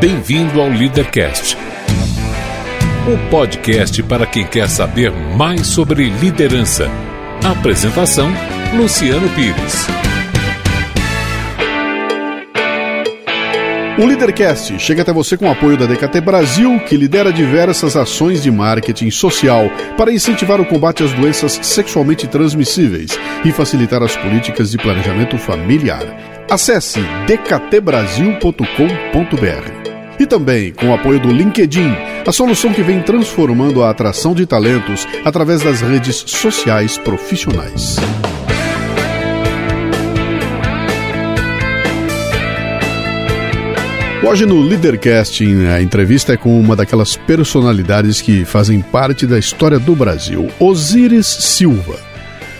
Bem-vindo 0.00 0.60
ao 0.62 0.68
Leadercast, 0.70 1.58
o 3.06 3.18
podcast 3.28 4.02
para 4.04 4.24
quem 4.24 4.46
quer 4.46 4.66
saber 4.66 5.12
mais 5.12 5.66
sobre 5.66 6.08
liderança. 6.08 6.88
Apresentação: 7.44 8.32
Luciano 8.74 9.28
Pires. 9.34 9.86
O 13.98 14.06
Leadercast 14.06 14.78
chega 14.78 15.02
até 15.02 15.12
você 15.12 15.36
com 15.36 15.44
o 15.44 15.50
apoio 15.50 15.76
da 15.76 15.84
DKT 15.84 16.22
Brasil, 16.22 16.80
que 16.88 16.96
lidera 16.96 17.30
diversas 17.30 17.94
ações 17.94 18.42
de 18.42 18.50
marketing 18.50 19.10
social 19.10 19.70
para 19.98 20.10
incentivar 20.10 20.62
o 20.62 20.64
combate 20.64 21.04
às 21.04 21.12
doenças 21.12 21.60
sexualmente 21.60 22.26
transmissíveis 22.26 23.18
e 23.44 23.52
facilitar 23.52 24.02
as 24.02 24.16
políticas 24.16 24.70
de 24.70 24.78
planejamento 24.78 25.36
familiar. 25.36 26.06
Acesse 26.48 27.00
dktbrasil.com.br. 27.26 29.89
E 30.20 30.26
também 30.26 30.70
com 30.70 30.90
o 30.90 30.92
apoio 30.92 31.18
do 31.18 31.32
LinkedIn, 31.32 31.94
a 32.26 32.30
solução 32.30 32.74
que 32.74 32.82
vem 32.82 33.00
transformando 33.00 33.82
a 33.82 33.88
atração 33.88 34.34
de 34.34 34.44
talentos 34.44 35.08
através 35.24 35.62
das 35.62 35.80
redes 35.80 36.24
sociais 36.26 36.98
profissionais. 36.98 37.96
Hoje 44.22 44.44
no 44.44 44.60
Leadercast, 44.60 45.42
a 45.74 45.80
entrevista 45.80 46.34
é 46.34 46.36
com 46.36 46.60
uma 46.60 46.76
daquelas 46.76 47.16
personalidades 47.16 48.20
que 48.20 48.44
fazem 48.44 48.82
parte 48.82 49.26
da 49.26 49.38
história 49.38 49.78
do 49.78 49.96
Brasil, 49.96 50.50
Osíris 50.60 51.26
Silva. 51.26 51.96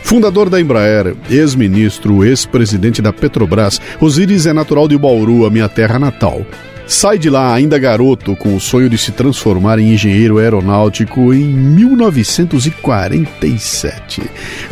Fundador 0.02 0.48
da 0.48 0.58
Embraer, 0.58 1.14
ex-ministro, 1.28 2.24
ex-presidente 2.24 3.02
da 3.02 3.12
Petrobras, 3.12 3.78
Osíris 4.00 4.46
é 4.46 4.54
natural 4.54 4.88
de 4.88 4.96
Bauru, 4.96 5.44
a 5.44 5.50
minha 5.50 5.68
terra 5.68 5.98
natal. 5.98 6.46
Sai 6.90 7.18
de 7.18 7.30
lá 7.30 7.54
ainda 7.54 7.78
garoto, 7.78 8.34
com 8.34 8.56
o 8.56 8.60
sonho 8.60 8.90
de 8.90 8.98
se 8.98 9.12
transformar 9.12 9.78
em 9.78 9.94
engenheiro 9.94 10.38
aeronáutico 10.38 11.32
em 11.32 11.44
1947. 11.44 14.20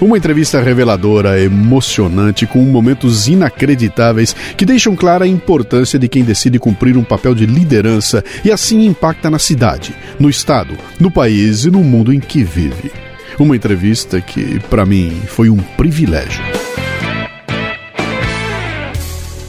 Uma 0.00 0.18
entrevista 0.18 0.60
reveladora, 0.60 1.40
emocionante, 1.40 2.44
com 2.44 2.58
momentos 2.58 3.28
inacreditáveis 3.28 4.34
que 4.56 4.66
deixam 4.66 4.96
clara 4.96 5.26
a 5.26 5.28
importância 5.28 5.96
de 5.96 6.08
quem 6.08 6.24
decide 6.24 6.58
cumprir 6.58 6.96
um 6.96 7.04
papel 7.04 7.36
de 7.36 7.46
liderança 7.46 8.24
e 8.44 8.50
assim 8.50 8.84
impacta 8.84 9.30
na 9.30 9.38
cidade, 9.38 9.94
no 10.18 10.28
estado, 10.28 10.76
no 10.98 11.12
país 11.12 11.66
e 11.66 11.70
no 11.70 11.84
mundo 11.84 12.12
em 12.12 12.18
que 12.18 12.42
vive. 12.42 12.90
Uma 13.38 13.54
entrevista 13.54 14.20
que, 14.20 14.58
para 14.68 14.84
mim, 14.84 15.22
foi 15.28 15.48
um 15.48 15.58
privilégio. 15.58 16.42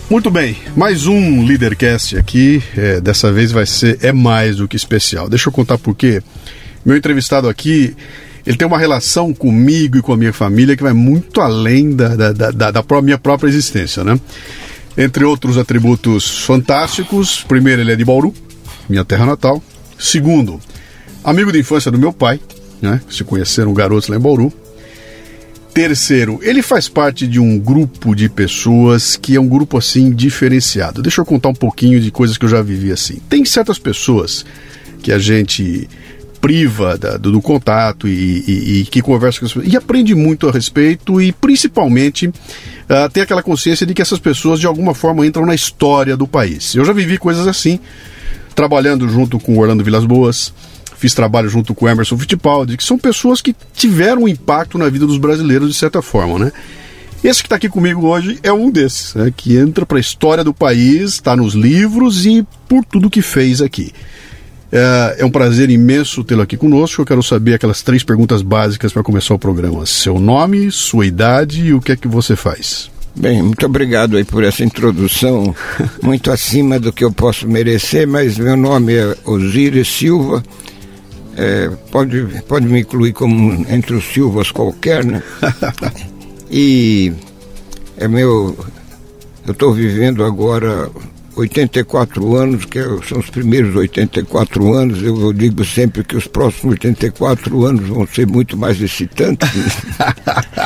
Muito 0.09 0.31
bem, 0.31 0.57
mais 0.75 1.05
um 1.05 1.45
Leadercast 1.45 2.17
aqui. 2.17 2.63
É, 2.75 2.99
dessa 2.99 3.31
vez 3.31 3.51
vai 3.51 3.67
ser 3.67 3.99
é 4.01 4.11
mais 4.11 4.55
do 4.55 4.67
que 4.67 4.75
especial. 4.75 5.29
Deixa 5.29 5.49
eu 5.49 5.53
contar 5.53 5.77
por 5.77 5.93
quê. 5.95 6.19
Meu 6.83 6.97
entrevistado 6.97 7.47
aqui, 7.47 7.95
ele 8.43 8.57
tem 8.57 8.67
uma 8.67 8.79
relação 8.79 9.31
comigo 9.35 9.97
e 9.97 10.01
com 10.01 10.11
a 10.11 10.17
minha 10.17 10.33
família 10.33 10.75
que 10.75 10.81
vai 10.81 10.93
muito 10.93 11.39
além 11.39 11.95
da, 11.95 12.15
da, 12.15 12.31
da, 12.51 12.71
da 12.71 13.01
minha 13.03 13.19
própria 13.19 13.47
existência, 13.49 14.03
né? 14.03 14.19
Entre 14.97 15.23
outros 15.23 15.59
atributos 15.59 16.39
fantásticos, 16.39 17.45
primeiro 17.47 17.83
ele 17.83 17.91
é 17.91 17.95
de 17.95 18.03
Bauru, 18.03 18.33
minha 18.89 19.05
terra 19.05 19.27
natal. 19.27 19.61
Segundo, 19.99 20.59
amigo 21.23 21.51
de 21.51 21.59
infância 21.59 21.91
do 21.91 21.99
meu 21.99 22.11
pai, 22.11 22.39
né? 22.81 22.99
Se 23.11 23.23
conheceram 23.23 23.75
garotos 23.75 24.09
lá 24.09 24.15
em 24.15 24.19
Bauru. 24.19 24.51
Terceiro, 25.73 26.39
ele 26.41 26.61
faz 26.61 26.89
parte 26.89 27.27
de 27.27 27.39
um 27.39 27.57
grupo 27.57 28.15
de 28.15 28.27
pessoas 28.27 29.15
que 29.15 29.35
é 29.35 29.39
um 29.39 29.47
grupo 29.47 29.77
assim 29.77 30.11
diferenciado. 30.11 31.01
Deixa 31.01 31.21
eu 31.21 31.25
contar 31.25 31.49
um 31.49 31.53
pouquinho 31.53 31.99
de 31.99 32.11
coisas 32.11 32.37
que 32.37 32.45
eu 32.45 32.49
já 32.49 32.61
vivi 32.61 32.91
assim. 32.91 33.21
Tem 33.29 33.45
certas 33.45 33.77
pessoas 33.77 34.45
que 35.01 35.11
a 35.11 35.19
gente 35.19 35.87
priva 36.41 36.97
da, 36.97 37.17
do, 37.17 37.31
do, 37.31 37.41
contato 37.41 38.07
e, 38.07 38.43
e, 38.47 38.79
e, 38.79 38.85
que 38.85 39.01
conversa 39.01 39.39
com 39.39 39.45
as 39.45 39.53
pessoas 39.53 39.71
e 39.71 39.77
aprende 39.77 40.15
muito 40.15 40.47
a 40.47 40.51
respeito 40.51 41.21
e 41.21 41.31
principalmente 41.33 42.27
uh, 42.27 43.09
tem 43.11 43.21
aquela 43.21 43.43
consciência 43.43 43.85
de 43.85 43.93
que 43.93 44.01
essas 44.01 44.19
pessoas 44.19 44.59
de 44.59 44.65
alguma 44.65 44.93
forma 44.93 45.25
entram 45.25 45.45
na 45.45 45.53
história 45.53 46.15
do 46.15 46.25
país. 46.25 46.73
Eu 46.75 46.85
já 46.85 46.93
vivi 46.93 47.17
coisas 47.17 47.45
assim, 47.47 47.79
trabalhando 48.55 49.07
junto 49.09 49.37
com 49.39 49.57
Orlando 49.57 49.83
Vilas 49.83 50.05
Boas, 50.05 50.53
fiz 50.99 51.13
trabalho 51.13 51.49
junto 51.49 51.73
com 51.73 51.87
Emerson 51.87 52.17
Fittipaldi, 52.17 52.75
que 52.75 52.83
são 52.83 52.97
pessoas 52.97 53.41
que 53.41 53.55
tiveram 53.73 54.23
um 54.23 54.27
impacto 54.27 54.77
na 54.77 54.89
vida 54.89 55.07
dos 55.07 55.17
brasileiros 55.17 55.69
de 55.69 55.75
certa 55.75 56.01
forma, 56.01 56.37
né? 56.37 56.51
Esse 57.23 57.41
que 57.41 57.47
está 57.47 57.55
aqui 57.55 57.67
comigo 57.67 58.07
hoje 58.07 58.39
é 58.43 58.51
um 58.51 58.69
desses, 58.69 59.13
né, 59.13 59.33
que 59.35 59.57
entra 59.57 59.85
para 59.85 59.97
a 59.97 60.01
história 60.01 60.41
do 60.43 60.53
país, 60.53 61.13
está 61.13 61.35
nos 61.35 61.53
livros 61.53 62.25
e 62.25 62.45
por 62.67 62.85
tudo 62.85 63.09
que 63.09 63.21
fez 63.21 63.61
aqui. 63.61 63.91
É, 64.71 65.17
é 65.19 65.25
um 65.25 65.31
prazer 65.31 65.69
imenso 65.69 66.23
tê-lo 66.23 66.41
aqui 66.41 66.55
conosco. 66.55 67.01
Eu 67.01 67.05
quero 67.05 67.23
saber 67.23 67.55
aquelas 67.55 67.81
três 67.81 68.03
perguntas 68.03 68.41
básicas 68.41 68.93
para 68.93 69.03
começar 69.03 69.33
o 69.33 69.39
programa: 69.39 69.85
seu 69.85 70.19
nome, 70.19 70.71
sua 70.71 71.05
idade 71.05 71.65
e 71.65 71.73
o 71.73 71.81
que 71.81 71.91
é 71.91 71.95
que 71.95 72.07
você 72.07 72.35
faz. 72.35 72.89
Bem, 73.15 73.41
muito 73.41 73.65
obrigado 73.65 74.15
aí 74.15 74.23
por 74.23 74.43
essa 74.43 74.63
introdução, 74.63 75.53
muito 76.01 76.31
acima 76.31 76.79
do 76.79 76.93
que 76.93 77.03
eu 77.03 77.11
posso 77.11 77.47
merecer, 77.47 78.07
mas 78.07 78.37
meu 78.37 78.55
nome 78.55 78.93
é 78.93 79.17
Osíris 79.25 79.87
Silva, 79.89 80.43
é, 81.39 81.69
pode, 81.89 82.21
pode 82.49 82.67
me 82.67 82.81
incluir 82.81 83.13
como 83.13 83.65
entre 83.69 83.95
os 83.95 84.03
Silvas 84.03 84.51
qualquer, 84.51 85.05
né? 85.05 85.23
e 86.51 87.13
é 87.95 88.09
meu. 88.09 88.57
Eu 89.47 89.53
estou 89.53 89.73
vivendo 89.73 90.25
agora 90.25 90.91
84 91.37 92.35
anos, 92.35 92.65
que 92.65 92.79
são 93.07 93.19
os 93.19 93.29
primeiros 93.29 93.73
84 93.73 94.73
anos. 94.73 95.01
Eu, 95.01 95.17
eu, 95.21 95.31
digo 95.31 95.63
sempre 95.63 96.03
que 96.03 96.17
os 96.17 96.27
próximos 96.27 96.73
84 96.73 97.65
anos 97.65 97.87
vão 97.87 98.05
ser 98.05 98.27
muito 98.27 98.57
mais 98.57 98.81
excitantes. 98.81 99.49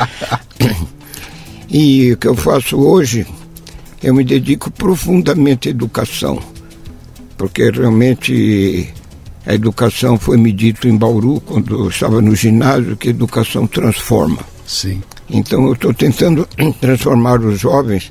e 1.70 2.12
o 2.12 2.16
que 2.16 2.26
eu 2.26 2.34
faço 2.34 2.76
hoje, 2.76 3.24
eu 4.02 4.12
me 4.12 4.24
dedico 4.24 4.72
profundamente 4.72 5.68
à 5.68 5.70
educação, 5.70 6.42
porque 7.38 7.70
realmente 7.70 8.92
a 9.46 9.54
educação 9.54 10.18
foi 10.18 10.36
me 10.36 10.52
dito 10.52 10.88
em 10.88 10.96
Bauru, 10.96 11.40
quando 11.40 11.74
eu 11.74 11.88
estava 11.88 12.22
no 12.22 12.34
ginásio, 12.34 12.96
que 12.96 13.08
a 13.08 13.10
educação 13.10 13.66
transforma. 13.66 14.38
Sim. 14.66 15.02
Então 15.28 15.66
eu 15.66 15.74
estou 15.74 15.92
tentando 15.92 16.48
transformar 16.80 17.40
os 17.40 17.60
jovens, 17.60 18.10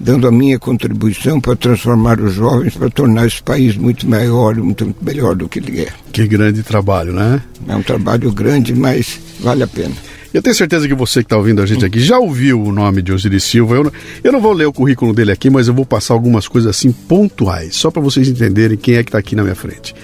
dando 0.00 0.26
a 0.26 0.32
minha 0.32 0.58
contribuição 0.58 1.40
para 1.40 1.56
transformar 1.56 2.20
os 2.20 2.34
jovens, 2.34 2.74
para 2.74 2.88
tornar 2.88 3.26
esse 3.26 3.42
país 3.42 3.76
muito 3.76 4.08
maior, 4.08 4.54
muito 4.56 4.94
melhor 5.02 5.34
do 5.34 5.48
que 5.48 5.58
ele 5.58 5.82
é. 5.82 5.88
Que 6.12 6.26
grande 6.26 6.62
trabalho, 6.62 7.12
né? 7.12 7.42
É 7.68 7.76
um 7.76 7.82
trabalho 7.82 8.32
grande, 8.32 8.74
mas 8.74 9.18
vale 9.40 9.62
a 9.62 9.66
pena. 9.66 9.94
Eu 10.32 10.42
tenho 10.42 10.54
certeza 10.54 10.86
que 10.86 10.94
você 10.94 11.20
que 11.20 11.26
está 11.26 11.36
ouvindo 11.36 11.62
a 11.62 11.66
gente 11.66 11.84
aqui 11.84 11.98
já 11.98 12.18
ouviu 12.18 12.62
o 12.62 12.72
nome 12.72 13.00
de 13.00 13.10
Osiris 13.10 13.44
Silva. 13.44 13.76
Eu 13.76 13.84
não, 13.84 13.92
eu 14.22 14.32
não 14.32 14.40
vou 14.40 14.52
ler 14.52 14.66
o 14.66 14.72
currículo 14.72 15.14
dele 15.14 15.32
aqui, 15.32 15.48
mas 15.48 15.66
eu 15.68 15.72
vou 15.72 15.86
passar 15.86 16.12
algumas 16.12 16.46
coisas 16.46 16.68
assim 16.68 16.92
pontuais, 16.92 17.74
só 17.76 17.90
para 17.90 18.02
vocês 18.02 18.28
entenderem 18.28 18.76
quem 18.76 18.96
é 18.96 19.02
que 19.02 19.08
está 19.08 19.18
aqui 19.18 19.34
na 19.34 19.42
minha 19.42 19.54
frente. 19.54 19.94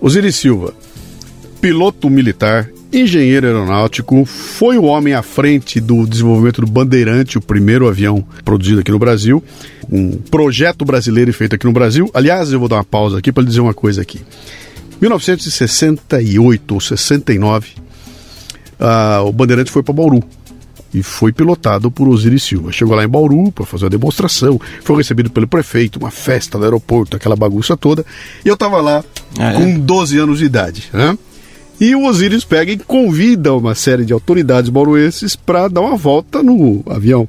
Osiris 0.00 0.36
Silva, 0.36 0.72
piloto 1.60 2.08
militar, 2.08 2.70
engenheiro 2.92 3.48
aeronáutico, 3.48 4.24
foi 4.24 4.78
o 4.78 4.84
homem 4.84 5.12
à 5.12 5.22
frente 5.22 5.80
do 5.80 6.06
desenvolvimento 6.06 6.60
do 6.60 6.68
Bandeirante, 6.68 7.36
o 7.36 7.40
primeiro 7.40 7.88
avião 7.88 8.24
produzido 8.44 8.80
aqui 8.80 8.92
no 8.92 8.98
Brasil, 8.98 9.42
um 9.90 10.12
projeto 10.12 10.84
brasileiro 10.84 11.32
feito 11.32 11.56
aqui 11.56 11.66
no 11.66 11.72
Brasil. 11.72 12.08
Aliás, 12.14 12.52
eu 12.52 12.60
vou 12.60 12.68
dar 12.68 12.76
uma 12.76 12.84
pausa 12.84 13.18
aqui 13.18 13.32
para 13.32 13.42
dizer 13.42 13.60
uma 13.60 13.74
coisa 13.74 14.00
aqui. 14.00 14.20
1968 15.00 16.74
ou 16.74 16.80
69, 16.80 17.70
uh, 18.78 19.26
o 19.26 19.32
Bandeirante 19.32 19.70
foi 19.70 19.82
para 19.82 19.94
Bauru 19.94 20.22
e 20.92 21.02
foi 21.02 21.32
pilotado 21.32 21.90
por 21.90 22.08
Osiris 22.08 22.42
Silva. 22.42 22.72
Chegou 22.72 22.96
lá 22.96 23.04
em 23.04 23.08
Bauru 23.08 23.52
para 23.52 23.66
fazer 23.66 23.86
a 23.86 23.88
demonstração, 23.88 24.60
foi 24.82 24.96
recebido 24.96 25.30
pelo 25.30 25.46
prefeito, 25.46 25.98
uma 25.98 26.10
festa 26.10 26.58
no 26.58 26.64
aeroporto, 26.64 27.16
aquela 27.16 27.36
bagunça 27.36 27.76
toda. 27.76 28.04
E 28.44 28.48
eu 28.48 28.54
estava 28.54 28.80
lá 28.80 29.04
ah, 29.38 29.52
é? 29.52 29.54
com 29.54 29.78
12 29.78 30.18
anos 30.18 30.38
de 30.38 30.44
idade. 30.44 30.88
Né? 30.92 31.16
E 31.80 31.94
o 31.94 32.06
Osiris 32.06 32.44
pega 32.44 32.72
e 32.72 32.78
convida 32.78 33.54
uma 33.54 33.74
série 33.74 34.04
de 34.04 34.12
autoridades 34.12 34.70
bauruenses 34.70 35.36
para 35.36 35.68
dar 35.68 35.80
uma 35.80 35.96
volta 35.96 36.42
no 36.42 36.82
avião. 36.86 37.28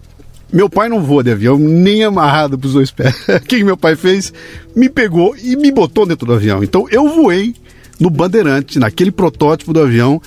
Meu 0.51 0.67
pai 0.67 0.89
não 0.89 1.03
voa 1.03 1.23
de 1.23 1.31
avião, 1.31 1.59
nem 1.59 2.03
amarrado 2.03 2.57
para 2.57 2.65
os 2.65 2.73
dois 2.73 2.89
pés. 2.89 3.15
o 3.29 3.39
que 3.41 3.63
meu 3.63 3.77
pai 3.77 3.95
fez? 3.95 4.33
Me 4.75 4.89
pegou 4.89 5.35
e 5.37 5.55
me 5.55 5.71
botou 5.71 6.05
dentro 6.05 6.25
do 6.25 6.33
avião. 6.33 6.63
Então 6.63 6.87
eu 6.89 7.07
voei 7.13 7.53
no 7.99 8.09
Bandeirante, 8.09 8.79
naquele 8.79 9.11
protótipo 9.11 9.73
do 9.73 9.81
avião 9.81 10.19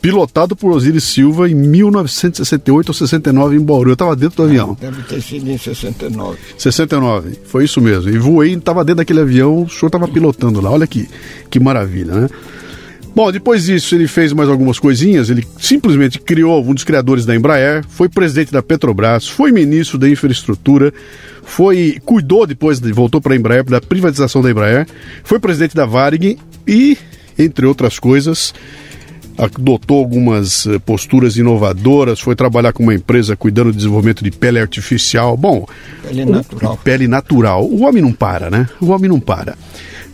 pilotado 0.00 0.54
por 0.54 0.70
Osiris 0.70 1.04
Silva 1.04 1.48
em 1.48 1.54
1968 1.54 2.88
ou 2.88 2.94
69 2.94 3.56
em 3.56 3.60
Bauru. 3.60 3.90
Eu 3.90 3.94
estava 3.94 4.14
dentro 4.16 4.36
do 4.36 4.42
avião. 4.44 4.76
Deve 4.80 5.02
ter 5.02 5.20
sido 5.20 5.50
em 5.50 5.58
69. 5.58 6.38
69, 6.56 7.38
foi 7.44 7.64
isso 7.64 7.80
mesmo. 7.80 8.10
E 8.10 8.18
voei, 8.18 8.54
estava 8.54 8.84
dentro 8.84 8.98
daquele 8.98 9.20
avião, 9.20 9.62
o 9.62 9.68
senhor 9.68 9.88
estava 9.88 10.08
pilotando 10.08 10.60
lá. 10.60 10.70
Olha 10.70 10.86
que, 10.86 11.08
que 11.50 11.58
maravilha, 11.60 12.14
né? 12.14 12.28
Bom, 13.14 13.32
depois 13.32 13.64
disso 13.64 13.96
ele 13.96 14.06
fez 14.06 14.32
mais 14.32 14.48
algumas 14.48 14.78
coisinhas, 14.78 15.28
ele 15.28 15.44
simplesmente 15.58 16.20
criou 16.20 16.64
um 16.64 16.72
dos 16.72 16.84
criadores 16.84 17.26
da 17.26 17.34
Embraer, 17.34 17.84
foi 17.88 18.08
presidente 18.08 18.52
da 18.52 18.62
Petrobras, 18.62 19.26
foi 19.26 19.50
ministro 19.50 19.98
da 19.98 20.08
Infraestrutura, 20.08 20.94
foi 21.42 21.98
cuidou 22.04 22.46
depois, 22.46 22.78
voltou 22.78 23.20
para 23.20 23.32
a 23.32 23.36
Embraer, 23.36 23.64
da 23.64 23.80
privatização 23.80 24.40
da 24.40 24.50
Embraer, 24.50 24.86
foi 25.24 25.40
presidente 25.40 25.74
da 25.74 25.84
Varig 25.84 26.38
e, 26.64 26.96
entre 27.36 27.66
outras 27.66 27.98
coisas, 27.98 28.54
adotou 29.38 29.98
algumas 29.98 30.66
eh, 30.66 30.78
posturas 30.80 31.36
inovadoras, 31.36 32.20
foi 32.20 32.34
trabalhar 32.34 32.72
com 32.72 32.82
uma 32.82 32.94
empresa 32.94 33.36
cuidando 33.36 33.70
do 33.70 33.76
desenvolvimento 33.76 34.24
de 34.24 34.30
pele 34.30 34.58
artificial. 34.58 35.36
Bom, 35.36 35.66
pele 36.02 36.24
natural. 36.24 36.80
Pele 36.82 37.08
natural. 37.08 37.64
O 37.64 37.82
homem 37.84 38.02
não 38.02 38.12
para, 38.12 38.50
né? 38.50 38.68
O 38.80 38.88
homem 38.88 39.08
não 39.08 39.20
para. 39.20 39.56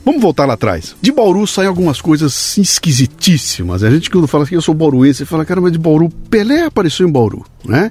Vamos 0.04 0.20
voltar 0.20 0.44
lá 0.44 0.52
atrás. 0.52 0.94
De 1.00 1.10
Bauru 1.10 1.46
saem 1.46 1.66
algumas 1.66 2.00
coisas 2.00 2.58
esquisitíssimas. 2.58 3.82
A 3.82 3.90
gente 3.90 4.10
quando 4.10 4.28
fala 4.28 4.46
que 4.46 4.54
eu 4.54 4.60
sou 4.60 4.74
bauruense, 4.74 5.24
fala, 5.24 5.46
cara, 5.46 5.62
mas 5.62 5.72
de 5.72 5.78
Bauru, 5.78 6.10
Pelé 6.28 6.64
apareceu 6.64 7.08
em 7.08 7.10
Bauru, 7.10 7.44
né? 7.64 7.90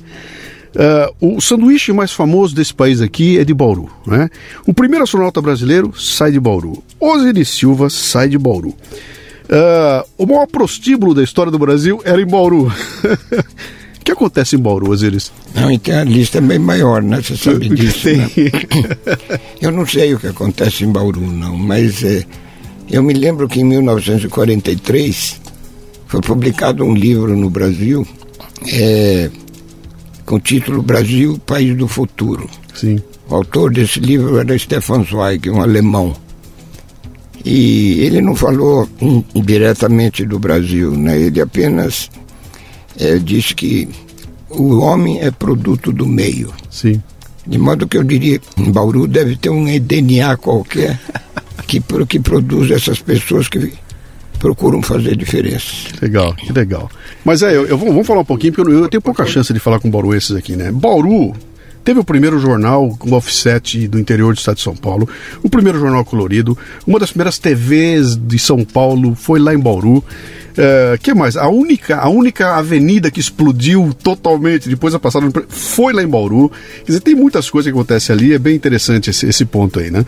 Uh, 0.75 1.35
o 1.37 1.41
sanduíche 1.41 1.93
mais 1.93 2.11
famoso 2.11 2.55
desse 2.55 2.73
país 2.73 2.99
aqui 2.99 3.37
é 3.37 3.43
de 3.43 3.53
Bauru. 3.53 3.89
Né? 4.07 4.29
O 4.65 4.73
primeiro 4.73 5.03
astronauta 5.03 5.39
brasileiro 5.39 5.93
sai 5.95 6.31
de 6.31 6.39
Bauru. 6.39 6.83
Osiris 6.99 7.49
Silva 7.49 7.89
sai 7.91 8.27
de 8.29 8.39
Bauru. 8.39 8.75
Uh, 9.45 10.07
o 10.17 10.25
maior 10.25 10.47
prostíbulo 10.47 11.13
da 11.13 11.23
história 11.23 11.51
do 11.51 11.59
Brasil 11.59 12.01
era 12.03 12.21
em 12.21 12.27
Bauru. 12.27 12.71
O 14.03 14.05
que 14.05 14.11
acontece 14.11 14.57
em 14.57 14.59
Bauru, 14.59 14.91
Osiris? 14.91 15.31
Não, 15.55 15.71
então 15.71 15.97
a 15.97 16.03
lista 16.03 16.39
é 16.39 16.41
bem 16.41 16.59
maior, 16.59 17.01
né? 17.01 17.21
Você 17.21 17.37
sabe 17.37 17.69
disso. 17.73 18.09
Né? 18.09 18.29
Eu 19.61 19.71
não 19.71 19.87
sei 19.87 20.13
o 20.13 20.19
que 20.19 20.27
acontece 20.27 20.83
em 20.83 20.91
Bauru, 20.91 21.21
não, 21.21 21.55
mas 21.55 22.03
é, 22.03 22.25
eu 22.91 23.01
me 23.01 23.13
lembro 23.13 23.47
que 23.47 23.61
em 23.61 23.63
1943 23.63 25.39
foi 26.05 26.19
publicado 26.19 26.83
um 26.83 26.93
livro 26.93 27.33
no 27.37 27.49
Brasil 27.49 28.05
é, 28.73 29.31
com 30.25 30.35
o 30.35 30.39
título 30.39 30.81
Brasil, 30.81 31.39
País 31.45 31.73
do 31.77 31.87
Futuro. 31.87 32.49
Sim. 32.75 33.01
O 33.29 33.35
autor 33.35 33.71
desse 33.71 34.01
livro 34.01 34.37
era 34.37 34.57
Stefan 34.59 35.05
Zweig, 35.05 35.49
um 35.49 35.61
alemão. 35.61 36.13
E 37.43 38.01
ele 38.01 38.21
não 38.21 38.35
falou 38.35 38.87
diretamente 39.35 40.25
do 40.25 40.39
Brasil, 40.39 40.91
né? 40.91 41.19
ele 41.19 41.41
apenas 41.41 42.09
é, 42.99 43.17
disse 43.17 43.53
que 43.53 43.89
o 44.49 44.79
homem 44.79 45.19
é 45.21 45.29
produto 45.31 45.91
do 45.91 46.05
meio. 46.05 46.53
Sim. 46.69 47.01
De 47.45 47.57
modo 47.57 47.87
que 47.87 47.97
eu 47.97 48.03
diria, 48.03 48.39
Bauru 48.57 49.07
deve 49.07 49.35
ter 49.35 49.49
um 49.49 49.65
DNA 49.65 50.37
qualquer 50.37 50.97
que, 51.67 51.81
que 52.07 52.19
produz 52.19 52.71
essas 52.71 52.99
pessoas 52.99 53.49
que 53.49 53.73
procuram 54.39 54.81
fazer 54.81 55.15
diferença. 55.15 55.67
Legal, 56.01 56.33
que 56.35 56.53
legal. 56.53 56.89
Mas 57.25 57.41
é, 57.41 57.55
eu, 57.55 57.65
eu 57.65 57.77
vamos 57.77 58.05
falar 58.07 58.21
um 58.21 58.25
pouquinho, 58.25 58.53
porque 58.53 58.71
eu, 58.71 58.79
eu 58.83 58.89
tenho 58.89 59.01
pouca 59.01 59.25
chance 59.25 59.51
de 59.53 59.59
falar 59.59 59.79
com 59.79 59.89
bauruenses 59.89 60.31
aqui, 60.31 60.55
né? 60.55 60.71
Bauru 60.71 61.33
Teve 61.83 61.99
o 61.99 62.03
primeiro 62.03 62.39
jornal 62.39 62.95
com 62.97 63.11
offset 63.13 63.87
do 63.87 63.99
interior 63.99 64.33
do 64.33 64.37
estado 64.37 64.55
de 64.55 64.63
São 64.63 64.75
Paulo, 64.75 65.07
o 65.41 65.49
primeiro 65.49 65.79
jornal 65.79 66.05
colorido, 66.05 66.57
uma 66.87 66.99
das 66.99 67.09
primeiras 67.09 67.37
TVs 67.37 68.15
de 68.15 68.39
São 68.39 68.63
Paulo 68.63 69.15
foi 69.15 69.39
lá 69.39 69.53
em 69.53 69.59
Bauru. 69.59 70.03
Uh, 70.53 70.97
que 71.01 71.15
mais? 71.15 71.35
A 71.35 71.49
única, 71.49 71.97
a 71.97 72.07
única 72.09 72.55
avenida 72.55 73.09
que 73.09 73.19
explodiu 73.19 73.91
totalmente 74.03 74.69
depois 74.69 74.93
da 74.93 74.99
passada 74.99 75.27
foi 75.49 75.91
lá 75.93 76.03
em 76.03 76.07
Bauru. 76.07 76.51
Quer 76.79 76.85
dizer, 76.85 76.99
tem 77.01 77.15
muitas 77.15 77.49
coisas 77.49 77.71
que 77.71 77.75
acontecem 77.75 78.15
ali, 78.15 78.33
é 78.33 78.37
bem 78.37 78.55
interessante 78.55 79.09
esse, 79.09 79.25
esse 79.25 79.45
ponto 79.45 79.79
aí, 79.79 79.89
né? 79.89 80.05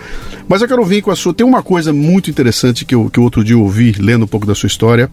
Mas 0.47 0.61
eu 0.61 0.67
quero 0.67 0.85
vir 0.85 1.01
com 1.01 1.09
a 1.09 1.15
sua. 1.15 1.33
Tem 1.33 1.45
uma 1.45 1.63
coisa 1.63 1.91
muito 1.91 2.29
interessante 2.29 2.85
que 2.85 2.93
eu, 2.93 3.09
que 3.09 3.19
outro 3.19 3.43
dia 3.43 3.57
ouvi, 3.57 3.93
lendo 3.93 4.25
um 4.25 4.27
pouco 4.27 4.45
da 4.45 4.53
sua 4.53 4.67
história 4.67 5.09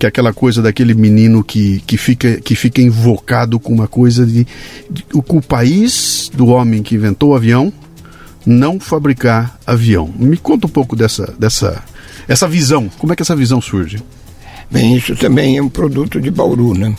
que 0.00 0.06
é 0.06 0.08
aquela 0.08 0.32
coisa 0.32 0.62
daquele 0.62 0.94
menino 0.94 1.44
que, 1.44 1.80
que, 1.86 1.98
fica, 1.98 2.40
que 2.40 2.54
fica 2.54 2.80
invocado 2.80 3.60
com 3.60 3.70
uma 3.70 3.86
coisa 3.86 4.24
de, 4.24 4.46
de 4.90 5.04
o 5.12 5.42
país 5.42 6.30
do 6.32 6.46
homem 6.46 6.82
que 6.82 6.94
inventou 6.94 7.32
o 7.32 7.34
avião 7.34 7.70
não 8.46 8.80
fabricar 8.80 9.60
avião. 9.66 10.10
Me 10.18 10.38
conta 10.38 10.66
um 10.66 10.70
pouco 10.70 10.96
dessa, 10.96 11.34
dessa 11.38 11.84
essa 12.26 12.48
visão. 12.48 12.90
Como 12.98 13.12
é 13.12 13.16
que 13.16 13.20
essa 13.20 13.36
visão 13.36 13.60
surge? 13.60 14.02
Bem, 14.70 14.96
isso 14.96 15.14
também 15.16 15.58
é 15.58 15.62
um 15.62 15.68
produto 15.68 16.18
de 16.18 16.30
Bauru, 16.30 16.72
né? 16.72 16.96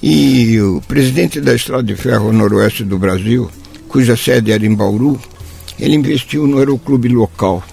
E 0.00 0.60
o 0.60 0.80
presidente 0.86 1.40
da 1.40 1.54
Estrada 1.54 1.82
de 1.82 1.96
Ferro 1.96 2.32
Noroeste 2.32 2.84
do 2.84 3.00
Brasil, 3.00 3.50
cuja 3.88 4.16
sede 4.16 4.52
era 4.52 4.64
em 4.64 4.72
Bauru, 4.72 5.20
ele 5.76 5.96
investiu 5.96 6.46
no 6.46 6.58
aeroclube 6.58 7.08
local 7.08 7.64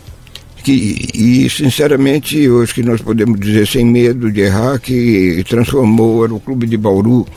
que, 0.64 1.10
e 1.14 1.50
sinceramente 1.50 2.50
hoje 2.50 2.74
que 2.74 2.84
nós 2.84 3.02
podemos 3.02 3.40
dizer 3.40 3.68
sem 3.68 3.86
medo 3.86 4.32
de 4.32 4.42
errar 4.42 4.80
que 4.80 5.44
transformou 5.48 6.26
o 6.26 6.40
Clube 6.40 6.66
de 6.66 6.78
Bauru 6.78 7.28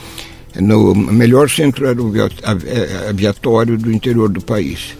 no 0.60 0.94
melhor 0.94 1.50
centro 1.50 1.86
aviatório 3.08 3.76
do 3.76 3.92
interior 3.92 4.28
do 4.28 4.40
país. 4.40 4.96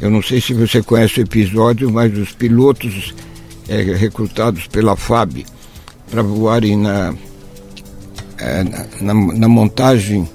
Eu 0.00 0.10
não 0.10 0.22
sei 0.22 0.40
se 0.40 0.54
você 0.54 0.82
conhece 0.82 1.20
o 1.20 1.22
episódio, 1.22 1.90
mas 1.90 2.16
os 2.16 2.32
pilotos 2.32 3.14
é, 3.68 3.82
recrutados 3.82 4.66
pela 4.66 4.96
FAB 4.96 5.44
para 6.10 6.22
voarem 6.22 6.76
na, 6.76 7.14
é, 8.38 8.64
na, 9.00 9.14
na 9.14 9.48
montagem 9.48 10.28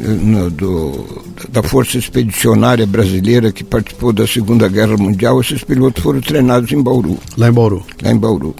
no, 0.00 0.50
do, 0.50 1.22
da 1.50 1.62
Força 1.62 1.98
Expedicionária 1.98 2.86
Brasileira 2.86 3.52
que 3.52 3.62
participou 3.62 4.12
da 4.12 4.26
Segunda 4.26 4.68
Guerra 4.68 4.96
Mundial, 4.96 5.40
esses 5.40 5.62
pilotos 5.62 6.02
foram 6.02 6.20
treinados 6.20 6.72
em 6.72 6.82
Bauru. 6.82 7.18
Lá 7.36 7.48
em 7.48 7.52
Bauru. 7.52 7.84
Lá 8.02 8.10
em 8.10 8.16
Bauru. 8.16 8.54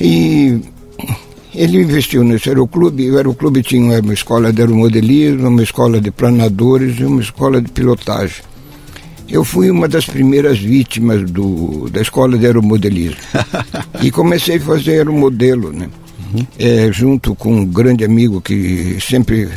E 0.00 0.60
ele 1.54 1.80
investiu 1.82 2.24
nesse 2.24 2.48
aeroclube, 2.48 3.10
o 3.10 3.16
aeroclube 3.16 3.62
tinha 3.62 4.00
uma 4.00 4.14
escola 4.14 4.52
de 4.52 4.60
aeromodelismo, 4.60 5.48
uma 5.48 5.62
escola 5.62 6.00
de 6.00 6.10
planadores 6.10 6.98
e 6.98 7.04
uma 7.04 7.20
escola 7.20 7.60
de 7.60 7.70
pilotagem. 7.70 8.42
Eu 9.28 9.44
fui 9.44 9.70
uma 9.70 9.88
das 9.88 10.04
primeiras 10.04 10.58
vítimas 10.58 11.30
do, 11.30 11.88
da 11.90 12.02
escola 12.02 12.36
de 12.36 12.44
aeromodelismo. 12.46 13.16
e 14.02 14.10
comecei 14.10 14.56
a 14.56 14.60
fazer 14.60 14.92
aeromodelo, 14.92 15.72
né? 15.72 15.88
Uhum. 16.34 16.46
É, 16.58 16.90
junto 16.92 17.34
com 17.34 17.54
um 17.54 17.64
grande 17.64 18.04
amigo 18.04 18.40
que 18.40 18.98
sempre 19.00 19.48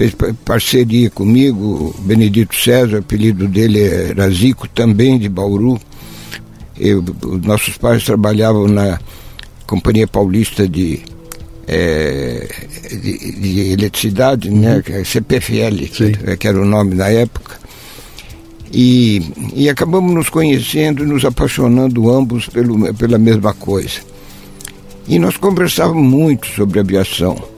fez 0.00 0.14
parceria 0.46 1.10
comigo, 1.10 1.94
Benedito 1.98 2.56
César, 2.56 2.96
o 2.96 3.00
apelido 3.00 3.46
dele 3.46 3.82
era 3.82 4.30
Zico, 4.30 4.66
também 4.66 5.18
de 5.18 5.28
Bauru. 5.28 5.78
Eu, 6.78 7.04
nossos 7.44 7.76
pais 7.76 8.02
trabalhavam 8.02 8.66
na 8.66 8.98
Companhia 9.66 10.06
Paulista 10.06 10.66
de, 10.66 11.02
é, 11.68 12.48
de, 12.90 13.40
de, 13.40 13.72
Eletricidade, 13.72 14.48
né, 14.48 14.76
uhum. 14.76 14.94
né, 14.94 15.04
CPFL, 15.04 15.84
que, 15.92 16.36
que, 16.38 16.48
era 16.48 16.58
o 16.58 16.64
nome 16.64 16.94
na 16.94 17.08
época. 17.08 17.60
E, 18.72 19.22
e 19.54 19.68
acabamos 19.68 20.14
nos 20.14 20.30
conhecendo, 20.30 21.04
nos 21.04 21.26
apaixonando 21.26 22.10
ambos 22.10 22.46
pelo, 22.46 22.94
pela 22.94 23.18
mesma 23.18 23.52
coisa. 23.52 24.00
E 25.06 25.18
nós 25.18 25.36
conversávamos 25.36 26.08
muito 26.08 26.46
sobre 26.46 26.80
aviação. 26.80 27.49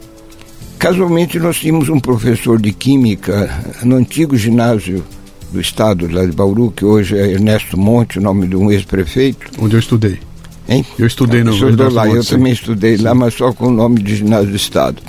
Casualmente, 0.78 1.38
nós 1.38 1.58
tínhamos 1.58 1.88
um 1.88 2.00
professor 2.00 2.60
de 2.60 2.72
Química 2.72 3.48
no 3.82 3.96
antigo 3.96 4.36
ginásio 4.36 5.04
do 5.52 5.60
estado, 5.60 6.10
lá 6.10 6.24
de 6.24 6.32
Bauru, 6.32 6.72
que 6.72 6.84
hoje 6.84 7.16
é 7.16 7.30
Ernesto 7.32 7.78
Monte, 7.78 8.18
o 8.18 8.22
nome 8.22 8.48
de 8.48 8.56
um 8.56 8.70
ex-prefeito. 8.70 9.50
Onde 9.60 9.76
eu 9.76 9.80
estudei. 9.80 10.18
Hein? 10.68 10.84
Eu 10.98 11.06
estudei 11.06 11.44
no 11.44 11.52
Estudou 11.52 11.90
lá, 11.90 12.06
Monte, 12.06 12.16
eu 12.16 12.22
sim. 12.24 12.36
também 12.36 12.52
estudei 12.52 12.96
sim. 12.96 13.02
lá, 13.04 13.14
mas 13.14 13.34
só 13.34 13.52
com 13.52 13.66
o 13.66 13.70
nome 13.70 14.02
de 14.02 14.16
ginásio 14.16 14.50
do 14.50 14.56
estado. 14.56 15.02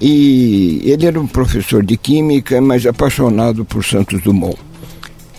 E 0.00 0.80
ele 0.84 1.04
era 1.04 1.20
um 1.20 1.26
professor 1.26 1.84
de 1.84 1.96
Química, 1.96 2.60
mas 2.60 2.86
apaixonado 2.86 3.64
por 3.64 3.84
Santos 3.84 4.22
Dumont. 4.22 4.56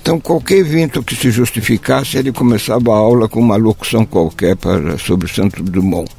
Então, 0.02 0.20
qualquer 0.20 0.58
evento 0.58 1.04
que 1.04 1.16
se 1.16 1.32
justificasse, 1.32 2.18
ele 2.18 2.32
começava 2.32 2.92
a 2.92 2.98
aula 2.98 3.30
com 3.30 3.40
uma 3.40 3.56
locução 3.56 4.06
qualquer 4.06 4.56
para, 4.56 4.98
sobre 4.98 5.32
Santos 5.32 5.64
Dumont. 5.64 6.10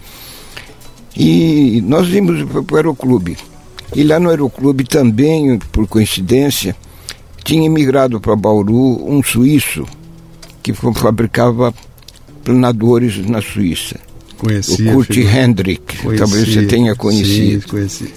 E 1.16 1.82
nós 1.86 2.08
vimos 2.08 2.42
para 2.50 2.60
o 2.60 2.76
Aeroclube. 2.76 3.36
E 3.94 4.02
lá 4.02 4.18
no 4.18 4.30
Aeroclube 4.30 4.84
também, 4.84 5.58
por 5.70 5.86
coincidência, 5.86 6.74
tinha 7.44 7.66
emigrado 7.66 8.20
para 8.20 8.34
Bauru 8.34 9.04
um 9.06 9.22
suíço 9.22 9.86
que 10.62 10.72
fabricava 10.72 11.74
planadores 12.44 13.18
na 13.26 13.42
Suíça. 13.42 13.96
Conheci, 14.38 14.88
o 14.88 14.94
Kurt 14.94 15.16
Hendrick, 15.16 15.96
talvez 16.16 16.48
você 16.48 16.66
tenha 16.66 16.96
conhecido. 16.96 17.62
Sim, 17.62 17.68
conheci. 17.68 18.14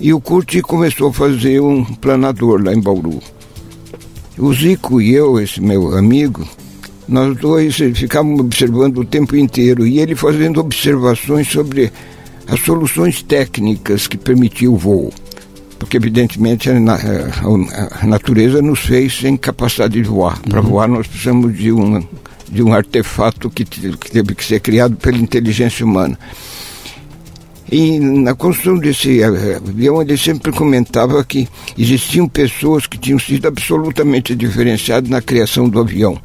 E 0.00 0.12
o 0.12 0.20
Kurt 0.20 0.60
começou 0.62 1.08
a 1.08 1.12
fazer 1.12 1.60
um 1.60 1.84
planador 1.84 2.62
lá 2.62 2.72
em 2.72 2.80
Bauru. 2.80 3.20
O 4.38 4.52
Zico 4.54 5.00
e 5.00 5.12
eu, 5.12 5.40
esse 5.40 5.60
meu 5.60 5.96
amigo, 5.96 6.48
nós 7.10 7.36
dois 7.36 7.76
ficávamos 7.94 8.40
observando 8.40 8.98
o 8.98 9.04
tempo 9.04 9.36
inteiro 9.36 9.84
e 9.86 9.98
ele 9.98 10.14
fazendo 10.14 10.60
observações 10.60 11.48
sobre 11.48 11.92
as 12.46 12.60
soluções 12.60 13.20
técnicas 13.22 14.06
que 14.06 14.16
permitiam 14.16 14.74
o 14.74 14.76
voo. 14.76 15.12
Porque, 15.78 15.96
evidentemente, 15.96 16.70
a, 16.70 16.74
a, 16.74 18.04
a 18.04 18.06
natureza 18.06 18.62
nos 18.62 18.80
fez 18.80 19.18
sem 19.18 19.36
capacidade 19.36 19.94
de 19.94 20.02
voar. 20.02 20.38
Para 20.40 20.60
uhum. 20.60 20.68
voar, 20.68 20.88
nós 20.88 21.06
precisamos 21.06 21.56
de 21.56 21.72
um, 21.72 22.00
de 22.48 22.62
um 22.62 22.72
artefato 22.72 23.50
que, 23.50 23.64
que 23.64 24.10
teve 24.10 24.34
que 24.34 24.44
ser 24.44 24.60
criado 24.60 24.96
pela 24.96 25.16
inteligência 25.16 25.84
humana. 25.84 26.18
E 27.72 27.98
na 27.98 28.34
construção 28.34 28.78
desse 28.78 29.22
avião, 29.22 30.02
ele 30.02 30.18
sempre 30.18 30.52
comentava 30.52 31.24
que 31.24 31.48
existiam 31.78 32.28
pessoas 32.28 32.86
que 32.86 32.98
tinham 32.98 33.18
sido 33.18 33.46
absolutamente 33.46 34.34
diferenciadas 34.34 35.08
na 35.08 35.22
criação 35.22 35.68
do 35.68 35.80
avião. 35.80 36.20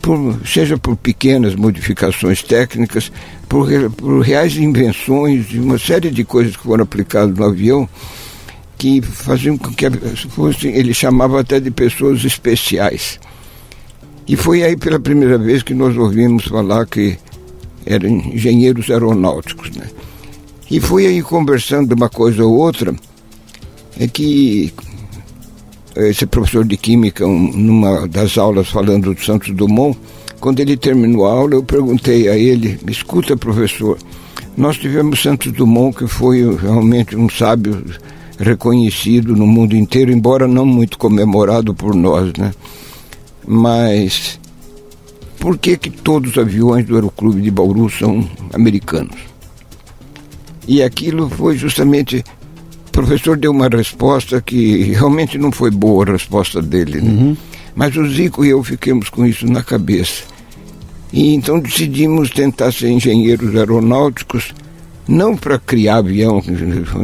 Por, 0.00 0.40
seja 0.46 0.78
por 0.78 0.96
pequenas 0.96 1.54
modificações 1.54 2.42
técnicas, 2.42 3.12
por, 3.48 3.68
por 3.90 4.20
reais 4.20 4.56
invenções, 4.56 5.52
uma 5.52 5.78
série 5.78 6.10
de 6.10 6.24
coisas 6.24 6.56
que 6.56 6.62
foram 6.62 6.84
aplicadas 6.84 7.36
no 7.36 7.44
avião 7.44 7.88
que 8.80 9.02
faziam 9.02 9.58
com 9.58 9.70
que 9.74 9.84
ele 10.64 10.94
chamava 10.94 11.38
até 11.40 11.60
de 11.60 11.70
pessoas 11.70 12.24
especiais. 12.24 13.20
E 14.26 14.36
foi 14.36 14.62
aí 14.62 14.74
pela 14.74 14.98
primeira 14.98 15.36
vez 15.36 15.62
que 15.62 15.74
nós 15.74 15.94
ouvimos 15.98 16.46
falar 16.46 16.86
que 16.86 17.18
eram 17.84 18.08
engenheiros 18.08 18.90
aeronáuticos, 18.90 19.70
né? 19.76 19.86
E 20.70 20.80
fui 20.80 21.06
aí 21.06 21.20
conversando 21.20 21.92
uma 21.92 22.08
coisa 22.08 22.42
ou 22.42 22.56
outra, 22.56 22.94
é 23.98 24.06
que 24.06 24.72
esse 25.96 26.26
professor 26.26 26.64
de 26.64 26.76
química, 26.76 27.26
um, 27.26 27.52
numa 27.52 28.06
das 28.06 28.38
aulas 28.38 28.68
falando 28.68 29.14
do 29.14 29.24
Santos 29.24 29.54
Dumont, 29.54 29.98
quando 30.40 30.60
ele 30.60 30.76
terminou 30.76 31.26
a 31.26 31.32
aula, 31.32 31.54
eu 31.54 31.62
perguntei 31.62 32.28
a 32.28 32.36
ele, 32.36 32.78
escuta 32.88 33.36
professor, 33.36 33.98
nós 34.56 34.76
tivemos 34.78 35.22
Santos 35.22 35.52
Dumont, 35.52 35.96
que 35.96 36.06
foi 36.06 36.56
realmente 36.56 37.16
um 37.16 37.28
sábio 37.28 37.84
reconhecido 38.38 39.36
no 39.36 39.46
mundo 39.46 39.76
inteiro, 39.76 40.10
embora 40.10 40.48
não 40.48 40.64
muito 40.64 40.98
comemorado 40.98 41.74
por 41.74 41.94
nós, 41.94 42.32
né? 42.38 42.52
Mas 43.46 44.40
por 45.38 45.56
que 45.56 45.76
que 45.76 45.90
todos 45.90 46.32
os 46.32 46.38
aviões 46.38 46.84
do 46.86 46.94
Aeroclube 46.94 47.40
de 47.40 47.50
Bauru 47.50 47.88
são 47.88 48.28
americanos? 48.52 49.16
E 50.68 50.82
aquilo 50.82 51.28
foi 51.28 51.56
justamente. 51.56 52.22
O 52.90 52.92
professor 52.92 53.36
deu 53.36 53.52
uma 53.52 53.68
resposta 53.68 54.42
que 54.42 54.92
realmente 54.92 55.38
não 55.38 55.52
foi 55.52 55.70
boa 55.70 56.08
a 56.08 56.12
resposta 56.12 56.60
dele. 56.60 57.00
Né? 57.00 57.10
Uhum. 57.10 57.36
Mas 57.72 57.96
o 57.96 58.04
Zico 58.08 58.44
e 58.44 58.48
eu 58.48 58.62
ficamos 58.64 59.08
com 59.08 59.24
isso 59.24 59.46
na 59.46 59.62
cabeça. 59.62 60.24
E 61.12 61.32
então 61.32 61.60
decidimos 61.60 62.30
tentar 62.30 62.72
ser 62.72 62.90
engenheiros 62.90 63.54
aeronáuticos, 63.54 64.52
não 65.06 65.36
para 65.36 65.56
criar 65.56 65.98
avião, 65.98 66.42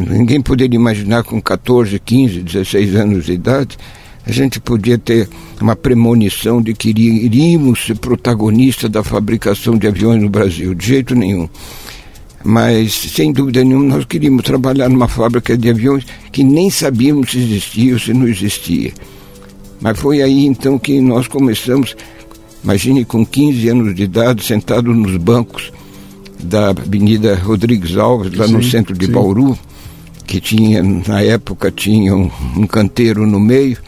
ninguém 0.09 0.40
poderia 0.40 0.76
imaginar 0.76 1.23
com 1.23 1.40
14, 1.40 1.99
15, 2.00 2.40
16 2.40 2.95
anos 2.97 3.26
de 3.26 3.33
idade, 3.33 3.78
a 4.26 4.33
gente 4.33 4.59
podia 4.59 4.99
ter 4.99 5.28
uma 5.61 5.76
premonição 5.76 6.61
de 6.61 6.75
que 6.75 6.90
iríamos 6.90 7.87
ser 7.87 7.97
protagonista 7.97 8.88
da 8.88 9.05
fabricação 9.05 9.78
de 9.78 9.87
aviões 9.87 10.21
no 10.21 10.28
Brasil, 10.28 10.75
de 10.75 10.85
jeito 10.85 11.14
nenhum 11.14 11.49
mas 12.47 12.95
sem 12.95 13.33
dúvida 13.33 13.65
nenhuma 13.65 13.97
nós 13.97 14.05
queríamos 14.05 14.45
trabalhar 14.45 14.88
numa 14.88 15.09
fábrica 15.09 15.59
de 15.59 15.69
aviões 15.69 16.07
que 16.31 16.45
nem 16.45 16.71
sabíamos 16.71 17.33
se 17.33 17.38
existia 17.38 17.93
ou 17.95 17.99
se 17.99 18.15
não 18.15 18.29
existia. 18.29 18.93
Mas 19.81 19.99
foi 19.99 20.23
aí 20.23 20.47
então 20.47 20.79
que 20.79 21.00
nós 21.00 21.26
começamos, 21.26 21.97
imagine 22.62 23.05
com 23.05 23.26
15 23.26 23.69
anos 23.69 23.95
de 23.97 24.05
idade, 24.05 24.45
sentado 24.45 24.95
nos 24.95 25.17
bancos 25.17 25.73
da 26.38 26.69
Avenida 26.69 27.35
Rodrigues 27.35 27.97
Alves, 27.97 28.33
lá 28.35 28.47
sim, 28.47 28.53
no 28.53 28.62
centro 28.62 28.97
de 28.97 29.07
sim. 29.07 29.12
Bauru, 29.12 29.59
que 30.25 30.41
tinha, 30.41 30.83
na 30.83 31.21
época, 31.23 31.73
tinha 31.73 32.15
um, 32.15 32.31
um 32.57 32.67
canteiro 32.67 33.26
no 33.26 33.41
meio, 33.41 33.79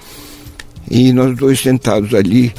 e 0.91 1.13
nós 1.13 1.37
dois 1.37 1.61
sentados 1.61 2.13
ali, 2.13 2.53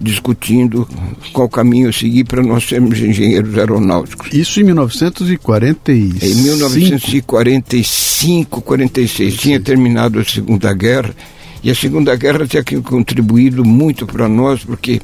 discutindo 0.00 0.88
qual 1.32 1.48
caminho 1.48 1.92
seguir 1.92 2.24
para 2.24 2.42
nós 2.42 2.64
sermos 2.64 2.98
engenheiros 2.98 3.56
aeronáuticos. 3.58 4.32
Isso 4.32 4.60
em 4.60 4.64
1945? 4.64 6.24
Em 6.24 6.34
1945, 6.34 8.60
46. 8.60 9.32
Sim. 9.32 9.38
Tinha 9.38 9.60
terminado 9.60 10.20
a 10.20 10.24
Segunda 10.24 10.72
Guerra 10.72 11.14
e 11.62 11.70
a 11.70 11.74
Segunda 11.74 12.14
Guerra 12.14 12.46
tinha 12.46 12.62
contribuído 12.82 13.64
muito 13.64 14.06
para 14.06 14.28
nós, 14.28 14.64
porque 14.64 15.00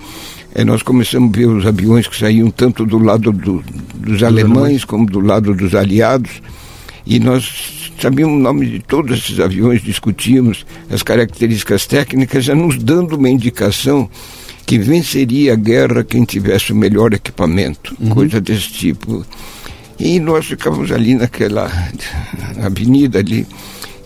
é, 0.54 0.64
nós 0.64 0.82
começamos 0.82 1.34
a 1.34 1.36
ver 1.36 1.46
os 1.46 1.66
aviões 1.66 2.06
que 2.06 2.16
saíam 2.16 2.50
tanto 2.50 2.86
do 2.86 2.98
lado 2.98 3.32
do, 3.32 3.64
dos 3.94 4.22
alemães 4.22 4.84
como 4.84 5.06
do 5.06 5.18
lado 5.18 5.54
dos 5.54 5.74
aliados 5.74 6.40
e 7.04 7.18
nós 7.18 7.90
sabíamos 8.00 8.36
o 8.36 8.42
nome 8.42 8.66
de 8.66 8.80
todos 8.80 9.18
esses 9.18 9.40
aviões, 9.40 9.82
discutíamos 9.82 10.64
as 10.90 11.02
características 11.02 11.86
técnicas, 11.86 12.44
já 12.44 12.54
nos 12.54 12.78
dando 12.78 13.16
uma 13.16 13.28
indicação 13.28 14.08
que 14.66 14.78
venceria 14.78 15.52
a 15.52 15.56
guerra 15.56 16.04
quem 16.04 16.24
tivesse 16.24 16.72
o 16.72 16.76
melhor 16.76 17.12
equipamento, 17.12 17.94
uhum. 18.00 18.10
coisa 18.10 18.40
desse 18.40 18.70
tipo. 18.72 19.24
E 19.98 20.18
nós 20.18 20.46
ficávamos 20.46 20.90
ali 20.90 21.14
naquela 21.14 21.70
avenida 22.62 23.18
ali, 23.18 23.46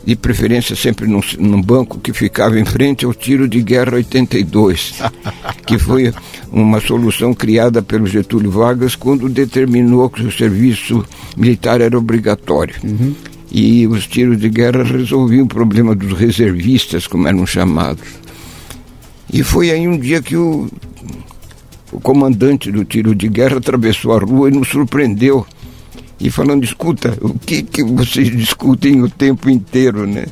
de 0.04 0.16
preferência 0.16 0.74
sempre 0.74 1.06
num, 1.06 1.20
num, 1.38 1.62
banco 1.62 1.98
que 1.98 2.12
ficava 2.12 2.58
em 2.58 2.64
frente 2.64 3.04
ao 3.04 3.14
tiro 3.14 3.48
de 3.48 3.62
guerra 3.62 3.96
82, 3.96 4.94
que 5.66 5.78
foi 5.78 6.12
uma 6.50 6.80
solução 6.80 7.34
criada 7.34 7.82
pelo 7.82 8.06
Getúlio 8.06 8.50
Vargas 8.50 8.94
quando 8.96 9.28
determinou 9.28 10.08
que 10.10 10.22
o 10.22 10.32
serviço 10.32 11.04
militar 11.36 11.80
era 11.80 11.96
obrigatório. 11.96 12.74
Uhum. 12.82 13.14
E 13.50 13.86
os 13.86 14.06
tiros 14.06 14.38
de 14.38 14.48
guerra 14.48 14.82
resolviam 14.82 15.44
o 15.44 15.48
problema 15.48 15.94
dos 15.94 16.18
reservistas, 16.18 17.06
como 17.06 17.26
eram 17.26 17.46
chamados. 17.46 18.06
E 19.32 19.42
foi 19.42 19.70
aí 19.70 19.86
um 19.86 19.98
dia 19.98 20.22
que 20.22 20.36
o, 20.36 20.68
o 21.92 22.00
comandante 22.00 22.72
do 22.72 22.84
tiro 22.84 23.14
de 23.14 23.28
guerra 23.28 23.58
atravessou 23.58 24.12
a 24.14 24.18
rua 24.18 24.48
e 24.48 24.52
nos 24.52 24.68
surpreendeu. 24.68 25.46
E 26.20 26.30
falando, 26.30 26.64
escuta, 26.64 27.16
o 27.20 27.38
que, 27.38 27.62
que 27.62 27.84
vocês 27.84 28.30
discutem 28.30 29.02
o 29.02 29.08
tempo 29.08 29.48
inteiro, 29.48 30.06
né? 30.06 30.26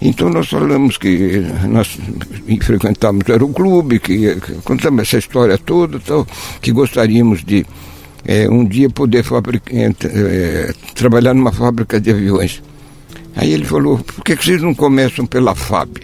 Então 0.00 0.30
nós 0.30 0.48
falamos 0.48 0.96
que 0.96 1.44
nós 1.68 1.98
frequentamos 2.62 3.22
o 3.26 3.32
aeroclube, 3.32 3.98
que, 3.98 4.36
que 4.36 4.52
contamos 4.64 5.02
essa 5.02 5.18
história 5.18 5.58
toda, 5.58 5.98
tal, 5.98 6.26
que 6.60 6.70
gostaríamos 6.70 7.44
de 7.44 7.66
é, 8.24 8.48
um 8.48 8.64
dia 8.64 8.88
poder 8.88 9.24
fabricar, 9.24 9.74
é, 9.76 10.72
trabalhar 10.94 11.34
numa 11.34 11.52
fábrica 11.52 12.00
de 12.00 12.10
aviões. 12.10 12.62
Aí 13.34 13.52
ele 13.52 13.64
falou, 13.64 13.98
por 13.98 14.24
que, 14.24 14.36
que 14.36 14.44
vocês 14.44 14.62
não 14.62 14.74
começam 14.74 15.26
pela 15.26 15.54
FAB? 15.54 15.98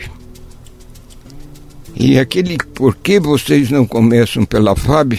E 1.97 2.19
aquele 2.19 2.59
por 2.75 2.97
que 2.97 3.21
vocês 3.21 3.71
não 3.71 3.87
começam 3.87 4.45
pela 4.45 4.75
FAB 4.75 5.15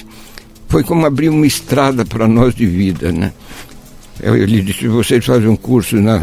foi 0.67 0.83
como 0.83 1.05
abrir 1.05 1.29
uma 1.29 1.47
estrada 1.47 2.03
para 2.03 2.27
nós 2.27 2.53
de 2.53 2.65
vida, 2.65 3.11
né? 3.11 3.31
Ele 4.21 4.61
disse, 4.61 4.87
vocês 4.87 5.25
fazem 5.25 5.47
um 5.47 5.55
curso 5.55 5.97
na, 5.97 6.21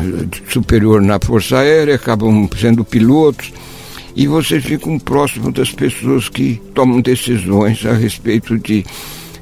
superior 0.49 1.03
na 1.03 1.19
Força 1.23 1.59
Aérea, 1.59 1.95
acabam 1.95 2.49
sendo 2.59 2.85
pilotos, 2.85 3.53
e 4.17 4.27
vocês 4.27 4.65
ficam 4.65 4.99
próximos 4.99 5.53
das 5.53 5.71
pessoas 5.71 6.29
que 6.29 6.61
tomam 6.75 7.01
decisões 7.01 7.85
a 7.85 7.93
respeito 7.93 8.59
de, 8.59 8.85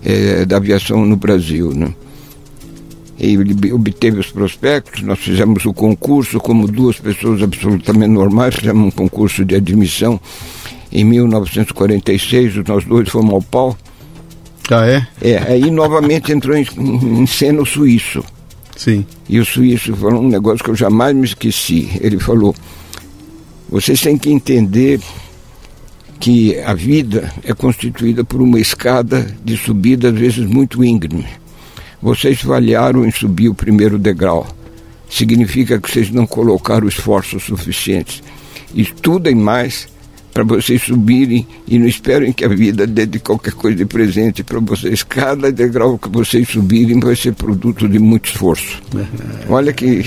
é, 0.04 0.44
da 0.44 0.56
aviação 0.56 1.04
no 1.06 1.16
Brasil, 1.16 1.72
né? 1.72 1.92
E 3.18 3.34
ele 3.34 3.72
obteve 3.72 4.18
os 4.18 4.30
prospectos, 4.30 5.02
nós 5.02 5.18
fizemos 5.18 5.64
o 5.66 5.74
concurso 5.74 6.38
como 6.40 6.66
duas 6.66 6.98
pessoas 6.98 7.42
absolutamente 7.42 8.08
normais, 8.08 8.54
fizemos 8.54 8.86
um 8.86 8.90
concurso 8.90 9.44
de 9.44 9.54
admissão 9.54 10.18
em 10.92 11.04
1946, 11.04 12.56
nós 12.66 12.84
dois 12.84 13.08
fomos 13.08 13.34
ao 13.34 13.42
pau. 13.42 13.78
Ah, 14.70 14.86
é? 14.86 15.06
É, 15.20 15.38
aí 15.38 15.70
novamente 15.70 16.32
entrou 16.32 16.56
em, 16.56 16.66
em 16.78 17.26
cena 17.26 17.62
o 17.62 17.66
suíço. 17.66 18.24
Sim. 18.76 19.04
E 19.28 19.38
o 19.38 19.44
suíço 19.44 19.94
falou 19.94 20.22
um 20.22 20.28
negócio 20.28 20.64
que 20.64 20.70
eu 20.70 20.76
jamais 20.76 21.14
me 21.14 21.24
esqueci. 21.24 21.90
Ele 22.00 22.18
falou: 22.18 22.54
vocês 23.68 24.00
têm 24.00 24.16
que 24.16 24.30
entender 24.30 25.00
que 26.18 26.58
a 26.60 26.74
vida 26.74 27.32
é 27.44 27.52
constituída 27.52 28.24
por 28.24 28.40
uma 28.40 28.58
escada 28.58 29.34
de 29.44 29.56
subida, 29.56 30.08
às 30.08 30.14
vezes 30.14 30.46
muito 30.46 30.84
íngreme. 30.84 31.26
Vocês 32.00 32.40
falharam 32.40 33.04
em 33.04 33.10
subir 33.10 33.48
o 33.48 33.54
primeiro 33.54 33.98
degrau. 33.98 34.46
Significa 35.08 35.78
que 35.78 35.90
vocês 35.90 36.10
não 36.10 36.26
colocaram 36.26 36.88
esforços 36.88 37.42
suficientes. 37.42 38.22
Estudem 38.74 39.34
mais 39.34 39.88
para 40.32 40.44
vocês 40.44 40.82
subirem 40.82 41.46
e 41.66 41.78
não 41.78 41.86
esperem 41.86 42.32
que 42.32 42.44
a 42.44 42.48
vida 42.48 42.86
dê 42.86 43.06
de 43.06 43.18
qualquer 43.18 43.52
coisa 43.52 43.76
de 43.76 43.84
presente 43.84 44.42
para 44.42 44.60
vocês. 44.60 45.02
Cada 45.02 45.50
degrau 45.50 45.98
que 45.98 46.08
vocês 46.08 46.48
subirem 46.48 47.00
vai 47.00 47.16
ser 47.16 47.34
produto 47.34 47.88
de 47.88 47.98
muito 47.98 48.30
esforço. 48.30 48.80
É. 48.96 49.52
Olha 49.52 49.72
que. 49.72 50.02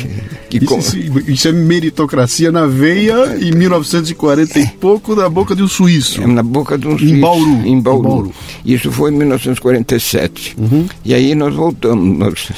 que 0.49 0.57
isso, 0.57 0.65
com... 0.67 1.19
isso, 1.27 1.47
é 1.47 1.51
meritocracia 1.51 2.51
na 2.51 2.65
veia 2.65 3.37
em 3.39 3.51
1940 3.51 4.59
e 4.59 4.67
pouco 4.67 5.15
na 5.15 5.29
boca 5.29 5.55
de 5.55 5.63
um 5.63 5.67
suíço. 5.67 6.21
É, 6.21 6.27
na 6.27 6.43
boca 6.43 6.77
de 6.77 6.87
um 6.87 6.97
suíço. 6.97 7.15
Em 7.15 7.19
Bauru. 7.19 7.67
Em 7.67 7.81
Bauru. 7.81 7.99
Em 7.99 8.09
Bauru. 8.09 8.33
Isso 8.65 8.91
foi 8.91 9.11
em 9.11 9.15
1947. 9.15 10.55
Uhum. 10.57 10.87
E 11.03 11.13
aí 11.13 11.35
nós 11.35 11.53
voltamos. 11.53 12.17
Nós, 12.17 12.51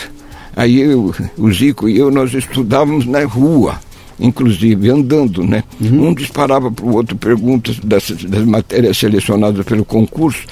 aí 0.55 0.79
eu, 0.79 1.13
o 1.37 1.51
Zico 1.51 1.89
e 1.89 1.97
eu, 1.97 2.11
nós 2.11 2.33
estudávamos 2.33 3.05
na 3.05 3.23
rua 3.25 3.79
inclusive 4.19 4.89
andando, 4.89 5.43
né? 5.43 5.63
Uhum. 5.79 6.09
Um 6.09 6.13
disparava 6.13 6.71
para 6.71 6.85
o 6.85 6.95
outro 6.95 7.15
perguntas 7.17 7.79
das, 7.79 8.09
das 8.09 8.45
matérias 8.45 8.97
selecionadas 8.97 9.65
pelo 9.65 9.83
concurso 9.83 10.43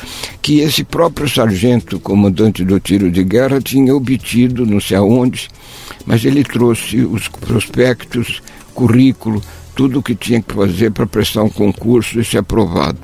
que 0.41 0.59
esse 0.59 0.83
próprio 0.83 1.27
sargento, 1.27 1.99
comandante 1.99 2.63
do 2.63 2.79
tiro 2.79 3.09
de 3.09 3.23
guerra, 3.23 3.61
tinha 3.61 3.95
obtido, 3.95 4.65
não 4.65 4.79
sei 4.79 4.97
aonde, 4.97 5.47
mas 6.05 6.25
ele 6.25 6.43
trouxe 6.43 6.97
os 6.97 7.27
prospectos, 7.27 8.41
currículo, 8.73 9.41
tudo 9.75 9.99
o 9.99 10.03
que 10.03 10.15
tinha 10.15 10.41
que 10.41 10.53
fazer 10.53 10.91
para 10.91 11.07
prestar 11.07 11.43
um 11.43 11.49
concurso 11.49 12.19
e 12.19 12.25
ser 12.25 12.39
aprovado. 12.39 12.99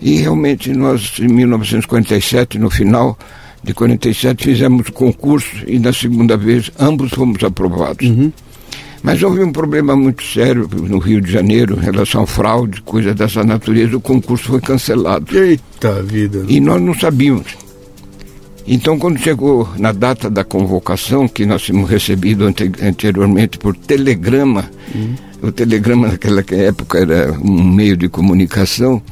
E 0.00 0.16
realmente 0.16 0.72
nós, 0.72 1.18
em 1.18 1.28
1947, 1.28 2.58
no 2.58 2.70
final 2.70 3.18
de 3.62 3.72
47, 3.72 4.44
fizemos 4.44 4.88
o 4.88 4.92
concurso 4.92 5.64
e 5.66 5.78
na 5.78 5.92
segunda 5.92 6.36
vez 6.36 6.70
ambos 6.78 7.10
fomos 7.10 7.42
aprovados. 7.42 8.06
Uhum. 8.06 8.30
Mas 9.04 9.22
houve 9.22 9.44
um 9.44 9.52
problema 9.52 9.94
muito 9.94 10.24
sério 10.24 10.66
no 10.72 10.98
Rio 10.98 11.20
de 11.20 11.30
Janeiro 11.30 11.76
em 11.78 11.84
relação 11.84 12.22
à 12.22 12.26
fraude, 12.26 12.80
coisa 12.80 13.12
dessa 13.12 13.44
natureza. 13.44 13.98
O 13.98 14.00
concurso 14.00 14.46
foi 14.46 14.62
cancelado. 14.62 15.38
Eita 15.38 16.02
vida! 16.02 16.42
E 16.48 16.58
nós 16.58 16.80
não 16.80 16.98
sabíamos. 16.98 17.54
Então, 18.66 18.98
quando 18.98 19.18
chegou 19.18 19.68
na 19.76 19.92
data 19.92 20.30
da 20.30 20.42
convocação, 20.42 21.28
que 21.28 21.44
nós 21.44 21.60
tínhamos 21.60 21.90
recebido 21.90 22.46
anteriormente 22.46 23.58
por 23.58 23.76
telegrama, 23.76 24.70
uhum. 24.94 25.14
o 25.42 25.52
telegrama 25.52 26.08
naquela 26.08 26.42
época 26.50 26.98
era 26.98 27.30
um 27.32 27.62
meio 27.62 27.98
de 27.98 28.08
comunicação, 28.08 29.02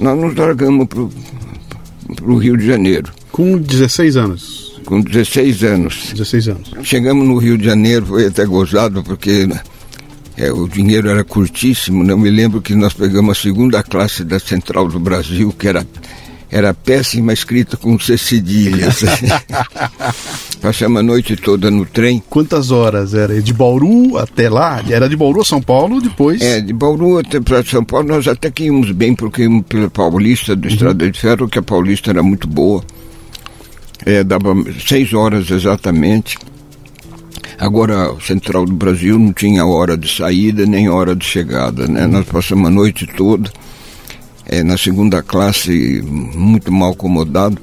nós 0.00 0.18
nos 0.18 0.34
largamos 0.34 0.86
para 0.88 1.02
o 2.32 2.36
Rio 2.38 2.56
de 2.56 2.66
Janeiro. 2.66 3.12
Com 3.30 3.58
16 3.58 4.16
anos? 4.16 4.61
Com 4.92 5.00
16 5.00 5.64
anos. 5.64 6.12
16 6.12 6.48
anos. 6.48 6.70
Chegamos 6.82 7.26
no 7.26 7.38
Rio 7.38 7.56
de 7.56 7.64
Janeiro, 7.64 8.04
foi 8.04 8.26
até 8.26 8.44
gozado, 8.44 9.02
porque 9.02 9.48
é, 10.36 10.52
o 10.52 10.68
dinheiro 10.68 11.08
era 11.08 11.24
curtíssimo. 11.24 12.04
Não 12.04 12.18
né? 12.18 12.24
me 12.24 12.30
lembro 12.30 12.60
que 12.60 12.74
nós 12.74 12.92
pegamos 12.92 13.38
a 13.38 13.40
segunda 13.40 13.82
classe 13.82 14.22
da 14.22 14.38
Central 14.38 14.88
do 14.88 15.00
Brasil, 15.00 15.50
que 15.58 15.66
era, 15.66 15.86
era 16.50 16.74
péssima, 16.74 17.32
escrita 17.32 17.74
com 17.78 17.98
C 17.98 18.18
cedilhas. 18.18 19.00
Passamos 20.60 21.00
a 21.00 21.02
noite 21.02 21.36
toda 21.36 21.70
no 21.70 21.86
trem. 21.86 22.22
Quantas 22.28 22.70
horas 22.70 23.14
era? 23.14 23.40
De 23.40 23.54
Bauru 23.54 24.18
até 24.18 24.50
lá? 24.50 24.84
Era 24.86 25.08
de 25.08 25.16
Bauru 25.16 25.40
a 25.40 25.44
São 25.44 25.62
Paulo, 25.62 26.02
depois? 26.02 26.42
É, 26.42 26.60
de 26.60 26.74
Bauru 26.74 27.18
até 27.18 27.40
para 27.40 27.64
São 27.64 27.82
Paulo 27.82 28.08
nós 28.08 28.28
até 28.28 28.50
que 28.50 28.64
íamos 28.64 28.92
bem, 28.92 29.14
porque 29.14 29.44
íamos 29.44 29.64
pela 29.66 29.88
Paulista, 29.88 30.54
do 30.54 30.68
uhum. 30.68 30.74
Estrada 30.74 31.10
de 31.10 31.18
Ferro, 31.18 31.48
que 31.48 31.58
a 31.58 31.62
Paulista 31.62 32.10
era 32.10 32.22
muito 32.22 32.46
boa. 32.46 32.84
É, 34.04 34.24
dava 34.24 34.54
seis 34.86 35.12
horas 35.12 35.50
exatamente. 35.50 36.38
Agora, 37.58 38.12
o 38.12 38.20
Central 38.20 38.64
do 38.64 38.72
Brasil 38.72 39.18
não 39.18 39.32
tinha 39.32 39.64
hora 39.64 39.96
de 39.96 40.12
saída 40.12 40.66
nem 40.66 40.88
hora 40.88 41.14
de 41.14 41.24
chegada, 41.24 41.86
né? 41.86 42.06
Nós 42.06 42.26
passamos 42.26 42.66
a 42.66 42.70
noite 42.70 43.06
toda 43.06 43.50
é, 44.46 44.62
na 44.62 44.76
segunda 44.76 45.22
classe, 45.22 46.02
muito 46.02 46.72
mal 46.72 46.92
acomodado, 46.92 47.58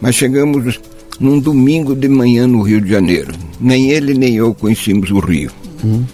mas 0.00 0.14
chegamos 0.14 0.80
num 1.20 1.38
domingo 1.38 1.94
de 1.94 2.08
manhã 2.08 2.46
no 2.46 2.62
Rio 2.62 2.80
de 2.80 2.90
Janeiro. 2.90 3.32
Nem 3.60 3.90
ele 3.90 4.14
nem 4.14 4.34
eu 4.34 4.54
conhecíamos 4.54 5.10
o 5.10 5.18
Rio. 5.20 5.50
Uhum. 5.82 6.04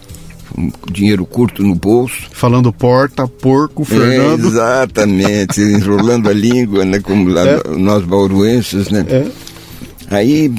Um 0.58 0.70
dinheiro 0.90 1.24
curto 1.24 1.62
no 1.62 1.74
bolso. 1.74 2.28
Falando 2.32 2.72
porta, 2.72 3.26
porco, 3.26 3.84
Fernando. 3.84 4.44
É, 4.44 4.48
exatamente, 4.48 5.60
enrolando 5.62 6.28
a 6.28 6.32
língua, 6.32 6.84
né? 6.84 6.98
Como 6.98 7.28
lá, 7.28 7.46
é. 7.46 7.62
nós 7.78 8.04
bauruenses, 8.04 8.90
né? 8.90 9.06
É. 9.08 9.26
Aí 10.10 10.52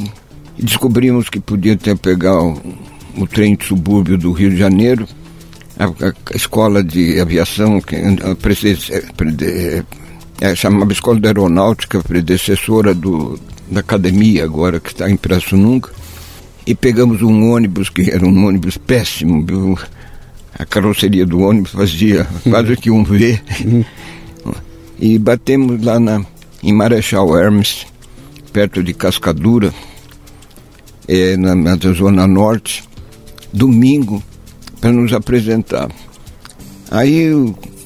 descobrimos 0.58 1.30
que 1.30 1.40
podia 1.40 1.76
ter 1.76 1.98
pegar 1.98 2.42
o, 2.42 2.60
o 3.18 3.28
trem 3.28 3.56
de 3.56 3.66
subúrbio 3.66 4.18
do 4.18 4.32
Rio 4.32 4.50
de 4.50 4.58
Janeiro, 4.58 5.06
a, 5.78 5.86
a, 5.86 6.14
a 6.34 6.36
escola 6.36 6.84
de 6.84 7.20
aviação, 7.20 7.82
que 7.82 7.96
a, 7.96 8.00
a, 8.32 8.36
é, 10.42 10.56
chamava 10.56 10.92
Escola 10.92 11.20
de 11.20 11.28
Aeronáutica, 11.28 12.02
predecessora 12.02 12.96
do, 12.96 13.40
da 13.70 13.82
academia 13.82 14.44
agora, 14.44 14.80
que 14.80 14.90
está 14.90 15.10
em 15.10 15.18
Pirassununga, 15.18 15.90
e 16.66 16.74
pegamos 16.74 17.22
um 17.22 17.52
ônibus, 17.52 17.90
que 17.90 18.10
era 18.10 18.26
um 18.26 18.48
ônibus 18.48 18.78
péssimo, 18.78 19.46
viu? 19.46 19.78
a 20.58 20.66
carroceria 20.66 21.26
do 21.26 21.40
ônibus 21.40 21.72
fazia 21.72 22.28
quase 22.50 22.76
que 22.78 22.92
um 22.92 23.04
V, 23.04 23.40
e 25.00 25.18
batemos 25.18 25.84
lá 25.84 26.00
na, 26.00 26.26
em 26.64 26.74
Marechal 26.74 27.38
Hermes, 27.38 27.86
perto 28.52 28.84
de 28.84 28.94
Cascadura, 28.94 29.74
é, 31.08 31.36
na, 31.38 31.56
na 31.56 31.76
zona 31.76 32.28
norte, 32.28 32.84
domingo, 33.52 34.22
para 34.80 34.92
nos 34.92 35.14
apresentar. 35.14 35.90
Aí, 36.90 37.32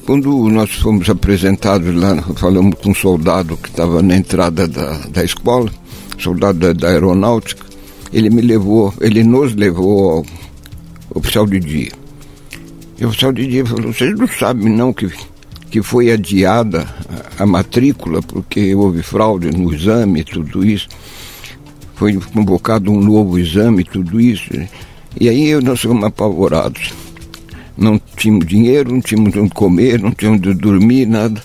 quando 0.04 0.48
nós 0.48 0.70
fomos 0.72 1.08
apresentados 1.08 1.94
lá, 1.94 2.22
falamos 2.36 2.76
com 2.80 2.90
um 2.90 2.94
soldado 2.94 3.56
que 3.56 3.68
estava 3.68 4.02
na 4.02 4.16
entrada 4.16 4.66
da, 4.66 4.98
da 5.08 5.24
escola, 5.24 5.70
soldado 6.18 6.58
da, 6.58 6.72
da, 6.72 6.88
aeronáutica, 6.88 7.64
ele 8.12 8.30
me 8.30 8.40
levou, 8.40 8.92
ele 9.00 9.22
nos 9.22 9.54
levou 9.54 10.10
ao 10.10 10.26
oficial 11.14 11.46
de 11.46 11.60
dia. 11.60 11.92
E 12.98 13.04
o 13.04 13.08
oficial 13.08 13.32
de 13.32 13.46
dia 13.46 13.66
falou, 13.66 13.92
vocês 13.92 14.16
não 14.18 14.26
sabem 14.28 14.72
não 14.72 14.92
que 14.92 15.10
que 15.70 15.82
foi 15.82 16.10
adiada 16.10 16.86
a, 17.38 17.46
matrícula 17.46 18.22
porque 18.22 18.74
houve 18.74 19.02
fraude 19.02 19.50
no 19.50 19.72
exame, 19.72 20.24
tudo 20.24 20.64
isso. 20.64 20.88
Foi 21.94 22.14
convocado 22.14 22.90
um 22.90 23.00
novo 23.00 23.38
exame, 23.38 23.84
tudo 23.84 24.20
isso. 24.20 24.50
E 25.18 25.28
aí 25.28 25.54
nós 25.62 25.80
ficamos 25.80 26.04
apavorados. 26.04 26.92
Não 27.76 28.00
tínhamos 28.16 28.46
dinheiro, 28.46 28.92
não 28.92 29.00
tínhamos 29.00 29.36
onde 29.36 29.50
comer, 29.50 30.00
não 30.00 30.10
tínhamos 30.12 30.40
onde 30.40 30.54
dormir, 30.54 31.06
nada. 31.06 31.42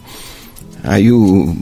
Aí 0.84 1.12
o 1.12 1.56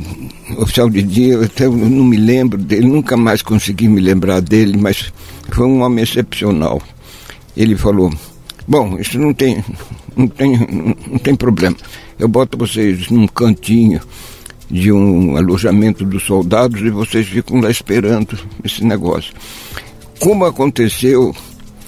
oficial 0.58 0.90
de 0.90 1.04
dia, 1.04 1.44
até 1.44 1.66
eu 1.66 1.72
não 1.72 2.06
me 2.06 2.18
lembro 2.18 2.58
dele, 2.58 2.88
nunca 2.88 3.16
mais 3.16 3.42
consegui 3.42 3.88
me 3.88 4.00
lembrar 4.00 4.42
dele, 4.42 4.78
mas 4.78 5.12
foi 5.52 5.66
um 5.66 5.82
homem 5.82 6.04
excepcional. 6.04 6.82
Ele 7.56 7.76
falou, 7.76 8.12
bom, 8.68 8.98
isso 9.00 9.20
não 9.20 9.34
tem, 9.34 9.64
não 10.16 10.28
tem, 10.28 10.58
não 11.08 11.18
tem 11.20 11.36
problema 11.36 11.76
eu 12.20 12.28
boto 12.28 12.58
vocês 12.58 13.10
num 13.10 13.26
cantinho 13.28 14.02
de 14.70 14.92
um 14.92 15.36
alojamento 15.36 16.06
dos 16.06 16.24
soldados 16.24 16.82
e 16.82 16.90
vocês 16.90 17.28
ficam 17.28 17.60
lá 17.60 17.72
esperando 17.72 18.38
esse 18.64 18.84
negócio. 18.84 19.34
Como 20.20 20.46
aconteceu, 20.46 21.34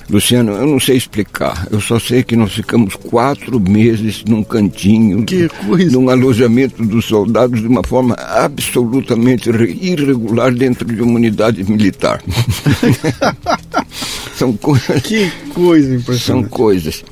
Luciano, 0.10 0.54
eu 0.54 0.66
não 0.66 0.80
sei 0.80 0.98
explicar. 0.98 1.68
Eu 1.70 1.80
só 1.80 2.00
sei 2.00 2.24
que 2.24 2.36
nós 2.36 2.54
ficamos 2.54 2.96
quatro 2.96 3.60
meses 3.60 4.24
num 4.26 4.44
cantinho, 4.44 5.24
que 5.26 5.48
coisa. 5.50 5.92
num 5.92 6.10
alojamento 6.10 6.84
dos 6.84 7.06
soldados 7.06 7.62
de 7.62 7.68
uma 7.68 7.84
forma 7.84 8.16
absolutamente 8.16 9.50
irregular 9.50 10.54
dentro 10.54 10.86
de 10.86 11.02
uma 11.02 11.14
unidade 11.14 11.64
militar. 11.64 12.24
São 14.36 14.54
coisas. 14.54 15.02
Que 15.04 15.30
coisa 15.54 15.96
impressionante. 15.96 16.24
São 16.24 16.44
coisas. 16.44 17.04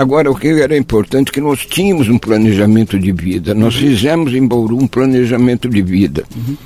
Agora, 0.00 0.30
o 0.30 0.34
que 0.34 0.48
era 0.48 0.74
importante 0.74 1.28
é 1.28 1.32
que 1.32 1.42
nós 1.42 1.66
tínhamos 1.66 2.08
um 2.08 2.16
planejamento 2.16 2.98
de 2.98 3.12
vida. 3.12 3.54
Nós 3.54 3.74
uhum. 3.74 3.80
fizemos 3.82 4.32
em 4.32 4.48
Bauru 4.48 4.78
um 4.78 4.86
planejamento 4.86 5.68
de 5.68 5.82
vida. 5.82 6.24
Uhum. 6.34 6.56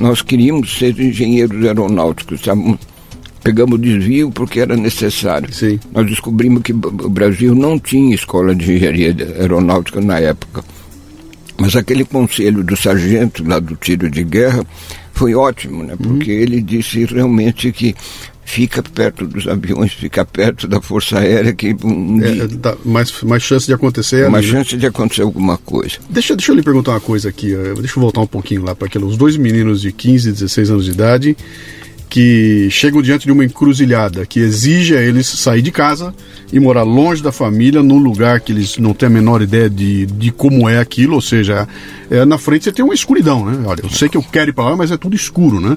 Nós 0.00 0.22
queríamos 0.22 0.76
ser 0.76 0.98
engenheiros 0.98 1.64
aeronáuticos. 1.64 2.40
Sabe? 2.40 2.76
Pegamos 3.44 3.80
desvio 3.80 4.32
porque 4.32 4.58
era 4.58 4.76
necessário. 4.76 5.54
Sim. 5.54 5.78
Nós 5.92 6.04
descobrimos 6.04 6.62
que 6.64 6.72
o 6.72 7.08
Brasil 7.08 7.54
não 7.54 7.78
tinha 7.78 8.12
escola 8.12 8.56
de 8.56 8.64
engenharia 8.64 9.14
aeronáutica 9.38 10.00
na 10.00 10.18
época. 10.18 10.64
Mas 11.56 11.76
aquele 11.76 12.04
conselho 12.04 12.64
do 12.64 12.76
sargento 12.76 13.46
lá 13.46 13.60
do 13.60 13.76
tiro 13.76 14.10
de 14.10 14.24
guerra 14.24 14.66
foi 15.12 15.32
ótimo, 15.32 15.84
né? 15.84 15.94
Porque 15.96 16.32
uhum. 16.32 16.40
ele 16.40 16.60
disse 16.60 17.04
realmente 17.04 17.70
que 17.70 17.94
fica 18.50 18.82
perto 18.82 19.26
dos 19.26 19.46
aviões, 19.46 19.92
fica 19.92 20.24
perto 20.24 20.66
da 20.66 20.80
Força 20.80 21.20
Aérea, 21.20 21.52
que 21.52 21.76
um 21.84 22.20
é, 22.20 22.48
dá 22.48 22.76
mais, 22.84 23.22
mais 23.22 23.44
chance 23.44 23.64
de 23.64 23.72
acontecer. 23.72 24.28
Mais 24.28 24.44
ali, 24.44 24.52
chance 24.52 24.76
de 24.76 24.86
acontecer 24.86 25.22
alguma 25.22 25.56
coisa. 25.56 25.98
Deixa, 26.08 26.34
deixa 26.34 26.50
eu 26.50 26.56
lhe 26.56 26.62
perguntar 26.62 26.90
uma 26.90 27.00
coisa 27.00 27.28
aqui, 27.28 27.54
deixa 27.78 27.96
eu 27.96 28.02
voltar 28.02 28.20
um 28.20 28.26
pouquinho 28.26 28.64
lá 28.64 28.74
para 28.74 28.88
aqueles 28.88 29.16
dois 29.16 29.36
meninos 29.36 29.80
de 29.80 29.92
15 29.92 30.28
e 30.28 30.32
16 30.32 30.70
anos 30.70 30.84
de 30.84 30.90
idade 30.90 31.36
que 32.08 32.68
chegam 32.72 33.00
diante 33.00 33.24
de 33.24 33.30
uma 33.30 33.44
encruzilhada 33.44 34.26
que 34.26 34.40
exige 34.40 34.96
a 34.96 35.00
eles 35.00 35.28
sair 35.28 35.62
de 35.62 35.70
casa 35.70 36.12
e 36.52 36.58
morar 36.58 36.82
longe 36.82 37.22
da 37.22 37.30
família, 37.30 37.84
num 37.84 37.98
lugar 37.98 38.40
que 38.40 38.50
eles 38.50 38.78
não 38.78 38.92
têm 38.92 39.06
a 39.06 39.10
menor 39.10 39.40
ideia 39.40 39.70
de, 39.70 40.06
de 40.06 40.32
como 40.32 40.68
é 40.68 40.80
aquilo, 40.80 41.14
ou 41.14 41.20
seja, 41.20 41.68
é, 42.10 42.24
na 42.24 42.36
frente 42.36 42.64
você 42.64 42.72
tem 42.72 42.84
uma 42.84 42.94
escuridão, 42.94 43.46
né? 43.46 43.62
Olha, 43.64 43.82
eu 43.84 43.90
sei 43.90 44.08
que 44.08 44.16
eu 44.16 44.22
quero 44.24 44.50
ir 44.50 44.52
para 44.52 44.70
lá, 44.70 44.76
mas 44.76 44.90
é 44.90 44.96
tudo 44.96 45.14
escuro, 45.14 45.60
né? 45.60 45.76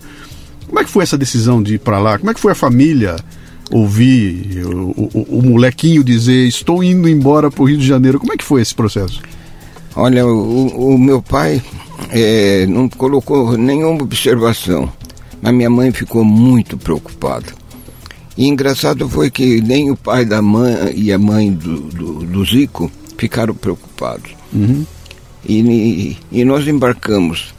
Como 0.74 0.82
é 0.82 0.86
que 0.86 0.90
foi 0.90 1.04
essa 1.04 1.20
decisão 1.20 1.62
de 1.62 1.76
ir 1.76 1.78
para 1.78 2.00
lá? 2.00 2.18
Como 2.18 2.32
é 2.32 2.34
que 2.34 2.40
foi 2.40 2.52
a 2.52 2.56
família 2.56 3.16
ouvir 3.70 4.66
o, 4.66 4.90
o, 4.90 5.38
o, 5.38 5.44
molequinho 5.44 6.04
dizer 6.04 6.48
estou 6.48 6.84
indo 6.84 7.08
embora 7.08 7.52
para 7.52 7.62
o 7.62 7.68
Rio 7.68 7.78
de 7.78 7.86
Janeiro? 7.86 8.20
Como 8.20 8.34
é 8.34 8.38
que 8.38 8.44
foi 8.44 8.60
esse 8.60 8.74
processo? 8.74 9.22
Olha, 9.96 10.26
o, 10.26 10.96
o 10.96 10.98
meu 10.98 11.22
pai 11.22 11.62
é, 12.10 12.66
não 12.66 12.90
colocou 12.90 13.56
nenhuma 13.56 14.02
observação, 14.02 14.92
mas 15.44 15.54
minha 15.54 15.70
mãe 15.70 15.92
ficou 15.92 16.26
muito 16.26 16.76
preocupada. 16.76 17.54
E 18.36 18.48
engraçado 18.48 19.08
foi 19.08 19.30
que 19.30 19.62
nem 19.62 19.92
o 19.92 19.96
pai 19.96 20.26
da 20.26 20.42
mãe 20.42 20.92
e 20.96 21.14
a 21.14 21.20
mãe 21.20 21.54
do, 21.54 21.82
do, 21.82 22.14
do 22.26 22.46
Zico 22.46 22.92
ficaram 23.16 23.54
preocupados. 23.54 24.32
Uhum. 24.52 24.84
E, 25.48 26.18
e 26.32 26.44
nós 26.44 26.68
embarcamos. 26.68 27.54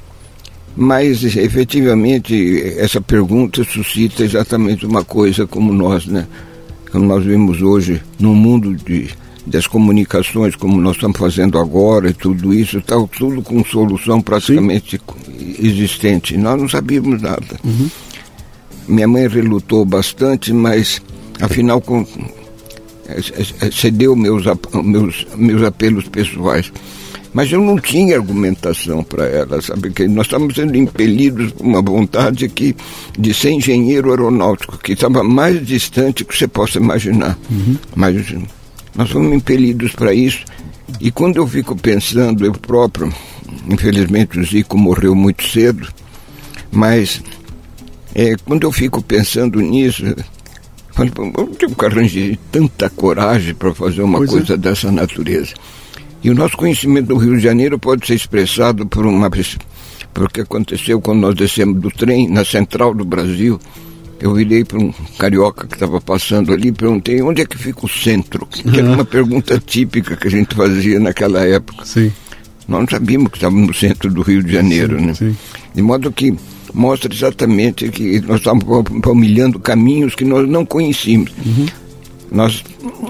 Mas 0.77 1.23
efetivamente 1.23 2.63
essa 2.79 3.01
pergunta 3.01 3.63
suscita 3.63 4.25
exatamente 4.25 4.85
uma 4.85 5.05
coisa 5.05 5.47
como 5.47 5.73
nós, 5.73 6.07
né? 6.07 6.27
Como 6.91 7.05
nós 7.05 7.25
vemos 7.25 7.63
hoje 7.63 8.03
no 8.19 8.35
mundo 8.35 8.75
de, 8.75 9.09
das 9.47 9.67
comunicações, 9.67 10.57
como 10.57 10.81
nós 10.81 10.97
estamos 10.97 11.19
fazendo 11.19 11.59
agora 11.59 12.11
e 12.11 12.15
tudo 12.15 12.53
isso, 12.53 12.79
está 12.79 12.97
tudo 13.19 13.41
com 13.43 13.65
solução 13.65 14.21
praticamente 14.21 15.01
Sim. 15.01 15.57
existente. 15.61 16.37
Nós 16.37 16.61
não 16.61 16.69
sabíamos 16.69 17.23
nada. 17.23 17.59
Uhum. 17.65 17.89
Minha 18.89 19.09
mãe 19.09 19.29
relutou 19.29 19.85
bastante, 19.85 20.53
mas 20.53 21.01
afinal 21.41 21.81
com, 21.81 22.05
cedeu 23.73 24.17
meus, 24.17 24.45
meus, 24.83 25.27
meus 25.37 25.63
apelos 25.63 26.09
pessoais. 26.09 26.73
Mas 27.35 27.51
eu 27.51 27.61
não 27.61 27.79
tinha 27.79 28.17
argumentação 28.17 29.03
para 29.03 29.27
ela, 29.27 29.61
sabe? 29.61 29.91
Que 29.91 30.07
nós 30.07 30.27
estávamos 30.27 30.55
sendo 30.55 30.77
impelidos 30.77 31.51
por 31.53 31.67
uma 31.67 31.83
vontade 31.83 32.49
que, 32.49 32.77
de 33.19 33.35
ser 33.35 33.51
engenheiro 33.51 34.11
aeronáutico, 34.11 34.79
que 34.79 34.93
estava 34.93 35.25
mais 35.25 35.67
distante 35.67 36.25
que 36.25 36.37
você 36.37 36.47
possa 36.47 36.79
imaginar. 36.79 37.37
Uhum. 37.51 37.77
Mas 37.97 38.33
nós 38.95 39.11
fomos 39.11 39.35
impelidos 39.35 39.93
para 39.93 40.15
isso. 40.15 40.45
E 41.01 41.11
quando 41.11 41.39
eu 41.39 41.47
fico 41.47 41.75
pensando, 41.75 42.47
eu 42.47 42.53
próprio, 42.53 43.13
infelizmente 43.69 44.39
o 44.39 44.45
Zico 44.45 44.79
morreu 44.79 45.15
muito 45.15 45.45
cedo, 45.49 45.89
mas 46.71 47.21
é, 48.15 48.37
quando 48.45 48.63
eu 48.63 48.71
fico 48.71 49.03
pensando 49.03 49.61
nisso, 49.61 50.05
Falei, 50.95 51.13
onde 51.37 51.65
eu 51.65 51.75
arranjei 51.85 52.39
tanta 52.53 52.89
coragem 52.89 53.53
para 53.53 53.75
fazer 53.75 54.03
uma 54.03 54.19
pois 54.19 54.31
coisa 54.31 54.55
é. 54.55 54.57
dessa 54.57 54.93
natureza? 54.93 55.53
E 56.25 56.31
o 56.31 56.35
nosso 56.35 56.57
conhecimento 56.57 57.09
do 57.09 57.19
Rio 57.19 57.37
de 57.37 57.43
Janeiro 57.43 57.79
pode 57.79 58.07
ser 58.07 58.15
expressado 58.15 58.87
por 58.87 59.05
uma 59.05 59.31
por 60.15 60.25
o 60.25 60.29
que 60.29 60.41
aconteceu 60.41 60.99
quando 60.99 61.21
nós 61.21 61.35
descemos 61.35 61.79
do 61.83 61.91
trem 61.91 62.31
na 62.31 62.43
central 62.43 62.95
do 62.95 63.05
Brasil. 63.05 63.61
Eu 64.19 64.33
virei 64.33 64.65
para 64.65 64.79
um 64.79 64.91
carioca 65.19 65.67
que 65.67 65.75
estava 65.75 66.01
passando 66.01 66.51
ali 66.51 66.69
e 66.69 66.73
perguntei 66.73 67.21
onde 67.21 67.43
é 67.43 67.45
que 67.45 67.59
fica 67.59 67.85
o 67.85 67.89
centro, 67.89 68.47
que 68.47 68.79
era 68.79 68.89
uma 68.89 69.05
pergunta 69.05 69.63
típica 69.67 70.17
que 70.17 70.29
a 70.29 70.31
gente 70.31 70.55
fazia 70.55 70.99
naquela 70.99 71.45
época. 71.45 71.85
Sim. 71.85 72.11
Nós 72.67 72.81
não 72.81 72.89
sabíamos 72.89 73.31
que 73.31 73.37
estávamos 73.37 73.67
no 73.67 73.75
centro 73.75 74.11
do 74.11 74.23
Rio 74.23 74.43
de 74.43 74.51
Janeiro, 74.51 74.99
sim, 74.99 75.05
né? 75.05 75.15
Sim. 75.15 75.37
De 75.75 75.83
modo 75.83 76.11
que 76.11 76.35
mostra 76.73 77.13
exatamente 77.13 77.91
que 77.91 78.21
nós 78.23 78.39
estávamos 78.39 78.65
palmilhando 79.03 79.59
caminhos 79.59 80.15
que 80.15 80.25
nós 80.25 80.49
não 80.49 80.65
conhecíamos. 80.65 81.31
Uhum. 81.45 81.67
Nós 82.35 82.65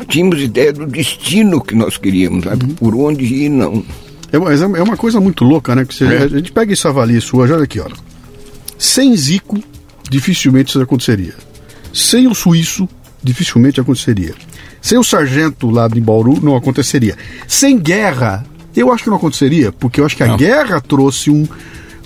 tínhamos 0.07 0.41
ideia 0.41 0.73
do 0.73 0.87
destino 0.87 1.61
que 1.61 1.75
nós 1.75 1.97
queríamos, 1.97 2.45
sabe? 2.45 2.67
Uhum. 2.67 2.75
por 2.75 2.95
onde 2.95 3.25
ir, 3.25 3.49
não. 3.49 3.83
É, 4.31 4.37
é 4.37 4.83
uma 4.83 4.97
coisa 4.97 5.19
muito 5.19 5.45
louca, 5.45 5.75
né? 5.75 5.85
Que 5.85 5.95
você, 5.95 6.05
é. 6.05 6.23
A 6.25 6.29
gente 6.29 6.53
pega 6.53 6.73
esse 6.73 6.87
avalia 6.87 7.21
sua, 7.21 7.45
olha 7.45 7.65
aqui, 7.65 7.81
olha. 7.81 7.95
Sem 8.79 9.17
Zico, 9.17 9.59
dificilmente 10.11 10.69
isso 10.71 10.81
aconteceria. 10.81 11.35
Sem 11.93 12.27
o 12.27 12.35
suíço, 12.35 12.87
dificilmente 13.23 13.81
aconteceria. 13.81 14.35
Sem 14.83 14.99
o 14.99 15.05
sargento 15.05 15.71
lá 15.71 15.89
de 15.89 16.01
Bauru, 16.01 16.39
não 16.43 16.55
aconteceria. 16.55 17.17
Sem 17.49 17.79
guerra, 17.79 18.45
eu 18.77 18.93
acho 18.93 19.05
que 19.05 19.11
não 19.11 19.17
aconteceria, 19.17 19.73
porque 19.73 20.01
eu 20.01 20.05
acho 20.05 20.17
que 20.17 20.23
a 20.23 20.27
não. 20.27 20.37
guerra 20.37 20.81
trouxe 20.81 21.31
um, 21.31 21.47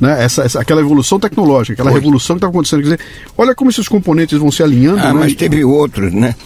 né? 0.00 0.22
Essa, 0.22 0.42
essa, 0.42 0.60
aquela 0.60 0.80
evolução 0.80 1.18
tecnológica, 1.18 1.72
aquela 1.72 1.90
Foi. 1.90 2.00
revolução 2.00 2.36
que 2.36 2.38
está 2.38 2.48
acontecendo. 2.48 2.80
Quer 2.80 2.84
dizer, 2.84 3.00
olha 3.36 3.54
como 3.54 3.70
esses 3.70 3.88
componentes 3.88 4.38
vão 4.38 4.52
se 4.52 4.62
alinhando. 4.62 5.00
Ah, 5.00 5.12
né? 5.12 5.20
mas 5.20 5.34
teve 5.34 5.64
outros, 5.64 6.12
né? 6.12 6.36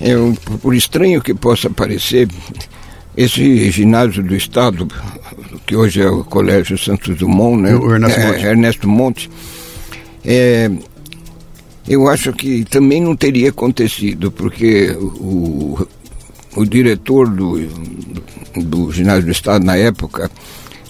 Eu, 0.00 0.36
por 0.62 0.74
estranho 0.74 1.20
que 1.20 1.34
possa 1.34 1.68
parecer, 1.68 2.28
esse 3.16 3.70
ginásio 3.70 4.22
do 4.22 4.34
Estado, 4.34 4.86
que 5.66 5.74
hoje 5.74 6.00
é 6.00 6.08
o 6.08 6.24
Colégio 6.24 6.78
Santos 6.78 7.16
Dumont, 7.18 7.60
né? 7.60 7.74
O 7.74 7.92
Ernesto 7.92 8.20
é, 8.20 8.26
Monte. 8.26 8.44
Ernesto 8.46 8.88
Monte 8.88 9.30
é, 10.24 10.70
eu 11.88 12.08
acho 12.08 12.32
que 12.32 12.64
também 12.64 13.00
não 13.00 13.16
teria 13.16 13.48
acontecido, 13.48 14.30
porque 14.30 14.90
o, 14.90 15.86
o 16.54 16.64
diretor 16.66 17.28
do, 17.28 17.58
do 18.54 18.92
ginásio 18.92 19.24
do 19.24 19.32
Estado 19.32 19.64
na 19.64 19.76
época 19.76 20.30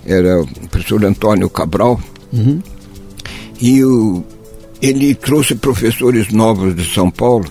era 0.05 0.41
o 0.41 0.47
professor 0.69 1.05
Antônio 1.05 1.49
Cabral, 1.49 2.01
uhum. 2.33 2.61
e 3.61 3.85
o, 3.85 4.25
ele 4.83 5.15
trouxe 5.15 5.55
professores 5.55 6.33
novos 6.33 6.75
de 6.75 6.93
São 6.93 7.11
Paulo 7.11 7.47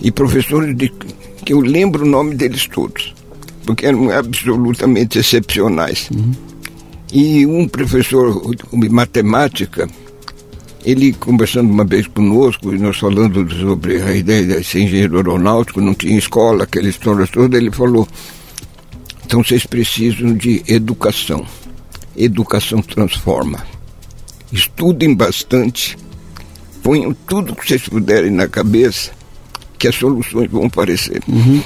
e 0.00 0.10
professores 0.10 0.76
de, 0.76 0.88
que 1.44 1.52
eu 1.52 1.60
lembro 1.60 2.04
o 2.04 2.08
nome 2.08 2.34
deles 2.34 2.66
todos, 2.66 3.14
porque 3.64 3.86
eram 3.86 4.10
absolutamente 4.10 5.18
excepcionais. 5.18 6.10
Uhum. 6.10 6.32
E 7.12 7.46
um 7.46 7.68
professor 7.68 8.54
de 8.54 8.88
matemática, 8.88 9.88
ele 10.84 11.12
conversando 11.12 11.70
uma 11.70 11.84
vez 11.84 12.06
conosco, 12.06 12.74
e 12.74 12.78
nós 12.78 12.98
falando 12.98 13.48
sobre 13.54 14.02
a 14.02 14.14
ideia 14.14 14.44
de 14.44 14.64
ser 14.64 14.80
engenheiro 14.80 15.16
aeronáutico, 15.16 15.80
não 15.80 15.94
tinha 15.94 16.18
escola, 16.18 16.64
aquela 16.64 16.88
história 16.88 17.26
toda, 17.26 17.56
ele 17.56 17.70
falou: 17.70 18.06
então 19.24 19.42
vocês 19.42 19.66
precisam 19.66 20.34
de 20.34 20.62
educação. 20.68 21.44
Educação 22.16 22.80
transforma. 22.80 23.66
Estudem 24.52 25.14
bastante, 25.14 25.98
ponham 26.82 27.12
tudo 27.12 27.54
que 27.54 27.66
vocês 27.66 27.88
puderem 27.88 28.30
na 28.30 28.46
cabeça 28.46 29.15
que 29.78 29.88
as 29.88 29.94
soluções 29.94 30.50
vão 30.50 30.66
aparecer. 30.66 31.22
Uhum. 31.28 31.62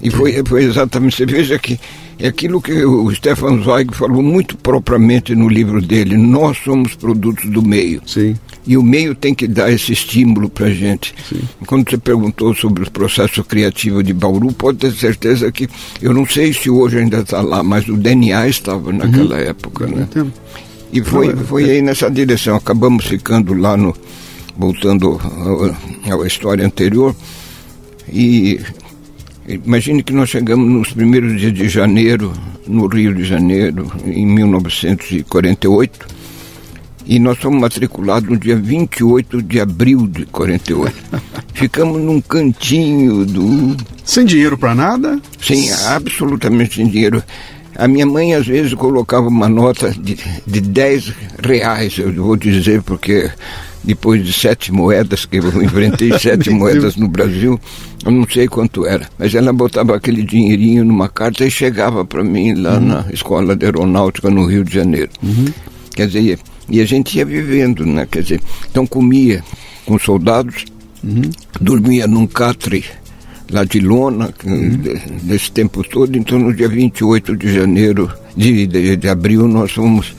E 0.00 0.10
foi, 0.10 0.42
foi 0.44 0.64
exatamente, 0.64 1.16
você 1.16 1.26
veja 1.26 1.58
que 1.58 1.78
é 2.18 2.28
aquilo 2.28 2.60
que 2.60 2.72
o 2.84 3.14
Stefan 3.14 3.62
Zweig 3.62 3.94
falou 3.94 4.22
muito 4.22 4.56
propriamente 4.56 5.34
no 5.34 5.48
livro 5.48 5.80
dele, 5.82 6.16
nós 6.16 6.58
somos 6.64 6.94
produtos 6.94 7.50
do 7.50 7.62
meio. 7.62 8.00
Sim. 8.06 8.34
E 8.66 8.76
o 8.76 8.82
meio 8.82 9.14
tem 9.14 9.34
que 9.34 9.46
dar 9.46 9.70
esse 9.70 9.92
estímulo 9.92 10.48
para 10.48 10.66
a 10.66 10.72
gente. 10.72 11.14
Sim. 11.28 11.40
Quando 11.66 11.88
você 11.88 11.96
perguntou 11.96 12.54
sobre 12.54 12.82
o 12.82 12.90
processo 12.90 13.44
criativo 13.44 14.02
de 14.02 14.12
Bauru, 14.12 14.52
pode 14.52 14.78
ter 14.78 14.92
certeza 14.92 15.52
que, 15.52 15.68
eu 16.00 16.12
não 16.12 16.26
sei 16.26 16.52
se 16.52 16.68
hoje 16.68 16.98
ainda 16.98 17.18
está 17.18 17.40
lá, 17.42 17.62
mas 17.62 17.86
o 17.88 17.96
DNA 17.96 18.48
estava 18.48 18.92
naquela 18.92 19.36
uhum. 19.36 19.42
época. 19.42 19.86
Né? 19.86 20.08
E 20.92 21.02
foi, 21.02 21.28
é- 21.28 21.36
foi 21.36 21.70
aí 21.70 21.82
nessa 21.82 22.10
direção. 22.10 22.56
Acabamos 22.56 23.04
ficando 23.04 23.54
lá 23.54 23.76
no. 23.76 23.94
Voltando 24.56 25.20
à- 26.22 26.26
história 26.26 26.64
anterior. 26.64 27.14
E 28.12 28.60
imagine 29.48 30.02
que 30.02 30.12
nós 30.12 30.28
chegamos 30.30 30.68
nos 30.70 30.92
primeiros 30.92 31.38
dias 31.40 31.52
de 31.52 31.68
janeiro, 31.68 32.32
no 32.66 32.86
Rio 32.86 33.14
de 33.14 33.24
Janeiro, 33.24 33.90
em 34.04 34.26
1948. 34.26 36.06
E 37.08 37.20
nós 37.20 37.38
fomos 37.38 37.60
matriculados 37.60 38.28
no 38.28 38.36
dia 38.36 38.56
28 38.56 39.40
de 39.40 39.60
abril 39.60 40.08
de 40.08 40.26
48. 40.26 40.92
Ficamos 41.54 42.00
num 42.00 42.20
cantinho 42.20 43.24
do. 43.24 43.76
Sem 44.04 44.24
dinheiro 44.24 44.58
para 44.58 44.74
nada? 44.74 45.20
Sem, 45.40 45.72
absolutamente 45.72 46.74
sem 46.74 46.88
dinheiro. 46.88 47.22
A 47.76 47.86
minha 47.86 48.06
mãe 48.06 48.34
às 48.34 48.46
vezes 48.46 48.74
colocava 48.74 49.28
uma 49.28 49.48
nota 49.48 49.90
de, 49.90 50.18
de 50.46 50.60
10 50.60 51.12
reais, 51.44 51.96
eu 51.98 52.12
vou 52.12 52.34
dizer, 52.36 52.82
porque 52.82 53.30
depois 53.86 54.24
de 54.24 54.32
sete 54.32 54.72
moedas, 54.72 55.24
que 55.24 55.36
eu 55.36 55.62
enfrentei 55.62 56.10
sete 56.18 56.50
moedas 56.50 56.96
no 56.96 57.06
Brasil, 57.08 57.58
eu 58.04 58.10
não 58.10 58.26
sei 58.28 58.48
quanto 58.48 58.84
era, 58.84 59.08
mas 59.18 59.34
ela 59.34 59.52
botava 59.52 59.94
aquele 59.96 60.22
dinheirinho 60.22 60.84
numa 60.84 61.08
carta 61.08 61.44
e 61.46 61.50
chegava 61.50 62.04
para 62.04 62.24
mim 62.24 62.54
lá 62.54 62.80
na 62.80 63.06
Escola 63.12 63.54
de 63.54 63.64
Aeronáutica 63.64 64.28
no 64.28 64.44
Rio 64.46 64.64
de 64.64 64.74
Janeiro. 64.74 65.10
Quer 65.94 66.08
dizer, 66.08 66.38
e 66.68 66.80
a 66.80 66.84
gente 66.84 67.16
ia 67.16 67.24
vivendo, 67.24 67.86
né? 67.86 68.06
Quer 68.10 68.22
dizer, 68.22 68.40
então 68.70 68.86
comia 68.86 69.42
com 69.86 69.98
soldados, 69.98 70.64
dormia 71.60 72.06
num 72.08 72.26
catre 72.26 72.84
lá 73.50 73.62
de 73.64 73.78
lona, 73.78 74.34
de- 74.44 74.98
desse 75.22 75.52
tempo 75.52 75.84
todo, 75.88 76.16
então 76.18 76.36
no 76.38 76.52
dia 76.52 76.68
28 76.68 77.36
de 77.36 77.54
janeiro, 77.54 78.10
de, 78.36 78.66
de, 78.66 78.96
de 78.96 79.08
abril, 79.08 79.46
nós 79.46 79.70
fomos, 79.70 80.14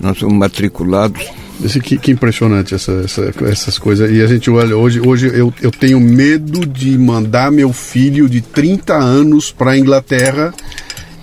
nós 0.00 0.18
fomos 0.18 0.34
matriculados. 0.38 1.22
Esse, 1.64 1.80
que, 1.80 1.98
que 1.98 2.12
impressionante 2.12 2.74
essa, 2.74 2.92
essa- 3.04 3.32
essas 3.50 3.78
coisas. 3.78 4.10
E 4.10 4.22
a 4.22 4.26
gente 4.26 4.48
olha, 4.50 4.76
hoje, 4.76 5.00
hoje 5.00 5.26
eu, 5.26 5.52
eu 5.60 5.70
tenho 5.70 5.98
medo 5.98 6.64
de 6.64 6.96
mandar 6.96 7.50
meu 7.50 7.72
filho 7.72 8.28
de 8.28 8.40
30 8.40 8.94
anos 8.94 9.50
para 9.50 9.72
a 9.72 9.78
Inglaterra, 9.78 10.54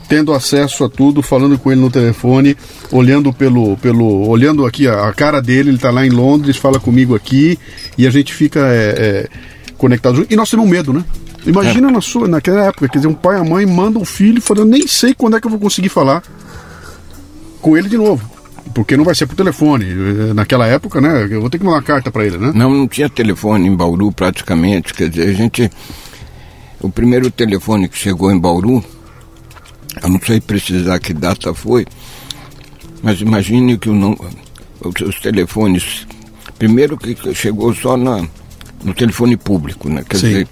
tendo 0.10 0.34
acesso 0.34 0.84
a 0.84 0.90
tudo, 0.90 1.22
falando 1.22 1.58
com 1.58 1.72
ele 1.72 1.80
no 1.80 1.90
telefone, 1.90 2.56
olhando 2.92 3.32
pelo. 3.32 3.78
pelo 3.78 4.28
olhando 4.28 4.66
aqui 4.66 4.88
a, 4.88 5.08
a 5.08 5.14
cara 5.14 5.42
dele, 5.42 5.70
ele 5.70 5.78
está 5.78 5.90
lá 5.90 6.06
em 6.06 6.10
Londres, 6.10 6.58
fala 6.58 6.80
comigo 6.82 7.16
aqui, 7.16 7.58
e 7.98 8.06
a 8.06 8.10
gente 8.12 8.34
fica 8.34 8.60
é, 8.68 8.90
é, 8.98 9.28
conectado. 9.78 10.18
junto. 10.18 10.34
E 10.34 10.36
nós 10.36 10.50
temos 10.50 10.68
medo, 10.70 10.92
né? 10.92 11.04
Imagina 11.48 11.90
na 11.92 12.02
sua, 12.02 12.28
naquela 12.28 12.66
época, 12.66 12.90
quer 12.90 12.98
dizer, 12.98 13.08
um 13.08 13.14
pai 13.14 13.38
e 13.38 13.40
a 13.40 13.44
mãe 13.44 13.66
mandam 13.66 14.02
o 14.02 14.06
filho 14.06 14.42
falando, 14.42 14.70
nem 14.72 14.86
sei 14.88 15.14
quando 15.14 15.38
é 15.38 15.40
que 15.40 15.46
eu 15.48 15.52
vou 15.52 15.60
conseguir 15.60 15.90
falar 15.90 16.22
com 17.62 17.78
ele 17.78 17.88
de 17.88 17.98
novo. 17.98 18.35
Porque 18.74 18.98
não 18.98 19.04
vai 19.04 19.16
ser 19.16 19.28
por 19.28 19.36
telefone. 19.36 19.86
Eh, 19.86 20.34
naquela 20.34 20.66
época, 20.66 21.00
né? 21.00 21.28
Eu 21.30 21.42
vou 21.42 21.50
ter 21.50 21.58
que 21.58 21.64
mandar 21.64 21.78
uma 21.78 21.84
carta 21.84 22.12
para 22.12 22.26
ele, 22.26 22.38
né? 22.38 22.52
Não, 22.54 22.74
não 22.74 22.88
tinha 22.88 23.10
telefone 23.10 23.68
em 23.68 23.76
Bauru 23.76 24.12
praticamente. 24.12 24.94
Quer 24.94 25.10
dizer, 25.10 25.30
a 25.30 25.34
gente. 25.34 25.70
O 26.82 26.90
primeiro 26.90 27.32
telefone 27.32 27.88
que 27.88 27.98
chegou 27.98 28.32
em 28.32 28.40
Bauru, 28.40 28.84
eu 30.04 30.10
não 30.10 30.20
sei 30.20 30.42
precisar 30.42 31.00
que 31.00 31.14
data 31.14 31.54
foi, 31.54 31.86
mas 33.02 33.22
imagine 33.22 33.78
que 33.78 33.90
o, 33.90 33.94
não, 33.94 34.16
os 34.82 35.20
telefones. 35.20 36.06
Primeiro 36.60 36.98
que 36.98 37.16
chegou 37.34 37.74
só 37.74 37.98
na, 37.98 38.26
no 38.84 38.94
telefone 38.94 39.36
público, 39.36 39.90
né? 39.90 40.04
Quer 40.08 40.18
Sim. 40.18 40.28
dizer, 40.28 40.48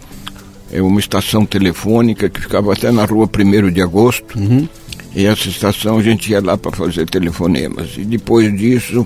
é 0.74 0.82
uma 0.82 1.00
estação 1.00 1.46
telefônica 1.46 2.28
que 2.28 2.42
ficava 2.42 2.74
até 2.74 2.92
na 2.92 3.06
rua 3.06 3.30
1 3.30 3.72
de 3.72 3.82
agosto. 3.82 4.38
Uhum. 4.38 4.68
E 5.16 5.26
essa 5.26 5.48
estação 5.48 6.00
a 6.00 6.04
gente 6.04 6.32
ia 6.32 6.42
lá 6.42 6.58
para 6.58 6.72
fazer 6.72 7.08
telefonemas. 7.08 7.92
E 7.96 8.04
depois 8.04 8.52
disso 8.58 9.06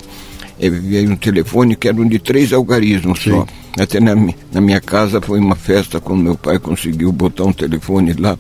eh, 0.58 0.70
veio 0.70 1.12
um 1.12 1.18
telefone 1.18 1.76
que 1.76 1.90
era 1.90 1.98
um 1.98 2.08
de 2.08 2.20
três 2.20 2.54
algarismos 2.54 3.22
Sim. 3.22 3.32
só. 3.32 3.48
Até 3.78 4.00
na, 4.00 4.16
na 4.52 4.62
minha 4.62 4.80
casa 4.80 5.20
foi 5.20 5.40
uma 5.40 5.56
festa 5.56 6.00
quando 6.00 6.24
meu 6.24 6.36
pai 6.36 6.58
conseguiu 6.58 7.12
botar 7.12 7.44
um 7.44 7.52
telefone 7.54 8.14
lá 8.14 8.38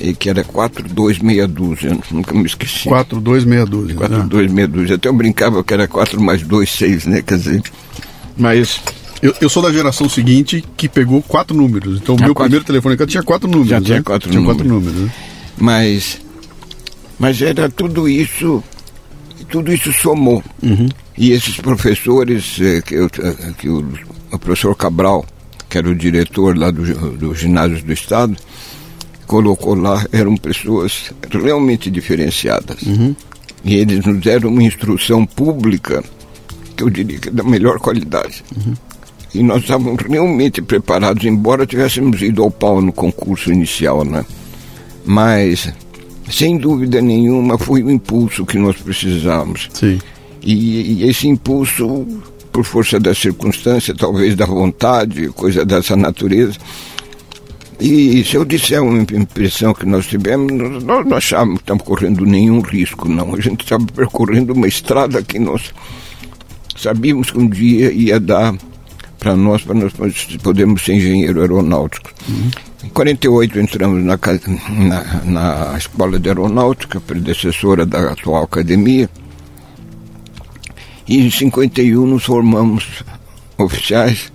e 0.00 0.14
que 0.14 0.30
era 0.30 0.42
42 0.42 1.18
dúzia, 1.48 1.98
nunca 2.10 2.32
me 2.34 2.46
esqueci. 2.46 2.88
42 2.88 3.44
dúzia. 3.68 3.96
42 3.96 4.52
né? 4.52 4.66
dúzia. 4.66 4.96
Até 4.96 5.08
eu 5.08 5.12
brincava 5.12 5.62
que 5.62 5.74
era 5.74 5.86
4 5.86 6.18
mais 6.20 6.42
2, 6.42 6.70
6, 6.70 7.06
né? 7.06 7.22
Quer 7.22 7.36
dizer, 7.36 7.62
mas 8.36 8.80
eu, 9.20 9.34
eu, 9.40 9.48
sou 9.48 9.62
da 9.62 9.72
geração 9.72 10.08
seguinte 10.08 10.64
que 10.76 10.88
pegou 10.88 11.22
quatro 11.22 11.56
números. 11.56 11.98
Então 12.00 12.14
o 12.14 12.18
meu 12.18 12.34
quatro... 12.34 12.44
primeiro 12.44 12.64
telefone 12.64 13.06
tinha 13.06 13.22
quatro 13.22 13.48
números. 13.48 13.68
Já 13.68 13.80
tinha 13.80 13.98
né? 13.98 14.02
quatro 14.02 14.30
tinha 14.30 14.40
números. 14.40 14.62
Quatro 14.62 14.74
números 14.74 15.00
né? 15.00 15.12
Mas, 15.56 16.20
mas 17.18 17.42
era 17.42 17.68
tudo 17.68 18.08
isso, 18.08 18.62
tudo 19.50 19.72
isso 19.72 19.92
somou. 19.92 20.42
Uhum. 20.62 20.88
E 21.16 21.32
esses 21.32 21.56
professores, 21.56 22.58
eh, 22.60 22.80
que, 22.80 22.94
eu, 22.94 23.06
eh, 23.06 23.52
que 23.58 23.68
o, 23.68 23.84
o, 24.30 24.38
professor 24.38 24.74
Cabral, 24.76 25.26
que 25.68 25.78
era 25.78 25.88
o 25.88 25.96
diretor 25.96 26.56
lá 26.56 26.70
do, 26.70 26.82
do 27.16 27.34
ginásio 27.34 27.82
do 27.84 27.92
Estado, 27.92 28.36
colocou 29.26 29.74
lá, 29.74 30.06
eram 30.12 30.36
pessoas 30.36 31.12
realmente 31.28 31.90
diferenciadas. 31.90 32.82
Uhum. 32.82 33.16
E 33.64 33.74
eles 33.74 34.04
nos 34.06 34.20
deram 34.20 34.50
uma 34.50 34.62
instrução 34.62 35.26
pública 35.26 36.04
que 36.76 36.84
eu 36.84 36.88
diria 36.88 37.18
que 37.18 37.28
é 37.28 37.32
da 37.32 37.42
melhor 37.42 37.80
qualidade. 37.80 38.44
Uhum 38.56 38.74
e 39.38 39.42
nós 39.42 39.62
estávamos 39.62 40.02
realmente 40.02 40.60
preparados, 40.60 41.24
embora 41.24 41.64
tivéssemos 41.64 42.20
ido 42.20 42.42
ao 42.42 42.50
pau 42.50 42.80
no 42.80 42.92
concurso 42.92 43.52
inicial, 43.52 44.04
né? 44.04 44.24
Mas, 45.06 45.72
sem 46.28 46.58
dúvida 46.58 47.00
nenhuma, 47.00 47.56
foi 47.56 47.84
o 47.84 47.90
impulso 47.90 48.44
que 48.44 48.58
nós 48.58 48.76
precisávamos. 48.76 49.68
Sim. 49.72 50.00
E, 50.42 51.04
e 51.04 51.08
esse 51.08 51.28
impulso, 51.28 52.04
por 52.52 52.64
força 52.64 52.98
da 52.98 53.14
circunstância, 53.14 53.94
talvez 53.94 54.34
da 54.34 54.44
vontade, 54.44 55.28
coisa 55.28 55.64
dessa 55.64 55.94
natureza, 55.94 56.58
e 57.78 58.24
se 58.24 58.34
eu 58.34 58.44
disser 58.44 58.82
uma 58.82 59.00
impressão 59.00 59.72
que 59.72 59.86
nós 59.86 60.08
tivemos, 60.08 60.50
nós 60.82 61.06
não 61.06 61.16
achávamos 61.16 61.58
que 61.58 61.62
estamos 61.62 61.84
correndo 61.84 62.26
nenhum 62.26 62.60
risco, 62.60 63.08
não. 63.08 63.36
A 63.36 63.40
gente 63.40 63.62
estava 63.62 63.86
percorrendo 63.86 64.52
uma 64.52 64.66
estrada 64.66 65.22
que 65.22 65.38
nós 65.38 65.72
sabíamos 66.76 67.30
que 67.30 67.38
um 67.38 67.48
dia 67.48 67.92
ia 67.92 68.18
dar 68.18 68.52
para 69.18 69.36
nós, 69.36 69.62
para 69.62 69.74
nós 69.74 69.92
podermos 70.42 70.84
ser 70.84 70.94
engenheiro 70.94 71.40
aeronáutico. 71.40 72.10
Uhum. 72.28 72.50
Em 72.84 72.88
48 72.88 73.58
entramos 73.58 74.04
na, 74.04 74.18
na, 74.68 75.24
na 75.24 75.76
Escola 75.76 76.18
de 76.18 76.28
Aeronáutica, 76.28 77.00
predecessora 77.00 77.84
da 77.84 78.12
atual 78.12 78.44
academia, 78.44 79.10
e 81.06 81.26
em 81.26 81.30
51 81.30 82.06
nos 82.06 82.24
formamos 82.24 83.02
oficiais. 83.56 84.30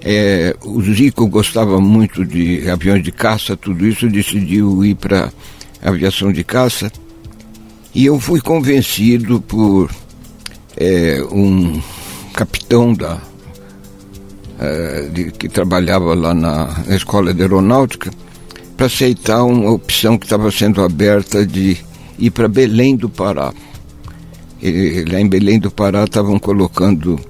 É, 0.00 0.54
o 0.64 0.80
Zico 0.82 1.26
gostava 1.26 1.80
muito 1.80 2.24
de 2.24 2.70
aviões 2.70 3.02
de 3.02 3.10
caça, 3.10 3.56
tudo 3.56 3.84
isso, 3.84 4.08
decidiu 4.08 4.84
ir 4.84 4.94
para 4.94 5.32
aviação 5.82 6.32
de 6.32 6.44
caça. 6.44 6.92
E 7.92 8.06
eu 8.06 8.20
fui 8.20 8.40
convencido 8.40 9.40
por 9.40 9.90
é, 10.76 11.20
um 11.32 11.80
capitão 12.32 12.92
da 12.92 13.20
eh, 14.58 15.08
de, 15.12 15.30
que 15.32 15.48
trabalhava 15.48 16.14
lá 16.14 16.32
na, 16.32 16.82
na 16.86 16.96
escola 16.96 17.34
de 17.34 17.42
aeronáutica, 17.42 18.10
para 18.76 18.86
aceitar 18.86 19.42
uma 19.44 19.70
opção 19.70 20.18
que 20.18 20.26
estava 20.26 20.50
sendo 20.50 20.82
aberta 20.82 21.46
de 21.46 21.76
ir 22.18 22.30
para 22.30 22.48
Belém 22.48 22.96
do 22.96 23.08
Pará. 23.08 23.52
E, 24.62 25.04
lá 25.10 25.20
em 25.20 25.28
Belém 25.28 25.58
do 25.58 25.70
Pará 25.70 26.04
estavam 26.04 26.38
colocando, 26.38 27.20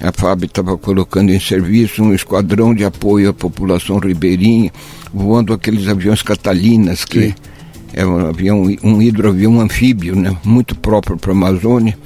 a 0.00 0.12
FAB 0.12 0.44
estava 0.44 0.76
colocando 0.76 1.30
em 1.30 1.40
serviço 1.40 2.02
um 2.02 2.14
esquadrão 2.14 2.74
de 2.74 2.84
apoio 2.84 3.30
à 3.30 3.34
população 3.34 3.98
ribeirinha, 3.98 4.72
voando 5.12 5.52
aqueles 5.52 5.88
aviões 5.88 6.22
Catalinas, 6.22 7.04
que 7.04 7.28
Sim. 7.28 7.34
é 7.92 8.06
um 8.06 8.28
avião, 8.28 8.62
um 8.82 9.02
hidroavião 9.02 9.60
anfíbio, 9.60 10.14
né, 10.14 10.36
muito 10.44 10.74
próprio 10.76 11.16
para 11.16 11.32
a 11.32 11.34
Amazônia. 11.34 11.98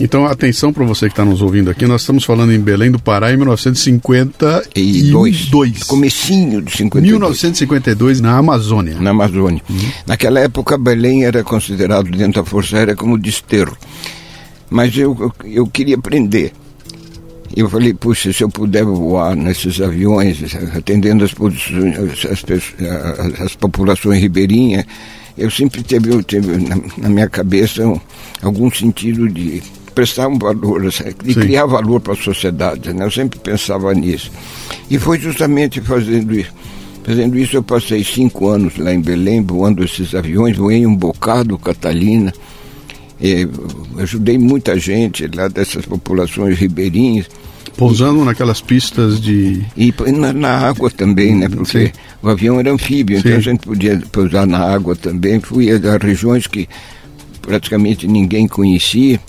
Então, 0.00 0.24
atenção 0.24 0.72
para 0.72 0.86
você 0.86 1.06
que 1.06 1.12
está 1.12 1.26
nos 1.26 1.42
ouvindo 1.42 1.70
aqui, 1.70 1.86
nós 1.86 2.00
estamos 2.00 2.24
falando 2.24 2.54
em 2.54 2.58
Belém 2.58 2.90
do 2.90 2.98
Pará 2.98 3.30
em 3.32 3.36
1952. 3.36 5.50
Dois. 5.50 5.82
Comecinho 5.82 6.62
de 6.62 6.74
52. 6.74 7.12
1952 7.12 8.22
na 8.22 8.38
Amazônia. 8.38 8.96
Na 8.98 9.10
Amazônia. 9.10 9.60
Uhum. 9.68 9.78
Naquela 10.06 10.40
época, 10.40 10.78
Belém 10.78 11.24
era 11.24 11.44
considerado 11.44 12.10
dentro 12.10 12.42
da 12.42 12.48
Força 12.48 12.78
Aérea 12.78 12.96
como 12.96 13.18
desterro. 13.18 13.76
Mas 14.70 14.96
eu, 14.96 15.30
eu, 15.44 15.66
queria 15.66 15.96
aprender. 15.96 16.54
Eu 17.54 17.68
falei, 17.68 17.92
puxa, 17.92 18.32
se 18.32 18.42
eu 18.42 18.48
puder 18.48 18.84
voar 18.84 19.36
nesses 19.36 19.82
aviões, 19.82 20.38
atendendo 20.74 21.24
as, 21.24 21.32
as, 22.24 22.42
as, 22.48 22.72
as 23.40 23.54
populações 23.54 24.18
ribeirinhas, 24.18 24.86
eu 25.36 25.50
sempre 25.50 25.82
teve, 25.82 26.22
teve 26.22 26.56
na, 26.56 26.76
na 26.96 27.10
minha 27.10 27.28
cabeça 27.28 27.86
um, 27.86 28.00
algum 28.42 28.70
sentido 28.70 29.28
de 29.28 29.62
prestar 30.00 30.28
um 30.28 30.38
valor, 30.38 30.80
de 30.80 31.34
Sim. 31.34 31.40
criar 31.40 31.66
valor 31.66 32.00
para 32.00 32.14
a 32.14 32.16
sociedade. 32.16 32.92
Né? 32.92 33.04
Eu 33.04 33.10
sempre 33.10 33.38
pensava 33.38 33.92
nisso. 33.92 34.30
E 34.90 34.98
foi 34.98 35.20
justamente 35.20 35.80
fazendo 35.82 36.34
isso. 36.34 36.52
Fazendo 37.04 37.38
isso, 37.38 37.56
eu 37.56 37.62
passei 37.62 38.02
cinco 38.02 38.48
anos 38.48 38.76
lá 38.78 38.94
em 38.94 39.00
Belém, 39.00 39.42
voando 39.42 39.84
esses 39.84 40.14
aviões, 40.14 40.56
voei 40.56 40.86
um 40.86 40.96
bocado, 40.96 41.58
Catalina. 41.58 42.32
E, 43.20 43.46
ajudei 43.98 44.38
muita 44.38 44.78
gente 44.78 45.28
lá 45.34 45.48
dessas 45.48 45.84
populações 45.84 46.58
ribeirinhas. 46.58 47.26
Pousando 47.76 48.24
naquelas 48.24 48.60
pistas 48.60 49.20
de. 49.20 49.62
E 49.76 49.92
na, 50.12 50.32
na 50.32 50.50
água 50.50 50.90
também, 50.90 51.34
né? 51.34 51.48
Porque 51.48 51.86
Sim. 51.86 51.92
o 52.22 52.28
avião 52.28 52.58
era 52.58 52.72
anfíbio, 52.72 53.18
então 53.18 53.32
Sim. 53.32 53.38
então 53.38 53.38
a 53.38 53.54
gente 53.54 53.66
podia 53.66 54.02
pousar 54.10 54.46
na 54.46 54.58
água 54.58 54.96
também. 54.96 55.40
Fui 55.40 55.70
a 55.70 55.96
regiões 55.98 56.46
que 56.46 56.68
praticamente 57.42 58.06
ninguém 58.06 58.48
conhecia. 58.48 59.20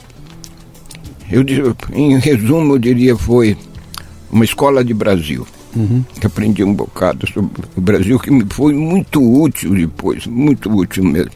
Eu, 1.32 1.46
em 1.94 2.20
resumo, 2.20 2.76
eu 2.76 2.80
diria 2.80 3.16
foi 3.16 3.58
uma 4.32 4.44
escola 4.44 4.84
de 4.84 4.94
Brasil. 4.94 5.48
Uhum. 5.76 6.04
Que 6.20 6.28
aprendi 6.28 6.64
um 6.64 6.74
bocado 6.74 7.26
sobre 7.32 7.50
o 7.78 7.82
Brasil, 7.82 8.20
que 8.20 8.30
me 8.30 8.46
foi 8.50 8.74
muito 8.74 9.22
útil 9.22 9.74
depois, 9.74 10.28
muito 10.28 10.70
útil 10.70 11.04
mesmo. 11.04 11.32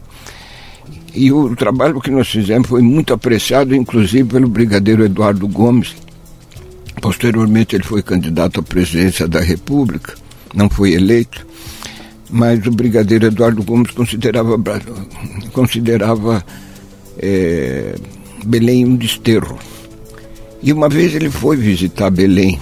E 1.14 1.32
o 1.32 1.56
trabalho 1.56 2.02
que 2.02 2.12
nós 2.12 2.28
fizemos 2.28 2.68
foi 2.68 2.82
muito 2.82 3.14
apreciado, 3.14 3.74
inclusive 3.74 4.28
pelo 4.28 4.50
brigadeiro 4.50 5.06
Eduardo 5.06 5.48
Gomes. 5.48 5.96
Posteriormente, 7.02 7.76
ele 7.76 7.84
foi 7.84 8.04
candidato 8.04 8.60
à 8.60 8.64
presidência 8.64 9.26
da 9.26 9.40
República, 9.40 10.14
não 10.54 10.70
foi 10.70 10.94
eleito, 10.94 11.48
mas 12.30 12.66
o 12.68 12.72
brigadeiro 12.72 13.28
Eduardo 13.28 13.64
Gomes 13.64 13.92
considerava, 13.92 14.58
considerava 15.54 16.44
é, 17.18 17.96
Belém 18.46 18.86
um 18.86 18.96
desterro. 18.96 19.58
E 20.66 20.74
uma 20.74 20.90
vez 20.90 21.14
ele 21.14 21.30
foi 21.30 21.56
visitar 21.56 22.10
Belém. 22.10 22.60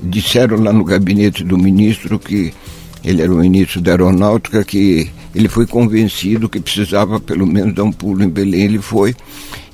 Disseram 0.00 0.62
lá 0.62 0.72
no 0.72 0.84
gabinete 0.84 1.42
do 1.42 1.58
ministro 1.58 2.20
que 2.20 2.54
ele 3.02 3.20
era 3.20 3.34
o 3.34 3.38
ministro 3.38 3.80
da 3.80 3.90
aeronáutica 3.90 4.64
que 4.64 5.10
ele 5.34 5.48
foi 5.48 5.66
convencido 5.66 6.48
que 6.48 6.60
precisava 6.60 7.18
pelo 7.18 7.44
menos 7.44 7.74
dar 7.74 7.82
um 7.82 7.90
pulo 7.90 8.22
em 8.22 8.28
Belém. 8.28 8.62
Ele 8.62 8.78
foi. 8.78 9.12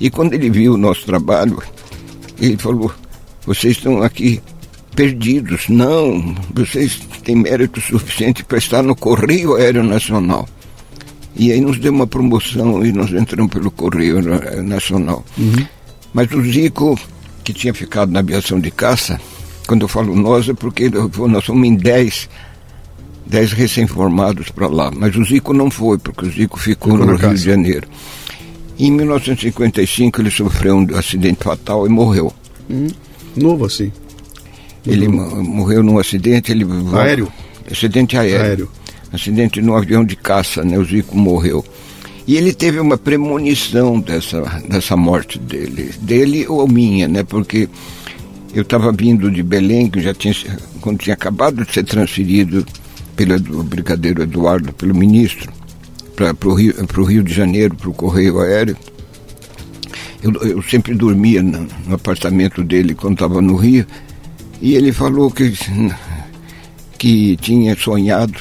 E 0.00 0.08
quando 0.08 0.32
ele 0.32 0.48
viu 0.48 0.72
o 0.72 0.76
nosso 0.78 1.04
trabalho, 1.04 1.62
ele 2.40 2.56
falou: 2.56 2.90
vocês 3.44 3.76
estão 3.76 4.02
aqui 4.02 4.40
perdidos. 4.96 5.68
Não, 5.68 6.34
vocês 6.54 7.00
têm 7.22 7.36
mérito 7.36 7.82
suficiente 7.82 8.42
para 8.44 8.56
estar 8.56 8.82
no 8.82 8.96
Correio 8.96 9.56
Aéreo 9.56 9.82
Nacional. 9.84 10.48
E 11.36 11.52
aí 11.52 11.60
nos 11.60 11.78
deu 11.78 11.92
uma 11.92 12.06
promoção 12.06 12.82
e 12.82 12.92
nós 12.92 13.12
entramos 13.12 13.52
pelo 13.52 13.70
Correio 13.70 14.22
Nacional. 14.62 15.22
Uhum. 15.36 15.66
Mas 16.14 16.32
o 16.32 16.42
Zico 16.42 16.98
que 17.42 17.52
tinha 17.52 17.74
ficado 17.74 18.10
na 18.10 18.20
aviação 18.20 18.60
de 18.60 18.70
caça, 18.70 19.20
quando 19.66 19.82
eu 19.82 19.88
falo 19.88 20.14
nós 20.14 20.48
é 20.48 20.54
porque 20.54 20.90
nós 21.28 21.44
somos 21.44 21.66
em 21.66 21.74
10, 21.74 22.28
10 23.26 23.52
recém-formados 23.52 24.50
para 24.50 24.68
lá. 24.68 24.90
Mas 24.90 25.14
o 25.16 25.24
Zico 25.24 25.52
não 25.52 25.70
foi, 25.70 25.98
porque 25.98 26.26
o 26.26 26.30
Zico 26.30 26.58
ficou, 26.58 26.92
ficou 26.92 27.06
no 27.06 27.16
Rio 27.16 27.34
de 27.34 27.42
Janeiro. 27.42 27.88
Em 28.78 28.90
1955 28.90 30.20
ele 30.20 30.30
sofreu 30.30 30.76
um 30.76 30.96
acidente 30.96 31.44
fatal 31.44 31.86
e 31.86 31.90
morreu. 31.90 32.32
Hum, 32.70 32.88
novo 33.36 33.66
assim. 33.66 33.92
Ele 34.84 35.06
morreu 35.06 35.82
num 35.82 35.98
acidente, 35.98 36.50
ele 36.50 36.66
aéreo. 36.94 37.32
Acidente 37.70 38.16
aéreo. 38.16 38.40
aéreo. 38.40 38.68
Acidente 39.12 39.60
no 39.60 39.76
avião 39.76 40.04
de 40.04 40.16
caça, 40.16 40.64
né? 40.64 40.76
O 40.78 40.84
Zico 40.84 41.16
morreu. 41.16 41.64
E 42.26 42.36
ele 42.36 42.52
teve 42.52 42.78
uma 42.78 42.96
premonição 42.96 43.98
dessa, 43.98 44.40
dessa 44.68 44.96
morte 44.96 45.38
dele, 45.38 45.92
dele 46.00 46.46
ou 46.48 46.68
minha, 46.68 47.08
né? 47.08 47.24
Porque 47.24 47.68
eu 48.54 48.62
estava 48.62 48.92
vindo 48.92 49.30
de 49.30 49.42
Belém, 49.42 49.88
que 49.88 50.00
já 50.00 50.14
tinha, 50.14 50.34
quando 50.80 50.98
tinha 50.98 51.14
acabado 51.14 51.64
de 51.64 51.72
ser 51.72 51.84
transferido 51.84 52.64
pelo 53.16 53.62
brigadeiro 53.64 54.22
Eduardo, 54.22 54.72
pelo 54.72 54.94
ministro, 54.94 55.50
para 56.14 56.48
o 56.48 56.54
Rio, 56.54 56.74
Rio 57.06 57.22
de 57.22 57.32
Janeiro, 57.32 57.74
para 57.74 57.90
o 57.90 57.94
Correio 57.94 58.40
Aéreo. 58.40 58.76
Eu, 60.22 60.32
eu 60.42 60.62
sempre 60.62 60.94
dormia 60.94 61.42
no, 61.42 61.66
no 61.86 61.94
apartamento 61.94 62.62
dele 62.62 62.94
quando 62.94 63.14
estava 63.14 63.42
no 63.42 63.56
Rio, 63.56 63.84
e 64.60 64.74
ele 64.74 64.92
falou 64.92 65.30
que, 65.30 65.52
que 66.96 67.36
tinha 67.38 67.76
sonhado 67.76 68.38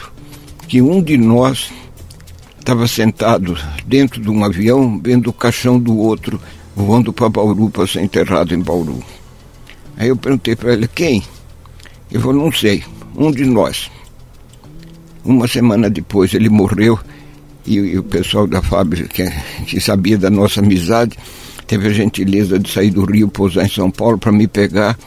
que 0.68 0.82
um 0.82 1.02
de 1.02 1.18
nós 1.18 1.72
estava 2.72 2.88
sentado 2.88 3.58
dentro 3.86 4.22
de 4.22 4.30
um 4.30 4.46
avião 4.46 4.98
vendo 5.04 5.28
o 5.30 5.34
caixão 5.34 5.78
do 5.78 5.98
outro 5.98 6.40
voando 6.74 7.12
para 7.12 7.28
Bauru 7.28 7.70
para 7.70 7.86
ser 7.86 8.02
enterrado 8.02 8.56
em 8.56 8.62
Bauru. 8.62 9.04
Aí 9.98 10.08
eu 10.08 10.16
perguntei 10.16 10.56
para 10.56 10.72
ele, 10.72 10.88
quem? 10.88 11.22
Ele 12.10 12.22
falou, 12.22 12.46
não 12.46 12.52
sei, 12.52 12.82
um 13.14 13.30
de 13.30 13.44
nós. 13.44 13.92
Uma 15.26 15.50
semana 15.50 15.90
depois 15.90 16.34
ele 16.34 16.48
morreu 16.48 16.98
e, 17.68 17.76
e 17.76 17.98
o 17.98 18.04
pessoal 18.04 18.48
da 18.48 18.62
fábrica, 18.62 19.10
que, 19.10 19.30
que, 19.66 19.82
sabia 19.82 20.18
da 20.18 20.30
nossa 20.30 20.62
amizade, 20.62 21.18
teve 21.68 21.90
a 21.90 21.94
gentileza 21.94 22.58
de 22.58 22.72
sair 22.72 22.90
do 22.90 23.04
Rio, 23.04 23.28
pousar 23.28 23.66
em 23.66 23.70
São 23.70 23.92
Paulo 23.92 24.18
para 24.18 24.32
me 24.32 24.48
pegar. 24.48 24.98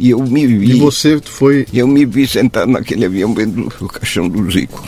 E 0.00 0.10
eu 0.10 0.20
me 0.20 0.48
vi. 0.48 0.72
E 0.72 0.80
você 0.80 1.20
foi. 1.24 1.64
Eu 1.72 1.86
me 1.86 2.04
vi 2.04 2.26
sentado 2.26 2.72
naquele 2.72 3.04
avião 3.04 3.32
vendo 3.32 3.72
o 3.80 3.86
caixão 3.86 4.28
do 4.28 4.50
Zico. 4.50 4.82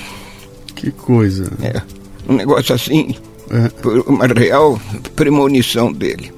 Que 0.74 0.90
coisa. 0.90 1.50
É. 1.62 1.95
Um 2.28 2.34
negócio 2.34 2.74
assim, 2.74 3.14
é. 3.50 3.70
uma 4.06 4.26
real 4.26 4.80
premonição 5.14 5.92
dele. 5.92 6.32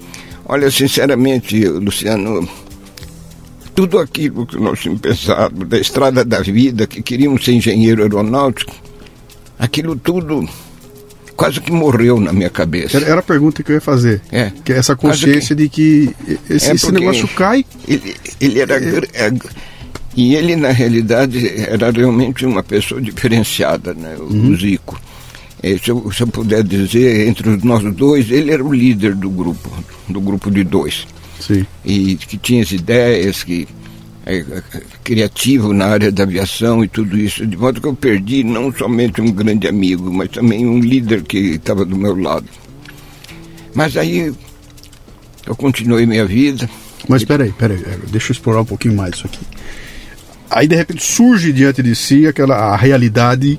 Olha, 0.44 0.70
sinceramente, 0.70 1.66
Luciano, 1.66 2.48
tudo 3.74 3.98
aquilo 3.98 4.46
que 4.46 4.59
nós 4.59 4.81
tínhamos 4.81 5.01
pensado, 5.01 5.64
da 5.64 5.79
estrada 5.79 6.24
da 6.24 6.40
vida, 6.40 6.87
que 6.87 7.03
queríamos 7.03 7.44
ser 7.44 7.53
engenheiro 7.53 8.03
aeronáutico, 8.03 8.74
aquilo 9.59 9.94
tudo 9.96 10.48
quase 11.37 11.61
que 11.61 11.70
morreu 11.70 12.18
na 12.18 12.33
minha 12.33 12.51
cabeça. 12.51 12.96
Era, 12.96 13.07
era 13.07 13.20
a 13.20 13.22
pergunta 13.22 13.62
que 13.62 13.70
eu 13.70 13.77
ia 13.77 13.81
fazer. 13.81 14.20
É. 14.33 14.51
Que 14.64 14.72
é 14.72 14.77
essa 14.79 14.96
consciência 14.96 15.55
que, 15.55 15.62
de 15.62 15.68
que 15.68 16.14
esse, 16.51 16.70
é 16.70 16.74
esse 16.74 16.90
negócio 16.90 17.29
cai. 17.29 17.64
Ele, 17.87 18.16
ele 18.40 18.61
era. 18.61 18.74
É. 18.77 19.27
é, 19.27 19.33
e 20.16 20.35
ele, 20.35 20.57
na 20.57 20.70
realidade, 20.70 21.46
era 21.68 21.92
realmente 21.92 22.44
uma 22.44 22.64
pessoa 22.64 23.01
diferenciada, 23.01 23.94
né? 23.94 24.16
O 24.18 24.24
uhum. 24.24 24.57
Zico. 24.57 25.01
É, 25.62 25.77
se, 25.77 25.90
eu, 25.90 26.11
se 26.12 26.23
eu 26.23 26.27
puder 26.29 26.62
dizer, 26.62 27.27
entre 27.27 27.57
nós 27.64 27.83
dois, 27.94 28.31
ele 28.31 28.53
era 28.53 28.64
o 28.64 28.73
líder 28.73 29.14
do 29.14 29.29
grupo, 29.29 29.71
do 30.09 30.21
grupo 30.21 30.51
de 30.51 30.62
dois. 30.62 31.07
Sim. 31.40 31.66
E 31.85 32.16
que 32.16 32.37
tinha 32.37 32.62
as 32.62 32.71
ideias, 32.71 33.42
que 33.42 33.66
é, 34.25 34.38
é, 34.38 34.62
criativo 35.03 35.73
na 35.73 35.87
área 35.87 36.12
da 36.12 36.23
aviação 36.23 36.85
e 36.85 36.88
tudo 36.88 37.16
isso, 37.16 37.47
de 37.47 37.57
modo 37.57 37.81
que 37.81 37.87
eu 37.87 37.94
perdi 37.94 38.44
não 38.44 38.73
somente 38.73 39.21
um 39.21 39.33
grande 39.33 39.66
amigo, 39.66 40.12
mas 40.12 40.29
também 40.29 40.66
um 40.66 40.81
líder 40.81 41.23
que 41.23 41.38
estava 41.55 41.85
do 41.85 41.97
meu 41.97 42.14
lado. 42.14 42.47
Mas 43.75 43.97
aí 43.97 44.33
eu 45.47 45.57
continuei 45.57 46.05
minha 46.05 46.27
vida. 46.27 46.68
Mas 47.09 47.25
peraí, 47.25 47.53
peraí, 47.53 47.79
deixa 48.11 48.31
eu 48.31 48.35
explorar 48.35 48.61
um 48.61 48.66
pouquinho 48.66 48.94
mais 48.94 49.14
isso 49.14 49.27
aqui. 49.27 49.40
Aí 50.51 50.68
de 50.68 50.77
repente 50.77 51.03
surge 51.03 51.53
diante 51.53 51.83
de 51.83 51.94
si 51.94 52.27
aquela 52.27 52.57
a 52.57 52.77
realidade 52.77 53.59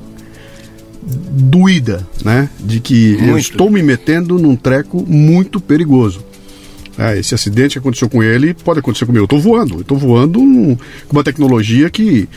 doída, 1.09 2.07
né? 2.23 2.49
De 2.59 2.79
que 2.79 3.13
muito. 3.13 3.29
eu 3.29 3.37
estou 3.37 3.69
me 3.69 3.81
metendo 3.81 4.37
num 4.37 4.55
treco 4.55 5.03
muito 5.07 5.59
perigoso. 5.59 6.23
É, 6.97 7.17
esse 7.17 7.33
acidente 7.33 7.73
que 7.73 7.79
aconteceu 7.79 8.09
com 8.09 8.21
ele 8.21 8.53
pode 8.53 8.79
acontecer 8.79 9.05
comigo. 9.05 9.21
Eu 9.21 9.25
estou 9.25 9.39
voando, 9.39 9.75
eu 9.75 9.81
estou 9.81 9.97
voando 9.97 10.39
com 10.39 10.77
uma 11.13 11.23
tecnologia 11.23 11.89
que 11.89 12.27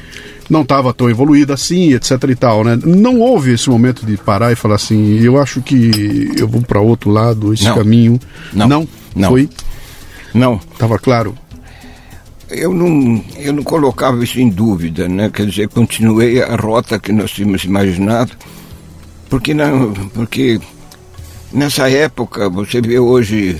não 0.48 0.62
estava 0.62 0.92
tão 0.94 1.10
evoluída 1.10 1.54
assim, 1.54 1.94
etc 1.94 2.22
e 2.28 2.34
tal, 2.36 2.62
né? 2.62 2.78
Não 2.84 3.18
houve 3.18 3.52
esse 3.52 3.68
momento 3.68 4.06
de 4.06 4.16
parar 4.16 4.52
e 4.52 4.56
falar 4.56 4.76
assim, 4.76 5.18
eu 5.18 5.40
acho 5.40 5.60
que 5.62 6.30
eu 6.38 6.46
vou 6.46 6.62
para 6.62 6.80
outro 6.80 7.10
lado, 7.10 7.52
esse 7.52 7.64
não. 7.64 7.74
caminho. 7.74 8.20
Não. 8.52 8.68
Não? 8.68 8.88
Não. 9.16 9.28
Foi? 9.30 9.48
Não. 10.32 10.60
Estava 10.72 10.98
claro? 10.98 11.34
Eu 12.48 12.74
não, 12.74 13.24
eu 13.36 13.52
não 13.52 13.62
colocava 13.62 14.22
isso 14.22 14.38
em 14.38 14.48
dúvida, 14.48 15.08
né? 15.08 15.30
Quer 15.32 15.46
dizer, 15.46 15.68
continuei 15.68 16.42
a 16.42 16.54
rota 16.54 16.98
que 16.98 17.10
nós 17.10 17.30
tínhamos 17.30 17.64
imaginado, 17.64 18.32
porque, 19.32 19.54
não, 19.54 19.94
porque 20.12 20.60
nessa 21.50 21.88
época, 21.88 22.50
você 22.50 22.82
vê 22.82 22.98
hoje 22.98 23.58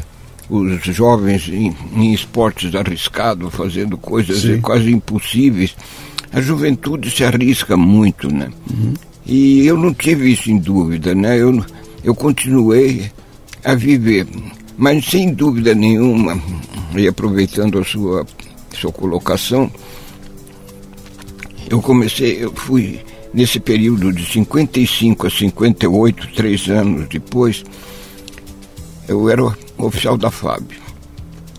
os 0.51 0.83
jovens 0.85 1.49
em, 1.49 1.75
em 1.97 2.13
esportes 2.13 2.75
arriscados, 2.75 3.55
fazendo 3.55 3.97
coisas 3.97 4.43
Sim. 4.43 4.61
quase 4.61 4.93
impossíveis. 4.93 5.75
A 6.31 6.43
juventude 6.43 7.11
se 7.11 7.25
arrisca 7.25 7.75
muito, 7.75 8.31
né? 8.31 8.51
Uhum. 8.71 8.93
E 9.25 9.67
eu 9.67 9.79
não 9.79 9.95
tive 9.95 10.31
isso 10.31 10.51
em 10.51 10.59
dúvida, 10.59 11.15
né? 11.15 11.41
Eu, 11.41 11.65
eu 12.05 12.15
continuei 12.15 13.11
a 13.65 13.75
viver, 13.75 14.27
mas 14.77 15.07
sem 15.07 15.33
dúvida 15.33 15.75
nenhuma, 15.75 16.39
e 16.95 17.09
aproveitando 17.09 17.79
a 17.79 17.85
sua, 17.85 18.27
sua 18.79 18.93
colocação, 18.93 19.71
eu 21.71 21.81
comecei, 21.81 22.45
eu 22.45 22.53
fui 22.53 23.01
nesse 23.33 23.59
período 23.59 24.13
de 24.13 24.25
55 24.25 25.27
a 25.27 25.31
58, 25.31 26.29
três 26.35 26.69
anos 26.69 27.09
depois, 27.09 27.65
eu 29.09 29.29
era 29.29 29.43
oficial 29.79 30.17
da 30.17 30.31
FAB. 30.31 30.73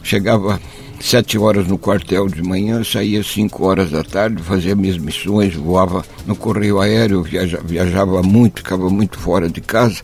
Chegava 0.03 0.59
sete 0.99 1.37
horas 1.37 1.67
no 1.67 1.77
quartel 1.77 2.27
de 2.27 2.41
manhã, 2.41 2.83
saía 2.83 3.21
cinco 3.23 3.65
horas 3.65 3.91
da 3.91 4.03
tarde, 4.03 4.41
fazia 4.41 4.75
minhas 4.75 4.97
missões, 4.97 5.53
voava 5.53 6.05
no 6.25 6.35
correio 6.35 6.79
aéreo, 6.79 7.21
viajava, 7.21 7.63
viajava 7.63 8.23
muito, 8.23 8.59
ficava 8.59 8.89
muito 8.89 9.19
fora 9.19 9.49
de 9.49 9.59
casa. 9.59 10.01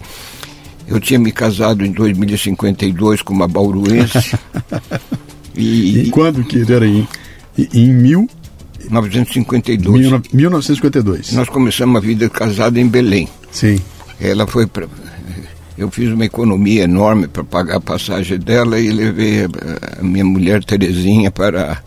Eu 0.88 1.00
tinha 1.00 1.20
me 1.20 1.32
casado 1.32 1.86
em 1.86 1.92
2052 1.92 3.22
com 3.22 3.34
uma 3.34 3.48
bauruense. 3.48 4.36
e, 5.56 6.00
e, 6.00 6.10
quando 6.10 6.44
que 6.44 6.70
era 6.72 6.86
em, 6.86 7.08
em 7.58 7.94
mil? 7.94 8.28
1952. 8.90 10.34
1952. 10.34 11.32
Nós 11.34 11.48
começamos 11.48 11.96
a 11.96 12.00
vida 12.00 12.30
casada 12.30 12.80
em 12.80 12.88
Belém. 12.88 13.28
Sim. 13.52 13.80
Ela 14.20 14.46
foi 14.46 14.68
para 14.68 14.88
eu 15.80 15.90
fiz 15.90 16.12
uma 16.12 16.26
economia 16.26 16.84
enorme 16.84 17.30
para 17.30 17.42
pagar 17.42 17.78
a 17.78 17.80
passagem 17.80 18.38
dela 18.38 18.78
e 18.78 18.92
levei 18.92 19.46
a, 19.46 20.04
minha 20.04 20.26
mulher 20.26 20.62
Terezinha 20.62 21.32
para, 21.32 21.82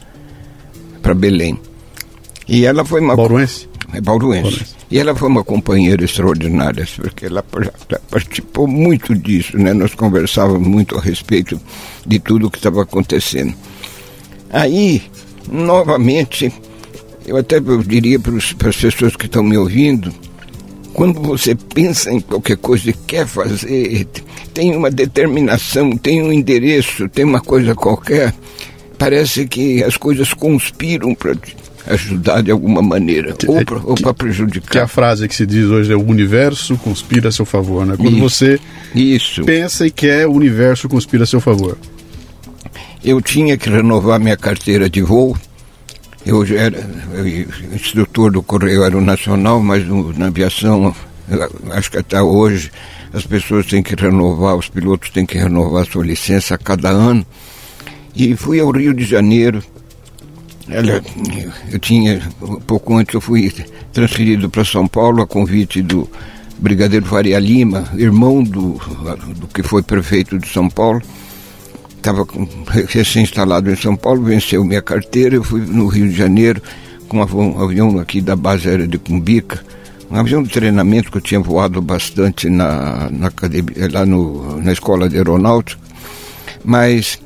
para 1.03 1.12
Belém. 1.12 1.61
E 2.49 2.65
ela 2.65 2.87
foi 2.87 3.03
uma. 3.03 3.15
Bauruense? 3.15 3.69
É 3.93 4.01
bauruense. 4.01 4.43
bauruense. 4.43 4.75
E 4.91 4.99
ela 4.99 5.15
foi 5.15 5.29
uma 5.29 5.45
companheira 5.45 6.03
extraordinária, 6.03 6.88
porque 6.97 7.27
ela 7.27 7.45
participou 8.11 8.67
muito 8.67 9.15
disso, 9.15 9.59
né? 9.59 9.75
Nós 9.75 9.95
conversávamos 9.95 10.67
muito 10.67 10.97
a 10.97 11.01
respeito 11.01 11.61
de 12.07 12.19
tudo 12.19 12.47
o 12.47 12.51
que 12.51 12.57
estava 12.57 12.83
acontecendo. 12.83 13.55
Aí, 14.51 15.03
novamente, 15.51 16.51
eu 17.27 17.37
até 17.37 17.61
diria 17.87 18.19
para 18.19 18.37
as 18.37 18.77
pessoas 18.77 19.17
que 19.17 19.27
estão 19.27 19.43
me 19.43 19.57
ouvindo, 19.57 20.13
quando 20.93 21.21
você 21.21 21.55
pensa 21.55 22.13
em 22.13 22.21
qualquer 22.21 22.57
coisa 22.57 22.91
e 22.91 22.93
quer 22.93 23.27
fazer, 23.27 24.07
tem 24.53 24.77
uma 24.77 24.91
determinação, 24.91 25.97
tem 25.97 26.23
um 26.23 26.33
endereço, 26.33 27.09
tem 27.09 27.25
uma 27.25 27.41
coisa 27.41 27.75
qualquer, 27.75 28.35
parece 28.99 29.47
que 29.47 29.83
as 29.83 29.97
coisas 29.97 30.35
conspiram 30.35 31.15
para 31.15 31.35
ajudar 31.87 32.43
de 32.43 32.51
alguma 32.51 32.83
maneira, 32.83 33.35
ou 33.85 33.95
para 33.95 34.15
prejudicar. 34.15 34.71
Que 34.71 34.79
a 34.79 34.87
frase 34.87 35.27
que 35.27 35.35
se 35.35 35.47
diz 35.47 35.67
hoje 35.67 35.93
é 35.93 35.97
o 35.97 36.07
universo 36.07 36.77
conspira 36.77 37.29
a 37.29 37.33
seu 37.33 37.45
favor, 37.45 37.87
né? 37.87 37.97
Quando 37.97 38.13
isso, 38.13 38.21
você 38.21 38.61
isso. 38.95 39.45
pensa 39.45 39.87
e 39.87 39.91
quer, 39.91 40.27
o 40.29 40.33
universo 40.33 40.89
conspira 40.89 41.25
a 41.25 41.27
seu 41.27 41.41
favor. 41.41 41.77
Eu 43.03 43.21
tinha 43.21 43.57
que 43.57 43.69
renovar 43.69 44.21
minha 44.21 44.37
carteira 44.37 44.89
de 44.89 45.03
voo, 45.03 45.37
eu 46.25 46.42
era 46.56 46.79
instrutor 47.75 48.31
do 48.31 48.42
Correio 48.42 48.83
Aeronacional, 48.83 49.62
mas 49.62 49.87
no, 49.87 50.12
na 50.12 50.27
aviação, 50.27 50.94
acho 51.70 51.90
que 51.90 51.98
até 51.98 52.23
hoje, 52.23 52.70
as 53.12 53.27
pessoas 53.27 53.66
têm 53.66 53.83
que 53.83 53.94
renovar, 53.94 54.56
os 54.56 54.68
pilotos 54.68 55.10
têm 55.10 55.27
que 55.27 55.38
renovar 55.38 55.87
sua 55.87 56.04
licença 56.04 56.54
a 56.54 56.58
cada 56.58 56.90
ano. 56.90 57.27
E 58.14 58.37
fui 58.37 58.60
ao 58.60 58.70
Rio 58.70 58.94
de 58.94 59.04
Janeiro. 59.04 59.62
Ela, 60.68 61.02
eu 61.70 61.79
tinha, 61.79 62.23
pouco 62.66 62.96
antes 62.96 63.14
eu 63.14 63.20
fui 63.20 63.52
transferido 63.92 64.48
para 64.48 64.64
São 64.64 64.87
Paulo 64.87 65.23
a 65.23 65.27
convite 65.27 65.83
do, 65.83 66.08
Brigadeiro 66.62 67.04
Faria 67.06 67.40
Lima, 67.40 67.88
irmão 67.96 68.40
do, 68.40 68.81
do 69.37 69.48
que 69.48 69.64
foi 69.64 69.83
prefeito 69.83 70.38
de 70.38 70.48
São 70.48 70.70
Paulo. 70.70 71.02
Estava 72.03 72.27
recém-instalado 72.88 73.71
em 73.71 73.77
São 73.77 73.94
Paulo, 73.94 74.25
venceu 74.25 74.65
minha 74.65 74.83
carteira, 74.83 75.37
eu 75.37 75.44
fui 75.44 75.61
no 75.61 75.87
Rio 75.87 76.09
de 76.09 76.17
Janeiro 76.17 76.61
com 77.07 77.19
um 77.19 77.63
avião 77.63 78.00
aqui 78.00 78.21
da 78.21 78.35
base 78.35 78.69
aérea 78.69 78.88
de 78.88 78.98
Cumbica, 78.98 79.65
um 80.11 80.17
avião 80.17 80.42
de 80.42 80.48
treinamento 80.48 81.13
que 81.13 81.19
eu 81.19 81.21
tinha 81.21 81.38
voado 81.38 81.81
bastante 81.81 82.50
na, 82.50 83.09
na 83.09 83.29
academia, 83.29 83.88
lá 83.92 84.05
no, 84.05 84.61
na 84.61 84.73
escola 84.73 85.09
de 85.09 85.17
aeronáutica, 85.17 85.81
mas 86.65 87.21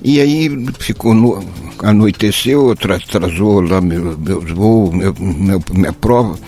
e 0.00 0.20
aí 0.20 0.48
ficou 0.78 1.12
no, 1.12 1.44
anoiteceu, 1.82 2.70
atrasou 2.70 3.62
lá 3.62 3.80
meu, 3.80 4.16
meus 4.16 4.48
voos, 4.52 4.94
meu, 4.94 5.12
meu, 5.18 5.60
minha 5.72 5.92
prova, 5.92 6.38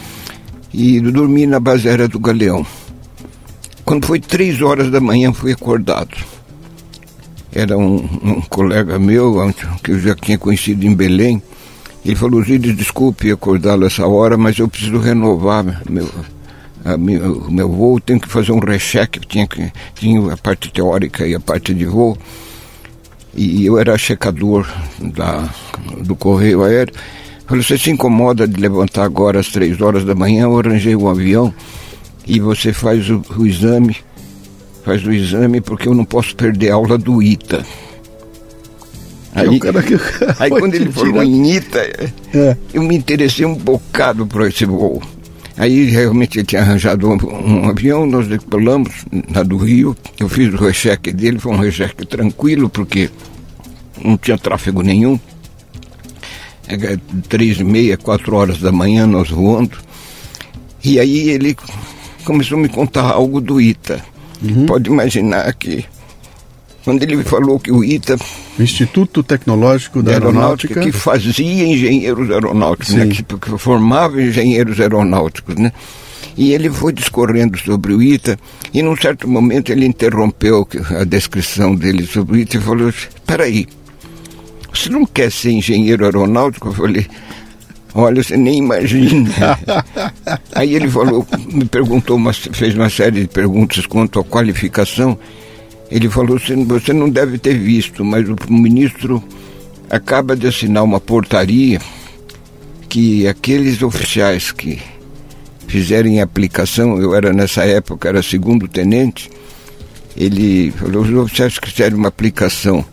e 0.73 1.01
dormi 1.01 1.47
na 1.47 1.59
base 1.59 1.89
aérea 1.89 2.07
do 2.07 2.21
Galeão. 2.21 2.65
Quando 3.85 4.07
foi 4.07 4.21
três 4.21 4.63
horas 4.63 4.89
da 4.89 5.01
manhã, 5.01 5.33
fui 5.33 5.51
acordado. 5.51 6.17
Era 7.53 7.77
um, 7.77 7.97
um 8.23 8.41
colega 8.43 8.99
meu, 8.99 9.53
que 9.83 9.93
eu 9.93 9.99
já 9.99 10.15
tinha 10.15 10.39
conhecido 10.39 10.87
em 10.87 10.95
Belém. 10.95 11.43
Ele 12.05 12.15
falou, 12.15 12.43
Zílio, 12.43 12.75
desculpe 12.75 13.31
acordá-lo 13.31 13.87
essa 13.87 14.07
hora, 14.07 14.37
mas 14.37 14.59
eu 14.59 14.69
preciso 14.69 14.99
renovar 14.99 15.83
meu, 15.89 16.09
a, 16.85 16.97
meu, 16.97 17.51
meu 17.51 17.69
voo, 17.69 18.01
tenho 18.01 18.21
que 18.21 18.29
fazer 18.29 18.53
um 18.53 18.59
recheque, 18.59 19.21
tinha, 19.21 19.47
que, 19.47 19.71
tinha 19.95 20.33
a 20.33 20.37
parte 20.37 20.73
teórica 20.73 21.27
e 21.27 21.35
a 21.35 21.41
parte 21.41 21.75
de 21.75 21.85
voo 21.85 22.17
e 23.35 23.65
eu 23.65 23.79
era 23.79 23.97
checador 23.97 24.67
da, 24.99 25.49
do 25.99 26.17
correio 26.17 26.63
aéreo. 26.63 26.95
Falei, 27.47 27.63
você 27.63 27.79
se 27.79 27.91
incomoda 27.91 28.47
de 28.47 28.61
levantar 28.61 29.05
agora 29.05 29.41
às 29.41 29.49
três 29.49 29.81
horas 29.81 30.05
da 30.05 30.15
manhã, 30.15 30.45
eu 30.45 30.59
arranjei 30.59 30.95
um 30.95 31.09
avião 31.09 31.53
e 32.27 32.39
você 32.39 32.73
faz 32.73 33.09
o, 33.11 33.23
o 33.37 33.47
exame, 33.47 33.97
faz 34.85 35.05
o 35.05 35.13
exame 35.13 35.61
porque 35.61 35.89
eu 35.89 35.95
não 35.95 36.05
posso 36.05 36.35
perder 36.35 36.71
a 36.71 36.75
aula 36.75 36.97
do 36.99 37.23
ITA. 37.23 37.65
Aí, 39.35 39.61
aí 40.39 40.51
quando 40.51 40.75
ele 40.75 40.91
falou 40.91 41.23
em 41.23 41.57
ITA, 41.57 42.11
é. 42.35 42.57
eu 42.75 42.83
me 42.83 42.97
interessei 42.97 43.47
um 43.47 43.55
bocado 43.55 44.27
por 44.27 44.47
esse 44.47 44.65
voo. 44.65 45.01
Aí 45.57 45.91
realmente 45.91 46.39
ele 46.39 46.47
tinha 46.47 46.63
arranjado 46.63 47.09
um, 47.09 47.17
um, 47.17 47.69
avião, 47.69 48.07
nós 48.07 48.27
decolamos 48.27 49.05
na 49.29 49.43
do 49.43 49.59
Rio, 49.59 49.97
eu 50.19 50.29
fiz 50.29 50.53
o 50.55 50.57
recheque 50.57 51.13
dele, 51.13 51.39
foi 51.39 51.53
um 51.53 51.59
recheque 51.59 52.07
tranquilo, 52.07 52.69
porque 52.69 53.11
não 54.03 54.17
tinha 54.17 54.39
tráfego 54.39 54.83
nenhum. 54.83 55.21
É, 56.67 56.99
três 57.29 57.59
e 57.59 57.65
meia, 57.65 57.97
quatro 57.97 58.35
horas 58.37 58.59
da 58.59 58.73
manhã 58.73 59.07
nós 59.07 59.29
voando. 59.29 59.77
E 60.83 60.99
aí 60.99 61.29
ele 61.29 61.57
começou 62.25 62.57
a 62.57 62.61
me 62.63 62.69
contar 62.69 63.11
algo 63.11 63.41
do 63.41 63.61
ITA. 63.61 64.03
Uhum. 64.43 64.67
Pode 64.67 64.89
imaginar 64.89 65.53
que 65.55 65.85
quando 66.85 67.03
ele 67.03 67.23
falou 67.23 67.59
que 67.59 67.71
o 67.71 67.85
ITA. 67.85 68.17
Instituto 68.59 69.23
Tecnológico 69.23 70.03
da 70.03 70.13
Aeronáutica. 70.13 70.81
Que 70.81 70.93
fazia 70.93 71.65
engenheiros 71.65 72.31
aeronáuticos, 72.31 72.95
né, 72.95 73.07
que, 73.07 73.23
que 73.23 73.59
formava 73.59 74.21
engenheiros 74.21 74.81
aeronáuticos, 74.81 75.57
né? 75.57 75.73
E 76.37 76.53
ele 76.53 76.71
foi 76.71 76.93
discorrendo 76.93 77.59
sobre 77.59 77.93
o 77.93 78.03
ITA, 78.03 78.39
e 78.73 78.83
num 78.83 78.97
certo 78.97 79.29
momento 79.29 79.71
ele 79.71 79.85
interrompeu 79.85 80.67
a 80.99 81.05
descrição 81.05 81.75
dele 81.75 82.07
sobre 82.07 82.37
o 82.37 82.39
ITA 82.39 82.57
e 82.57 82.61
falou: 82.61 82.89
Espera 82.89 83.45
aí, 83.45 83.67
você 84.73 84.89
não 84.89 85.05
quer 85.05 85.31
ser 85.31 85.51
engenheiro 85.51 86.05
aeronáutico? 86.05 86.69
Eu 86.69 86.73
falei: 86.73 87.07
Olha, 87.95 88.23
você 88.23 88.37
nem 88.37 88.59
imagina. 88.59 89.31
Aí 90.55 90.75
ele 90.75 90.89
falou, 90.89 91.27
me 91.53 91.65
perguntou, 91.65 92.17
uma, 92.17 92.33
fez 92.33 92.75
uma 92.75 92.89
série 92.89 93.23
de 93.23 93.29
perguntas 93.29 93.87
quanto 93.87 94.21
à 94.21 94.25
qualificação. 94.25 95.19
Ele 95.91 96.09
falou: 96.09 96.39
você 96.39 96.93
não 96.93 97.09
deve 97.09 97.39
ter 97.39 97.59
visto, 97.59 98.05
mas 98.05 98.29
o 98.29 98.37
ministro 98.49 99.23
acaba 99.89 100.37
de 100.37 100.47
assinar 100.47 100.85
uma 100.85 101.01
portaria 101.01 101.81
que 102.89 103.27
aqueles 103.27 103.83
oficiais 103.83 104.53
que 104.53 104.81
fizerem 105.67 106.21
aplicação, 106.21 107.01
eu 107.01 107.15
era 107.15 107.33
nessa 107.33 107.65
época, 107.65 108.09
era 108.09 108.23
segundo 108.23 108.67
tenente, 108.67 109.31
ele 110.17 110.73
falou, 110.73 111.03
os 111.03 111.15
oficiais 111.15 111.59
que 111.59 111.71
fizerem 111.71 111.97
uma 111.97 112.09
aplicação 112.09 112.85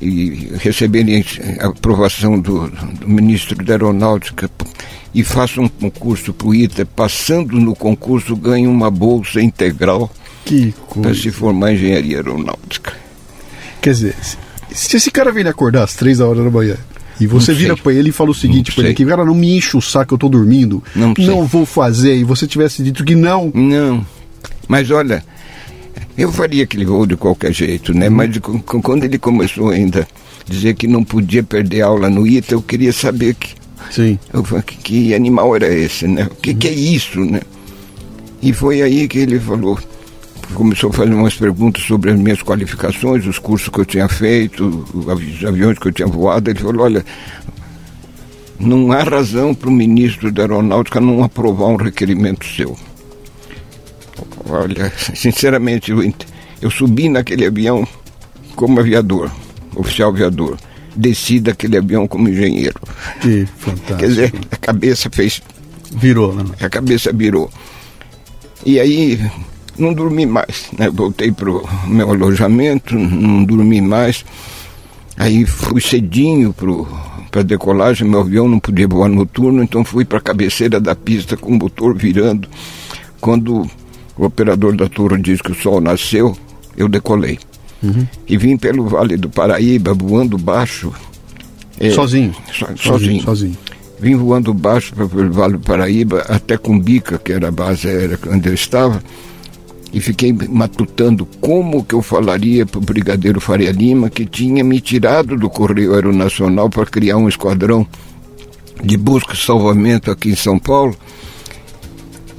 e 0.00 0.52
receberem 0.56 1.24
a 1.60 1.66
aprovação 1.66 2.38
do, 2.38 2.68
do 2.68 3.08
ministro 3.08 3.62
da 3.62 3.74
Aeronáutica 3.74 4.50
e 5.14 5.22
façam 5.22 5.64
um 5.64 5.68
concurso 5.68 6.32
para 6.32 6.46
o 6.46 6.54
ITA, 6.54 6.86
passando 6.86 7.58
no 7.60 7.74
concurso 7.74 8.36
ganham 8.36 8.72
uma 8.72 8.90
bolsa 8.90 9.40
integral 9.40 10.10
para 11.02 11.14
se 11.14 11.30
formar 11.30 11.72
em 11.72 11.74
engenharia 11.74 12.16
aeronáutica. 12.16 12.92
Quer 13.80 13.90
dizer, 13.90 14.16
se 14.72 14.96
esse 14.96 15.10
cara 15.10 15.32
vem 15.32 15.46
acordar 15.46 15.84
às 15.84 15.94
três 15.94 16.18
da 16.18 16.26
hora 16.26 16.42
da 16.42 16.50
manhã 16.50 16.76
e 17.20 17.26
você 17.26 17.52
vira 17.52 17.76
para 17.76 17.92
ele 17.92 18.08
e 18.08 18.12
fala 18.12 18.30
o 18.30 18.34
seguinte 18.34 18.72
para 18.72 18.84
ele 18.84 18.94
que 18.94 19.04
cara 19.04 19.24
não 19.24 19.34
me 19.34 19.56
enche 19.56 19.76
o 19.76 19.80
saco, 19.80 20.14
eu 20.14 20.18
tô 20.18 20.28
dormindo, 20.28 20.82
não, 20.94 21.12
não 21.18 21.46
vou 21.46 21.66
fazer, 21.66 22.16
e 22.16 22.24
você 22.24 22.46
tivesse 22.46 22.82
dito 22.82 23.04
que 23.04 23.14
não. 23.14 23.50
Não. 23.54 24.06
Mas 24.66 24.90
olha, 24.90 25.22
eu 26.16 26.30
faria 26.32 26.64
aquele 26.64 26.84
voo 26.84 27.06
de 27.06 27.16
qualquer 27.16 27.52
jeito, 27.52 27.94
né? 27.94 28.08
Mas 28.08 28.38
quando 28.82 29.04
ele 29.04 29.18
começou 29.18 29.70
ainda 29.70 30.06
a 30.46 30.50
dizer 30.50 30.74
que 30.74 30.86
não 30.86 31.04
podia 31.04 31.42
perder 31.42 31.82
aula 31.82 32.10
no 32.10 32.26
ITA, 32.26 32.54
eu 32.54 32.62
queria 32.62 32.92
saber 32.92 33.34
que 33.34 33.60
Sim. 33.90 34.18
Eu 34.32 34.42
que, 34.62 34.76
que 34.76 35.14
animal 35.14 35.56
era 35.56 35.66
esse, 35.72 36.06
né? 36.06 36.28
O 36.30 36.34
que, 36.36 36.54
que 36.54 36.68
é 36.68 36.72
isso, 36.72 37.20
né? 37.20 37.40
E 38.42 38.52
foi 38.52 38.82
aí 38.82 39.08
que 39.08 39.18
ele 39.18 39.38
falou, 39.38 39.78
começou 40.54 40.90
a 40.90 40.92
fazer 40.92 41.14
umas 41.14 41.34
perguntas 41.34 41.82
sobre 41.84 42.10
as 42.10 42.18
minhas 42.18 42.42
qualificações, 42.42 43.26
os 43.26 43.38
cursos 43.38 43.68
que 43.68 43.78
eu 43.78 43.84
tinha 43.84 44.08
feito, 44.08 44.86
os 44.94 45.44
aviões 45.44 45.78
que 45.78 45.88
eu 45.88 45.92
tinha 45.92 46.08
voado. 46.08 46.50
Ele 46.50 46.58
falou: 46.58 46.84
olha, 46.84 47.04
não 48.58 48.92
há 48.92 49.02
razão 49.02 49.54
para 49.54 49.68
o 49.68 49.72
ministro 49.72 50.30
da 50.30 50.42
Aeronáutica 50.42 51.00
não 51.00 51.22
aprovar 51.22 51.68
um 51.68 51.76
requerimento 51.76 52.46
seu. 52.46 52.76
Olha, 54.48 54.92
sinceramente, 55.14 55.92
eu, 56.60 56.70
subi 56.70 57.08
naquele 57.08 57.46
avião 57.46 57.86
como 58.54 58.80
aviador, 58.80 59.30
oficial 59.74 60.10
aviador. 60.10 60.56
Desci 60.94 61.38
daquele 61.38 61.76
avião 61.76 62.06
como 62.08 62.28
engenheiro. 62.28 62.80
Que 63.20 63.46
fantástico. 63.58 63.98
Quer 63.98 64.08
dizer, 64.08 64.34
a 64.50 64.56
cabeça 64.56 65.08
fez. 65.10 65.40
Virou, 65.92 66.34
né? 66.34 66.44
A 66.60 66.68
cabeça 66.68 67.12
virou. 67.12 67.50
E 68.66 68.78
aí 68.78 69.30
não 69.78 69.94
dormi 69.94 70.26
mais, 70.26 70.68
né? 70.76 70.90
Voltei 70.90 71.30
pro 71.30 71.66
meu 71.86 72.10
alojamento, 72.10 72.96
não 72.96 73.44
dormi 73.44 73.80
mais. 73.80 74.24
Aí 75.16 75.46
fui 75.46 75.80
cedinho 75.80 76.52
pro 76.52 76.86
para 77.30 77.42
decolagem, 77.42 78.08
meu 78.08 78.20
avião 78.20 78.48
não 78.48 78.58
podia 78.58 78.88
voar 78.88 79.08
noturno, 79.08 79.62
então 79.62 79.84
fui 79.84 80.04
para 80.04 80.18
a 80.18 80.20
cabeceira 80.20 80.80
da 80.80 80.96
pista 80.96 81.36
com 81.36 81.52
o 81.52 81.58
motor 81.58 81.94
virando. 81.94 82.48
Quando 83.20 83.70
o 84.20 84.26
operador 84.26 84.76
da 84.76 84.86
torre 84.86 85.18
disse 85.18 85.42
que 85.42 85.52
o 85.52 85.54
sol 85.54 85.80
nasceu, 85.80 86.36
eu 86.76 86.88
decolei. 86.88 87.38
Uhum. 87.82 88.06
E 88.28 88.36
vim 88.36 88.58
pelo 88.58 88.86
Vale 88.86 89.16
do 89.16 89.30
Paraíba, 89.30 89.94
voando 89.94 90.36
baixo. 90.36 90.92
É, 91.78 91.88
sozinho. 91.90 92.34
So, 92.52 92.66
sozinho. 92.76 93.22
Sozinho. 93.22 93.56
Vim 93.98 94.16
voando 94.16 94.52
baixo 94.52 94.94
pelo 94.94 95.32
Vale 95.32 95.54
do 95.54 95.60
Paraíba 95.60 96.26
até 96.28 96.58
Cumbica, 96.58 97.18
que 97.18 97.32
era 97.32 97.48
a 97.48 97.50
base 97.50 97.88
aérea 97.88 98.18
onde 98.28 98.50
eu 98.50 98.54
estava 98.54 99.02
e 99.92 100.00
fiquei 100.00 100.32
matutando 100.32 101.26
como 101.40 101.82
que 101.82 101.94
eu 101.94 102.02
falaria 102.02 102.64
para 102.64 102.78
o 102.78 102.82
Brigadeiro 102.82 103.40
Faria 103.40 103.72
Lima, 103.72 104.08
que 104.08 104.24
tinha 104.24 104.62
me 104.62 104.80
tirado 104.80 105.36
do 105.36 105.48
Correio 105.48 105.94
Aeronacional 105.94 106.68
para 106.68 106.86
criar 106.86 107.16
um 107.16 107.28
esquadrão 107.28 107.86
de 108.84 108.96
busca 108.96 109.34
e 109.34 109.36
salvamento 109.36 110.10
aqui 110.10 110.28
em 110.30 110.36
São 110.36 110.58
Paulo. 110.58 110.94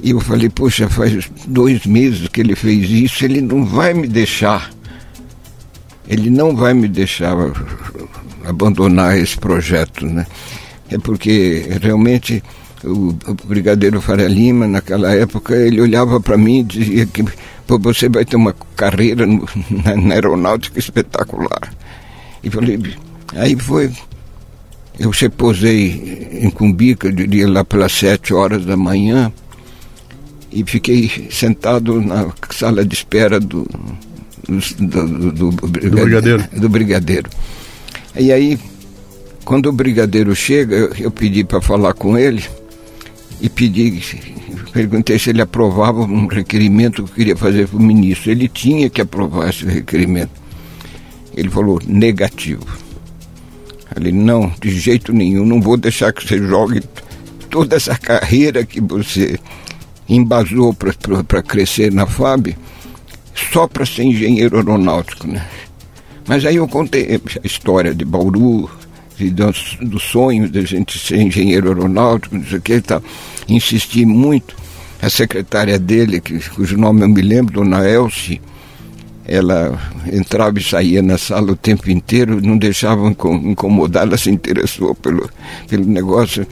E 0.02 0.10
eu 0.10 0.20
falei, 0.20 0.48
poxa, 0.48 0.88
faz 0.88 1.30
dois 1.46 1.86
meses 1.86 2.26
que 2.28 2.40
ele 2.40 2.56
fez 2.56 2.90
isso, 2.90 3.24
ele 3.24 3.40
não 3.40 3.64
vai 3.64 3.94
me 3.94 4.08
deixar. 4.08 4.70
Ele 6.08 6.28
não 6.28 6.56
vai 6.56 6.74
me 6.74 6.88
deixar 6.88 7.36
abandonar 8.44 9.16
esse 9.16 9.38
projeto, 9.38 10.04
né? 10.04 10.26
É 10.90 10.98
porque 10.98 11.78
realmente 11.80 12.42
o, 12.84 13.14
brigadeiro 13.44 14.00
Faria 14.00 14.26
Lima, 14.26 14.66
naquela 14.66 15.14
época, 15.14 15.54
ele 15.54 15.80
olhava 15.80 16.20
para 16.20 16.36
mim 16.36 16.60
e 16.60 16.64
dizia 16.64 17.06
que 17.06 17.24
você 17.66 18.08
vai 18.08 18.24
ter 18.24 18.36
uma 18.36 18.54
carreira 18.76 19.24
no, 19.26 19.46
na, 19.70 19.96
na, 19.96 20.14
aeronáutica 20.14 20.78
espetacular. 20.78 21.72
E 22.42 22.50
falei, 22.50 22.80
aí 23.34 23.56
foi. 23.56 23.90
Eu 24.98 25.10
repousei 25.10 26.40
em 26.42 26.50
Cumbica, 26.50 27.08
eu 27.08 27.12
diria 27.12 27.48
lá 27.48 27.64
pelas 27.64 27.92
sete 27.92 28.34
horas 28.34 28.66
da 28.66 28.76
manhã, 28.76 29.32
e 30.52 30.62
fiquei 30.64 31.28
sentado 31.30 32.00
na 32.00 32.30
sala 32.50 32.84
de 32.84 32.94
espera 32.94 33.40
do, 33.40 33.66
do, 34.46 35.32
do, 35.32 35.50
do, 35.50 35.68
brigadeiro, 35.68 36.44
do 36.52 36.68
brigadeiro. 36.68 37.30
E 38.18 38.30
aí, 38.30 38.58
quando 39.44 39.66
o 39.66 39.72
brigadeiro 39.72 40.34
chega, 40.36 40.76
eu, 40.76 40.94
eu 40.94 41.10
pedi 41.10 41.42
para 41.42 41.60
falar 41.60 41.94
com 41.94 42.18
ele 42.18 42.44
e 43.40 43.48
pedi 43.48 44.02
perguntei 44.72 45.18
se 45.18 45.30
ele 45.30 45.42
aprovava 45.42 46.00
um 46.00 46.26
requerimento 46.26 47.04
que 47.04 47.10
eu 47.10 47.14
queria 47.14 47.36
fazer 47.36 47.68
para 47.68 47.78
o 47.78 47.82
ministro. 47.82 48.30
Ele 48.30 48.48
tinha 48.48 48.88
que 48.88 49.00
aprovar 49.00 49.50
esse 49.50 49.64
requerimento. 49.64 50.30
Ele 51.34 51.48
falou 51.48 51.80
negativo. 51.86 52.66
Falei, 53.94 54.12
não, 54.12 54.52
de 54.60 54.70
jeito 54.70 55.12
nenhum, 55.12 55.44
não 55.44 55.60
vou 55.60 55.76
deixar 55.76 56.12
que 56.12 56.26
você 56.26 56.38
jogue 56.38 56.82
toda 57.50 57.76
essa 57.76 57.96
carreira 57.96 58.64
que 58.64 58.80
você 58.80 59.38
embasou 60.08 60.74
para 60.74 61.42
crescer 61.42 61.92
na 61.92 62.06
FAB 62.06 62.56
só 63.52 63.66
para 63.66 63.86
ser 63.86 64.04
engenheiro 64.04 64.56
aeronáutico, 64.56 65.26
né? 65.26 65.46
Mas 66.26 66.44
aí 66.44 66.56
eu 66.56 66.68
contei 66.68 67.20
a 67.42 67.46
história 67.46 67.94
de 67.94 68.04
Bauru, 68.04 68.70
do, 69.18 69.86
do 69.86 69.98
sonho 69.98 70.48
de 70.48 70.60
a 70.60 70.62
gente 70.62 70.98
ser 70.98 71.20
engenheiro 71.20 71.68
aeronáutico, 71.68 72.36
não 72.36 72.44
sei 72.44 72.58
o 72.58 72.62
que 72.62 72.74
e 72.74 72.80
tal. 72.80 73.02
Insisti 73.48 74.04
muito. 74.04 74.56
A 75.00 75.10
secretária 75.10 75.78
dele, 75.78 76.20
que, 76.20 76.38
cujo 76.50 76.76
nome 76.76 77.02
eu 77.02 77.08
me 77.08 77.22
lembro, 77.22 77.54
Dona 77.54 77.88
Elsie, 77.88 78.40
ela 79.24 79.78
entrava 80.12 80.58
e 80.58 80.62
saía 80.62 81.02
na 81.02 81.18
sala 81.18 81.52
o 81.52 81.56
tempo 81.56 81.90
inteiro, 81.90 82.40
não 82.40 82.56
deixava 82.56 83.08
incomodar, 83.08 84.04
ela 84.04 84.16
se 84.16 84.30
interessou 84.30 84.94
pelo, 84.94 85.28
pelo 85.68 85.84
negócio. 85.86 86.46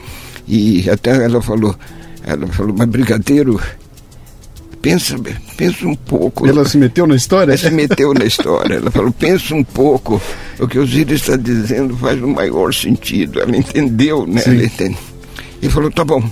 E 0.47 0.89
até 0.89 1.23
ela 1.23 1.41
falou, 1.41 1.75
ela 2.23 2.47
falou, 2.47 2.75
mas 2.77 2.87
brigadeiro, 2.87 3.59
pensa, 4.81 5.15
pensa 5.57 5.87
um 5.87 5.95
pouco. 5.95 6.47
Ela 6.47 6.65
se 6.65 6.77
meteu 6.77 7.05
na 7.07 7.15
história? 7.15 7.51
Ela 7.51 7.57
se 7.57 7.71
meteu 7.71 8.13
na 8.13 8.25
história. 8.25 8.75
Ela 8.75 8.91
falou, 8.91 9.11
pensa 9.11 9.55
um 9.55 9.63
pouco. 9.63 10.21
O 10.59 10.67
que 10.67 10.79
o 10.79 10.85
Zira 10.85 11.13
está 11.13 11.35
dizendo 11.35 11.95
faz 11.97 12.21
o 12.21 12.27
maior 12.27 12.73
sentido. 12.73 13.41
Ela 13.41 13.55
entendeu, 13.55 14.25
né? 14.27 14.41
Ela 14.45 14.63
entende. 14.63 14.97
E 15.61 15.69
falou, 15.69 15.91
tá 15.91 16.03
bom, 16.03 16.23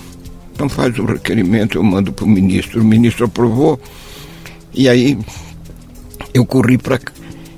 então 0.52 0.68
faz 0.68 0.98
o 0.98 1.04
requerimento, 1.04 1.78
eu 1.78 1.82
mando 1.82 2.12
para 2.12 2.24
o 2.24 2.28
ministro. 2.28 2.80
O 2.80 2.84
ministro 2.84 3.26
aprovou. 3.26 3.80
E 4.74 4.88
aí 4.88 5.18
eu 6.34 6.44
corri 6.44 6.76
para 6.76 6.98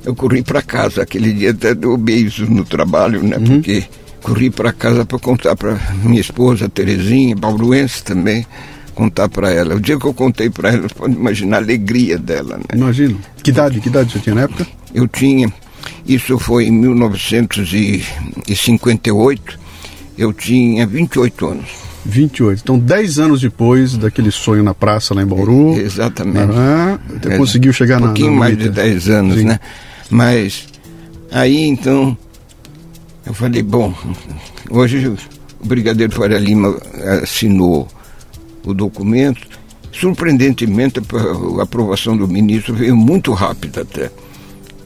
eu 0.05 0.14
corri 0.14 0.43
para 0.43 0.62
casa. 0.62 1.03
Aquele 1.03 1.33
dia 1.33 1.51
até 1.51 1.74
deu 1.74 1.97
beijo 1.97 2.47
no 2.47 2.64
trabalho, 2.64 3.22
né? 3.22 3.37
Uhum. 3.37 3.45
Porque 3.45 3.85
corri 4.23 4.51
para 4.51 4.73
casa 4.73 5.05
para 5.05 5.18
contar 5.18 5.57
para 5.57 5.79
minha 6.03 6.20
esposa, 6.20 6.68
Terezinha, 6.68 7.37
bauruense 7.37 8.03
também 8.03 8.47
contar 8.95 9.29
para 9.29 9.51
ela. 9.51 9.75
O 9.75 9.81
dia 9.81 9.99
que 9.99 10.07
eu 10.07 10.14
contei 10.14 10.49
para 10.51 10.68
ela, 10.70 10.83
você 10.83 10.95
pode 10.95 11.14
imaginar 11.14 11.57
a 11.57 11.61
alegria 11.61 12.16
dela. 12.18 12.59
Né? 12.59 12.64
Imagino. 12.75 13.18
Que 13.43 13.51
idade, 13.51 13.81
que 13.81 13.89
idade 13.89 14.12
você 14.12 14.20
tinha 14.20 14.35
na 14.35 14.43
época? 14.43 14.66
Eu 14.95 15.09
tinha, 15.09 15.51
isso 16.07 16.39
foi 16.39 16.66
em 16.66 16.73
1958, 16.73 19.59
eu 20.16 20.33
tinha 20.33 20.87
28 20.87 21.47
anos. 21.47 21.83
28. 22.05 22.61
Então, 22.62 22.79
10 22.79 23.18
anos 23.18 23.41
depois 23.41 23.97
daquele 23.97 24.31
sonho 24.31 24.62
na 24.62 24.75
praça 24.75 25.14
lá 25.14 25.23
em 25.23 25.27
Bauru. 25.27 25.75
É, 25.77 25.79
exatamente. 25.79 26.53
Ah, 26.53 26.99
é, 27.31 27.37
conseguiu 27.37 27.73
chegar 27.73 27.99
na. 28.01 28.07
Um 28.07 28.09
pouquinho 28.09 28.33
na 28.33 28.39
mais 28.39 28.59
de 28.59 28.68
10 28.68 29.09
anos, 29.09 29.39
Sim. 29.39 29.45
né? 29.45 29.61
Mas 30.11 30.66
aí 31.31 31.64
então 31.64 32.16
eu 33.25 33.35
falei, 33.35 33.62
bom, 33.62 33.95
hoje 34.70 35.07
o 35.07 35.16
Brigadeiro 35.64 36.12
Faria 36.12 36.39
Lima 36.39 36.77
assinou 37.23 37.89
o 38.64 38.75
documento. 38.75 39.47
Surpreendentemente, 39.93 41.01
a 41.59 41.62
aprovação 41.62 42.16
do 42.16 42.27
ministro 42.27 42.75
veio 42.75 42.97
muito 42.97 43.33
rápida 43.33 43.83
até. 43.83 44.11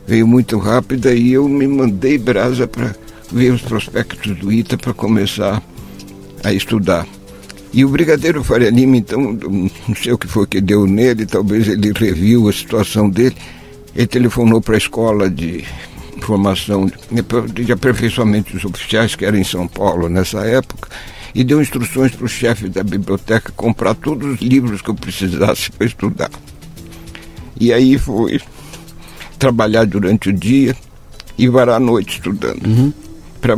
Veio 0.07 0.27
muito 0.27 0.59
rápida 0.59 1.15
e 1.15 1.33
eu 1.33 1.49
me 1.49 1.67
mandei 1.67 2.19
brasa 2.19 2.67
para 2.67 2.95
ver 3.33 3.53
os 3.53 3.63
prospectos 3.63 4.37
do 4.37 4.53
ITA 4.53 4.77
para 4.77 4.93
começar 4.93 5.63
a 6.45 6.53
estudar. 6.53 7.07
E 7.73 7.85
o 7.85 7.89
Brigadeiro 7.89 8.45
Faria 8.45 8.71
Lima, 8.71 8.97
então, 8.97 9.33
não 9.89 9.95
sei 9.95 10.13
o 10.13 10.19
que 10.19 10.27
foi 10.27 10.47
que 10.47 10.61
deu 10.61 10.87
nele, 10.87 11.27
talvez 11.27 11.69
ele 11.69 11.93
reviu 11.93 12.49
a 12.49 12.53
situação 12.53 13.09
dele. 13.09 13.37
Ele 13.95 14.07
telefonou 14.07 14.61
para 14.61 14.75
a 14.75 14.79
escola 14.79 15.29
de 15.29 15.65
formação, 16.27 16.91
de 17.53 17.73
aperfeiçoamento 17.73 18.53
dos 18.53 18.65
oficiais, 18.65 19.15
que 19.15 19.25
era 19.25 19.39
em 19.39 19.45
São 19.45 19.69
Paulo 19.69 20.09
nessa 20.09 20.41
época, 20.41 20.89
e 21.35 21.45
deu 21.45 21.63
instruções 21.63 22.13
para 22.13 22.25
o 22.25 22.29
chefe 22.29 22.69
da 22.69 22.83
biblioteca 22.83 23.53
comprar 23.55 23.95
todos 23.95 24.35
os 24.35 24.41
livros 24.41 24.83
que 24.83 24.91
eu 24.91 24.95
precisasse 24.95 25.71
para 25.71 25.87
estudar. 25.87 26.31
E 27.59 27.73
aí 27.73 27.97
fui 27.97 28.41
trabalhar 29.39 29.87
durante 29.87 30.31
o 30.31 30.33
dia 30.33 30.75
e 31.39 31.49
varar 31.49 31.77
a 31.77 31.81
noite 31.81 32.17
estudando. 32.17 32.67
Uhum. 32.67 32.93
Pra, 33.41 33.55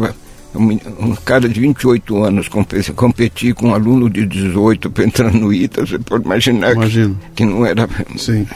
um, 0.55 1.15
cara 1.25 1.49
de 1.49 1.61
28 1.61 2.25
anos 2.25 2.49
competir, 2.49 2.95
competir 2.95 3.55
com 3.55 3.69
um 3.69 3.75
aluno 3.75 4.11
de 4.11 4.27
18 4.27 4.91
para 4.91 5.05
entrar 5.05 5.33
no 5.33 5.53
ITA, 5.53 5.87
você 5.87 5.99
pode 5.99 6.25
imaginar 6.25 6.75
que, 6.75 7.15
que, 7.35 7.45
não 7.45 7.65
era. 7.65 7.89
Sim. 8.17 8.47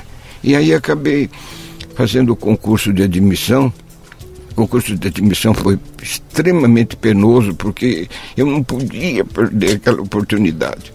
E 0.42 0.54
aí 0.56 0.74
acabei 0.74 1.30
fazendo 1.94 2.32
o 2.32 2.36
concurso 2.36 2.92
de 2.92 3.02
admissão 3.02 3.72
o 4.52 4.54
concurso 4.54 4.96
de 4.96 5.08
admissão 5.08 5.54
foi 5.54 5.78
extremamente 6.02 6.96
penoso, 6.96 7.54
porque 7.54 8.08
eu 8.36 8.46
não 8.46 8.62
podia 8.62 9.24
perder 9.24 9.76
aquela 9.76 10.02
oportunidade. 10.02 10.92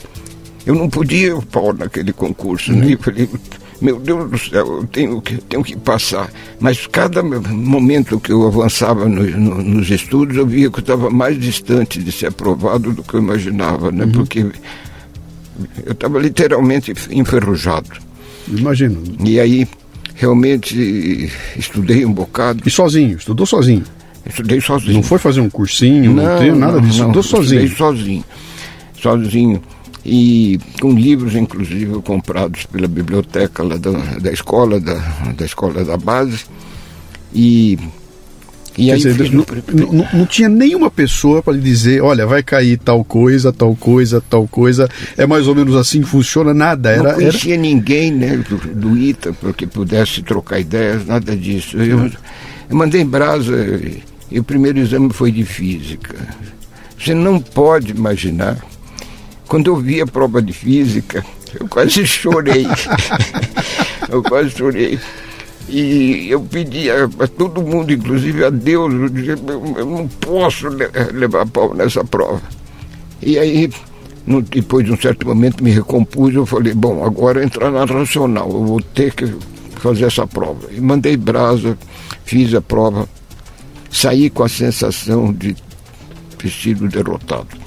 Eu 0.65 0.75
não 0.75 0.89
podia 0.89 1.35
pôr 1.37 1.77
naquele 1.77 2.13
concurso. 2.13 2.71
Né? 2.71 2.79
Uhum. 2.79 2.85
Né? 2.85 2.93
Eu 2.93 2.99
falei, 2.99 3.29
meu 3.81 3.99
Deus 3.99 4.29
do 4.29 4.37
céu, 4.37 4.67
eu 4.67 4.87
tenho 4.87 5.21
que, 5.21 5.37
tenho 5.37 5.63
que 5.63 5.75
passar. 5.75 6.29
Mas 6.59 6.85
cada 6.87 7.23
momento 7.23 8.19
que 8.19 8.31
eu 8.31 8.45
avançava 8.45 9.07
no, 9.07 9.23
no, 9.23 9.63
nos 9.63 9.89
estudos, 9.89 10.37
eu 10.37 10.45
via 10.45 10.69
que 10.69 10.77
eu 10.77 10.81
estava 10.81 11.09
mais 11.09 11.39
distante 11.39 12.01
de 12.01 12.11
ser 12.11 12.27
aprovado 12.27 12.93
do 12.93 13.03
que 13.03 13.15
eu 13.15 13.19
imaginava, 13.19 13.91
né? 13.91 14.05
Uhum. 14.05 14.11
Porque 14.11 14.45
eu 15.85 15.93
estava 15.93 16.19
literalmente 16.19 16.93
enferrujado. 17.11 17.89
Imagino. 18.47 19.01
E 19.23 19.39
aí 19.39 19.67
realmente 20.17 21.31
estudei 21.55 22.05
um 22.05 22.11
bocado. 22.11 22.63
E 22.65 22.71
sozinho? 22.71 23.17
Estudou 23.17 23.45
sozinho? 23.45 23.83
Estudei 24.25 24.59
sozinho. 24.59 24.93
Não 24.95 25.03
foi 25.03 25.19
fazer 25.19 25.39
um 25.39 25.49
cursinho, 25.49 26.11
não, 26.11 26.23
não 26.23 26.39
teve 26.39 26.57
nada 26.57 26.81
disso? 26.81 26.99
Não, 26.99 27.05
estudou 27.05 27.23
sozinho? 27.23 27.63
Estudei 27.63 27.77
sozinho. 27.77 28.25
Sozinho. 29.01 29.63
E 30.03 30.59
com 30.81 30.91
livros, 30.93 31.35
inclusive, 31.35 32.01
comprados 32.01 32.65
pela 32.65 32.87
biblioteca 32.87 33.63
lá 33.63 33.77
da, 33.77 33.91
da 33.91 34.31
escola, 34.31 34.79
da, 34.79 34.95
da 35.37 35.45
escola 35.45 35.83
da 35.83 35.97
base. 35.97 36.45
E 37.33 37.77
e 38.77 38.91
aí 38.91 38.99
dizer, 38.99 39.31
não, 39.31 39.45
não, 39.73 40.07
não, 40.13 40.25
tinha 40.25 40.47
nenhuma 40.47 40.91
pessoa 40.91 41.41
para 41.41 41.53
lhe 41.53 41.61
dizer, 41.61 42.01
olha, 42.01 42.27
vai 42.27 42.43
cair 42.43 42.77
tal 42.77 43.03
coisa, 43.03 43.51
tal 43.51 43.75
coisa, 43.75 44.21
tal 44.21 44.47
coisa. 44.47 44.87
É 45.17 45.25
mais 45.25 45.47
ou 45.47 45.55
menos 45.55 45.75
assim 45.75 46.01
que 46.01 46.07
funciona, 46.07 46.53
nada. 46.53 46.91
Era, 46.91 47.03
não 47.03 47.13
conhecia 47.15 47.55
era... 47.55 47.61
ninguém 47.61 48.11
né, 48.11 48.37
do, 48.37 48.57
do 48.75 48.97
ITA 48.97 49.33
para 49.33 49.51
que 49.51 49.65
pudesse 49.65 50.21
trocar 50.21 50.59
ideias, 50.59 51.07
nada 51.07 51.35
disso. 51.35 51.77
Eu, 51.77 52.11
eu 52.69 52.75
mandei 52.75 53.01
em 53.01 53.05
brasa 53.05 53.55
e 54.29 54.39
o 54.39 54.43
primeiro 54.43 54.77
exame 54.77 55.11
foi 55.11 55.31
de 55.31 55.43
física. 55.43 56.15
Você 56.99 57.15
não 57.15 57.39
pode 57.39 57.91
imaginar. 57.91 58.57
Quando 59.47 59.67
eu 59.71 59.77
vi 59.77 60.01
a 60.01 60.05
prova 60.05 60.39
de 60.39 60.53
física, 60.53 61.25
eu 61.59 61.67
quase 61.67 62.05
chorei. 62.05 62.67
eu 64.09 64.21
quase 64.21 64.51
chorei. 64.51 64.99
E 65.69 66.29
eu 66.29 66.41
pedia 66.41 67.09
a 67.19 67.27
todo 67.27 67.61
mundo, 67.61 67.91
inclusive 67.91 68.45
a 68.45 68.49
Deus, 68.49 68.93
eu, 68.93 69.09
dizia, 69.09 69.35
eu 69.77 69.85
não 69.85 70.07
posso 70.07 70.67
levar 71.13 71.45
pau 71.47 71.73
nessa 71.73 72.05
prova. 72.05 72.41
E 73.21 73.37
aí, 73.37 73.69
no, 74.25 74.41
depois 74.41 74.85
de 74.85 74.93
um 74.93 74.97
certo 74.97 75.27
momento, 75.27 75.61
me 75.61 75.71
recompus, 75.71 76.33
eu 76.33 76.45
falei, 76.45 76.73
bom, 76.73 77.03
agora 77.03 77.43
entrar 77.43 77.69
na 77.69 77.83
racional, 77.83 78.49
eu 78.49 78.63
vou 78.63 78.81
ter 78.81 79.13
que 79.13 79.35
fazer 79.77 80.05
essa 80.05 80.25
prova. 80.25 80.69
E 80.71 80.79
mandei 80.79 81.17
brasa, 81.17 81.77
fiz 82.23 82.53
a 82.53 82.61
prova, 82.61 83.07
saí 83.91 84.29
com 84.29 84.43
a 84.43 84.49
sensação 84.49 85.33
de 85.33 85.53
ter 86.37 86.49
sido 86.49 86.87
derrotado. 86.87 87.57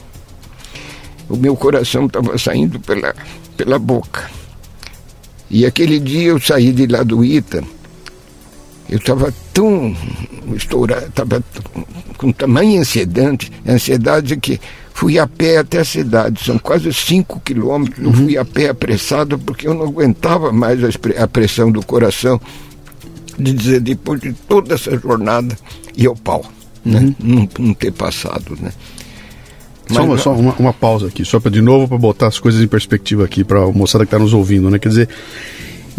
O 1.29 1.37
meu 1.37 1.55
coração 1.55 2.07
estava 2.07 2.37
saindo 2.39 2.81
pela, 2.81 3.15
pela 3.57 3.79
boca. 3.79 4.31
E 5.51 5.67
aquele 5.67 5.99
dia 5.99 6.29
eu 6.29 6.41
saí 6.41 6.73
de 6.73 6.87
lá 6.87 7.03
do 7.03 7.25
Ita, 7.25 7.63
eu 8.91 8.99
estava 8.99 9.32
tão 9.55 9.97
estourado, 10.55 11.07
estava 11.07 11.43
com 12.18 12.32
tamanha 12.32 12.80
ansiedade, 12.80 13.53
ansiedade 13.66 14.36
que 14.36 14.61
fui 14.93 15.18
a 15.18 15.26
pé 15.26 15.59
até 15.59 15.78
a 15.78 15.84
cidade, 15.84 16.45
são 16.45 16.59
quase 16.59 16.93
5 16.93 17.41
quilômetros, 17.41 18.05
eu 18.05 18.12
fui 18.12 18.36
a 18.36 18.45
pé 18.45 18.68
apressado 18.68 19.38
porque 19.38 19.68
eu 19.68 19.74
não 19.74 19.84
aguentava 19.84 20.53
mais 20.53 20.80
a 21.16 21.28
pressão 21.28 21.70
do 21.70 21.86
coração 21.86 22.41
de 23.38 23.53
dizer, 23.53 23.80
depois 23.80 24.20
de 24.20 24.32
toda 24.32 24.74
essa 24.74 24.99
jornada, 24.99 25.57
e 25.97 26.07
ao 26.07 26.16
pau, 26.16 26.45
né? 26.84 27.01
uhum. 27.01 27.14
não, 27.18 27.49
não, 27.66 27.74
ter 27.74 27.93
passado, 27.93 28.59
né? 28.61 28.72
Mas, 29.88 29.97
só, 29.97 30.05
uma, 30.05 30.18
só 30.18 30.32
uma, 30.34 30.53
uma, 30.55 30.72
pausa 30.72 31.07
aqui, 31.07 31.24
só 31.24 31.41
para 31.41 31.51
de 31.51 31.62
novo 31.62 31.88
para 31.88 31.99
botar 31.99 32.26
as 32.26 32.38
coisas 32.38 32.61
em 32.61 32.68
perspectiva 32.68 33.24
aqui 33.24 33.43
para 33.43 33.62
a 33.62 33.72
moçada 33.72 34.05
que 34.05 34.09
está 34.09 34.18
nos 34.18 34.34
ouvindo, 34.34 34.68
né? 34.70 34.78
Quer 34.78 34.88
dizer, 34.91 35.09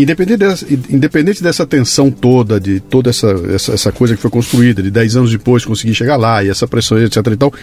Independente 0.01 0.37
dessa, 0.37 0.65
independente 0.89 1.43
dessa 1.43 1.65
tensão 1.65 2.09
toda, 2.09 2.59
de 2.59 2.79
toda 2.79 3.11
essa, 3.11 3.27
essa, 3.53 3.73
essa, 3.73 3.91
coisa 3.91 4.15
que 4.15 4.21
foi 4.21 4.31
construída, 4.31 4.81
de 4.81 4.89
10 4.89 5.15
anos 5.15 5.31
depois 5.31 5.63
conseguir 5.63 5.93
chegar 5.93 6.17
lá, 6.17 6.43
e 6.43 6.49
essa 6.49 6.67
pressão, 6.67 6.97
etc 6.99 7.17
e 7.27 7.37
tal, 7.37 7.53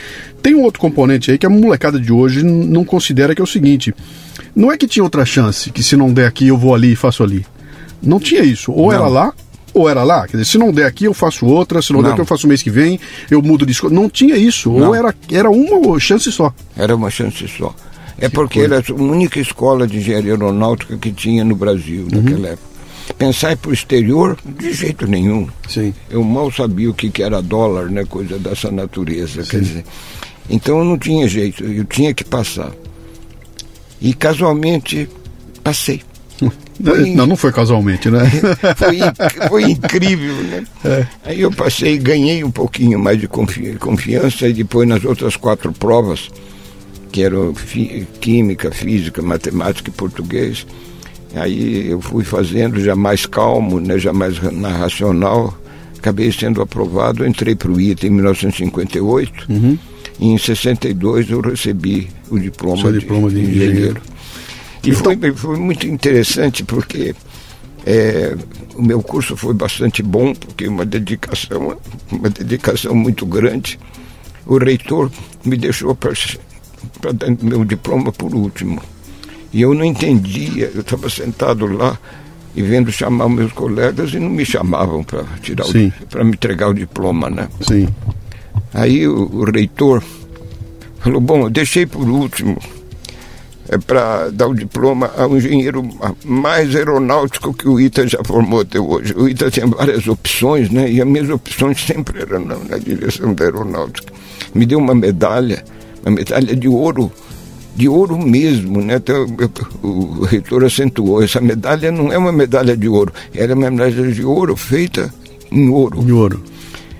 tem 0.40 0.54
um 0.54 0.62
outro 0.62 0.80
componente 0.80 1.30
aí 1.30 1.38
que 1.38 1.46
a 1.46 1.50
molecada 1.50 1.98
de 1.98 2.12
hoje 2.12 2.44
não 2.44 2.84
considera 2.84 3.34
que 3.34 3.40
é 3.40 3.44
o 3.44 3.46
seguinte: 3.46 3.92
não 4.54 4.70
é 4.70 4.76
que 4.76 4.86
tinha 4.86 5.02
outra 5.02 5.24
chance, 5.24 5.70
que 5.70 5.82
se 5.82 5.96
não 5.96 6.12
der 6.12 6.26
aqui 6.26 6.46
eu 6.48 6.56
vou 6.56 6.74
ali 6.74 6.92
e 6.92 6.96
faço 6.96 7.24
ali. 7.24 7.44
Não 8.00 8.20
tinha 8.20 8.42
isso. 8.42 8.70
Ou 8.70 8.86
não. 8.86 8.92
era 8.92 9.08
lá, 9.08 9.32
ou 9.74 9.88
era 9.88 10.04
lá. 10.04 10.26
Quer 10.26 10.36
dizer, 10.36 10.44
se 10.44 10.58
não 10.58 10.72
der 10.72 10.86
aqui, 10.86 11.06
eu 11.06 11.14
faço 11.14 11.44
outra, 11.46 11.82
se 11.82 11.92
não, 11.92 12.00
não. 12.00 12.08
der 12.08 12.12
aqui, 12.12 12.20
eu 12.20 12.26
faço 12.26 12.46
mês 12.46 12.62
que 12.62 12.70
vem, 12.70 13.00
eu 13.30 13.42
mudo 13.42 13.66
de 13.66 13.72
escola. 13.72 13.92
Não 13.92 14.08
tinha 14.08 14.36
isso. 14.36 14.70
Não. 14.70 14.88
Ou 14.88 14.94
era, 14.94 15.14
era 15.30 15.50
uma 15.50 15.98
chance 15.98 16.30
só. 16.30 16.54
Era 16.76 16.94
uma 16.94 17.10
chance 17.10 17.46
só. 17.48 17.74
É 18.20 18.28
porque 18.28 18.60
era 18.60 18.80
a 18.80 18.92
única 18.92 19.38
escola 19.38 19.86
de 19.86 19.98
engenharia 19.98 20.32
aeronáutica 20.32 20.96
que 20.96 21.12
tinha 21.12 21.44
no 21.44 21.54
Brasil 21.54 22.06
uhum. 22.12 22.22
naquela 22.22 22.48
época. 22.48 22.68
Pensar 23.16 23.56
para 23.56 23.70
o 23.70 23.74
exterior, 23.74 24.36
de 24.44 24.72
jeito 24.72 25.06
nenhum. 25.06 25.48
Sim. 25.68 25.94
Eu 26.10 26.22
mal 26.22 26.52
sabia 26.52 26.90
o 26.90 26.94
que, 26.94 27.10
que 27.10 27.22
era 27.22 27.40
dólar, 27.40 27.88
né? 27.90 28.04
Coisa 28.04 28.38
dessa 28.38 28.70
natureza. 28.70 29.44
Sim. 29.44 29.50
Quer 29.50 29.60
dizer, 29.60 29.84
então 30.50 30.84
não 30.84 30.98
tinha 30.98 31.26
jeito, 31.26 31.64
eu 31.64 31.84
tinha 31.84 32.12
que 32.12 32.24
passar. 32.24 32.72
E 34.00 34.12
casualmente 34.12 35.08
passei. 35.62 36.02
Foi, 36.84 37.10
não, 37.10 37.26
não 37.26 37.36
foi 37.36 37.50
casualmente, 37.50 38.08
né? 38.08 38.20
foi, 38.78 38.98
foi 39.48 39.62
incrível, 39.64 40.32
né? 40.44 40.64
É. 40.84 41.06
Aí 41.24 41.40
eu 41.40 41.50
passei, 41.50 41.98
ganhei 41.98 42.44
um 42.44 42.52
pouquinho 42.52 43.00
mais 43.00 43.20
de 43.20 43.26
confiança 43.26 44.46
e 44.46 44.52
depois 44.52 44.88
nas 44.88 45.04
outras 45.04 45.34
quatro 45.34 45.72
provas 45.72 46.30
que 47.10 47.22
eram 47.22 47.54
química, 48.20 48.70
física, 48.70 49.22
matemática 49.22 49.90
e 49.90 49.92
português. 49.92 50.66
Aí 51.34 51.88
eu 51.90 52.00
fui 52.00 52.24
fazendo 52.24 52.80
já 52.80 52.96
mais 52.96 53.26
calmo, 53.26 53.80
né, 53.80 53.98
já 53.98 54.12
mais 54.12 54.40
na 54.52 54.70
racional. 54.70 55.56
Acabei 55.98 56.30
sendo 56.32 56.62
aprovado, 56.62 57.26
entrei 57.26 57.54
para 57.54 57.70
o 57.70 57.80
ITA 57.80 58.06
em 58.06 58.10
1958 58.10 59.46
uhum. 59.48 59.78
e 60.20 60.28
em 60.28 60.38
62 60.38 61.30
eu 61.30 61.40
recebi 61.40 62.08
o 62.30 62.38
diploma, 62.38 62.92
diploma 62.92 63.28
de, 63.28 63.34
de, 63.34 63.42
engenheiro. 63.42 63.72
engenheiro. 63.72 64.02
E 64.84 64.90
então... 64.90 65.18
foi, 65.18 65.32
foi 65.32 65.58
muito 65.58 65.86
interessante 65.86 66.62
porque 66.62 67.14
é, 67.84 68.36
o 68.76 68.82
meu 68.82 69.02
curso 69.02 69.36
foi 69.36 69.54
bastante 69.54 70.02
bom, 70.02 70.34
porque 70.34 70.68
uma 70.68 70.84
dedicação, 70.84 71.76
uma 72.12 72.30
dedicação 72.30 72.94
muito 72.94 73.26
grande. 73.26 73.78
O 74.46 74.56
reitor 74.56 75.10
me 75.44 75.56
deixou 75.56 75.96
para 77.00 77.12
dar 77.12 77.28
meu 77.42 77.64
diploma 77.64 78.12
por 78.12 78.34
último. 78.34 78.80
E 79.52 79.62
eu 79.62 79.74
não 79.74 79.84
entendia, 79.84 80.70
eu 80.74 80.80
estava 80.82 81.08
sentado 81.08 81.66
lá 81.66 81.98
e 82.54 82.62
vendo 82.62 82.90
chamar 82.90 83.28
meus 83.28 83.52
colegas 83.52 84.12
e 84.12 84.18
não 84.18 84.30
me 84.30 84.44
chamavam 84.44 85.02
para 85.02 85.24
tirar 85.42 85.66
para 86.10 86.24
me 86.24 86.32
entregar 86.32 86.68
o 86.68 86.74
diploma, 86.74 87.30
né? 87.30 87.48
Sim. 87.60 87.88
Aí 88.74 89.06
o, 89.06 89.30
o 89.32 89.44
reitor 89.44 90.02
falou, 91.00 91.20
bom, 91.20 91.42
eu 91.42 91.50
deixei 91.50 91.86
por 91.86 92.08
último 92.08 92.58
é 93.68 93.76
para 93.76 94.30
dar 94.30 94.48
o 94.48 94.54
diploma 94.54 95.10
ao 95.16 95.36
engenheiro 95.36 95.86
mais 96.24 96.74
aeronáutico 96.74 97.52
que 97.52 97.68
o 97.68 97.78
ITA 97.78 98.08
já 98.08 98.24
formou 98.24 98.60
até 98.60 98.80
hoje. 98.80 99.12
O 99.14 99.28
ITA 99.28 99.50
tinha 99.50 99.66
várias 99.66 100.08
opções, 100.08 100.70
né? 100.70 100.90
E 100.90 101.02
as 101.02 101.06
minhas 101.06 101.28
opções 101.28 101.84
sempre 101.84 102.22
eram 102.22 102.44
na, 102.44 102.56
na 102.56 102.78
direção 102.78 103.34
da 103.34 103.44
aeronáutica. 103.44 104.12
Me 104.54 104.64
deu 104.64 104.78
uma 104.78 104.94
medalha 104.94 105.62
uma 106.04 106.12
medalha 106.12 106.54
de 106.54 106.68
ouro, 106.68 107.12
de 107.74 107.88
ouro 107.88 108.18
mesmo, 108.18 108.80
né? 108.80 108.96
Então, 108.96 109.26
o 109.82 110.24
reitor 110.24 110.64
acentuou, 110.64 111.22
essa 111.22 111.40
medalha 111.40 111.92
não 111.92 112.12
é 112.12 112.18
uma 112.18 112.32
medalha 112.32 112.76
de 112.76 112.88
ouro, 112.88 113.12
era 113.34 113.54
uma 113.54 113.70
medalha 113.70 114.12
de 114.12 114.24
ouro 114.24 114.56
feita 114.56 115.12
em 115.50 115.68
ouro. 115.68 116.02
Em 116.02 116.12
ouro. 116.12 116.42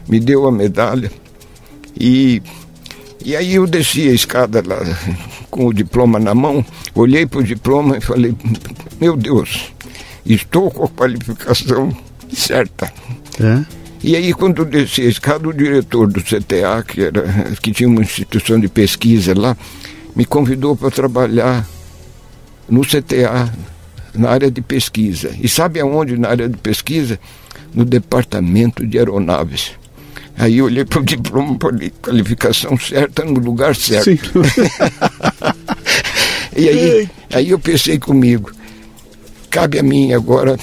Me 0.08 0.20
deu 0.20 0.46
a 0.46 0.52
medalha 0.52 1.10
e, 1.98 2.40
e 3.24 3.36
aí 3.36 3.54
eu 3.54 3.66
desci 3.66 4.08
a 4.08 4.12
escada 4.12 4.62
lá 4.64 4.78
com 5.50 5.66
o 5.66 5.74
diploma 5.74 6.18
na 6.18 6.34
mão, 6.34 6.64
olhei 6.94 7.26
para 7.26 7.40
o 7.40 7.44
diploma 7.44 7.98
e 7.98 8.00
falei, 8.00 8.34
meu 9.00 9.16
Deus, 9.16 9.72
estou 10.24 10.70
com 10.70 10.84
a 10.84 10.88
qualificação 10.88 11.94
certa. 12.32 12.92
É? 13.40 13.77
E 14.02 14.14
aí, 14.14 14.32
quando 14.32 14.64
desci 14.64 15.02
a 15.02 15.06
escada, 15.06 15.48
o 15.48 15.52
diretor 15.52 16.06
do 16.06 16.22
CTA, 16.22 16.84
que, 16.86 17.02
era, 17.02 17.22
que 17.60 17.72
tinha 17.72 17.88
uma 17.88 18.00
instituição 18.00 18.60
de 18.60 18.68
pesquisa 18.68 19.34
lá, 19.36 19.56
me 20.14 20.24
convidou 20.24 20.76
para 20.76 20.90
trabalhar 20.90 21.66
no 22.68 22.82
CTA, 22.82 23.52
na 24.14 24.30
área 24.30 24.50
de 24.50 24.62
pesquisa. 24.62 25.30
E 25.40 25.48
sabe 25.48 25.80
aonde 25.80 26.16
na 26.16 26.28
área 26.28 26.48
de 26.48 26.56
pesquisa? 26.56 27.18
No 27.74 27.84
departamento 27.84 28.86
de 28.86 28.98
aeronaves. 28.98 29.72
Aí 30.36 30.58
eu 30.58 30.66
olhei 30.66 30.84
para 30.84 31.00
o 31.00 31.04
diploma, 31.06 31.58
para 31.58 31.74
a 31.74 31.90
qualificação 32.00 32.78
certa, 32.78 33.24
no 33.24 33.40
lugar 33.40 33.74
certo. 33.74 34.10
e 36.56 36.68
aí, 36.68 37.10
aí 37.32 37.50
eu 37.50 37.58
pensei 37.58 37.98
comigo, 37.98 38.52
cabe 39.50 39.80
a 39.80 39.82
mim 39.82 40.12
agora 40.12 40.56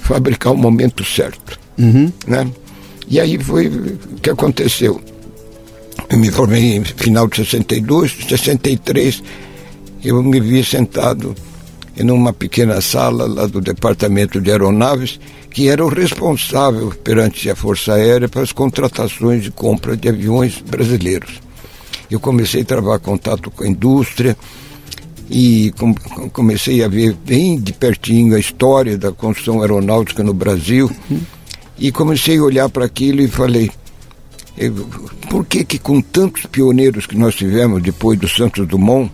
fabricar 0.00 0.52
o 0.52 0.56
momento 0.56 1.04
certo. 1.04 1.67
Uhum. 1.78 2.12
Né? 2.26 2.46
E 3.08 3.20
aí 3.20 3.38
foi 3.38 3.68
o 3.68 4.20
que 4.20 4.30
aconteceu. 4.30 5.00
Eu 6.10 6.18
me 6.18 6.30
formei 6.30 6.76
em 6.76 6.84
final 6.84 7.26
de 7.26 7.36
62, 7.36 8.16
63, 8.28 9.22
eu 10.04 10.22
me 10.22 10.40
vi 10.40 10.64
sentado 10.64 11.34
em 11.96 12.10
uma 12.10 12.32
pequena 12.32 12.80
sala 12.80 13.26
lá 13.26 13.46
do 13.46 13.60
Departamento 13.60 14.40
de 14.40 14.50
Aeronaves, 14.50 15.18
que 15.50 15.68
era 15.68 15.84
o 15.84 15.88
responsável 15.88 16.92
perante 17.02 17.50
a 17.50 17.56
Força 17.56 17.94
Aérea 17.94 18.28
para 18.28 18.42
as 18.42 18.52
contratações 18.52 19.42
de 19.42 19.50
compra 19.50 19.96
de 19.96 20.08
aviões 20.08 20.62
brasileiros. 20.64 21.40
Eu 22.10 22.20
comecei 22.20 22.62
a 22.62 22.64
trabalhar 22.64 23.00
contato 23.00 23.50
com 23.50 23.64
a 23.64 23.68
indústria 23.68 24.36
e 25.28 25.74
comecei 26.32 26.82
a 26.82 26.88
ver 26.88 27.14
bem 27.26 27.60
de 27.60 27.72
pertinho 27.72 28.34
a 28.34 28.40
história 28.40 28.96
da 28.96 29.12
construção 29.12 29.60
aeronáutica 29.60 30.22
no 30.22 30.32
Brasil. 30.32 30.90
Uhum 31.10 31.20
e 31.78 31.92
comecei 31.92 32.38
a 32.38 32.42
olhar 32.42 32.68
para 32.68 32.84
aquilo 32.84 33.20
e 33.20 33.28
falei, 33.28 33.70
por 35.30 35.46
que 35.46 35.64
que 35.64 35.78
com 35.78 36.00
tantos 36.00 36.46
pioneiros 36.46 37.06
que 37.06 37.16
nós 37.16 37.34
tivemos 37.36 37.82
depois 37.82 38.18
do 38.18 38.28
Santos 38.28 38.66
Dumont, 38.66 39.10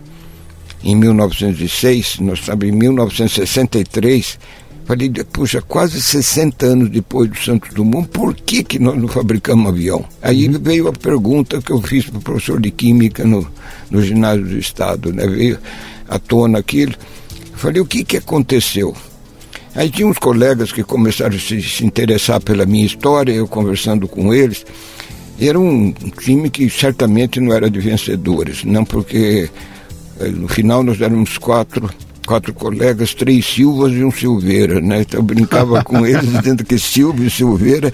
em 0.83 0.95
1906, 0.95 2.19
nós 2.19 2.39
estamos 2.39 2.65
em 2.65 2.71
1963, 2.71 4.39
falei, 4.85 5.11
puxa, 5.31 5.61
quase 5.61 6.01
60 6.01 6.65
anos 6.65 6.89
depois 6.89 7.29
do 7.29 7.37
Santos 7.37 7.73
Dumont, 7.73 8.07
por 8.09 8.33
que 8.35 8.63
que 8.63 8.79
nós 8.79 8.97
não 8.97 9.07
fabricamos 9.07 9.67
avião? 9.67 10.05
Aí 10.21 10.47
uhum. 10.47 10.59
veio 10.61 10.87
a 10.87 10.93
pergunta 10.93 11.61
que 11.61 11.71
eu 11.71 11.81
fiz 11.81 12.05
para 12.05 12.19
o 12.19 12.21
professor 12.21 12.59
de 12.59 12.71
Química 12.71 13.23
no, 13.23 13.47
no 13.89 14.01
ginásio 14.01 14.45
do 14.45 14.57
Estado, 14.57 15.13
né? 15.13 15.27
veio 15.27 15.59
à 16.07 16.19
tona 16.19 16.59
aquilo. 16.59 16.93
Falei, 17.55 17.81
o 17.81 17.85
que 17.85 18.03
que 18.03 18.17
aconteceu? 18.17 18.95
Aí 19.75 19.89
tinha 19.89 20.07
uns 20.07 20.17
colegas 20.17 20.71
que 20.71 20.83
começaram 20.83 21.35
a 21.35 21.39
se, 21.39 21.61
se 21.61 21.85
interessar 21.85 22.39
pela 22.39 22.65
minha 22.65 22.85
história, 22.85 23.33
eu 23.33 23.47
conversando 23.47 24.07
com 24.07 24.33
eles. 24.33 24.65
Era 25.39 25.59
um 25.59 25.93
time 26.21 26.49
que 26.49 26.69
certamente 26.69 27.41
não 27.41 27.53
era 27.53 27.69
de 27.69 27.79
vencedores, 27.79 28.63
não 28.63 28.85
porque 28.85 29.49
eh, 30.19 30.29
no 30.29 30.47
final 30.47 30.81
nós 30.81 31.01
éramos 31.01 31.37
quatro, 31.37 31.89
quatro 32.25 32.53
colegas, 32.53 33.13
três 33.13 33.45
Silvas 33.45 33.91
e 33.91 34.01
um 34.01 34.11
Silveira, 34.11 34.79
né? 34.79 35.01
Então 35.01 35.19
eu 35.19 35.23
brincava 35.23 35.83
com 35.83 36.05
eles 36.07 36.31
dizendo 36.31 36.63
que 36.63 36.79
Silva 36.79 37.21
e 37.21 37.29
Silveira 37.29 37.91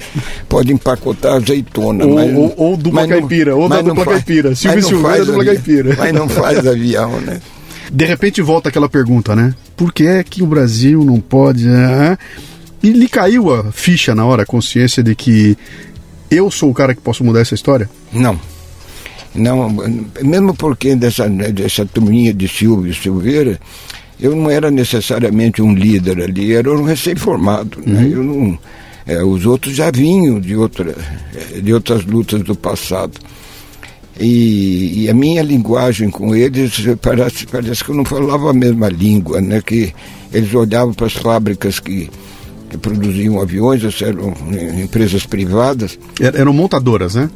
podem 0.47 0.75
empacotar 0.75 1.37
azeitona. 1.37 2.05
Ou, 2.05 2.13
mas, 2.13 2.35
ou, 2.35 2.53
ou 2.57 2.77
dupla 2.77 3.07
caipira, 3.07 3.55
ou 3.55 3.67
da 3.67 3.81
dupla 3.81 4.05
caipira. 4.05 4.53
Silva 4.53 4.77
e 4.77 4.83
Silveira, 4.83 5.25
dupla 5.25 5.45
caipira. 5.45 5.95
Mas 5.97 6.13
não 6.13 6.29
faz 6.29 6.59
avião, 6.67 7.19
né? 7.21 7.41
De 7.91 8.05
repente 8.05 8.41
volta 8.41 8.69
aquela 8.69 8.87
pergunta, 8.87 9.35
né? 9.35 9.53
Por 9.75 9.91
que 9.91 10.07
é 10.07 10.23
que 10.23 10.41
o 10.41 10.47
Brasil 10.47 11.03
não 11.03 11.19
pode. 11.19 11.67
Né? 11.67 12.17
E 12.81 12.91
lhe 12.91 13.09
caiu 13.09 13.53
a 13.53 13.71
ficha 13.71 14.15
na 14.15 14.25
hora, 14.25 14.43
a 14.43 14.45
consciência 14.45 15.03
de 15.03 15.13
que 15.13 15.57
eu 16.29 16.49
sou 16.49 16.71
o 16.71 16.73
cara 16.73 16.95
que 16.95 17.01
posso 17.01 17.23
mudar 17.23 17.41
essa 17.41 17.53
história? 17.53 17.89
Não. 18.13 18.39
Não, 19.35 19.69
mesmo 20.21 20.53
porque 20.53 20.95
dessa, 20.95 21.29
dessa 21.29 21.85
turminha 21.85 22.33
de 22.33 22.47
Silvio 22.47 22.93
Silveira, 22.93 23.59
eu 24.19 24.35
não 24.35 24.49
era 24.49 24.71
necessariamente 24.71 25.61
um 25.61 25.73
líder 25.73 26.21
ali, 26.21 26.53
era 26.53 26.71
um 26.71 26.83
recém-formado. 26.83 27.81
Né? 27.85 28.01
Uhum. 28.01 28.07
Eu 28.07 28.23
não, 28.23 28.59
é, 29.05 29.23
os 29.23 29.45
outros 29.45 29.75
já 29.75 29.91
vinham 29.91 30.39
de, 30.39 30.55
outra, 30.55 30.95
de 31.61 31.73
outras 31.73 32.05
lutas 32.05 32.41
do 32.41 32.55
passado. 32.55 33.19
E, 34.19 35.03
e, 35.03 35.09
a 35.09 35.13
minha 35.13 35.41
linguagem 35.41 36.09
com 36.09 36.35
eles 36.35 36.73
parece, 37.01 37.47
parece 37.47 37.83
que 37.83 37.91
eu 37.91 37.95
não 37.95 38.05
falava 38.05 38.49
a 38.49 38.53
mesma 38.53 38.89
língua, 38.89 39.41
né? 39.41 39.61
Que 39.61 39.93
eles 40.33 40.53
olhavam 40.53 40.93
para 40.93 41.07
as 41.07 41.13
fábricas 41.13 41.79
que, 41.79 42.09
que 42.69 42.77
produziam 42.77 43.41
aviões, 43.41 43.83
eram 44.01 44.33
empresas 44.83 45.25
privadas. 45.25 45.97
Eram 46.19 46.53
montadoras, 46.53 47.15
né? 47.15 47.29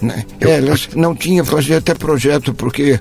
né? 0.00 0.24
É, 0.40 0.58
elas 0.58 0.90
não 0.94 1.14
tinham, 1.14 1.44
fazia 1.44 1.78
até 1.78 1.94
projeto, 1.94 2.54
porque 2.54 3.00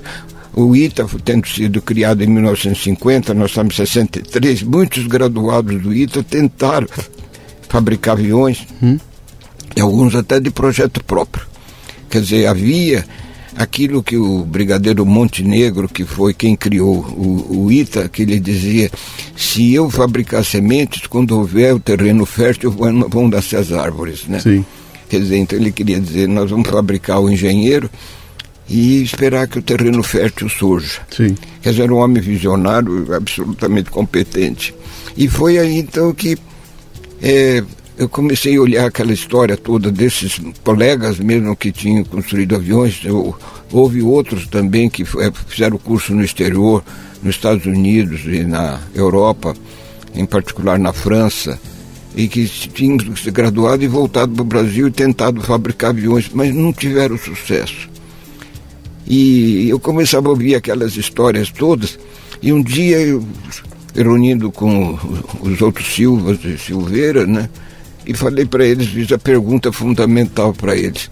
o 0.54 0.76
ITA 0.76 1.06
tendo 1.24 1.48
sido 1.48 1.82
criado 1.82 2.24
em 2.24 2.28
1950, 2.28 3.34
nós 3.34 3.52
estamos 3.52 3.74
em 3.74 3.78
63, 3.78 4.64
muitos 4.64 5.06
graduados 5.06 5.82
do 5.82 5.94
ITA 5.94 6.24
tentaram 6.24 6.88
fabricar 7.70 8.14
aviões, 8.18 8.66
hum. 8.82 8.98
e 9.76 9.82
alguns 9.82 10.16
até 10.16 10.40
de 10.40 10.50
projeto 10.50 11.04
próprio. 11.04 11.46
Quer 12.10 12.22
dizer, 12.22 12.48
havia 12.48 13.06
aquilo 13.56 14.04
que 14.04 14.16
o 14.16 14.44
brigadeiro 14.44 15.06
Montenegro, 15.06 15.90
que 15.90 16.06
foi 16.06 16.34
quem 16.34 16.56
criou 16.56 16.98
o, 16.98 17.66
o 17.66 17.72
ITA, 17.72 18.08
que 18.08 18.22
ele 18.22 18.40
dizia, 18.40 18.90
se 19.36 19.74
eu 19.74 19.90
fabricar 19.90 20.46
sementes, 20.46 21.08
quando 21.08 21.38
houver 21.38 21.74
o 21.74 21.80
terreno 21.80 22.26
fértil, 22.26 22.72
vão 22.72 23.28
nascer 23.28 23.58
as 23.58 23.72
árvores, 23.72 24.26
né? 24.28 24.40
Sim. 24.40 24.64
Quer 25.10 25.22
dizer, 25.22 25.38
então 25.38 25.58
ele 25.58 25.72
queria 25.72 26.00
dizer, 26.00 26.28
nós 26.28 26.52
vamos 26.52 26.70
fabricar 26.70 27.20
o 27.20 27.30
engenheiro 27.30 27.90
e 28.70 29.02
esperar 29.02 29.48
que 29.48 29.58
o 29.58 29.62
terreno 29.62 30.04
fértil 30.04 30.50
surja. 30.50 31.02
Sim. 31.10 31.36
Quer 31.62 31.72
dizer, 31.72 31.84
era 31.84 31.94
um 31.94 31.98
homem 31.98 32.22
visionário, 32.22 33.14
absolutamente 33.14 33.90
competente. 33.90 34.76
E 35.16 35.28
foi 35.28 35.58
aí 35.58 35.80
então 35.80 36.14
que 36.14 36.38
é, 37.22 37.64
eu 37.98 38.08
comecei 38.08 38.56
a 38.56 38.62
olhar 38.62 38.86
aquela 38.86 39.12
história 39.12 39.58
toda 39.58 39.92
desses 39.92 40.40
colegas 40.64 41.18
mesmo 41.20 41.56
que 41.56 41.72
tinham 41.72 42.04
construído 42.04 42.56
aviões. 42.56 43.02
Eu, 43.04 43.36
houve 43.72 44.02
outros 44.02 44.48
também 44.48 44.88
que 44.90 45.02
é, 45.02 45.32
fizeram 45.48 45.78
curso 45.80 46.14
no 46.14 46.24
exterior, 46.24 46.84
nos 47.24 47.36
Estados 47.36 47.66
Unidos 47.66 48.22
e 48.26 48.44
na 48.44 48.80
Europa, 48.94 49.56
em 50.14 50.26
particular 50.26 50.78
na 50.78 50.94
França, 50.94 51.60
e 52.16 52.28
que 52.28 52.46
tinham 52.48 53.16
se 53.16 53.32
graduado 53.32 53.84
e 53.84 53.88
voltado 53.88 54.32
para 54.32 54.42
o 54.44 54.46
Brasil 54.46 54.88
e 54.88 54.92
tentado 54.92 55.42
fabricar 55.42 55.90
aviões, 55.90 56.30
mas 56.32 56.54
não 56.54 56.72
tiveram 56.72 57.18
sucesso. 57.18 57.90
E 59.08 59.70
eu 59.70 59.80
começava 59.80 60.28
a 60.28 60.32
ouvir 60.32 60.54
aquelas 60.54 60.96
histórias 60.98 61.50
todas, 61.50 61.98
e 62.42 62.54
um 62.54 62.62
dia 62.62 63.00
eu, 63.00 63.26
reunindo 63.96 64.52
com 64.52 65.00
os 65.42 65.62
outros 65.62 65.88
Silvas 65.88 66.38
e 66.44 66.58
Silveira, 66.60 67.26
né? 67.26 67.50
E 68.08 68.14
falei 68.14 68.46
para 68.46 68.66
eles, 68.66 68.88
fiz 68.88 69.12
a 69.12 69.18
pergunta 69.18 69.70
fundamental 69.72 70.54
para 70.54 70.76
eles. 70.76 71.12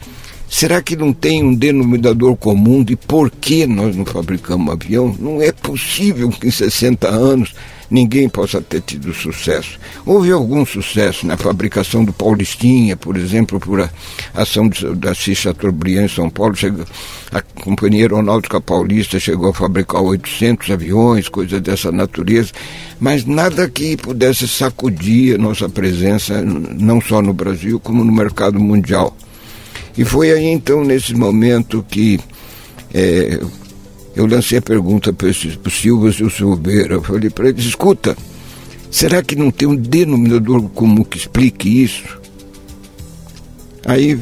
Será 0.56 0.82
que 0.82 0.96
não 0.96 1.12
tem 1.12 1.44
um 1.44 1.54
denominador 1.54 2.38
comum 2.38 2.82
de 2.82 2.96
por 2.96 3.30
que 3.30 3.68
nós 3.68 3.94
não 3.94 4.06
fabricamos 4.06 4.72
avião? 4.72 5.14
Não 5.20 5.42
é 5.42 5.52
possível 5.52 6.30
que 6.30 6.48
em 6.48 6.50
60 6.50 7.10
anos 7.10 7.54
ninguém 7.92 8.30
possa 8.30 8.62
ter 8.62 8.80
tido 8.80 9.14
sucesso. 9.14 9.78
Houve 10.06 10.32
algum 10.32 10.66
sucesso 10.66 11.28
na 11.28 11.36
fabricação 11.36 12.06
do 12.06 12.14
Paulistinha, 12.14 12.96
por 12.96 13.18
exemplo, 13.18 13.60
por 13.60 13.82
a 13.82 13.90
ação 14.34 14.70
da 14.96 15.14
Cis 15.14 15.40
Chateaubriand 15.40 16.06
em 16.06 16.08
São 16.08 16.30
Paulo. 16.30 16.56
Chegou, 16.56 16.86
a 17.34 17.42
Companhia 17.42 18.04
Aeronáutica 18.04 18.62
Paulista 18.62 19.20
chegou 19.20 19.50
a 19.50 19.54
fabricar 19.54 20.02
800 20.02 20.72
aviões, 20.72 21.28
coisas 21.28 21.60
dessa 21.60 21.92
natureza, 21.92 22.54
mas 22.98 23.26
nada 23.26 23.70
que 23.70 23.98
pudesse 23.98 24.48
sacudir 24.48 25.36
a 25.36 25.38
nossa 25.38 25.68
presença, 25.68 26.42
não 26.42 27.02
só 27.02 27.22
no 27.22 27.34
Brasil, 27.34 27.78
como 27.78 28.06
no 28.06 28.12
mercado 28.14 28.58
mundial. 28.58 29.14
E 29.98 30.04
foi 30.04 30.32
aí 30.32 30.46
então, 30.46 30.84
nesse 30.84 31.14
momento, 31.14 31.86
que 31.90 32.20
é, 32.94 33.40
eu 34.16 34.26
lancei 34.26 34.58
a 34.58 34.62
pergunta 34.62 35.12
para 35.12 35.28
o 35.28 35.70
Silvas 35.70 36.16
e 36.16 36.24
o 36.24 36.30
Silveira. 36.30 36.96
Eu 36.96 37.04
falei 37.04 37.30
para 37.30 37.50
eles: 37.50 37.66
escuta, 37.66 38.16
será 38.90 39.22
que 39.22 39.36
não 39.36 39.52
tem 39.52 39.68
um 39.68 39.76
denominador 39.76 40.62
comum 40.70 41.04
que 41.04 41.18
explique 41.18 41.84
isso? 41.84 42.20
Aí 43.86 44.18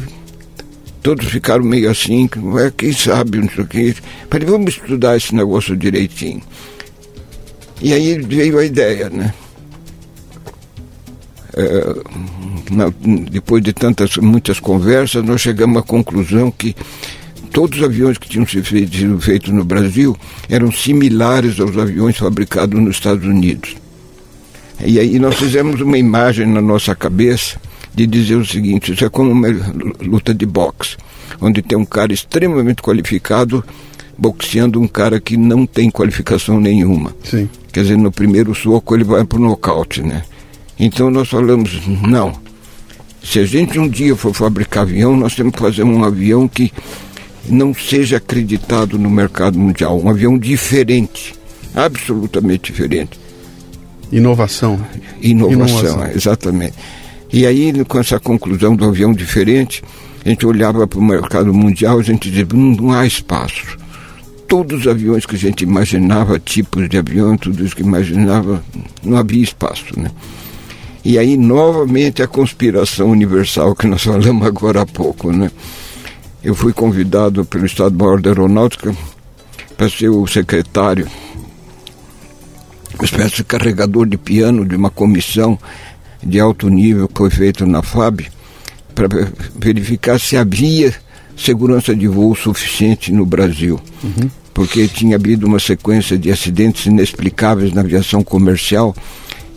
todos 1.02 1.28
ficaram 1.28 1.64
meio 1.64 1.90
assim, 1.90 2.30
é, 2.60 2.72
quem 2.76 2.92
sabe, 2.94 3.40
não 3.40 3.50
sei 3.50 3.64
o 3.64 3.68
que. 3.68 3.96
Falei, 4.30 4.48
vamos 4.48 4.74
estudar 4.74 5.18
esse 5.18 5.36
negócio 5.36 5.76
direitinho. 5.76 6.42
E 7.82 7.94
aí 7.94 8.18
veio 8.20 8.58
a 8.58 8.66
ideia, 8.66 9.10
né? 9.10 9.34
É, 11.56 11.96
na, 12.72 12.92
depois 13.30 13.62
de 13.62 13.74
tantas, 13.74 14.18
muitas 14.18 14.60
conversas, 14.60 15.24
nós 15.24 15.42
chegamos 15.42 15.78
à 15.78 15.82
conclusão 15.84 16.50
que 16.50 16.76
todos 17.52 17.80
os 17.80 17.86
aviões 17.86 18.18
que 18.18 18.28
tinham 18.28 18.48
sido 18.48 19.20
feitos 19.20 19.50
no 19.50 19.64
Brasil 19.64 20.18
eram 20.50 20.72
similares 20.72 21.60
aos 21.60 21.78
aviões 21.78 22.18
fabricados 22.18 22.80
nos 22.80 22.96
Estados 22.96 23.26
Unidos. 23.26 23.76
E 24.84 25.00
aí 25.00 25.20
nós 25.20 25.36
fizemos 25.36 25.80
uma 25.80 25.98
imagem 25.98 26.48
na 26.48 26.62
nossa 26.62 26.96
cabeça 26.96 27.58
de 27.94 28.08
dizer 28.08 28.36
o 28.36 28.46
seguinte: 28.46 28.92
isso 28.92 29.06
é 29.06 29.10
como 29.10 29.32
uma 29.32 29.48
luta 30.02 30.34
de 30.34 30.46
boxe, 30.46 30.98
onde 31.40 31.62
tem 31.62 31.78
um 31.78 31.86
cara 31.86 32.12
extremamente 32.12 32.82
qualificado 32.82 33.64
boxeando 34.18 34.80
um 34.80 34.88
cara 34.88 35.20
que 35.20 35.38
não 35.38 35.66
tem 35.66 35.90
qualificação 35.90 36.60
nenhuma. 36.60 37.16
Sim. 37.24 37.50
Quer 37.72 37.82
dizer, 37.82 37.98
no 37.98 38.12
primeiro 38.12 38.54
soco 38.54 38.96
ele 38.96 39.04
vai 39.04 39.24
para 39.24 39.38
o 39.38 39.42
nocaute, 39.42 40.02
né? 40.02 40.24
Então 40.84 41.10
nós 41.10 41.30
falamos: 41.30 41.80
não. 42.06 42.34
Se 43.24 43.40
a 43.40 43.46
gente 43.46 43.80
um 43.80 43.88
dia 43.88 44.16
for 44.18 44.34
fabricar 44.34 44.84
avião, 44.84 45.16
nós 45.16 45.34
temos 45.34 45.54
que 45.54 45.60
fazer 45.60 45.84
um 45.84 46.04
avião 46.04 46.46
que 46.46 46.74
não 47.48 47.74
seja 47.74 48.18
acreditado 48.18 49.00
no 49.00 49.10
mercado 49.10 49.58
mundial. 49.58 49.98
Um 49.98 50.10
avião 50.10 50.38
diferente, 50.38 51.34
absolutamente 51.74 52.74
diferente. 52.74 53.18
Inovação. 54.12 54.78
Inovação, 55.22 55.80
Inovação. 55.80 56.12
exatamente. 56.14 56.74
E 57.32 57.48
aí, 57.48 57.74
com 57.86 57.98
essa 57.98 58.20
conclusão 58.20 58.76
do 58.76 58.84
avião 58.84 59.14
diferente, 59.14 59.82
a 60.26 60.30
gente 60.30 60.46
olhava 60.46 60.86
para 60.86 61.00
o 61.00 61.04
mercado 61.04 61.54
mundial 61.54 62.00
e 62.00 62.02
a 62.02 62.04
gente 62.04 62.30
dizia, 62.30 62.46
não, 62.54 62.76
não 62.76 62.92
há 62.92 63.08
espaço. 63.08 63.78
Todos 64.50 64.82
os 64.82 64.88
aviões 64.88 65.26
que 65.26 65.36
a 65.36 65.40
gente 65.40 65.64
imaginava, 65.64 66.38
tipos 66.40 66.90
de 66.90 66.98
avião, 66.98 67.38
tudo 67.38 67.66
isso 67.66 67.76
que 67.76 67.82
imaginava, 67.82 68.62
não 69.02 69.18
havia 69.18 69.42
espaço, 69.42 69.98
né? 69.98 70.12
E 71.04 71.18
aí, 71.18 71.36
novamente, 71.38 72.24
a 72.24 72.28
conspiração 72.28 73.10
universal 73.12 73.76
que 73.76 73.88
nós 73.88 74.04
falamos 74.04 74.46
agora 74.48 74.82
há 74.82 74.86
pouco, 74.86 75.32
né? 75.32 75.52
eu 76.44 76.54
fui 76.54 76.74
convidado 76.74 77.46
pelo 77.46 77.66
Estado-Maior 77.66 78.20
da 78.20 78.32
Aeronáutica 78.32 78.94
para 79.78 79.90
ser 79.90 80.10
o 80.10 80.28
secretário, 80.28 81.08
uma 82.96 83.06
espécie 83.06 83.38
de 83.38 83.44
carregador 83.46 84.06
de 84.06 84.18
piano 84.18 84.66
de 84.66 84.76
uma 84.76 84.90
comissão 84.90 85.58
de 86.22 86.40
alto 86.40 86.70
nível 86.70 87.08
que 87.08 87.18
foi 87.18 87.30
feita 87.30 87.66
na 87.66 87.82
FAB, 87.82 88.26
para 88.94 89.08
verificar 89.56 90.20
se 90.20 90.36
havia 90.36 90.94
segurança 91.36 91.96
de 91.96 92.08
voo 92.08 92.36
suficiente 92.36 93.12
no 93.12 93.26
Brasil. 93.26 93.80
Uhum. 94.04 94.30
Porque 94.54 94.88
tinha 94.88 95.16
havido 95.16 95.48
uma 95.48 95.60
sequência 95.60 96.18
de 96.18 96.30
acidentes 96.30 96.86
inexplicáveis 96.86 97.74
na 97.74 97.82
aviação 97.82 98.24
comercial 98.24 98.96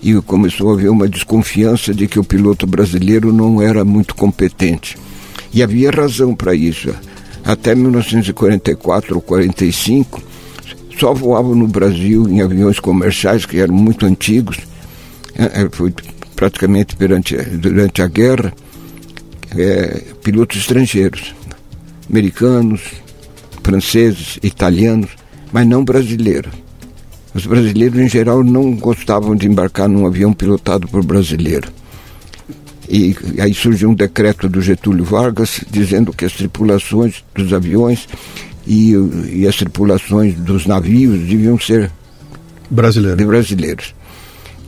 e 0.06 0.22
começou 0.22 0.70
a 0.70 0.74
haver 0.74 0.88
uma 0.88 1.08
desconfiança 1.08 1.92
de 1.92 2.06
que 2.06 2.16
o 2.16 2.22
piloto 2.22 2.64
brasileiro 2.64 3.32
não 3.32 3.60
era 3.60 3.84
muito 3.84 4.14
competente. 4.14 4.96
E 5.52 5.64
havia 5.64 5.90
razão 5.90 6.32
para 6.32 6.54
isso. 6.54 6.94
Até 7.44 7.74
1944 7.74 9.16
ou 9.16 9.20
45, 9.20 10.22
só 10.96 11.12
voavam 11.12 11.56
no 11.56 11.66
Brasil 11.66 12.28
em 12.28 12.40
aviões 12.40 12.78
comerciais 12.78 13.44
que 13.44 13.58
eram 13.58 13.74
muito 13.74 14.06
antigos. 14.06 14.58
É, 15.34 15.62
é, 15.62 15.68
foi 15.72 15.92
praticamente 16.36 16.94
durante, 16.96 18.00
a 18.00 18.06
guerra, 18.06 18.52
é, 19.56 20.04
pilotos 20.22 20.58
estrangeiros, 20.58 21.34
americanos, 22.08 22.82
franceses, 23.64 24.38
italianos, 24.40 25.10
mas 25.52 25.66
não 25.66 25.84
brasileiros. 25.84 26.65
Os 27.36 27.44
brasileiros, 27.44 28.00
em 28.00 28.08
geral, 28.08 28.42
não 28.42 28.74
gostavam 28.74 29.36
de 29.36 29.46
embarcar 29.46 29.90
num 29.90 30.06
avião 30.06 30.32
pilotado 30.32 30.88
por 30.88 31.04
brasileiro. 31.04 31.70
E 32.88 33.14
aí 33.38 33.52
surgiu 33.52 33.90
um 33.90 33.94
decreto 33.94 34.48
do 34.48 34.62
Getúlio 34.62 35.04
Vargas 35.04 35.60
dizendo 35.70 36.14
que 36.14 36.24
as 36.24 36.32
tripulações 36.32 37.22
dos 37.34 37.52
aviões 37.52 38.08
e, 38.66 38.94
e 39.30 39.46
as 39.46 39.54
tripulações 39.54 40.34
dos 40.34 40.64
navios 40.64 41.18
deviam 41.28 41.60
ser 41.60 41.90
brasileiros. 42.70 43.26
brasileiros. 43.26 43.94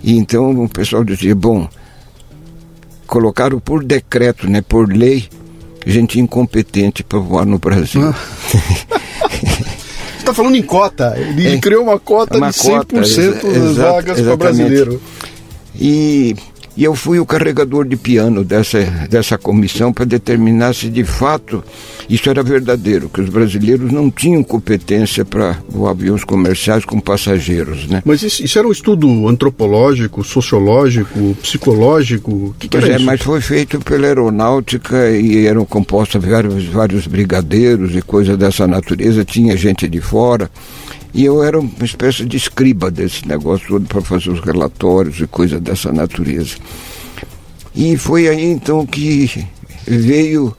E 0.03 0.19
então 0.19 0.65
o 0.65 0.69
pessoal 0.69 1.03
dizia, 1.05 1.35
bom, 1.35 1.67
colocaram 3.07 3.59
por 3.59 3.83
decreto, 3.83 4.47
né, 4.47 4.61
por 4.61 4.93
lei, 4.93 5.27
gente 5.87 6.21
incompetente 6.21 7.03
para 7.03 7.19
voar 7.19 7.47
no 7.47 7.59
Brasil. 7.59 8.03
Ah. 8.03 8.99
Está 10.29 10.43
falando 10.43 10.57
em 10.57 10.63
cota. 10.63 11.15
Ele 11.17 11.55
é, 11.55 11.59
criou 11.59 11.83
uma 11.83 11.99
cota 11.99 12.37
uma 12.37 12.51
de 12.51 12.59
100% 12.59 13.41
cota, 13.41 13.59
das 13.59 13.77
vagas 13.79 14.21
para 14.21 14.37
brasileiro. 14.37 15.01
E 15.75 16.37
E 16.79 16.85
eu 16.85 16.95
fui 16.95 17.19
o 17.19 17.27
carregador 17.27 17.85
de 17.85 17.97
piano 17.97 18.45
dessa, 18.45 18.79
dessa 19.11 19.37
comissão 19.37 19.93
para 19.93 20.05
determinar 20.05 20.73
se 20.73 20.89
de 20.89 21.03
fato 21.03 21.61
isso 22.09 22.31
era 22.31 22.41
verdadeiro, 22.41 23.09
que 23.09 23.21
os 23.21 23.29
brasileiros 23.29 23.91
não 23.91 24.09
tinham 24.09 24.45
competência 24.45 25.25
para 25.25 25.59
voar 25.69 25.91
aviões 25.91 26.23
comerciais 26.23 26.85
com 26.85 27.01
passageiros. 27.01 27.89
Né? 27.89 28.01
Mas 28.05 28.23
isso, 28.23 28.45
isso 28.45 28.57
era 28.61 28.69
um 28.69 28.71
estudo 28.71 29.27
antropológico, 29.27 30.23
sociológico, 30.23 31.37
psicológico? 31.43 32.31
O 32.31 32.55
que, 32.57 32.69
que 32.69 32.77
pois 32.77 32.85
era 32.85 32.93
é, 32.93 32.97
isso? 32.99 33.07
mas 33.07 33.21
foi 33.23 33.41
feito 33.41 33.81
pela 33.81 34.07
aeronáutica 34.07 35.11
e 35.11 35.49
eram 35.49 35.65
compostos 35.65 36.25
vários, 36.25 36.65
vários 36.67 37.09
brigadeiros 37.09 37.97
e 37.97 38.03
coisas 38.03 38.39
dessa 38.39 38.69
natureza, 38.69 39.25
tinha 39.25 39.57
gente 39.57 39.89
de 39.89 40.01
fora. 40.01 40.49
E 41.15 41.25
eu 41.25 41.43
era 41.43 41.59
uma 41.59 41.85
espécie 41.85 42.25
de 42.25 42.37
escriba 42.37 42.91
desse 42.91 43.27
negócio 43.27 43.67
todo 43.67 43.87
para 43.87 44.03
fazer 44.03 44.31
os 44.31 44.41
relatórios 44.41 45.21
e 45.21 45.27
coisas 45.27 45.61
dessa 45.61 45.93
natureza. 45.93 46.57
E 47.75 47.97
foi 47.97 48.29
aí 48.29 48.45
então 48.45 48.85
que 48.85 49.47
veio 49.87 50.55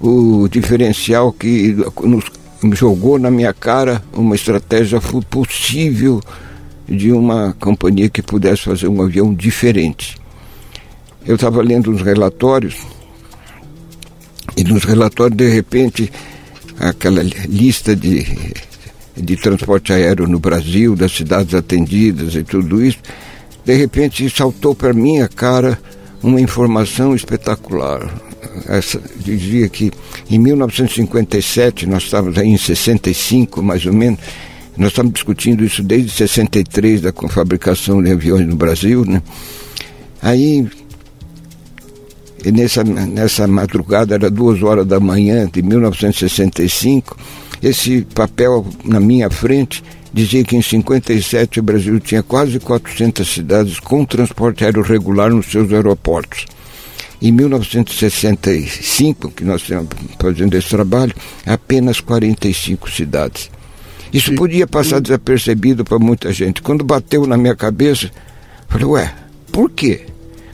o 0.00 0.48
diferencial 0.48 1.32
que 1.32 1.76
nos 2.02 2.78
jogou 2.78 3.18
na 3.18 3.30
minha 3.30 3.52
cara 3.52 4.02
uma 4.12 4.34
estratégia 4.34 5.00
possível 5.28 6.20
de 6.88 7.12
uma 7.12 7.54
companhia 7.60 8.08
que 8.08 8.22
pudesse 8.22 8.62
fazer 8.62 8.88
um 8.88 9.02
avião 9.02 9.32
diferente. 9.32 10.16
Eu 11.24 11.36
estava 11.36 11.62
lendo 11.62 11.90
uns 11.90 12.02
relatórios 12.02 12.76
e 14.56 14.64
nos 14.64 14.84
relatórios 14.84 15.36
de 15.36 15.48
repente 15.48 16.12
aquela 16.78 17.22
lista 17.22 17.94
de 17.94 18.26
de 19.16 19.36
transporte 19.36 19.92
aéreo 19.92 20.26
no 20.26 20.38
Brasil, 20.38 20.96
das 20.96 21.12
cidades 21.12 21.54
atendidas 21.54 22.34
e 22.34 22.42
tudo 22.42 22.84
isso, 22.84 22.98
de 23.64 23.74
repente 23.74 24.28
saltou 24.30 24.74
para 24.74 24.92
minha 24.92 25.28
cara 25.28 25.78
uma 26.22 26.40
informação 26.40 27.14
espetacular. 27.14 28.08
Essa 28.66 29.00
dizia 29.16 29.68
que 29.68 29.90
em 30.30 30.38
1957, 30.38 31.86
nós 31.86 32.04
estávamos 32.04 32.38
aí 32.38 32.48
em 32.48 32.56
65 32.56 33.62
mais 33.62 33.84
ou 33.86 33.92
menos, 33.92 34.18
nós 34.76 34.88
estamos 34.88 35.12
discutindo 35.12 35.64
isso 35.64 35.82
desde 35.82 36.10
63 36.10 37.02
da 37.02 37.12
fabricação 37.28 38.02
de 38.02 38.10
aviões 38.10 38.46
no 38.46 38.56
Brasil, 38.56 39.04
né? 39.04 39.22
Aí 40.20 40.66
nessa, 42.50 42.82
nessa 42.82 43.46
madrugada, 43.46 44.14
era 44.14 44.30
duas 44.30 44.62
horas 44.62 44.86
da 44.86 44.98
manhã 44.98 45.48
de 45.52 45.62
1965, 45.62 47.16
esse 47.62 48.02
papel 48.14 48.66
na 48.84 48.98
minha 48.98 49.30
frente 49.30 49.84
dizia 50.12 50.44
que 50.44 50.56
em 50.56 50.62
57 50.62 51.60
o 51.60 51.62
Brasil 51.62 51.98
tinha 52.00 52.22
quase 52.22 52.58
400 52.58 53.26
cidades 53.26 53.78
com 53.78 54.04
transporte 54.04 54.64
aéreo 54.64 54.82
regular 54.82 55.30
nos 55.30 55.46
seus 55.46 55.72
aeroportos. 55.72 56.46
Em 57.20 57.30
1965, 57.30 59.30
que 59.30 59.44
nós 59.44 59.62
estamos 59.62 59.88
fazendo 60.18 60.54
esse 60.54 60.68
trabalho, 60.68 61.14
apenas 61.46 62.00
45 62.00 62.90
cidades. 62.90 63.48
Isso 64.12 64.34
podia 64.34 64.66
passar 64.66 65.00
desapercebido 65.00 65.84
para 65.84 65.98
muita 65.98 66.32
gente. 66.32 66.60
Quando 66.60 66.84
bateu 66.84 67.26
na 67.26 67.36
minha 67.36 67.54
cabeça, 67.54 68.10
falei, 68.68 68.86
ué, 68.86 69.14
por 69.52 69.70
quê? 69.70 70.06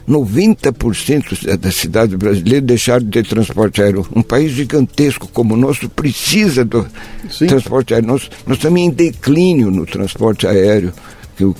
90% 0.08 1.58
das 1.58 1.74
cidades 1.74 2.14
brasileiras 2.16 2.64
deixaram 2.64 3.04
de 3.04 3.10
ter 3.10 3.26
transporte 3.26 3.82
aéreo. 3.82 4.06
Um 4.14 4.22
país 4.22 4.52
gigantesco 4.52 5.28
como 5.28 5.54
o 5.54 5.56
nosso 5.56 5.88
precisa 5.88 6.64
do 6.64 6.86
Sim. 7.30 7.46
transporte 7.46 7.92
aéreo. 7.92 8.08
Nós, 8.08 8.30
nós 8.46 8.56
estamos 8.56 8.80
em 8.80 8.90
declínio 8.90 9.70
no 9.70 9.84
transporte 9.84 10.46
aéreo, 10.46 10.92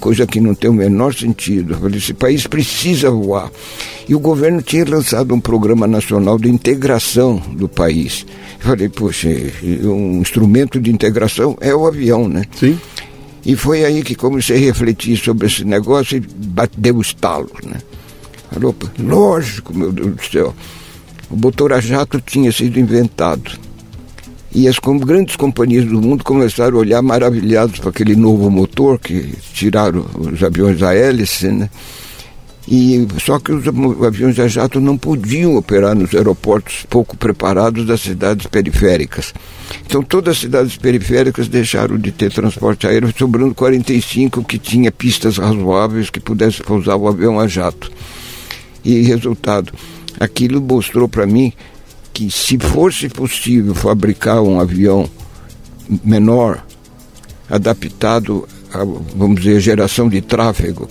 coisa 0.00 0.26
que 0.26 0.40
não 0.40 0.54
tem 0.54 0.70
o 0.70 0.74
menor 0.74 1.14
sentido. 1.14 1.76
Esse 1.94 2.14
país 2.14 2.46
precisa 2.46 3.10
voar. 3.10 3.50
E 4.08 4.14
o 4.14 4.18
governo 4.18 4.62
tinha 4.62 4.84
lançado 4.84 5.34
um 5.34 5.40
programa 5.40 5.86
nacional 5.86 6.38
de 6.38 6.48
integração 6.48 7.36
do 7.52 7.68
país. 7.68 8.24
Eu 8.60 8.66
falei, 8.66 8.88
poxa, 8.88 9.28
um 9.84 10.20
instrumento 10.20 10.80
de 10.80 10.90
integração 10.90 11.56
é 11.60 11.74
o 11.74 11.86
avião, 11.86 12.26
né? 12.26 12.44
Sim. 12.58 12.78
E 13.44 13.54
foi 13.54 13.84
aí 13.84 14.02
que 14.02 14.14
comecei 14.14 14.56
a 14.56 14.60
refletir 14.60 15.16
sobre 15.16 15.46
esse 15.46 15.64
negócio 15.64 16.16
e 16.16 16.22
deu 16.76 16.96
o 16.96 17.02
estalo, 17.02 17.50
né? 17.64 17.76
Lógico, 18.98 19.76
meu 19.76 19.92
Deus 19.92 20.14
do 20.14 20.22
céu. 20.22 20.54
O 21.30 21.36
motor 21.36 21.72
a 21.72 21.80
jato 21.80 22.20
tinha 22.20 22.50
sido 22.50 22.78
inventado. 22.78 23.58
E 24.54 24.66
as 24.66 24.76
grandes 24.78 25.36
companhias 25.36 25.84
do 25.84 26.00
mundo 26.00 26.24
começaram 26.24 26.78
a 26.78 26.80
olhar 26.80 27.02
maravilhados 27.02 27.80
para 27.80 27.90
aquele 27.90 28.16
novo 28.16 28.50
motor 28.50 28.98
que 28.98 29.34
tiraram 29.52 30.06
os 30.18 30.42
aviões 30.42 30.82
a 30.82 30.94
hélice, 30.94 31.48
né? 31.48 31.68
E, 32.70 33.06
só 33.24 33.38
que 33.38 33.50
os 33.50 33.64
aviões 34.06 34.38
a 34.38 34.46
jato 34.46 34.78
não 34.78 34.98
podiam 34.98 35.56
operar 35.56 35.94
nos 35.94 36.14
aeroportos 36.14 36.84
pouco 36.88 37.16
preparados 37.16 37.86
das 37.86 38.00
cidades 38.00 38.46
periféricas. 38.46 39.32
Então 39.86 40.02
todas 40.02 40.36
as 40.36 40.40
cidades 40.42 40.76
periféricas 40.76 41.48
deixaram 41.48 41.96
de 41.96 42.12
ter 42.12 42.30
transporte 42.30 42.86
aéreo, 42.86 43.12
sobrando 43.16 43.54
45 43.54 44.44
que 44.44 44.58
tinha 44.58 44.92
pistas 44.92 45.38
razoáveis 45.38 46.10
que 46.10 46.20
pudesse 46.20 46.62
pousar 46.62 46.96
o 46.96 47.08
avião 47.08 47.40
a 47.40 47.46
jato. 47.46 47.90
E 48.88 49.02
resultado, 49.02 49.70
aquilo 50.18 50.62
mostrou 50.62 51.06
para 51.06 51.26
mim 51.26 51.52
que 52.10 52.30
se 52.30 52.58
fosse 52.58 53.06
possível 53.10 53.74
fabricar 53.74 54.40
um 54.40 54.58
avião 54.58 55.06
menor, 56.02 56.64
adaptado 57.50 58.48
a, 58.72 58.78
vamos 59.14 59.42
dizer, 59.42 59.60
geração 59.60 60.08
de 60.08 60.22
tráfego, 60.22 60.88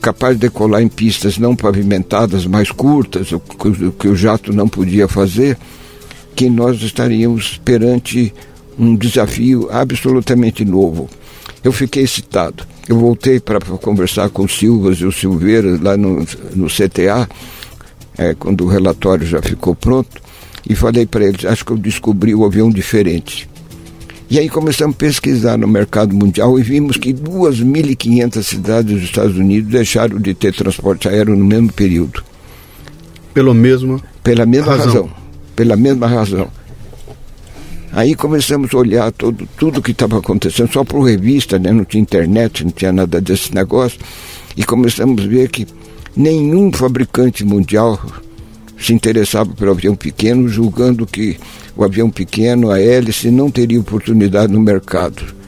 capaz 0.00 0.36
de 0.36 0.40
decolar 0.40 0.80
em 0.80 0.88
pistas 0.88 1.36
não 1.36 1.54
pavimentadas, 1.54 2.46
mais 2.46 2.70
curtas, 2.70 3.30
o 3.30 3.38
que 3.38 4.08
o 4.08 4.16
jato 4.16 4.50
não 4.50 4.66
podia 4.66 5.06
fazer, 5.06 5.58
que 6.34 6.48
nós 6.48 6.80
estaríamos 6.80 7.60
perante 7.62 8.32
um 8.78 8.96
desafio 8.96 9.68
absolutamente 9.70 10.64
novo. 10.64 11.10
Eu 11.62 11.72
fiquei 11.72 12.04
excitado. 12.04 12.69
Eu 12.88 12.98
voltei 12.98 13.38
para 13.38 13.60
conversar 13.60 14.30
com 14.30 14.44
o 14.44 14.48
Silvas 14.48 14.98
e 14.98 15.04
o 15.04 15.12
Silveira 15.12 15.78
lá 15.80 15.96
no, 15.96 16.26
no 16.54 16.66
CTA, 16.66 17.28
é, 18.18 18.34
quando 18.34 18.64
o 18.64 18.68
relatório 18.68 19.26
já 19.26 19.40
ficou 19.40 19.74
pronto, 19.74 20.20
e 20.68 20.74
falei 20.74 21.06
para 21.06 21.24
eles: 21.24 21.44
acho 21.44 21.64
que 21.64 21.72
eu 21.72 21.76
descobri 21.76 22.34
o 22.34 22.44
avião 22.44 22.70
diferente. 22.70 23.48
E 24.28 24.38
aí 24.38 24.48
começamos 24.48 24.94
a 24.94 24.98
pesquisar 24.98 25.58
no 25.58 25.66
mercado 25.66 26.14
mundial 26.14 26.56
e 26.56 26.62
vimos 26.62 26.96
que 26.96 27.12
2.500 27.12 28.42
cidades 28.44 28.94
dos 28.94 29.02
Estados 29.02 29.36
Unidos 29.36 29.72
deixaram 29.72 30.18
de 30.18 30.34
ter 30.34 30.54
transporte 30.54 31.08
aéreo 31.08 31.34
no 31.34 31.44
mesmo 31.44 31.72
período. 31.72 32.22
Pelo 33.34 33.52
mesmo 33.52 34.00
Pela 34.22 34.46
mesma 34.46 34.76
razão. 34.76 34.86
razão. 34.86 35.10
Pela 35.56 35.76
mesma 35.76 36.06
razão. 36.06 36.48
Aí 37.92 38.14
começamos 38.14 38.72
a 38.72 38.78
olhar 38.78 39.10
todo, 39.12 39.48
tudo 39.56 39.82
que 39.82 39.90
estava 39.90 40.18
acontecendo, 40.18 40.72
só 40.72 40.84
por 40.84 41.02
revista, 41.02 41.58
né? 41.58 41.72
não 41.72 41.84
tinha 41.84 42.00
internet, 42.00 42.64
não 42.64 42.70
tinha 42.70 42.92
nada 42.92 43.20
desse 43.20 43.54
negócio. 43.54 43.98
E 44.56 44.64
começamos 44.64 45.24
a 45.24 45.26
ver 45.26 45.48
que 45.48 45.66
nenhum 46.16 46.72
fabricante 46.72 47.44
mundial 47.44 48.00
se 48.78 48.92
interessava 48.92 49.52
pelo 49.52 49.72
avião 49.72 49.94
pequeno, 49.94 50.48
julgando 50.48 51.06
que 51.06 51.36
o 51.76 51.84
avião 51.84 52.10
pequeno, 52.10 52.70
a 52.70 52.80
hélice, 52.80 53.30
não 53.30 53.50
teria 53.50 53.80
oportunidade 53.80 54.52
no 54.52 54.60
mercado. 54.60 55.39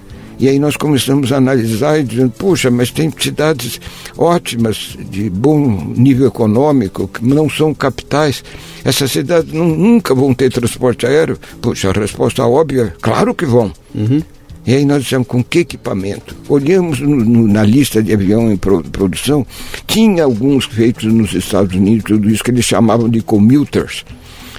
E 0.42 0.48
aí 0.48 0.58
nós 0.58 0.76
começamos 0.76 1.30
a 1.30 1.36
analisar 1.36 2.00
e 2.00 2.02
dizendo, 2.02 2.32
puxa, 2.32 2.68
mas 2.68 2.90
tem 2.90 3.08
cidades 3.16 3.80
ótimas, 4.18 4.98
de 5.08 5.30
bom 5.30 5.94
nível 5.96 6.26
econômico, 6.26 7.06
que 7.06 7.24
não 7.24 7.48
são 7.48 7.72
capitais. 7.72 8.42
Essas 8.84 9.12
cidades 9.12 9.52
não, 9.52 9.68
nunca 9.68 10.16
vão 10.16 10.34
ter 10.34 10.50
transporte 10.50 11.06
aéreo? 11.06 11.38
Puxa, 11.60 11.90
a 11.90 11.92
resposta 11.92 12.44
óbvia, 12.44 12.92
claro 13.00 13.32
que 13.36 13.46
vão. 13.46 13.72
Uhum. 13.94 14.20
E 14.66 14.74
aí 14.74 14.84
nós 14.84 15.04
dissemos, 15.04 15.28
com 15.28 15.44
que 15.44 15.60
equipamento? 15.60 16.34
Olhamos 16.48 16.98
no, 16.98 17.14
no, 17.14 17.46
na 17.46 17.62
lista 17.62 18.02
de 18.02 18.12
avião 18.12 18.50
em 18.50 18.56
pro, 18.56 18.82
produção, 18.82 19.46
tinha 19.86 20.24
alguns 20.24 20.64
feitos 20.64 21.04
nos 21.04 21.32
Estados 21.34 21.76
Unidos, 21.76 22.06
tudo 22.06 22.28
isso 22.28 22.42
que 22.42 22.50
eles 22.50 22.64
chamavam 22.64 23.08
de 23.08 23.22
commuters, 23.22 24.04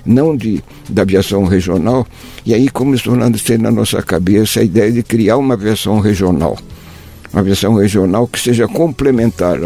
não 0.05 0.35
de, 0.35 0.63
da 0.89 1.03
aviação 1.03 1.45
regional. 1.45 2.05
E 2.45 2.53
aí 2.53 2.69
começou 2.69 3.13
a 3.13 3.29
nascer 3.29 3.59
na 3.59 3.71
nossa 3.71 4.01
cabeça 4.01 4.59
a 4.59 4.63
ideia 4.63 4.91
de 4.91 5.03
criar 5.03 5.37
uma 5.37 5.53
aviação 5.53 5.99
regional. 5.99 6.57
Uma 7.31 7.41
aviação 7.41 7.73
regional 7.73 8.27
que 8.27 8.39
seja 8.39 8.67
complementar 8.67 9.57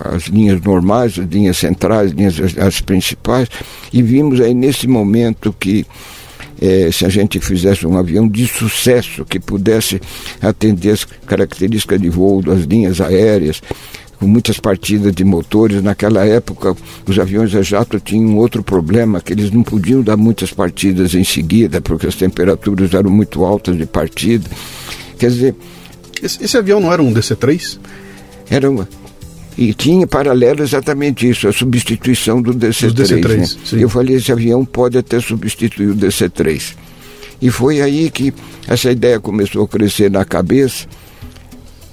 às 0.00 0.24
linhas 0.24 0.60
normais, 0.62 1.18
as 1.18 1.26
linhas 1.26 1.56
centrais, 1.58 2.10
as, 2.10 2.16
linhas, 2.16 2.58
as 2.58 2.80
principais. 2.80 3.48
E 3.92 4.02
vimos 4.02 4.40
aí 4.40 4.52
nesse 4.52 4.88
momento 4.88 5.54
que 5.58 5.86
é, 6.60 6.90
se 6.90 7.06
a 7.06 7.08
gente 7.08 7.38
fizesse 7.38 7.86
um 7.86 7.96
avião 7.96 8.28
de 8.28 8.46
sucesso 8.46 9.24
que 9.24 9.38
pudesse 9.38 10.00
atender 10.42 10.90
as 10.90 11.04
características 11.04 12.00
de 12.00 12.08
voo 12.08 12.42
das 12.42 12.64
linhas 12.64 13.00
aéreas, 13.00 13.62
com 14.18 14.26
muitas 14.26 14.58
partidas 14.58 15.12
de 15.14 15.24
motores. 15.24 15.82
Naquela 15.82 16.24
época, 16.24 16.76
os 17.06 17.18
aviões 17.18 17.54
a 17.54 17.62
jato 17.62 18.00
tinham 18.00 18.36
outro 18.36 18.62
problema, 18.62 19.20
que 19.20 19.32
eles 19.32 19.50
não 19.50 19.62
podiam 19.62 20.02
dar 20.02 20.16
muitas 20.16 20.52
partidas 20.52 21.14
em 21.14 21.24
seguida, 21.24 21.80
porque 21.80 22.06
as 22.06 22.14
temperaturas 22.14 22.92
eram 22.92 23.10
muito 23.10 23.44
altas 23.44 23.76
de 23.76 23.86
partida. 23.86 24.48
Quer 25.18 25.30
dizer... 25.30 25.54
Esse, 26.22 26.44
esse 26.44 26.56
avião 26.56 26.80
não 26.80 26.92
era 26.92 27.02
um 27.02 27.12
DC-3? 27.12 27.78
Era 28.50 28.70
uma... 28.70 28.88
E 29.56 29.74
tinha 29.74 30.06
paralelo 30.06 30.62
exatamente 30.62 31.28
isso, 31.28 31.48
a 31.48 31.52
substituição 31.52 32.40
do 32.40 32.54
DC-3. 32.54 32.92
DC-3 32.92 33.72
né? 33.72 33.82
Eu 33.82 33.88
falei, 33.88 34.14
esse 34.14 34.30
avião 34.30 34.64
pode 34.64 34.96
até 34.96 35.18
substituir 35.18 35.88
o 35.88 35.96
DC-3. 35.96 36.76
E 37.42 37.50
foi 37.50 37.80
aí 37.80 38.08
que 38.08 38.32
essa 38.68 38.90
ideia 38.90 39.18
começou 39.18 39.64
a 39.64 39.68
crescer 39.68 40.10
na 40.10 40.24
cabeça 40.24 40.86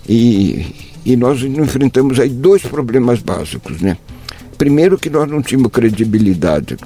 e, 0.07 0.63
e 1.05 1.15
nós 1.15 1.41
enfrentamos 1.43 2.19
aí 2.19 2.29
dois 2.29 2.63
problemas 2.63 3.21
básicos, 3.21 3.79
né? 3.79 3.95
Primeiro 4.57 4.97
que 4.97 5.09
nós 5.09 5.29
não 5.29 5.41
tínhamos 5.41 5.71
credibilidade. 5.71 6.77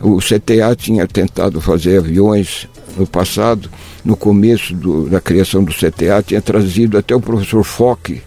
O 0.00 0.18
CTA 0.18 0.76
tinha 0.76 1.06
tentado 1.06 1.60
fazer 1.60 1.98
aviões 1.98 2.68
no 2.96 3.06
passado, 3.06 3.68
no 4.04 4.16
começo 4.16 4.74
do, 4.74 5.08
da 5.08 5.20
criação 5.20 5.64
do 5.64 5.72
CTA, 5.72 6.22
tinha 6.24 6.40
trazido 6.40 6.96
até 6.96 7.14
o 7.16 7.20
professor 7.20 7.64
Fock 7.64 8.22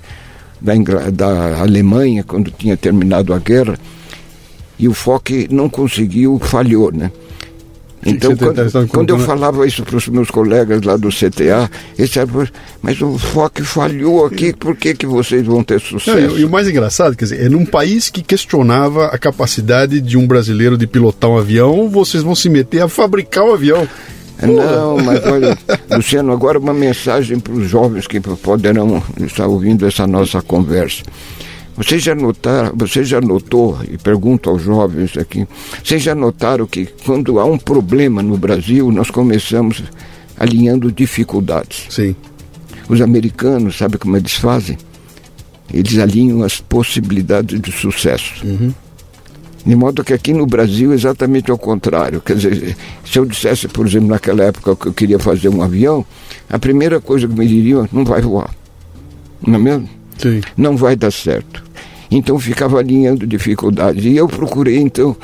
da, 0.59 0.73
da 1.11 1.61
Alemanha, 1.61 2.23
quando 2.23 2.51
tinha 2.51 2.75
terminado 2.75 3.33
a 3.33 3.39
guerra, 3.39 3.79
e 4.77 4.87
o 4.87 4.93
Fock 4.93 5.47
não 5.51 5.69
conseguiu, 5.69 6.39
falhou, 6.39 6.91
né? 6.91 7.11
Então, 8.05 8.35
quando, 8.35 8.87
quando, 8.87 9.09
eu 9.09 9.19
falava 9.19 9.67
isso 9.67 9.83
para 9.83 9.97
os 9.97 10.07
meus 10.07 10.31
colegas 10.31 10.81
lá 10.83 10.95
do 10.95 11.09
CTA, 11.09 11.69
eles 11.97 12.09
disseram, 12.09 12.47
mas 12.81 13.01
o 13.01 13.17
FOC 13.17 13.61
falhou 13.61 14.25
aqui, 14.25 14.53
por 14.53 14.75
que, 14.75 14.93
que 14.93 15.05
vocês 15.05 15.45
vão 15.45 15.63
ter 15.63 15.81
sucesso? 15.81 16.17
Não, 16.17 16.37
e, 16.37 16.45
o 16.45 16.49
mais 16.49 16.67
engraçado, 16.67 17.15
quer 17.15 17.25
dizer, 17.25 17.45
é 17.45 17.49
num 17.49 17.65
país 17.65 18.09
que 18.09 18.21
questionava 18.21 19.07
a 19.07 19.17
capacidade 19.17 19.99
de 19.99 20.17
um 20.17 20.25
brasileiro 20.25 20.77
de 20.77 20.87
pilotar 20.87 21.29
um 21.29 21.37
avião, 21.37 21.89
vocês 21.89 22.23
vão 22.23 22.35
se 22.35 22.49
meter 22.49 22.81
a 22.81 22.87
fabricar 22.87 23.43
um 23.43 23.53
avião. 23.53 23.87
Não, 24.41 24.97
mas 24.97 25.25
olha, 25.25 25.57
Luciano, 25.91 26.31
agora 26.31 26.57
uma 26.57 26.73
mensagem 26.73 27.39
para 27.39 27.51
os 27.51 27.69
jovens 27.69 28.07
que 28.07 28.21
poderão 28.21 29.03
estar 29.19 29.47
ouvindo 29.47 29.85
essa 29.85 30.07
nossa 30.07 30.41
conversa. 30.41 31.03
Você 31.79 31.97
já 31.97 32.13
notaram, 32.13 32.73
você 32.75 33.05
já 33.05 33.21
notou, 33.21 33.79
e 33.89 33.97
pergunto 33.97 34.49
aos 34.49 34.61
jovens 34.61 35.17
aqui, 35.17 35.47
vocês 35.81 36.03
já 36.03 36.13
notaram 36.13 36.67
que 36.67 36.85
quando 37.05 37.39
há 37.39 37.45
um 37.45 37.57
problema 37.57 38.21
no 38.21 38.37
Brasil, 38.37 38.91
nós 38.91 39.09
começamos 39.09 39.81
alinhando 40.37 40.91
dificuldades. 40.91 41.85
Sim. 41.89 42.13
Os 42.89 42.99
americanos, 42.99 43.77
sabe 43.77 43.97
como 43.97 44.17
eles 44.17 44.33
fazem? 44.33 44.77
Eles 45.73 45.97
alinham 45.97 46.43
as 46.43 46.59
possibilidades 46.59 47.61
de 47.61 47.71
sucesso. 47.71 48.45
Uhum. 48.45 48.73
De 49.65 49.75
modo 49.75 50.03
que 50.03 50.11
aqui 50.11 50.33
no 50.33 50.45
Brasil 50.45 50.91
é 50.91 50.95
exatamente 50.95 51.49
ao 51.49 51.57
contrário. 51.57 52.19
Quer 52.19 52.35
dizer, 52.35 52.75
se 53.05 53.17
eu 53.17 53.25
dissesse, 53.25 53.69
por 53.69 53.87
exemplo, 53.87 54.09
naquela 54.09 54.43
época 54.43 54.75
que 54.75 54.87
eu 54.87 54.93
queria 54.93 55.19
fazer 55.19 55.47
um 55.47 55.63
avião, 55.63 56.05
a 56.49 56.59
primeira 56.59 56.99
coisa 56.99 57.25
que 57.25 57.39
me 57.39 57.47
diriam, 57.47 57.87
não 57.89 58.03
vai 58.03 58.21
voar. 58.21 58.53
Não 59.47 59.55
é 59.55 59.59
mesmo? 59.59 59.89
Sim. 60.17 60.41
Não 60.57 60.75
vai 60.75 60.97
dar 60.97 61.11
certo. 61.11 61.68
Então 62.11 62.39
ficava 62.39 62.79
alinhando 62.79 63.27
dificuldades. 63.27 64.03
E 64.03 64.15
eu 64.15 64.27
procurei, 64.27 64.77
então, 64.77 65.15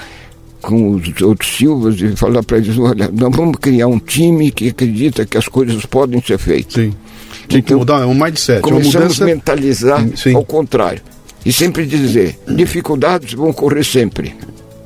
com 0.61 0.91
os 0.91 1.21
outros 1.21 1.55
Silvas, 1.55 1.99
e 1.99 2.15
falar 2.15 2.43
para 2.43 2.57
eles: 2.57 2.77
olha, 2.77 3.09
nós 3.11 3.35
vamos 3.35 3.57
criar 3.59 3.87
um 3.87 3.99
time 3.99 4.51
que 4.51 4.69
acredita 4.69 5.25
que 5.25 5.37
as 5.37 5.47
coisas 5.47 5.85
podem 5.85 6.21
ser 6.21 6.37
feitas. 6.37 6.73
Sim. 6.73 6.93
Tem 7.47 7.59
então, 7.59 7.61
que 7.61 7.75
mudar, 7.75 8.01
é 8.01 8.05
um 8.05 8.13
mindset. 8.13 8.61
Começamos 8.61 9.21
a 9.21 9.25
mentalizar 9.25 10.05
Sim. 10.15 10.35
ao 10.35 10.43
contrário. 10.43 11.01
E 11.45 11.53
sempre 11.53 11.85
dizer: 11.85 12.37
dificuldades 12.47 13.33
vão 13.33 13.49
ocorrer 13.49 13.83
sempre. 13.83 14.35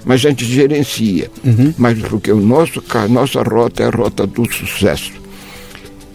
Mas 0.05 0.25
a 0.25 0.29
gente 0.29 0.45
gerencia. 0.45 1.29
Uhum. 1.43 1.73
Mas 1.77 1.99
porque 1.99 2.31
o 2.31 2.39
nosso, 2.39 2.83
a 2.89 3.07
nossa 3.07 3.43
rota 3.43 3.83
é 3.83 3.87
a 3.87 3.89
rota 3.89 4.25
do 4.25 4.51
sucesso. 4.51 5.11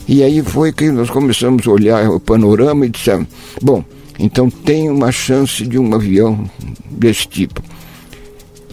E 0.07 0.23
aí 0.23 0.43
foi 0.43 0.73
que 0.73 0.91
nós 0.91 1.09
começamos 1.09 1.67
a 1.67 1.71
olhar 1.71 2.11
o 2.11 2.21
panorama 2.21 2.87
e 2.87 2.91
dissemos: 2.91 3.27
bom, 3.63 3.83
então 4.19 4.49
tem 4.49 4.89
uma 4.89 5.11
chance 5.11 5.67
de 5.67 5.79
um 5.79 5.95
avião 5.95 6.49
desse 6.91 7.27
tipo. 7.27 7.63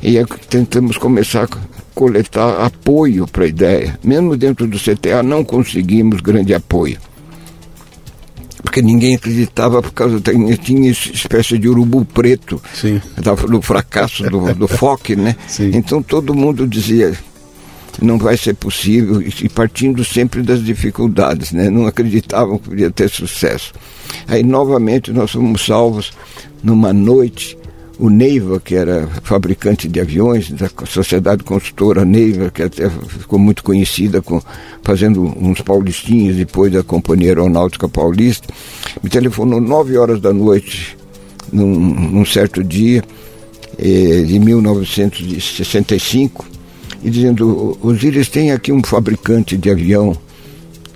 E 0.01 0.17
é 0.17 0.25
tentamos 0.49 0.97
começar 0.97 1.43
a 1.43 1.57
coletar 1.93 2.65
apoio 2.65 3.27
para 3.27 3.43
a 3.43 3.47
ideia. 3.47 3.99
Mesmo 4.03 4.35
dentro 4.35 4.67
do 4.67 4.77
CTA 4.79 5.21
não 5.23 5.43
conseguimos 5.43 6.21
grande 6.21 6.53
apoio. 6.53 6.97
Porque 8.63 8.81
ninguém 8.81 9.15
acreditava 9.15 9.81
por 9.81 9.91
causa 9.91 10.19
da 10.19 10.31
tinha 10.57 10.91
espécie 10.91 11.57
de 11.57 11.67
urubu 11.67 12.05
preto 12.05 12.61
Sim. 12.73 13.01
do 13.49 13.61
fracasso 13.61 14.23
do, 14.23 14.53
do 14.53 14.67
FOC, 14.67 15.15
né? 15.15 15.35
Sim. 15.47 15.71
Então 15.73 16.01
todo 16.01 16.33
mundo 16.33 16.67
dizia, 16.67 17.13
não 18.01 18.17
vai 18.17 18.35
ser 18.35 18.55
possível, 18.55 19.21
e 19.21 19.47
partindo 19.47 20.03
sempre 20.03 20.41
das 20.41 20.63
dificuldades, 20.63 21.51
né? 21.51 21.69
não 21.69 21.85
acreditavam 21.85 22.57
que 22.57 22.69
podia 22.69 22.89
ter 22.89 23.07
sucesso. 23.09 23.73
Aí 24.27 24.41
novamente 24.43 25.11
nós 25.11 25.31
fomos 25.31 25.63
salvos 25.65 26.11
numa 26.63 26.91
noite. 26.91 27.57
O 27.99 28.09
Neiva, 28.09 28.59
que 28.59 28.73
era 28.73 29.07
fabricante 29.21 29.87
de 29.87 29.99
aviões, 29.99 30.49
da 30.49 30.67
Sociedade 30.87 31.43
Construtora 31.43 32.03
Neiva, 32.03 32.49
que 32.49 32.63
até 32.63 32.89
ficou 32.89 33.37
muito 33.37 33.63
conhecida 33.63 34.23
com, 34.23 34.41
fazendo 34.81 35.21
uns 35.21 35.61
paulistinhos 35.61 36.35
depois 36.35 36.73
da 36.73 36.81
Companhia 36.81 37.29
Aeronáutica 37.29 37.87
Paulista, 37.87 38.51
me 39.03 39.09
telefonou 39.09 39.61
nove 39.61 39.97
horas 39.97 40.19
da 40.19 40.33
noite, 40.33 40.97
num, 41.53 41.67
num 41.67 42.25
certo 42.25 42.63
dia, 42.63 43.03
eh, 43.77 44.23
de 44.25 44.39
1965, 44.39 46.50
e 47.03 47.09
dizendo: 47.09 47.77
Osíris, 47.81 48.29
tem 48.29 48.51
aqui 48.51 48.71
um 48.71 48.83
fabricante 48.83 49.57
de 49.57 49.69
avião 49.69 50.15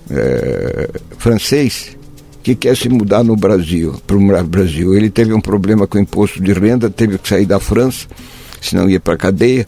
é, 0.09 0.89
francês 1.17 1.95
que 2.43 2.53
quer 2.53 2.77
se 2.77 2.87
mudar 2.89 3.23
no 3.23 3.35
Brasil, 3.35 3.99
para 4.05 4.15
o 4.15 4.43
Brasil. 4.43 4.93
Ele 4.93 5.09
teve 5.09 5.33
um 5.33 5.41
problema 5.41 5.87
com 5.87 5.97
o 5.97 6.01
imposto 6.01 6.41
de 6.41 6.53
renda, 6.53 6.91
teve 6.91 7.17
que 7.17 7.27
sair 7.27 7.45
da 7.45 7.59
França, 7.59 8.05
senão 8.61 8.87
ia 8.87 8.99
para 8.99 9.15
a 9.15 9.17
cadeia. 9.17 9.65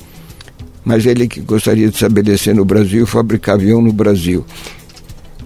Mas 0.85 1.05
ele 1.05 1.27
que 1.27 1.41
gostaria 1.41 1.89
de 1.89 1.95
estabelecer 1.95 2.53
no 2.53 2.63
Brasil, 2.63 3.05
fabricar 3.07 3.55
avião 3.55 3.81
no 3.81 3.91
Brasil. 3.91 4.45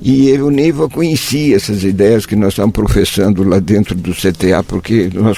E 0.02 0.30
eu, 0.30 0.48
o 0.48 0.52
Neiva 0.52 0.89
conhecia 0.89 1.56
essas 1.56 1.84
ideias 1.84 2.26
que 2.26 2.36
nós 2.36 2.54
estamos 2.54 2.74
professando 2.74 3.44
lá 3.44 3.60
dentro 3.60 3.96
do 3.96 4.14
CTA, 4.14 4.62
porque 4.68 5.10
nós 5.14 5.38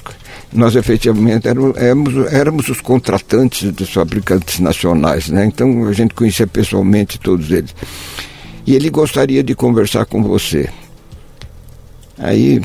nós 0.54 0.76
efetivamente 0.76 1.48
éramos, 1.48 1.78
éramos, 1.78 2.32
éramos, 2.32 2.70
os 2.70 2.80
contratantes 2.80 3.72
dos 3.72 3.92
fabricantes 3.92 4.60
nacionais, 4.60 5.30
né? 5.30 5.46
Então 5.46 5.86
a 5.88 5.94
gente 5.94 6.14
conhecia 6.14 6.46
pessoalmente 6.46 7.20
todos 7.20 7.50
eles. 7.52 7.76
E 8.66 8.76
ele 8.76 8.90
gostaria 8.90 9.44
de 9.44 9.56
conversar 9.56 10.06
com 10.06 10.24
você. 10.24 10.70
Aí 12.18 12.62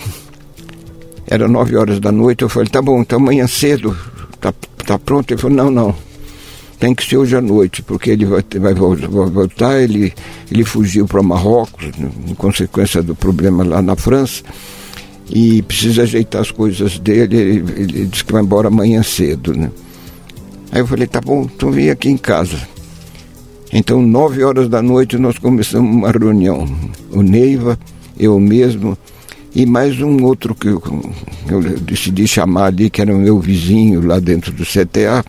era 1.26 1.48
nove 1.48 1.76
horas 1.76 1.98
da 1.98 2.12
noite, 2.12 2.42
eu 2.42 2.48
falei, 2.48 2.68
tá 2.68 2.80
bom, 2.80 3.00
então 3.00 3.18
amanhã 3.18 3.46
cedo, 3.46 3.96
tá, 4.40 4.52
tá 4.86 4.98
pronto? 4.98 5.32
Ele 5.32 5.40
falou, 5.40 5.56
não, 5.56 5.70
não, 5.70 5.94
tem 6.78 6.94
que 6.94 7.04
ser 7.04 7.16
hoje 7.16 7.36
à 7.36 7.40
noite, 7.40 7.82
porque 7.82 8.10
ele 8.10 8.24
vai, 8.24 8.44
vai 8.60 8.74
voltar, 8.74 9.80
ele, 9.80 10.12
ele 10.50 10.64
fugiu 10.64 11.06
para 11.06 11.22
Marrocos, 11.22 11.86
em 12.26 12.34
consequência 12.34 13.02
do 13.02 13.14
problema 13.14 13.64
lá 13.64 13.82
na 13.82 13.96
França 13.96 14.42
e 15.30 15.62
precisa 15.62 16.02
ajeitar 16.02 16.40
as 16.40 16.50
coisas 16.50 16.98
dele. 16.98 17.36
Ele, 17.36 17.72
ele 17.76 18.06
disse 18.06 18.24
que 18.24 18.32
vai 18.32 18.42
embora 18.42 18.68
amanhã 18.68 19.02
cedo, 19.02 19.54
né? 19.54 19.70
Aí 20.70 20.80
eu 20.80 20.86
falei, 20.86 21.06
tá 21.06 21.20
bom, 21.20 21.42
então 21.42 21.70
vem 21.70 21.90
aqui 21.90 22.08
em 22.08 22.16
casa. 22.16 22.58
Então, 23.72 24.00
nove 24.00 24.42
horas 24.42 24.68
da 24.68 24.80
noite, 24.80 25.18
nós 25.18 25.38
começamos 25.38 25.94
uma 25.94 26.10
reunião. 26.10 26.66
O 27.10 27.22
Neiva, 27.22 27.78
eu 28.18 28.38
mesmo, 28.40 28.96
e 29.54 29.66
mais 29.66 30.00
um 30.00 30.24
outro 30.24 30.54
que 30.54 30.68
eu, 30.68 30.82
eu 31.48 31.62
decidi 31.80 32.26
chamar 32.26 32.66
ali, 32.66 32.88
que 32.88 33.00
era 33.00 33.14
o 33.14 33.18
meu 33.18 33.38
vizinho 33.38 34.06
lá 34.06 34.18
dentro 34.18 34.52
do 34.52 34.64
CTA, 34.64 35.24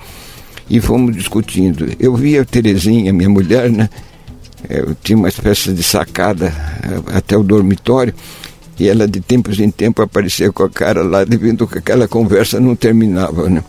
e 0.69 0.79
fomos 0.79 1.15
discutindo. 1.15 1.89
Eu 1.99 2.15
vi 2.15 2.37
a 2.37 2.45
Terezinha, 2.45 3.11
minha 3.11 3.29
mulher, 3.29 3.69
né? 3.69 3.89
Eu 4.69 4.95
tinha 5.01 5.17
uma 5.17 5.29
espécie 5.29 5.73
de 5.73 5.81
sacada 5.81 6.53
eh, 6.83 7.17
até 7.17 7.37
o 7.37 7.43
dormitório, 7.43 8.13
e 8.79 8.87
ela 8.87 9.07
de 9.07 9.19
tempos 9.19 9.59
em 9.59 9.69
tempos 9.69 10.05
aparecia 10.05 10.51
com 10.51 10.63
a 10.63 10.69
cara 10.69 11.03
lá, 11.03 11.23
vendo 11.25 11.67
que 11.67 11.77
aquela 11.77 12.07
conversa 12.07 12.59
não 12.59 12.75
terminava, 12.75 13.49
né? 13.49 13.63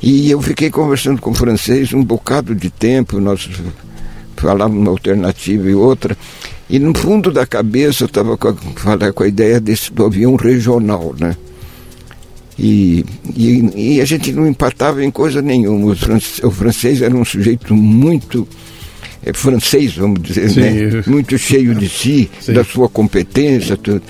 E 0.00 0.30
eu 0.30 0.40
fiquei 0.40 0.70
conversando 0.70 1.20
com 1.20 1.30
o 1.30 1.34
francês 1.34 1.92
um 1.92 2.04
bocado 2.04 2.54
de 2.54 2.70
tempo, 2.70 3.18
nós 3.18 3.48
falávamos 4.36 4.78
uma 4.78 4.90
alternativa 4.90 5.68
e 5.68 5.74
outra, 5.74 6.16
e 6.68 6.78
no 6.78 6.96
fundo 6.96 7.32
da 7.32 7.46
cabeça 7.46 8.04
eu 8.04 8.06
estava 8.06 8.36
com, 8.36 8.48
a, 8.48 9.12
com 9.12 9.22
a 9.22 9.28
ideia 9.28 9.60
desse, 9.60 9.92
do 9.92 10.04
avião 10.04 10.36
regional, 10.36 11.14
né? 11.18 11.36
E, 12.58 13.04
e, 13.34 13.96
e, 13.96 14.00
a 14.00 14.04
gente 14.04 14.32
não 14.32 14.46
empatava 14.46 15.04
em 15.04 15.10
coisa 15.10 15.42
nenhuma. 15.42 15.92
O 15.92 15.96
francês, 15.96 16.40
o 16.42 16.50
francês 16.50 17.02
era 17.02 17.14
um 17.14 17.24
sujeito 17.24 17.74
muito 17.74 18.48
é, 19.26 19.32
francês, 19.32 19.96
vamos 19.96 20.22
dizer, 20.22 20.54
né? 20.54 21.02
muito 21.08 21.36
cheio 21.36 21.74
de 21.74 21.88
si, 21.88 22.30
Sim. 22.40 22.52
da 22.52 22.62
sua 22.62 22.88
competência, 22.88 23.76
tudo, 23.76 24.00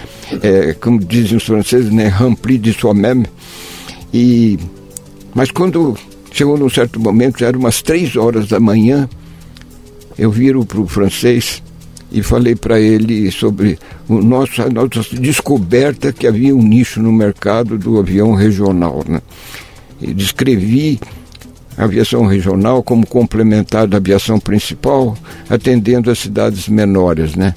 é, 0.43 0.75
como 0.75 0.99
dizem 0.99 1.39
os 1.39 1.45
franceses, 1.45 1.91
né? 1.91 2.09
rempli 2.09 2.59
de 2.59 2.75
soi-même. 2.75 3.25
E, 4.12 4.59
mas 5.35 5.51
quando 5.51 5.97
chegou 6.31 6.59
num 6.59 6.69
certo 6.69 7.01
momento, 7.01 7.39
já 7.39 7.47
eram 7.47 7.61
umas 7.61 7.81
três 7.81 8.14
horas 8.14 8.47
da 8.47 8.61
manhã, 8.61 9.09
eu 10.19 10.31
viro 10.31 10.67
para 10.67 10.81
o 10.81 10.87
francês 10.87 11.62
e 12.12 12.23
falei 12.23 12.55
para 12.55 12.79
ele 12.79 13.31
sobre 13.31 13.79
o 14.07 14.21
nosso, 14.21 14.61
a 14.61 14.69
nossa 14.69 15.03
descoberta 15.19 16.12
que 16.12 16.27
havia 16.27 16.55
um 16.55 16.62
nicho 16.62 17.01
no 17.01 17.11
mercado 17.11 17.79
do 17.79 17.99
avião 17.99 18.35
regional. 18.35 19.03
Né? 19.09 19.21
E 20.01 20.12
descrevi 20.12 21.01
aviação 21.77 22.27
regional 22.27 22.83
como 22.83 23.07
complementar 23.07 23.87
da 23.87 23.99
aviação 23.99 24.39
principal, 24.39 25.16
atendendo 25.49 26.11
as 26.11 26.18
cidades 26.18 26.68
menores. 26.68 27.35
Né? 27.35 27.55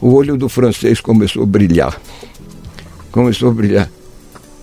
O 0.00 0.14
olho 0.14 0.36
do 0.36 0.48
francês 0.48 1.00
começou 1.00 1.42
a 1.42 1.46
brilhar. 1.46 2.00
Começou 3.12 3.50
a 3.50 3.54
brilhar. 3.54 3.88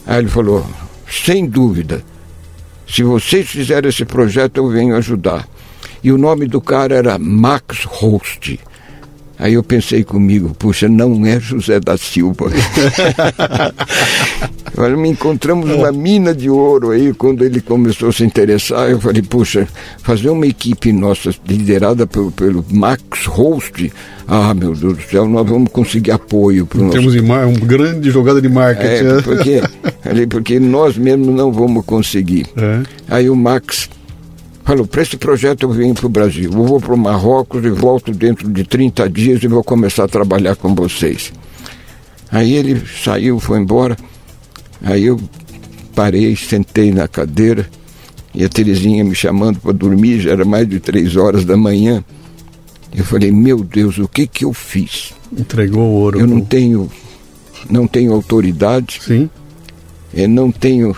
Aí 0.05 0.19
ele 0.19 0.29
falou: 0.29 0.65
sem 1.09 1.45
dúvida, 1.45 2.03
se 2.87 3.03
vocês 3.03 3.47
fizerem 3.47 3.89
esse 3.89 4.05
projeto, 4.05 4.57
eu 4.57 4.69
venho 4.69 4.95
ajudar. 4.95 5.47
E 6.03 6.11
o 6.11 6.17
nome 6.17 6.47
do 6.47 6.61
cara 6.61 6.95
era 6.95 7.19
Max 7.19 7.83
Host. 7.83 8.59
Aí 9.39 9.53
eu 9.53 9.63
pensei 9.63 10.03
comigo, 10.03 10.55
puxa, 10.57 10.89
não 10.89 11.23
é 11.25 11.39
José 11.39 11.79
da 11.79 11.95
Silva. 11.95 12.47
Olha, 14.75 14.97
me 14.97 15.09
encontramos 15.09 15.69
uma 15.71 15.91
mina 15.91 16.33
de 16.33 16.49
ouro 16.49 16.91
aí, 16.91 17.13
quando 17.13 17.43
ele 17.43 17.61
começou 17.61 18.09
a 18.09 18.11
se 18.11 18.23
interessar, 18.23 18.89
eu 18.89 18.99
falei, 18.99 19.21
puxa, 19.21 19.67
fazer 20.03 20.29
uma 20.29 20.45
equipe 20.45 20.91
nossa 20.91 21.31
liderada 21.47 22.05
pelo, 22.05 22.31
pelo 22.31 22.65
Max 22.71 23.25
Host, 23.25 23.91
ah, 24.27 24.53
meu 24.53 24.73
Deus 24.73 24.97
do 24.97 25.01
céu, 25.01 25.27
nós 25.27 25.47
vamos 25.47 25.71
conseguir 25.71 26.11
apoio 26.11 26.65
para 26.65 26.81
o 26.81 26.89
Temos 26.89 27.15
nosso... 27.15 27.25
uma 27.25 27.45
grande 27.51 28.11
jogada 28.11 28.41
de 28.41 28.49
marketing. 28.49 28.87
É, 28.87 29.03
né? 29.03 29.21
porque, 29.23 29.61
porque 30.29 30.59
nós 30.59 30.97
mesmos 30.97 31.29
não 31.29 31.51
vamos 31.51 31.85
conseguir. 31.85 32.45
É. 32.57 32.81
Aí 33.07 33.29
o 33.29 33.35
Max 33.35 33.89
Falou, 34.67 34.85
para 34.85 35.01
esse 35.01 35.15
projeto 35.15 35.63
eu 35.63 35.69
venho 35.69 35.93
para 35.93 36.07
o 36.07 36.09
Brasil. 36.09 36.51
Eu 36.51 36.65
vou 36.65 36.81
para 36.81 36.93
o 36.93 36.97
Marrocos 36.97 37.63
e 37.63 37.69
volto 37.69 38.11
dentro 38.11 38.51
de 38.51 38.65
30 38.65 39.09
dias 39.09 39.41
e 39.41 39.47
vou 39.47 39.63
começar 39.63 40.03
a 40.03 40.07
trabalhar 40.09 40.57
com 40.57 40.75
vocês. 40.75 41.31
Aí 42.29 42.53
ele 42.53 42.83
saiu, 43.01 43.39
foi 43.39 43.61
embora. 43.61 43.95
Aí 44.83 45.05
eu 45.05 45.17
parei, 45.95 46.35
sentei 46.35 46.91
na 46.91 47.07
cadeira 47.07 47.65
e 48.35 48.43
a 48.43 48.49
Terezinha 48.49 49.05
me 49.05 49.15
chamando 49.15 49.57
para 49.57 49.71
dormir, 49.71 50.19
já 50.19 50.31
era 50.31 50.43
mais 50.43 50.67
de 50.67 50.81
três 50.81 51.15
horas 51.15 51.45
da 51.45 51.55
manhã. 51.55 52.03
Eu 52.93 53.05
falei, 53.05 53.31
meu 53.31 53.63
Deus, 53.63 53.97
o 53.99 54.07
que 54.09 54.27
que 54.27 54.43
eu 54.43 54.51
fiz? 54.51 55.13
Entregou 55.31 55.83
o 55.83 55.93
ouro. 55.93 56.19
Eu 56.19 56.27
não 56.27 56.41
tenho, 56.41 56.91
não 57.69 57.87
tenho 57.87 58.11
autoridade. 58.11 58.99
Sim. 59.01 59.29
Eu 60.13 60.27
não 60.27 60.51
tenho 60.51 60.93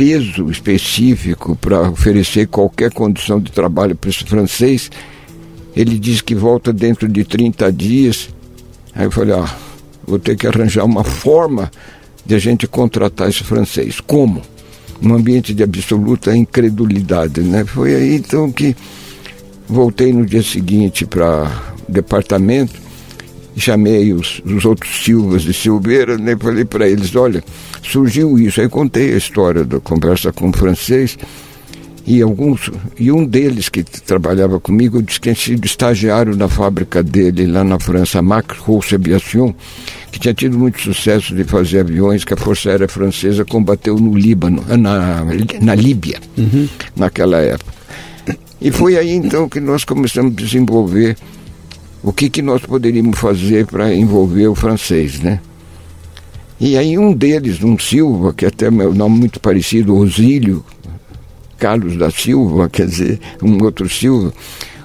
peso 0.00 0.50
específico 0.50 1.54
para 1.56 1.90
oferecer 1.90 2.46
qualquer 2.46 2.90
condição 2.90 3.38
de 3.38 3.52
trabalho 3.52 3.94
para 3.94 4.08
esse 4.08 4.24
francês. 4.24 4.90
Ele 5.76 5.98
diz 5.98 6.22
que 6.22 6.34
volta 6.34 6.72
dentro 6.72 7.06
de 7.06 7.22
30 7.22 7.70
dias. 7.70 8.30
Aí 8.94 9.04
eu 9.04 9.10
falei, 9.10 9.34
ah, 9.34 9.54
vou 10.06 10.18
ter 10.18 10.36
que 10.36 10.46
arranjar 10.46 10.86
uma 10.86 11.04
forma 11.04 11.70
de 12.24 12.34
a 12.34 12.38
gente 12.38 12.66
contratar 12.66 13.28
esse 13.28 13.44
francês. 13.44 14.00
Como? 14.00 14.40
Num 15.02 15.16
ambiente 15.16 15.52
de 15.52 15.62
absoluta 15.62 16.34
incredulidade, 16.34 17.42
né? 17.42 17.66
Foi 17.66 17.94
aí 17.94 18.16
então 18.16 18.50
que 18.50 18.74
voltei 19.68 20.14
no 20.14 20.24
dia 20.24 20.42
seguinte 20.42 21.04
para 21.04 21.76
o 21.86 21.92
departamento 21.92 22.72
chamei 23.56 24.12
os, 24.12 24.40
os 24.44 24.64
outros 24.64 25.04
Silvas 25.04 25.42
de 25.42 25.52
Silveira, 25.52 26.16
né, 26.16 26.36
falei 26.38 26.64
para 26.64 26.88
eles, 26.88 27.14
olha, 27.16 27.42
surgiu 27.82 28.38
isso. 28.38 28.60
Aí 28.60 28.68
contei 28.68 29.14
a 29.14 29.16
história 29.16 29.64
da 29.64 29.80
conversa 29.80 30.32
com 30.32 30.50
o 30.50 30.52
francês 30.52 31.16
e 32.06 32.22
alguns 32.22 32.70
e 32.98 33.12
um 33.12 33.24
deles 33.24 33.68
que 33.68 33.84
trabalhava 33.84 34.58
comigo 34.58 35.02
disse 35.02 35.20
que 35.20 35.32
tinha 35.32 35.34
sido 35.34 35.64
estagiário 35.64 36.34
na 36.34 36.48
fábrica 36.48 37.02
dele 37.02 37.46
lá 37.46 37.62
na 37.62 37.78
França, 37.78 38.22
Max 38.22 38.58
Rousse 38.58 38.94
Aviation, 38.94 39.54
que 40.10 40.18
tinha 40.18 40.34
tido 40.34 40.58
muito 40.58 40.80
sucesso 40.80 41.34
de 41.34 41.44
fazer 41.44 41.80
aviões 41.80 42.24
que 42.24 42.34
a 42.34 42.36
Força 42.36 42.70
Aérea 42.70 42.88
Francesa 42.88 43.44
combateu 43.44 43.96
no 43.96 44.16
Líbano, 44.16 44.64
na, 44.76 45.24
na 45.60 45.74
Líbia, 45.74 46.18
uhum. 46.36 46.68
naquela 46.96 47.38
época. 47.38 47.72
E 48.60 48.70
foi 48.70 48.96
aí 48.96 49.12
então 49.12 49.48
que 49.48 49.60
nós 49.60 49.84
começamos 49.84 50.32
a 50.32 50.36
desenvolver 50.36 51.16
o 52.02 52.12
que, 52.12 52.30
que 52.30 52.42
nós 52.42 52.62
poderíamos 52.62 53.18
fazer 53.18 53.66
para 53.66 53.94
envolver 53.94 54.48
o 54.48 54.54
francês, 54.54 55.20
né? 55.20 55.40
E 56.58 56.76
aí 56.76 56.98
um 56.98 57.12
deles, 57.12 57.62
um 57.62 57.78
Silva, 57.78 58.34
que 58.34 58.44
até 58.44 58.70
meu 58.70 58.94
nome 58.94 59.18
muito 59.18 59.40
parecido, 59.40 59.96
Osílio 59.96 60.64
Carlos 61.58 61.96
da 61.96 62.10
Silva, 62.10 62.68
quer 62.68 62.86
dizer, 62.86 63.20
um 63.42 63.62
outro 63.62 63.88
Silva, 63.88 64.32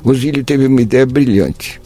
Osílio 0.04 0.44
teve 0.44 0.68
uma 0.68 0.82
ideia 0.82 1.06
brilhante. 1.06 1.82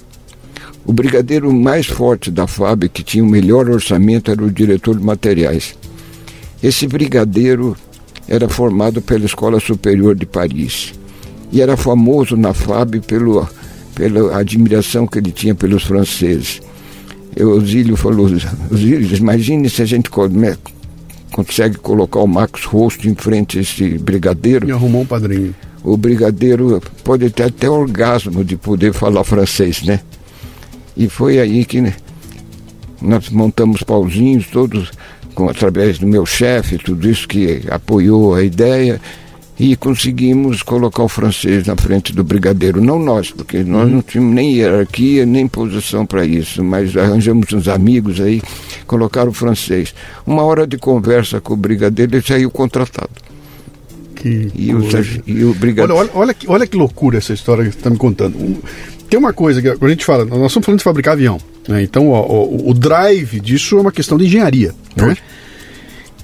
O 0.86 0.92
brigadeiro 0.92 1.54
mais 1.54 1.86
forte 1.86 2.32
da 2.32 2.48
FAB, 2.48 2.90
que 2.90 3.04
tinha 3.04 3.24
o 3.24 3.28
melhor 3.28 3.70
orçamento, 3.70 4.32
era 4.32 4.44
o 4.44 4.52
diretor 4.52 4.98
de 4.98 5.06
materiais. 5.06 5.76
Esse 6.62 6.88
brigadeiro 6.88 7.78
era 8.28 8.50
formado 8.50 9.02
pela 9.02 9.26
Escola 9.26 9.60
Superior 9.60 10.16
de 10.16 10.26
Paris 10.26 10.94
e 11.52 11.62
era 11.62 11.78
famoso 11.78 12.36
na 12.36 12.54
FAB 12.54 13.00
pelo 13.02 13.48
pela 14.00 14.38
admiração 14.38 15.06
que 15.06 15.20
ele 15.20 15.30
tinha 15.30 15.54
pelos 15.54 15.84
franceses. 15.84 16.62
O 17.38 17.50
Osílio 17.50 17.97
falou, 17.97 18.28
Osílio, 18.72 19.18
imagine 19.18 19.70
se 19.70 19.82
a 19.82 19.86
gente 19.86 20.10
come, 20.10 20.56
consegue 21.34 21.78
colocar 21.78 22.22
o 22.22 22.28
Max 22.28 22.64
Rosto 22.64 23.10
em 23.10 23.14
frente 23.14 23.58
a 23.58 23.62
esse 23.62 23.97
brigadeiro. 23.97 24.70
E 24.70 24.72
arrumou 24.72 25.02
um 25.02 25.06
padrinho. 25.06 25.54
O 25.84 25.97
brigadeiro 25.97 26.82
pode 27.04 27.30
ter 27.30 27.43
até 27.43 27.70
orgasmo 27.70 28.41
de 28.45 28.56
poder 28.56 28.93
falar 28.93 29.26
francês, 29.26 29.84
né? 29.84 30.00
E 30.95 31.10
foi 31.10 31.38
aí 31.38 31.66
que 31.66 31.82
né, 31.82 31.93
nós 33.02 33.30
montamos 33.30 33.84
pauzinhos, 33.84 34.47
todos 34.47 34.91
com, 35.36 35.50
através 35.50 36.00
do 36.00 36.08
meu 36.08 36.26
chefe, 36.26 36.78
tudo 36.78 37.10
isso 37.10 37.28
que 37.28 37.64
apoiou 37.70 38.34
a 38.34 38.43
ideia 38.43 39.02
e 39.60 39.76
conseguimos 39.76 40.64
colocar 40.64 41.03
o 41.03 41.10
francês 41.10 41.68
na 41.68 41.76
frente 41.76 42.14
do 42.14 42.24
brigadeiro. 42.24 42.82
Não 42.82 42.97
nós, 42.97 43.30
porque 43.30 43.62
nós 43.64 43.88
uhum. 43.88 43.95
não 43.95 44.01
tínhamos 44.01 44.34
nem 44.34 44.53
hierarquia, 44.53 45.26
nem 45.26 45.47
posição 45.47 46.05
para 46.05 46.26
isso, 46.26 46.64
mas 46.64 46.95
arranjamos 46.95 47.51
uns 47.51 47.68
amigos 47.68 48.22
aí, 48.22 48.41
colocaram 48.88 49.32
o 49.32 49.34
francês. 49.34 49.93
Uma 50.26 50.43
hora 50.43 50.66
de 50.66 50.78
conversa 50.78 51.41
com 51.41 51.53
o 51.53 51.57
brigadeiro, 51.57 52.16
ele 52.16 52.26
saiu 52.26 52.49
contratado. 52.49 53.10
Que 54.16 54.49
e, 54.55 54.74
o, 54.74 54.82
e 55.28 55.43
o 55.43 55.53
brigadeiro... 55.53 55.95
Olha, 55.95 56.10
olha, 56.10 56.12
olha, 56.14 56.34
que, 56.34 56.49
olha 56.49 56.68
que 56.68 56.78
loucura 56.78 57.18
essa 57.18 57.34
história 57.34 57.66
que 57.66 57.72
você 57.72 57.78
está 57.78 57.89
me 57.89 57.97
contando. 57.97 58.38
Um, 58.38 58.57
tem 59.10 59.20
uma 59.20 59.34
coisa 59.34 59.62
que 59.62 59.68
a 59.68 59.89
gente 59.89 60.05
fala, 60.05 60.24
nós 60.24 60.51
estamos 60.51 60.66
falando 60.66 60.78
de 60.78 60.84
fabricar 60.84 61.14
avião. 61.14 61.39
Né? 61.68 61.84
Então, 61.84 62.10
ó, 62.10 62.22
o, 62.22 62.70
o, 62.70 62.74
drive 62.74 63.39
disso 63.39 63.78
é 63.78 63.82
uma 63.82 63.91
questão 63.91 64.18
de 64.18 64.26
engenharia. 64.26 64.74
Né? 64.95 65.18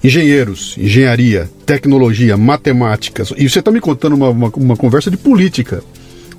Engenheiros, 0.03 0.75
engenharia, 0.77 1.49
tecnologia, 1.65 2.37
matemáticas. 2.37 3.33
E 3.37 3.49
você 3.49 3.59
está 3.59 3.71
me 3.71 3.81
contando 3.81 4.13
uma, 4.13 4.29
uma, 4.29 4.49
uma, 4.55 4.77
conversa 4.77 5.09
de 5.09 5.17
política. 5.17 5.83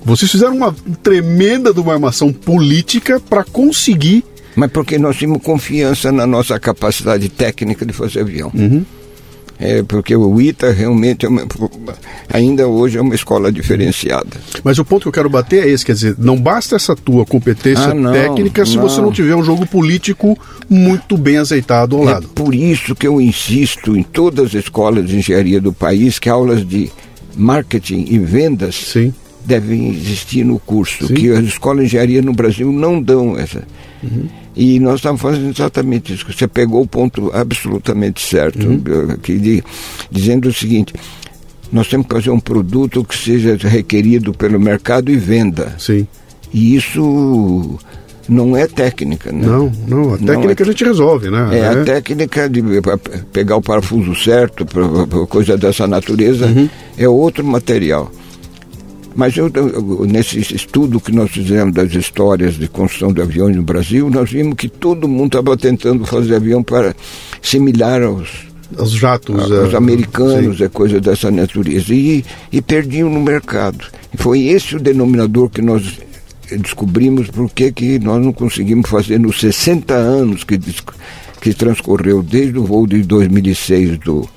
Vocês 0.03 0.31
fizeram 0.31 0.55
uma 0.55 0.75
tremenda 1.03 1.73
de 1.73 1.79
uma 1.79 1.93
armação 1.93 2.31
política 2.31 3.19
para 3.19 3.43
conseguir. 3.43 4.23
Mas 4.55 4.71
porque 4.71 4.97
nós 4.97 5.17
tínhamos 5.17 5.43
confiança 5.43 6.11
na 6.11 6.25
nossa 6.25 6.59
capacidade 6.59 7.29
técnica 7.29 7.85
de 7.85 7.93
fazer 7.93 8.21
avião. 8.21 8.51
Uhum. 8.53 8.83
É, 9.59 9.81
porque 9.81 10.15
o 10.15 10.39
ITA 10.39 10.71
realmente 10.71 11.25
é 11.25 11.29
uma, 11.29 11.47
ainda 12.31 12.67
hoje 12.67 12.97
é 12.97 13.01
uma 13.01 13.15
escola 13.15 13.51
diferenciada. 13.51 14.37
Mas 14.63 14.77
o 14.77 14.85
ponto 14.85 15.03
que 15.03 15.07
eu 15.07 15.11
quero 15.11 15.29
bater 15.29 15.65
é 15.65 15.69
esse, 15.69 15.83
quer 15.83 15.93
dizer, 15.93 16.15
não 16.19 16.39
basta 16.39 16.75
essa 16.75 16.95
tua 16.95 17.25
competência 17.25 17.87
ah, 17.87 17.93
não, 17.93 18.11
técnica 18.11 18.65
se 18.65 18.75
não. 18.75 18.83
você 18.83 19.01
não 19.01 19.11
tiver 19.11 19.35
um 19.35 19.43
jogo 19.43 19.65
político 19.65 20.37
muito 20.69 21.17
bem 21.17 21.37
azeitado 21.37 21.95
ao 21.95 22.03
é 22.03 22.05
lado. 22.05 22.27
Por 22.29 22.53
isso 22.53 22.93
que 22.93 23.07
eu 23.07 23.19
insisto 23.19 23.97
em 23.97 24.03
todas 24.03 24.47
as 24.47 24.53
escolas 24.53 25.07
de 25.07 25.17
engenharia 25.17 25.59
do 25.59 25.73
país 25.73 26.19
que 26.19 26.29
aulas 26.29 26.65
de 26.65 26.91
marketing 27.35 28.05
e 28.09 28.19
vendas 28.19 28.75
Sim. 28.75 29.11
devem 29.43 29.89
existir 29.89 30.43
no 30.43 30.59
curso, 30.59 31.07
Sim. 31.07 31.15
que 31.15 31.31
as 31.31 31.45
escolas 31.45 31.79
de 31.79 31.85
engenharia 31.87 32.21
no 32.21 32.33
Brasil 32.33 32.71
não 32.71 33.01
dão 33.01 33.37
essa. 33.37 33.63
Uhum. 34.03 34.27
E 34.57 34.79
nós 34.79 34.95
estamos 34.95 35.21
fazendo 35.21 35.51
exatamente 35.51 36.13
isso. 36.13 36.25
Você 36.27 36.47
pegou 36.47 36.81
o 36.81 36.87
ponto 36.87 37.31
absolutamente 37.31 38.19
certo, 38.19 38.67
uhum. 38.67 39.11
aqui 39.11 39.37
de, 39.37 39.63
dizendo 40.09 40.49
o 40.49 40.53
seguinte: 40.53 40.93
nós 41.71 41.87
temos 41.87 42.07
que 42.07 42.13
fazer 42.15 42.31
um 42.31 42.39
produto 42.39 43.03
que 43.03 43.15
seja 43.15 43.55
requerido 43.67 44.33
pelo 44.33 44.59
mercado 44.59 45.11
e 45.11 45.15
venda. 45.15 45.75
Sim. 45.77 46.07
E 46.51 46.75
isso 46.75 47.77
não 48.27 48.57
é 48.57 48.65
técnica, 48.65 49.31
né? 49.31 49.45
Não, 49.45 49.71
não, 49.87 50.13
a 50.15 50.17
técnica 50.17 50.63
não 50.63 50.69
é, 50.69 50.69
a 50.69 50.71
gente 50.71 50.83
resolve, 50.83 51.29
né? 51.29 51.49
É, 51.51 51.59
é, 51.59 51.67
a 51.67 51.83
técnica 51.83 52.49
de 52.49 52.63
pegar 53.31 53.57
o 53.57 53.61
parafuso 53.61 54.15
certo, 54.15 54.65
coisa 55.27 55.55
dessa 55.55 55.85
natureza, 55.85 56.47
uhum. 56.47 56.67
é 56.97 57.07
outro 57.07 57.43
material. 57.43 58.11
Mas 59.17 59.35
eu, 59.35 59.51
nesse 60.07 60.39
estudo 60.39 60.99
que 60.99 61.11
nós 61.11 61.31
fizemos 61.31 61.73
das 61.73 61.91
histórias 61.91 62.53
de 62.53 62.67
construção 62.67 63.11
de 63.11 63.19
aviões 63.19 63.55
no 63.55 63.63
Brasil, 63.63 64.11
nós 64.11 64.29
vimos 64.29 64.53
que 64.53 64.69
todo 64.69 65.07
mundo 65.07 65.25
estava 65.39 65.57
tentando 65.57 66.05
fazer 66.05 66.35
avião 66.35 66.61
para 66.61 66.95
similar 67.41 68.03
aos, 68.03 68.29
os 68.77 68.91
jatos, 68.91 69.51
aos 69.51 69.73
é, 69.73 69.75
americanos, 69.75 70.59
sim. 70.59 70.65
é 70.65 70.69
coisa 70.69 71.01
dessa 71.01 71.31
natureza, 71.31 71.95
e, 71.95 72.23
e 72.51 72.61
perdiam 72.61 73.09
no 73.09 73.19
mercado. 73.19 73.87
E 74.13 74.17
foi 74.17 74.43
esse 74.49 74.75
o 74.75 74.79
denominador 74.79 75.49
que 75.49 75.63
nós 75.63 75.99
descobrimos 76.51 77.27
por 77.27 77.49
que, 77.49 77.71
que 77.71 77.97
nós 77.97 78.23
não 78.23 78.31
conseguimos 78.31 78.87
fazer 78.87 79.19
nos 79.19 79.39
60 79.39 79.95
anos 79.95 80.43
que, 80.43 80.59
que 81.41 81.55
transcorreu 81.55 82.21
desde 82.21 82.59
o 82.59 82.63
voo 82.63 82.85
de 82.85 83.01
2006 83.01 83.97
do, 83.97 84.29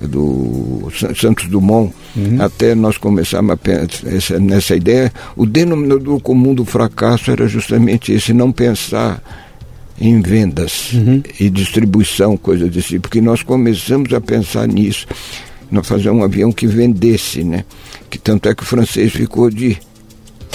do 0.00 0.88
Santos 1.16 1.48
Dumont 1.48 1.92
uhum. 2.16 2.40
até 2.40 2.74
nós 2.74 2.96
começarmos 2.98 3.52
a 3.52 3.56
pensar 3.56 4.38
nessa 4.40 4.76
ideia, 4.76 5.12
o 5.36 5.44
denominador 5.44 6.20
comum 6.20 6.54
do 6.54 6.64
fracasso 6.64 7.30
era 7.30 7.46
justamente 7.48 8.12
esse, 8.12 8.32
não 8.32 8.52
pensar 8.52 9.22
em 10.00 10.20
vendas 10.20 10.92
uhum. 10.92 11.22
e 11.40 11.50
distribuição, 11.50 12.36
coisa 12.36 12.68
desse 12.68 12.88
tipo, 12.88 13.02
porque 13.02 13.20
nós 13.20 13.42
começamos 13.42 14.12
a 14.12 14.20
pensar 14.20 14.68
nisso, 14.68 15.06
nós 15.70 15.86
fazer 15.86 16.10
um 16.10 16.22
avião 16.22 16.52
que 16.52 16.66
vendesse, 16.66 17.42
né? 17.42 17.64
Que 18.08 18.18
tanto 18.18 18.48
é 18.48 18.54
que 18.54 18.62
o 18.62 18.66
francês 18.66 19.12
ficou 19.12 19.50
de 19.50 19.76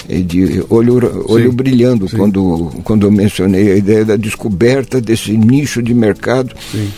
de 0.07 0.63
olho, 0.69 1.25
olho 1.29 1.49
sim, 1.49 1.55
brilhando 1.55 2.09
sim. 2.09 2.17
Quando, 2.17 2.71
quando 2.83 3.07
eu 3.07 3.11
mencionei 3.11 3.71
a 3.71 3.75
ideia 3.77 4.03
da 4.03 4.15
descoberta 4.17 4.99
desse 4.99 5.31
nicho 5.31 5.81
de 5.81 5.93
mercado. 5.93 6.53
Sim. 6.71 6.89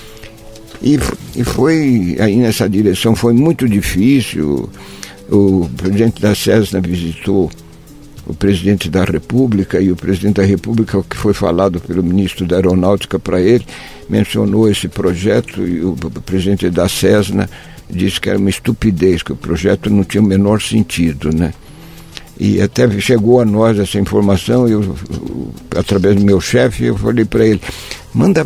E, 0.86 0.99
e 1.36 1.44
foi 1.44 2.16
aí 2.20 2.36
nessa 2.36 2.70
direção, 2.70 3.16
foi 3.16 3.34
muito 3.34 3.68
difícil. 3.68 4.70
O 5.28 5.68
presidente 5.76 6.22
da 6.22 6.36
Cessna 6.36 6.80
visitou 6.80 7.49
o 8.28 8.34
presidente 8.36 8.88
da 8.88 9.03
República 9.03 9.82
e 9.82 9.91
o 9.91 9.95
presidente 9.95 10.36
da 10.36 10.44
República, 10.44 10.99
o 10.99 11.03
que 11.03 11.18
foi 11.18 11.34
falado 11.34 11.80
pelo 11.80 12.03
ministro 12.03 12.45
da 12.45 12.57
Aeronáutica 12.57 13.18
para 13.18 13.41
ele, 13.41 13.66
mencionou 14.07 14.70
esse 14.70 14.88
projeto 14.88 15.68
e 15.68 15.84
o 15.84 15.94
presidente 16.24 16.70
da 16.70 16.88
Cessna 16.88 17.49
disse 17.90 18.22
que 18.22 18.30
era 18.30 18.38
uma 18.38 18.49
estupidez, 18.49 19.24
que 19.24 19.34
o 19.34 19.36
projeto 19.36 19.90
não 19.90 20.03
tinha 20.03 20.22
o 20.22 20.26
menor 20.26 20.62
sentido, 20.62 21.36
né? 21.36 21.52
E 22.40 22.62
até 22.62 22.90
chegou 22.99 23.40
a 23.40 23.45
nós 23.45 23.80
essa 23.80 23.99
informação, 23.99 24.68
eu, 24.68 24.95
através 25.76 26.16
do 26.16 26.24
meu 26.24 26.41
chefe, 26.41 26.86
eu 26.86 26.98
falei 26.98 27.26
para 27.26 27.45
ele, 27.45 27.62
manda 28.14 28.45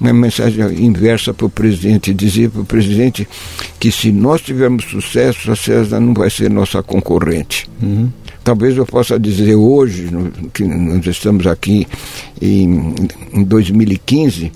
uma 0.00 0.12
mensagem 0.12 0.84
inversa 0.84 1.32
para 1.32 1.46
o 1.46 1.50
presidente, 1.50 2.12
dizer 2.12 2.50
para 2.50 2.60
o 2.60 2.64
presidente 2.64 3.26
que 3.80 3.90
se 3.90 4.12
nós 4.12 4.40
tivermos 4.40 4.84
sucesso, 4.84 5.50
a 5.50 5.56
César 5.56 6.00
não 6.00 6.12
vai 6.12 6.30
ser 6.30 6.50
nossa 6.50 6.82
concorrente. 6.82 7.68
Uhum. 7.82 8.10
Talvez 8.44 8.76
eu 8.76 8.86
possa 8.86 9.18
dizer 9.18 9.54
hoje, 9.54 10.08
que 10.52 10.64
nós 10.64 11.04
estamos 11.06 11.46
aqui 11.46 11.86
em, 12.40 12.94
em 13.32 13.42
2015, 13.42 14.52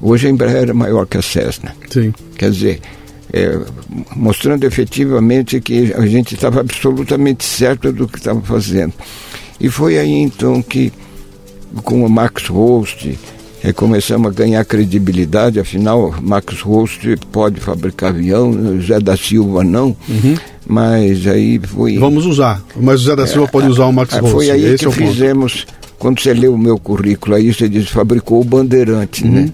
hoje 0.00 0.26
a 0.26 0.30
Embraer 0.30 0.70
é 0.70 0.72
maior 0.72 1.06
que 1.06 1.18
a 1.18 1.22
Cessna. 1.22 1.74
Sim. 1.88 2.12
Quer 2.36 2.50
dizer, 2.50 2.80
é, 3.32 3.58
mostrando 4.16 4.64
efetivamente 4.64 5.60
que 5.60 5.92
a 5.92 6.06
gente 6.06 6.34
estava 6.34 6.60
absolutamente 6.60 7.44
certo 7.44 7.92
do 7.92 8.08
que 8.08 8.18
estava 8.18 8.40
fazendo. 8.40 8.94
E 9.60 9.68
foi 9.68 9.98
aí 9.98 10.12
então 10.12 10.62
que, 10.62 10.92
com 11.84 12.04
o 12.04 12.08
Max 12.08 12.46
Host, 12.46 13.18
é, 13.62 13.72
começamos 13.72 14.30
a 14.30 14.34
ganhar 14.34 14.64
credibilidade, 14.64 15.58
afinal, 15.58 16.14
Max 16.22 16.60
Host 16.60 17.16
pode 17.32 17.60
fabricar 17.60 18.10
avião, 18.10 18.80
José 18.80 19.00
da 19.00 19.16
Silva 19.16 19.64
não, 19.64 19.96
uhum. 20.08 20.36
mas 20.66 21.26
aí 21.26 21.58
foi... 21.58 21.98
Vamos 21.98 22.24
usar, 22.24 22.62
mas 22.76 23.00
o 23.00 23.04
José 23.04 23.16
da 23.16 23.26
Silva 23.26 23.46
é, 23.46 23.50
pode 23.50 23.68
usar 23.68 23.86
o 23.86 23.92
Max 23.92 24.14
Host. 24.14 24.30
Foi 24.30 24.50
aí 24.50 24.64
Esse 24.64 24.86
que 24.86 25.02
é 25.02 25.06
fizemos, 25.06 25.66
quando 25.98 26.20
você 26.20 26.32
leu 26.32 26.54
o 26.54 26.58
meu 26.58 26.78
currículo 26.78 27.34
aí, 27.34 27.52
você 27.52 27.68
diz, 27.68 27.88
fabricou 27.88 28.40
o 28.40 28.44
Bandeirante, 28.44 29.24
uhum. 29.24 29.30
né? 29.30 29.52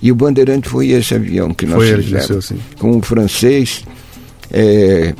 E 0.00 0.12
o 0.12 0.14
Bandeirante 0.14 0.68
foi 0.68 0.88
esse 0.88 1.14
avião 1.14 1.54
que 1.54 1.64
nós 1.64 1.76
foi 1.76 2.02
fizemos. 2.02 2.30
Ele, 2.30 2.38
assim. 2.38 2.58
Com 2.78 2.98
o 2.98 3.02
francês, 3.02 3.84
é, 4.50 5.14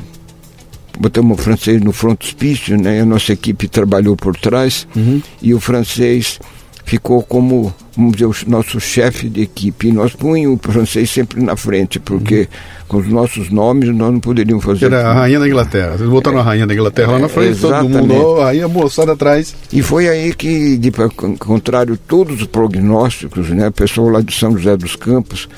botamos 0.99 1.39
o 1.39 1.41
francês 1.41 1.81
no 1.81 1.91
frontispício, 1.91 2.79
né? 2.79 3.01
A 3.01 3.05
nossa 3.05 3.33
equipe 3.33 3.67
trabalhou 3.67 4.15
por 4.15 4.35
trás 4.35 4.87
uhum. 4.95 5.21
e 5.41 5.53
o 5.53 5.59
francês 5.59 6.39
ficou 6.85 7.23
como, 7.23 7.73
vamos 7.97 8.13
dizer, 8.13 8.25
o 8.25 8.49
nosso 8.49 8.79
chefe 8.79 9.27
de 9.27 9.41
equipe. 9.41 9.87
E 9.87 9.91
nós 9.91 10.13
punhamos 10.13 10.59
o 10.63 10.71
francês 10.71 11.09
sempre 11.09 11.41
na 11.41 11.55
frente, 11.55 11.99
porque 11.99 12.41
uhum. 12.41 12.47
com 12.87 12.97
os 12.97 13.07
nossos 13.07 13.49
nomes 13.49 13.89
nós 13.89 14.13
não 14.13 14.19
poderíamos 14.19 14.63
fazer. 14.63 14.85
Era 14.85 15.09
a 15.09 15.13
rainha 15.13 15.39
da 15.39 15.47
Inglaterra. 15.47 15.97
Vocês 15.97 16.09
botaram 16.09 16.37
é, 16.37 16.41
a 16.41 16.43
rainha 16.43 16.67
da 16.67 16.73
Inglaterra 16.73 17.09
é, 17.09 17.13
lá 17.13 17.19
na 17.19 17.27
frente, 17.27 17.49
exatamente. 17.49 17.91
todo 17.91 18.07
mundo, 18.07 18.41
a 18.41 18.45
rainha 18.45 18.67
moçada 18.67 19.13
atrás. 19.13 19.55
E 19.73 19.81
foi 19.81 20.07
aí 20.07 20.33
que, 20.33 20.77
de 20.77 20.91
contrário, 21.39 21.97
todos 21.97 22.41
os 22.41 22.47
prognósticos, 22.47 23.49
né, 23.49 23.67
o 23.67 23.71
pessoal 23.71 24.09
lá 24.09 24.21
de 24.21 24.33
São 24.33 24.55
José 24.55 24.77
dos 24.77 24.95
Campos, 24.95 25.49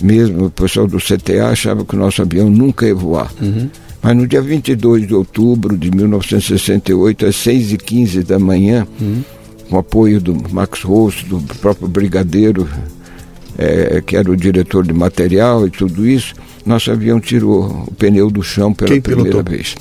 mesmo 0.00 0.46
o 0.46 0.50
pessoal 0.50 0.86
do 0.86 0.98
CTA 0.98 1.48
achava 1.48 1.84
que 1.84 1.96
o 1.96 1.98
nosso 1.98 2.20
avião 2.20 2.50
nunca 2.50 2.86
ia 2.86 2.94
voar. 2.94 3.32
Uhum. 3.40 3.70
Mas 4.02 4.16
no 4.16 4.26
dia 4.26 4.42
22 4.42 5.06
de 5.06 5.14
outubro 5.14 5.78
de 5.78 5.90
1968, 5.90 7.24
às 7.24 7.36
6h15 7.36 8.22
da 8.22 8.38
manhã, 8.38 8.86
uhum 9.00 9.22
com 9.74 9.78
apoio 9.78 10.20
do 10.20 10.36
Max 10.52 10.82
Rosso, 10.82 11.26
do 11.26 11.40
próprio 11.56 11.88
Brigadeiro, 11.88 12.68
é, 13.58 14.00
que 14.00 14.16
era 14.16 14.30
o 14.30 14.36
diretor 14.36 14.86
de 14.86 14.92
material 14.92 15.66
e 15.66 15.70
tudo 15.70 16.06
isso, 16.06 16.32
nosso 16.64 16.92
avião 16.92 17.20
tirou 17.20 17.84
o 17.88 17.94
pneu 17.94 18.30
do 18.30 18.40
chão 18.40 18.72
pela 18.72 18.92
Quem 18.92 19.00
primeira 19.00 19.30
pilotou? 19.30 19.52
vez. 19.52 19.74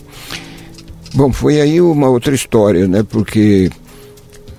Bom, 1.14 1.32
foi 1.32 1.62
aí 1.62 1.80
uma 1.80 2.10
outra 2.10 2.34
história, 2.34 2.88
né? 2.88 3.04
Porque 3.04 3.70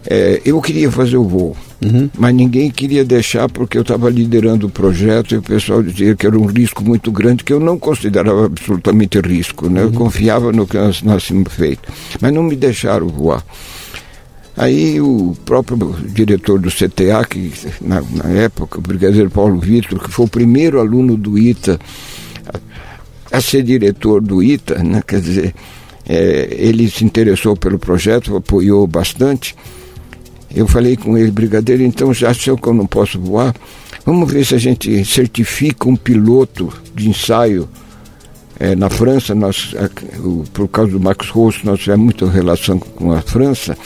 é, 0.06 0.40
eu 0.44 0.62
queria 0.62 0.88
fazer 0.88 1.16
o 1.16 1.24
voo, 1.24 1.56
uhum. 1.84 2.08
mas 2.16 2.32
ninguém 2.32 2.70
queria 2.70 3.04
deixar 3.04 3.48
porque 3.48 3.76
eu 3.76 3.82
estava 3.82 4.08
liderando 4.08 4.68
o 4.68 4.70
projeto 4.70 5.34
e 5.34 5.38
o 5.38 5.42
pessoal 5.42 5.82
dizia 5.82 6.14
que 6.14 6.28
era 6.28 6.38
um 6.38 6.46
risco 6.46 6.84
muito 6.84 7.10
grande 7.10 7.42
que 7.42 7.52
eu 7.52 7.58
não 7.58 7.76
considerava 7.76 8.46
absolutamente 8.46 9.18
risco, 9.18 9.68
né? 9.68 9.80
Uhum. 9.80 9.86
Eu 9.88 9.92
confiava 9.94 10.52
no 10.52 10.64
que 10.64 10.76
nós, 10.76 11.02
nós 11.02 11.24
tínhamos 11.24 11.52
feito, 11.52 11.92
mas 12.20 12.32
não 12.32 12.44
me 12.44 12.54
deixaram 12.54 13.08
voar. 13.08 13.44
Aí 14.56 15.00
o 15.00 15.36
próprio 15.44 15.96
diretor 16.06 16.60
do 16.60 16.70
CTA, 16.70 17.24
que 17.28 17.52
na, 17.80 18.00
na 18.00 18.30
época, 18.30 18.78
o 18.78 18.82
brigadeiro 18.82 19.28
Paulo 19.28 19.58
Vitor, 19.58 19.98
que 19.98 20.10
foi 20.10 20.26
o 20.26 20.28
primeiro 20.28 20.78
aluno 20.78 21.16
do 21.16 21.36
ITA 21.36 21.78
a, 23.32 23.36
a 23.36 23.40
ser 23.40 23.64
diretor 23.64 24.20
do 24.20 24.40
ITA, 24.40 24.78
né? 24.78 25.02
quer 25.04 25.20
dizer, 25.20 25.54
é, 26.08 26.48
ele 26.56 26.88
se 26.88 27.04
interessou 27.04 27.56
pelo 27.56 27.80
projeto, 27.80 28.36
apoiou 28.36 28.86
bastante. 28.86 29.56
Eu 30.54 30.68
falei 30.68 30.96
com 30.96 31.18
ele, 31.18 31.32
brigadeiro, 31.32 31.82
então 31.82 32.14
já 32.14 32.32
sei 32.32 32.56
que 32.56 32.68
eu 32.68 32.74
não 32.74 32.86
posso 32.86 33.18
voar, 33.18 33.52
vamos 34.06 34.30
ver 34.30 34.44
se 34.44 34.54
a 34.54 34.58
gente 34.58 35.04
certifica 35.04 35.88
um 35.88 35.96
piloto 35.96 36.72
de 36.94 37.08
ensaio. 37.08 37.68
É, 38.56 38.76
na 38.76 38.88
França, 38.88 39.34
nós, 39.34 39.74
por 40.52 40.68
causa 40.68 40.92
do 40.92 41.00
Max 41.00 41.28
Rosso, 41.28 41.58
nós 41.64 41.80
tivemos 41.80 42.04
muita 42.04 42.30
relação 42.30 42.78
com 42.78 43.10
a 43.10 43.20
França 43.20 43.76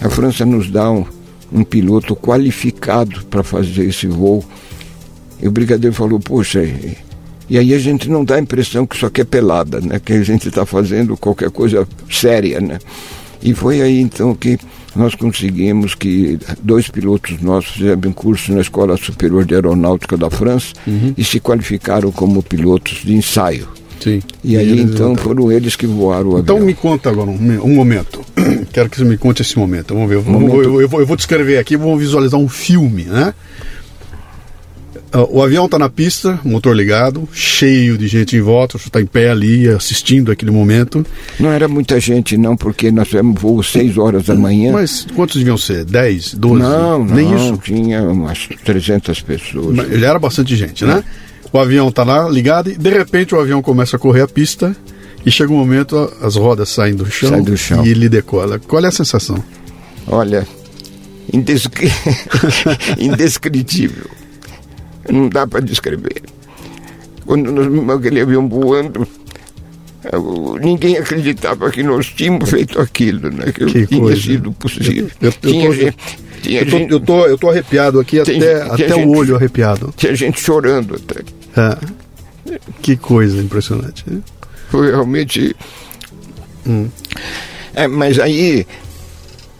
a 0.00 0.08
França 0.08 0.44
nos 0.46 0.70
dá 0.70 0.90
um, 0.90 1.04
um 1.52 1.62
piloto 1.62 2.16
qualificado 2.16 3.24
para 3.26 3.42
fazer 3.42 3.84
esse 3.84 4.06
voo. 4.06 4.44
E 5.42 5.48
o 5.48 5.50
brigadeiro 5.50 5.94
falou, 5.94 6.18
poxa, 6.18 6.62
e, 6.62 6.96
e, 7.48 7.58
aí 7.58 7.74
a 7.74 7.78
gente 7.78 8.08
não 8.08 8.24
dá 8.24 8.36
a 8.36 8.40
impressão 8.40 8.86
que 8.86 8.96
isso 8.96 9.06
aqui 9.06 9.20
é 9.20 9.24
pelada, 9.24 9.80
né? 9.80 9.98
Que 9.98 10.14
a 10.14 10.22
gente 10.22 10.48
está 10.48 10.64
fazendo 10.64 11.16
qualquer 11.16 11.50
coisa 11.50 11.86
séria, 12.10 12.60
né? 12.60 12.78
E 13.42 13.54
foi 13.54 13.80
aí 13.80 14.00
então 14.00 14.34
que 14.34 14.58
nós 14.94 15.14
conseguimos 15.14 15.94
que 15.94 16.38
dois 16.62 16.88
pilotos 16.88 17.40
nossos 17.40 17.72
fizeram 17.72 18.10
um 18.10 18.12
curso 18.12 18.52
na 18.52 18.60
Escola 18.60 18.96
Superior 18.96 19.44
de 19.44 19.54
Aeronáutica 19.54 20.16
da 20.16 20.28
França 20.28 20.74
uhum. 20.86 21.14
e 21.16 21.24
se 21.24 21.40
qualificaram 21.40 22.10
como 22.10 22.42
pilotos 22.42 23.02
de 23.04 23.14
ensaio. 23.14 23.68
Sim. 24.00 24.20
E, 24.42 24.54
e 24.54 24.56
aí 24.56 24.80
então 24.80 25.14
foram 25.14 25.52
eles 25.52 25.76
que 25.76 25.86
voaram 25.86 26.30
o 26.30 26.38
Então 26.38 26.56
avião. 26.56 26.66
me 26.66 26.74
conta 26.74 27.10
agora 27.10 27.30
um, 27.30 27.64
um, 27.64 27.74
momento. 27.74 28.20
Quero 28.72 28.88
que 28.88 28.96
você 28.96 29.04
me 29.04 29.16
conte 29.16 29.42
esse 29.42 29.58
momento. 29.58 29.94
Vamos 29.94 30.08
ver. 30.08 30.16
Eu, 30.16 30.22
momento... 30.24 30.62
eu, 30.62 30.80
eu, 30.80 30.88
vou, 30.88 31.00
eu 31.00 31.06
vou 31.06 31.16
descrever 31.16 31.58
aqui, 31.58 31.76
vamos 31.76 32.00
visualizar 32.00 32.40
um 32.40 32.48
filme, 32.48 33.04
né? 33.04 33.34
Ah, 35.12 35.24
o 35.28 35.42
avião 35.42 35.64
está 35.64 35.78
na 35.78 35.88
pista, 35.88 36.38
motor 36.44 36.74
ligado, 36.74 37.28
cheio 37.32 37.98
de 37.98 38.06
gente 38.06 38.36
em 38.36 38.40
volta, 38.40 38.78
você 38.78 38.86
está 38.88 39.00
em 39.00 39.06
pé 39.06 39.30
ali 39.30 39.68
assistindo 39.68 40.30
aquele 40.30 40.52
momento. 40.52 41.04
Não 41.38 41.50
era 41.50 41.66
muita 41.66 41.98
gente 41.98 42.36
não, 42.36 42.56
porque 42.56 42.92
nós 42.92 43.08
tivemos 43.08 43.40
voo 43.40 43.60
6 43.62 43.98
horas 43.98 44.24
da 44.26 44.36
manhã. 44.36 44.72
Mas 44.72 45.06
quantos 45.14 45.36
deviam 45.36 45.58
ser? 45.58 45.84
10, 45.84 46.34
12? 46.34 46.62
Não, 46.62 47.04
não, 47.04 47.14
Nem 47.14 47.34
isso? 47.34 47.58
tinha 47.58 48.02
umas 48.02 48.48
300 48.64 49.20
pessoas. 49.22 49.74
Mas 49.74 49.90
ele 49.90 50.04
era 50.04 50.18
bastante 50.18 50.54
gente, 50.54 50.84
né? 50.84 51.02
É. 51.26 51.29
O 51.52 51.58
avião 51.58 51.88
está 51.88 52.04
lá 52.04 52.28
ligado 52.28 52.70
e 52.70 52.76
de 52.76 52.90
repente 52.90 53.34
o 53.34 53.40
avião 53.40 53.60
começa 53.60 53.96
a 53.96 53.98
correr 53.98 54.22
a 54.22 54.28
pista 54.28 54.74
e 55.24 55.30
chega 55.30 55.52
um 55.52 55.56
momento 55.56 56.12
as 56.22 56.36
rodas 56.36 56.68
saem 56.68 56.94
do 56.94 57.10
chão, 57.10 57.30
Sai 57.30 57.42
do 57.42 57.56
chão. 57.56 57.84
e 57.84 57.90
ele 57.90 58.08
decola. 58.08 58.58
Qual 58.58 58.82
é 58.84 58.88
a 58.88 58.92
sensação? 58.92 59.42
Olha, 60.06 60.46
indescri... 61.32 61.90
indescritível. 62.98 64.06
Não 65.10 65.28
dá 65.28 65.46
para 65.46 65.60
descrever. 65.60 66.22
Quando 67.26 67.52
nós 67.52 67.66
vimos 67.66 67.96
aquele 67.96 68.20
avião 68.20 68.48
voando, 68.48 69.06
ninguém 70.62 70.96
acreditava 70.96 71.70
que 71.70 71.82
nós 71.82 72.06
tínhamos 72.06 72.48
feito 72.48 72.80
aquilo, 72.80 73.30
né? 73.30 73.52
que, 73.52 73.66
que 73.66 73.86
tinha 73.86 74.00
coisa. 74.00 74.20
sido 74.20 74.52
possível. 74.52 75.10
Eu, 75.20 75.28
eu, 75.28 75.32
tinha 75.32 75.66
tô, 75.66 75.74
gente, 75.74 75.96
tinha 76.42 76.60
eu, 76.60 76.66
tô, 76.66 76.78
gente, 76.78 76.92
eu, 76.92 77.00
tô, 77.00 77.26
eu 77.26 77.38
tô 77.38 77.50
arrepiado 77.50 78.00
aqui 78.00 78.20
até, 78.20 78.62
até 78.62 78.88
gente, 78.88 79.06
o 79.06 79.16
olho 79.16 79.36
arrepiado. 79.36 79.92
Tinha 79.96 80.14
gente 80.14 80.40
chorando 80.40 80.94
até. 80.94 81.22
É. 81.56 82.58
Que 82.82 82.96
coisa 82.96 83.40
impressionante. 83.40 84.04
Foi 84.70 84.90
realmente. 84.90 85.54
Hum. 86.66 86.88
É, 87.74 87.86
mas 87.86 88.18
aí 88.18 88.66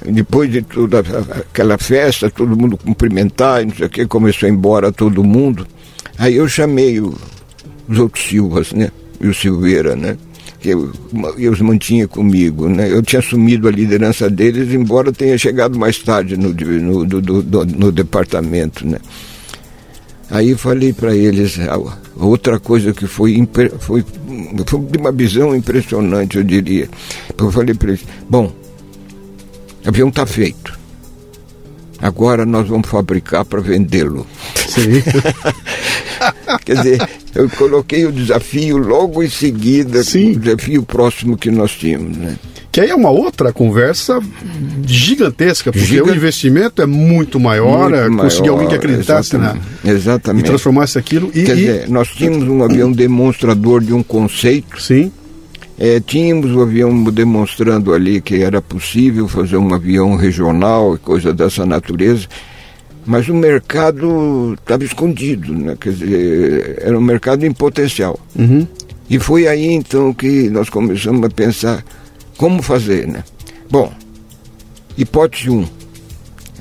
depois 0.06 0.50
de 0.50 0.62
toda 0.62 1.00
aquela 1.00 1.76
festa, 1.76 2.30
todo 2.30 2.56
mundo 2.56 2.76
cumprimentar, 2.76 3.64
não 3.64 3.74
sei 3.74 3.86
o 3.86 3.90
que, 3.90 4.06
começou 4.06 4.46
a 4.46 4.50
ir 4.50 4.54
embora 4.54 4.90
todo 4.90 5.22
mundo. 5.22 5.66
Aí 6.18 6.36
eu 6.36 6.48
chamei 6.48 7.00
o, 7.00 7.14
os 7.88 7.98
outros 7.98 8.24
Silvas, 8.24 8.72
né? 8.72 8.90
E 9.20 9.28
o 9.28 9.34
Silveira, 9.34 9.94
né? 9.94 10.16
Que 10.60 10.70
eu, 10.70 10.92
eu 11.38 11.52
os 11.52 11.60
mantinha 11.60 12.08
comigo, 12.08 12.68
né? 12.68 12.90
Eu 12.90 13.02
tinha 13.02 13.20
assumido 13.20 13.68
a 13.68 13.70
liderança 13.70 14.30
deles, 14.30 14.72
embora 14.72 15.12
tenha 15.12 15.36
chegado 15.36 15.78
mais 15.78 15.98
tarde 15.98 16.36
no, 16.36 16.50
no, 16.50 17.04
do, 17.06 17.20
do, 17.20 17.66
no 17.66 17.92
departamento, 17.92 18.86
né? 18.86 18.98
Aí 20.30 20.54
falei 20.54 20.92
para 20.92 21.14
eles 21.14 21.58
outra 22.16 22.60
coisa 22.60 22.92
que 22.92 23.06
foi, 23.06 23.48
foi, 23.80 24.04
foi 24.64 24.80
de 24.80 24.98
uma 24.98 25.10
visão 25.10 25.56
impressionante, 25.56 26.36
eu 26.36 26.44
diria. 26.44 26.88
Eu 27.36 27.50
falei 27.50 27.74
para 27.74 27.88
eles, 27.88 28.04
bom, 28.28 28.52
o 29.84 29.88
avião 29.88 30.08
está 30.08 30.24
feito. 30.24 30.78
Agora 32.00 32.46
nós 32.46 32.68
vamos 32.68 32.88
fabricar 32.88 33.44
para 33.44 33.60
vendê-lo. 33.60 34.24
Quer 36.64 36.76
dizer, 36.76 37.08
eu 37.34 37.50
coloquei 37.50 38.06
o 38.06 38.12
desafio 38.12 38.78
logo 38.78 39.22
em 39.22 39.28
seguida, 39.28 40.02
Sim. 40.04 40.32
o 40.32 40.38
desafio 40.38 40.82
próximo 40.82 41.36
que 41.36 41.50
nós 41.50 41.72
tínhamos, 41.72 42.16
né? 42.16 42.38
Que 42.72 42.80
aí 42.80 42.90
é 42.90 42.94
uma 42.94 43.10
outra 43.10 43.52
conversa 43.52 44.20
gigantesca, 44.86 45.72
porque 45.72 45.84
Gigant... 45.84 46.06
o 46.06 46.14
investimento 46.14 46.80
é 46.80 46.86
muito 46.86 47.40
maior, 47.40 47.90
muito 47.90 48.20
é 48.20 48.22
conseguir 48.22 48.48
alguém 48.48 48.68
que 48.68 48.76
acreditasse 48.76 49.34
exatamente, 49.34 49.66
na, 49.82 49.92
exatamente. 49.92 50.44
e 50.44 50.46
transformasse 50.46 50.96
aquilo. 50.96 51.30
E, 51.34 51.42
Quer 51.42 51.56
e... 51.56 51.60
dizer, 51.60 51.88
nós 51.88 52.08
tínhamos 52.08 52.46
um 52.46 52.62
avião 52.62 52.92
demonstrador 52.92 53.82
de 53.82 53.92
um 53.92 54.04
conceito. 54.04 54.80
Sim. 54.80 55.10
É, 55.76 55.98
tínhamos 55.98 56.54
o 56.54 56.60
avião 56.60 57.02
demonstrando 57.04 57.92
ali 57.92 58.20
que 58.20 58.42
era 58.42 58.60
possível 58.60 59.26
fazer 59.26 59.56
um 59.56 59.74
avião 59.74 60.14
regional 60.14 60.94
e 60.94 60.98
coisa 60.98 61.32
dessa 61.32 61.64
natureza, 61.66 62.28
mas 63.04 63.28
o 63.28 63.34
mercado 63.34 64.54
estava 64.60 64.84
escondido, 64.84 65.52
né? 65.54 65.76
quer 65.80 65.92
dizer, 65.94 66.82
era 66.82 66.96
um 66.96 67.00
mercado 67.00 67.44
em 67.46 67.52
potencial. 67.52 68.20
Uhum. 68.38 68.66
E 69.08 69.18
foi 69.18 69.48
aí 69.48 69.72
então 69.72 70.12
que 70.12 70.48
nós 70.50 70.68
começamos 70.68 71.24
a 71.24 71.30
pensar 71.30 71.82
como 72.40 72.62
fazer, 72.62 73.06
né? 73.06 73.22
Bom, 73.70 73.92
hipótese 74.96 75.50
1. 75.50 75.58
Um, 75.58 75.68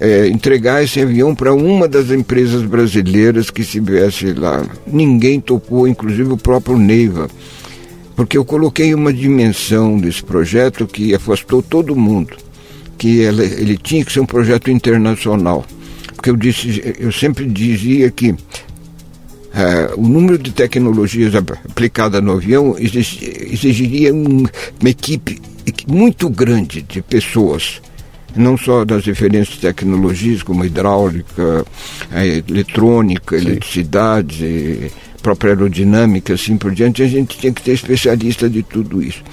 é, 0.02 0.28
entregar 0.28 0.84
esse 0.84 1.00
avião 1.00 1.34
para 1.34 1.54
uma 1.54 1.88
das 1.88 2.12
empresas 2.12 2.64
brasileiras 2.64 3.50
que 3.50 3.62
estivesse 3.62 4.34
lá. 4.34 4.62
Ninguém 4.86 5.40
topou, 5.40 5.88
inclusive 5.88 6.34
o 6.34 6.38
próprio 6.38 6.78
Neiva, 6.78 7.30
porque 8.14 8.38
eu 8.38 8.44
coloquei 8.44 8.94
uma 8.94 9.14
dimensão 9.14 9.98
desse 9.98 10.22
projeto 10.22 10.86
que 10.86 11.16
afastou 11.16 11.64
todo 11.64 11.96
mundo, 11.96 12.36
que 12.98 13.20
ele, 13.20 13.46
ele 13.46 13.78
tinha 13.78 14.04
que 14.04 14.12
ser 14.12 14.20
um 14.20 14.26
projeto 14.26 14.70
internacional. 14.70 15.66
Porque 16.14 16.30
eu, 16.30 16.36
disse, 16.36 16.98
eu 17.00 17.12
sempre 17.14 17.46
dizia 17.46 18.12
que 18.12 18.36
Uh, 19.50 20.00
o 20.00 20.08
número 20.08 20.38
de 20.38 20.52
tecnologias 20.52 21.34
aplicadas 21.34 22.22
no 22.22 22.34
avião 22.34 22.76
exigiria 22.78 24.14
uma 24.14 24.48
equipe 24.88 25.42
muito 25.88 26.30
grande 26.30 26.82
de 26.82 27.02
pessoas, 27.02 27.82
não 28.36 28.58
só 28.58 28.86
das 28.86 29.04
diferentes 29.04 29.58
tecnologias 29.58 30.44
como 30.44 30.64
hidráulica, 30.66 31.66
eletrônica, 32.48 33.38
Sim. 33.38 33.46
eletricidade, 33.46 34.92
própria 35.22 35.52
aerodinâmica, 35.52 36.34
assim 36.34 36.58
por 36.58 36.72
diante, 36.72 37.04
a 37.04 37.08
gente 37.08 37.38
tinha 37.38 37.54
que 37.54 37.62
ter 37.62 37.74
especialista 37.74 38.50
de 38.50 38.64
tudo 38.64 39.02
isso. 39.02 39.24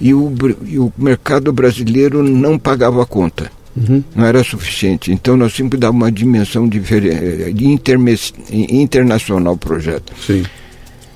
E 0.00 0.14
o, 0.14 0.32
e 0.64 0.78
o 0.78 0.92
mercado 0.96 1.52
brasileiro 1.52 2.22
não 2.22 2.58
pagava 2.58 3.02
a 3.02 3.06
conta. 3.06 3.50
Uhum. 3.76 4.02
Não 4.14 4.24
era 4.24 4.42
suficiente. 4.42 5.12
Então 5.12 5.36
nós 5.36 5.52
tínhamos 5.52 5.72
que 5.72 5.76
dar 5.76 5.90
uma 5.90 6.10
dimensão 6.10 6.68
diferente, 6.68 7.54
internacional 8.50 9.52
ao 9.52 9.56
projeto. 9.56 10.12
Sim. 10.26 10.42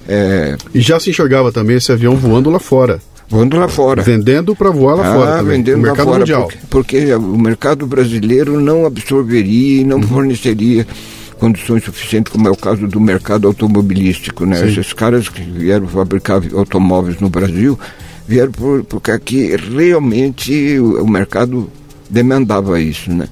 É... 0.09 0.57
E 0.75 0.81
já 0.81 1.01
se 1.01 1.11
enxergava 1.11 1.51
também 1.51 1.77
esse 1.77 1.91
avião 1.91 2.17
voando 2.17 2.51
lá 2.51 2.59
fora. 2.59 3.01
Voando 3.29 3.57
lá 3.57 3.69
fora. 3.69 4.03
Vendendo 4.03 4.55
para 4.55 4.71
voar 4.71 4.95
lá 4.97 5.11
ah, 5.11 5.15
fora 5.15 5.37
também. 5.39 5.57
Vendendo 5.59 5.77
no 5.77 5.83
mercado 5.83 6.07
fora, 6.07 6.19
mundial. 6.19 6.43
Porque, 6.43 6.59
porque, 6.71 7.15
o 7.15 7.39
mercado 7.39 7.87
brasileiro 7.87 8.61
não 8.61 8.87
absorveria 8.87 9.81
e 9.81 9.85
não 9.85 9.97
uhum. 9.97 10.03
forneceria 10.03 10.87
condições 11.39 11.85
suficientes, 11.85 12.33
como 12.33 12.49
é 12.49 12.51
o 12.51 12.57
caso 12.57 12.87
do 12.87 13.01
mercado 13.01 13.47
automobilístico. 13.47 14.47
Né? 14.47 14.67
Esses 14.69 14.93
caras 14.93 15.29
que 15.29 15.43
vieram 15.43 15.87
fabricar 15.87 16.43
automóveis 16.55 17.19
no 17.21 17.29
Brasil 17.29 17.79
vieram 18.27 18.53
por, 18.53 18.85
porque 18.85 19.11
aqui 19.11 19.55
realmente 19.57 20.79
o, 20.79 21.03
o 21.03 21.09
mercado 21.09 21.71
demandava 22.09 22.81
isso. 22.81 23.13
Né? 23.13 23.29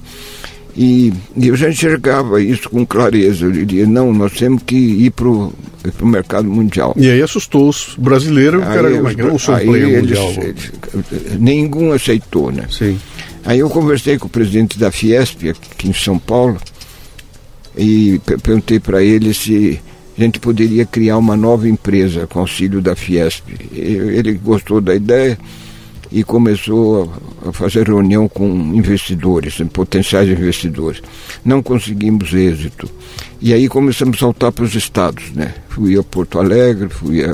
E, 0.75 1.13
e, 1.37 1.47
eu 1.47 1.55
já 1.55 1.69
enxergava 1.69 2.41
isso 2.41 2.69
com 2.69 2.85
clareza. 2.85 3.45
Eu 3.45 3.51
diria, 3.51 3.85
não, 3.85 4.11
nós 4.11 4.33
temos 4.33 4.63
que 4.63 4.75
ir 4.75 5.11
para 5.11 5.27
o 5.27 5.53
mercado 6.03 6.49
mundial. 6.49 6.93
E 6.97 7.09
aí 7.09 7.21
assustou 7.21 7.69
os 7.69 7.95
brasileiros, 7.97 8.63
aí, 8.63 8.73
cara, 8.73 9.01
mas 9.01 9.15
não 9.15 9.37
sou 9.37 9.55
um 9.55 9.59
player 9.59 10.01
mundial. 10.01 10.33
Eles, 10.41 10.71
nenhum 11.39 11.91
aceitou, 11.91 12.51
né? 12.51 12.65
Sim. 12.71 12.99
Aí 13.45 13.59
eu 13.59 13.69
conversei 13.69 14.17
com 14.17 14.27
o 14.27 14.29
presidente 14.29 14.79
da 14.79 14.91
Fiesp, 14.91 15.49
aqui 15.49 15.89
em 15.89 15.93
São 15.93 16.17
Paulo, 16.17 16.57
e 17.77 18.19
perguntei 18.41 18.79
para 18.79 19.03
ele 19.03 19.33
se 19.33 19.79
a 20.17 20.21
gente 20.21 20.39
poderia 20.39 20.85
criar 20.85 21.17
uma 21.17 21.35
nova 21.35 21.67
empresa 21.67 22.25
com 22.25 22.39
auxílio 22.39 22.81
da 22.81 22.95
Fiesp. 22.95 23.43
Ele 23.71 24.33
gostou 24.33 24.79
da 24.79 24.95
ideia 24.95 25.37
e 26.13 26.23
começou 26.23 27.11
a 27.43 27.51
fazer 27.51 27.87
reunião 27.87 28.29
com 28.29 28.47
investidores, 28.47 29.59
potenciais 29.73 30.29
investidores. 30.29 31.01
Não 31.43 31.63
conseguimos 31.63 32.31
êxito. 32.31 32.87
E 33.41 33.51
aí 33.51 33.67
começamos 33.67 34.17
a 34.17 34.19
saltar 34.19 34.51
para 34.51 34.63
os 34.63 34.75
estados, 34.75 35.31
né? 35.31 35.55
Fui 35.69 35.97
a 35.97 36.03
Porto 36.03 36.37
Alegre, 36.37 36.87
fui 36.87 37.25
a 37.25 37.33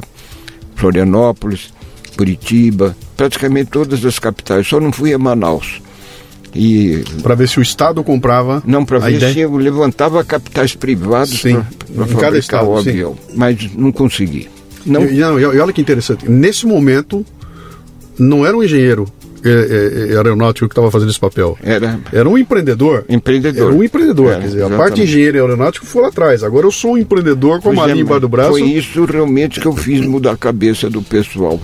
Florianópolis, 0.76 1.74
Curitiba, 2.16 2.96
praticamente 3.18 3.70
todas 3.70 4.04
as 4.06 4.18
capitais, 4.18 4.66
só 4.66 4.80
não 4.80 4.94
fui 4.94 5.14
a 5.14 5.20
Manaus. 5.20 5.82
E 6.56 7.04
para 7.22 7.36
ver 7.36 7.50
se 7.50 7.60
o 7.60 7.62
estado 7.62 8.02
comprava 8.02 8.64
não 8.66 8.86
para 8.86 8.98
ver 8.98 9.16
ideia? 9.16 9.34
se 9.34 9.40
eu 9.42 9.56
levantava 9.58 10.24
capitais 10.24 10.74
privados 10.74 11.42
para 11.42 12.08
fabricar 12.08 12.36
estado, 12.36 12.68
o 12.68 12.78
avião 12.78 13.14
sim. 13.14 13.36
mas 13.36 13.76
não 13.76 13.92
consegui 13.92 14.50
não... 14.84 15.06
E, 15.06 15.20
não, 15.20 15.40
e 15.40 15.46
olha 15.46 15.72
que 15.72 15.80
interessante 15.80 16.28
nesse 16.28 16.66
momento 16.66 17.24
não 18.20 18.46
era 18.46 18.56
um 18.56 18.64
engenheiro 18.64 19.08
é, 19.44 19.50
é, 19.50 20.14
é 20.14 20.18
aeronáutico 20.18 20.68
que 20.68 20.74
estava 20.74 20.92
fazendo 20.92 21.10
esse 21.10 21.20
papel. 21.20 21.58
Era. 21.64 22.00
Era 22.12 22.28
um 22.28 22.38
empreendedor. 22.38 23.06
Empreendedor. 23.08 23.68
Era 23.68 23.76
um 23.76 23.84
empreendedor. 23.84 24.32
Era, 24.32 24.42
quer 24.42 24.48
dizer, 24.48 24.64
a 24.64 24.70
parte 24.70 24.96
de 24.96 25.04
engenheiro 25.04 25.40
aeronáutico 25.40 25.86
foi 25.86 26.02
lá 26.02 26.10
atrás. 26.10 26.44
Agora 26.44 26.68
eu 26.68 26.72
sou 26.72 26.94
um 26.94 26.98
empreendedor 26.98 27.62
com 27.62 27.70
a 27.70 27.74
malinha 27.74 28.02
é, 28.02 28.02
embaixo 28.02 28.22
do 28.22 28.30
braço. 28.30 28.52
Foi 28.52 28.64
isso 28.64 29.06
realmente 29.06 29.60
que 29.60 29.66
eu 29.66 29.74
fiz 29.74 30.06
mudar 30.06 30.32
a 30.32 30.38
cabeça 30.38 30.90
do 30.90 31.02
pessoal. 31.02 31.60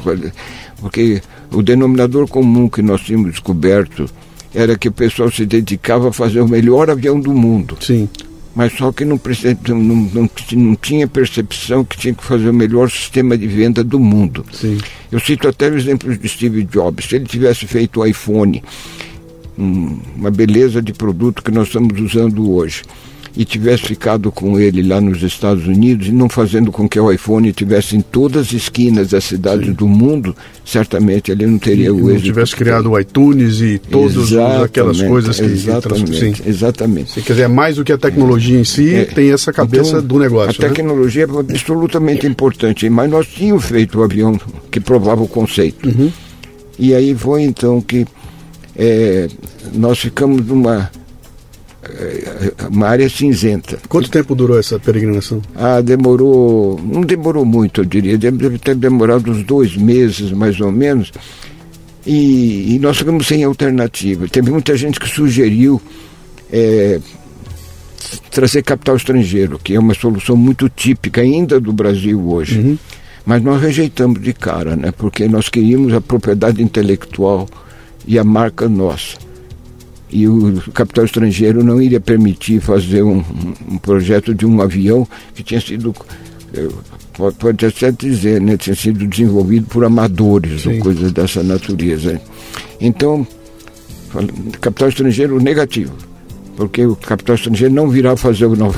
Porque 0.80 1.22
o 1.52 1.62
denominador 1.62 2.28
comum 2.28 2.70
que 2.70 2.82
nós 2.82 3.02
tínhamos 3.02 3.32
descoberto 3.32 4.06
era 4.54 4.78
que 4.78 4.88
o 4.88 4.92
pessoal 4.92 5.30
se 5.30 5.46
dedicava 5.46 6.10
a 6.10 6.14
fazer 6.14 6.40
o 6.40 6.48
melhor 6.48 6.90
avião 6.90 7.20
do 7.20 7.34
mundo. 7.34 7.78
Sim 7.82 8.08
mas 8.56 8.72
só 8.74 8.92
que 8.92 9.04
não, 9.04 9.20
não, 9.68 9.76
não, 9.76 10.30
não, 10.54 10.76
tinha 10.76 11.08
percepção 11.08 11.84
que 11.84 11.98
tinha 11.98 12.14
que 12.14 12.24
fazer 12.24 12.50
o 12.50 12.54
melhor 12.54 12.90
sistema 12.90 13.38
de 13.38 13.46
venda 13.46 13.84
do 13.84 14.00
mundo. 14.00 14.46
Sim. 14.54 14.78
Eu 15.12 15.20
cito 15.20 15.48
até 15.48 15.70
o 15.70 15.76
exemplo 15.76 16.16
de 16.16 16.30
Steve 16.30 16.64
Jobs. 16.64 17.06
Se 17.10 17.18
ele 17.18 17.26
tivesse 17.26 17.68
feito 17.68 18.00
o 18.00 18.06
iPhone, 18.06 18.64
uma 19.58 20.32
beleza 20.32 20.82
de 20.82 20.94
produto 20.94 21.44
que 21.44 21.52
nós 21.52 21.68
estamos 21.68 22.00
usando 22.00 22.50
hoje, 22.50 22.84
e 23.38 23.44
tivesse 23.44 23.84
ficado 23.84 24.32
com 24.32 24.60
ele 24.60 24.82
lá 24.82 25.02
nos 25.02 25.22
Estados 25.22 25.68
Unidos 25.68 26.08
e 26.08 26.12
não 26.12 26.30
fazendo 26.30 26.72
com 26.72 26.88
que 26.88 27.00
o 27.00 27.12
iPhone 27.12 27.52
tivesse 27.52 27.96
em 27.96 28.02
todas 28.02 28.48
as 28.48 28.54
esquinas 28.54 29.10
das 29.10 29.26
cidades 29.26 29.68
Sim. 29.68 29.74
do 29.74 29.88
mundo, 29.88 30.36
certamente 30.64 31.32
ele 31.32 31.46
não 31.46 31.58
teria 31.58 31.88
e 31.88 31.92
o 31.92 32.10
êxito. 32.10 32.26
tivesse 32.26 32.56
criado 32.56 32.92
o 32.92 33.00
iTunes 33.00 33.60
e 33.60 33.78
todas 33.78 34.34
aquelas 34.34 35.02
coisas 35.02 35.40
que 35.40 35.46
exatamente, 35.46 36.18
Sim. 36.18 36.34
exatamente. 36.46 37.22
Dizer, 37.22 37.44
é 37.44 37.48
mais 37.48 37.76
do 37.76 37.84
que 37.84 37.92
a 37.92 37.98
tecnologia 37.98 38.60
em 38.60 38.64
si, 38.64 38.94
é, 38.96 39.06
tem 39.06 39.32
essa 39.32 39.52
cabeça 39.52 39.98
então, 39.98 40.04
do 40.04 40.20
negócio. 40.20 40.64
A 40.64 40.68
né? 40.68 40.74
tecnologia 40.74 41.24
é 41.24 41.54
absolutamente 41.54 42.26
importante, 42.26 42.90
mas 42.90 43.10
nós 43.10 43.28
tínhamos 43.28 43.66
feito 43.66 44.00
o 44.00 44.04
avião 44.04 44.40
que 44.72 44.80
provava 44.80 45.22
o 45.22 45.28
conceito. 45.28 45.90
Uhum. 45.90 46.12
E 46.80 46.94
aí 46.94 47.14
foi 47.16 47.44
então 47.44 47.82
que 47.82 48.06
é, 48.78 49.28
nós 49.74 50.00
ficamos 50.00 50.46
numa 50.46 50.90
uma 52.72 52.88
área 52.88 53.10
cinzenta. 53.10 53.78
Quanto 53.88 54.10
tempo 54.10 54.36
durou 54.36 54.60
essa 54.60 54.80
peregrinação? 54.80 55.42
Ah, 55.56 55.82
demorou, 55.82 56.80
não 56.84 57.02
demorou 57.02 57.46
muito, 57.46 57.82
eu 57.82 57.86
diria, 57.86 58.18
deve 58.18 58.58
ter 58.58 58.76
demorado 58.76 59.32
uns 59.32 59.44
dois 59.44 59.76
meses, 59.76 60.32
mais 60.32 60.60
ou 60.60 60.72
menos, 60.72 61.12
e, 62.06 62.76
e 62.76 62.80
nós 62.80 62.98
ficamos 62.98 63.28
sem 63.28 63.44
alternativa. 63.44 64.28
Teve 64.28 64.52
muita 64.52 64.76
gente 64.78 65.00
que 65.00 65.08
sugeriu 65.08 65.82
é, 66.52 67.00
trazer 68.32 68.64
capital 68.64 68.96
estrangeiro, 68.96 69.60
que 69.64 69.74
é 69.74 69.80
uma 69.80 69.94
solução 69.94 70.36
muito 70.36 70.70
típica 70.70 71.22
ainda 71.22 71.60
do 71.60 71.74
Brasil 71.74 72.22
hoje. 72.30 72.60
Uhum. 72.60 72.78
Mas 73.26 73.42
nós 73.42 73.60
rejeitamos 73.60 74.22
de 74.22 74.34
cara, 74.34 74.76
né? 74.76 74.92
Porque 74.96 75.28
nós 75.28 75.50
queríamos 75.50 75.92
a 75.94 76.00
propriedade 76.00 76.62
intelectual 76.62 77.48
e 78.06 78.20
a 78.20 78.24
marca 78.24 78.70
nossa. 78.70 79.18
E 80.10 80.28
o 80.28 80.62
capital 80.74 81.06
estrangeiro 81.06 81.64
não 81.64 81.82
iria 81.82 82.00
permitir 82.00 82.60
fazer 82.62 83.04
um, 83.04 83.24
um 83.70 83.78
projeto 83.78 84.34
de 84.34 84.46
um 84.46 84.62
avião 84.62 85.08
que 85.34 85.44
tinha 85.44 85.60
sido 85.60 85.94
eh, 86.54 86.68
pode, 87.14 87.36
pode 87.38 87.66
até 87.66 87.92
dizer, 87.92 88.40
né, 88.42 88.58
tinha 88.58 88.76
sido 88.76 89.06
desenvolvido 89.08 89.68
por 89.68 89.84
amadores 89.84 90.62
Sim. 90.62 90.76
ou 90.76 90.80
coisas 90.80 91.12
dessa 91.12 91.44
natureza. 91.44 92.22
Então, 92.80 93.26
capital 94.62 94.90
estrangeiro 94.90 95.40
negativo, 95.42 95.94
porque 96.56 96.86
o 96.86 96.96
capital 96.96 97.36
estrangeiro 97.36 97.74
não 97.74 97.90
virá 97.90 98.16
fazer 98.16 98.46
o 98.46 98.56
nosso, 98.56 98.78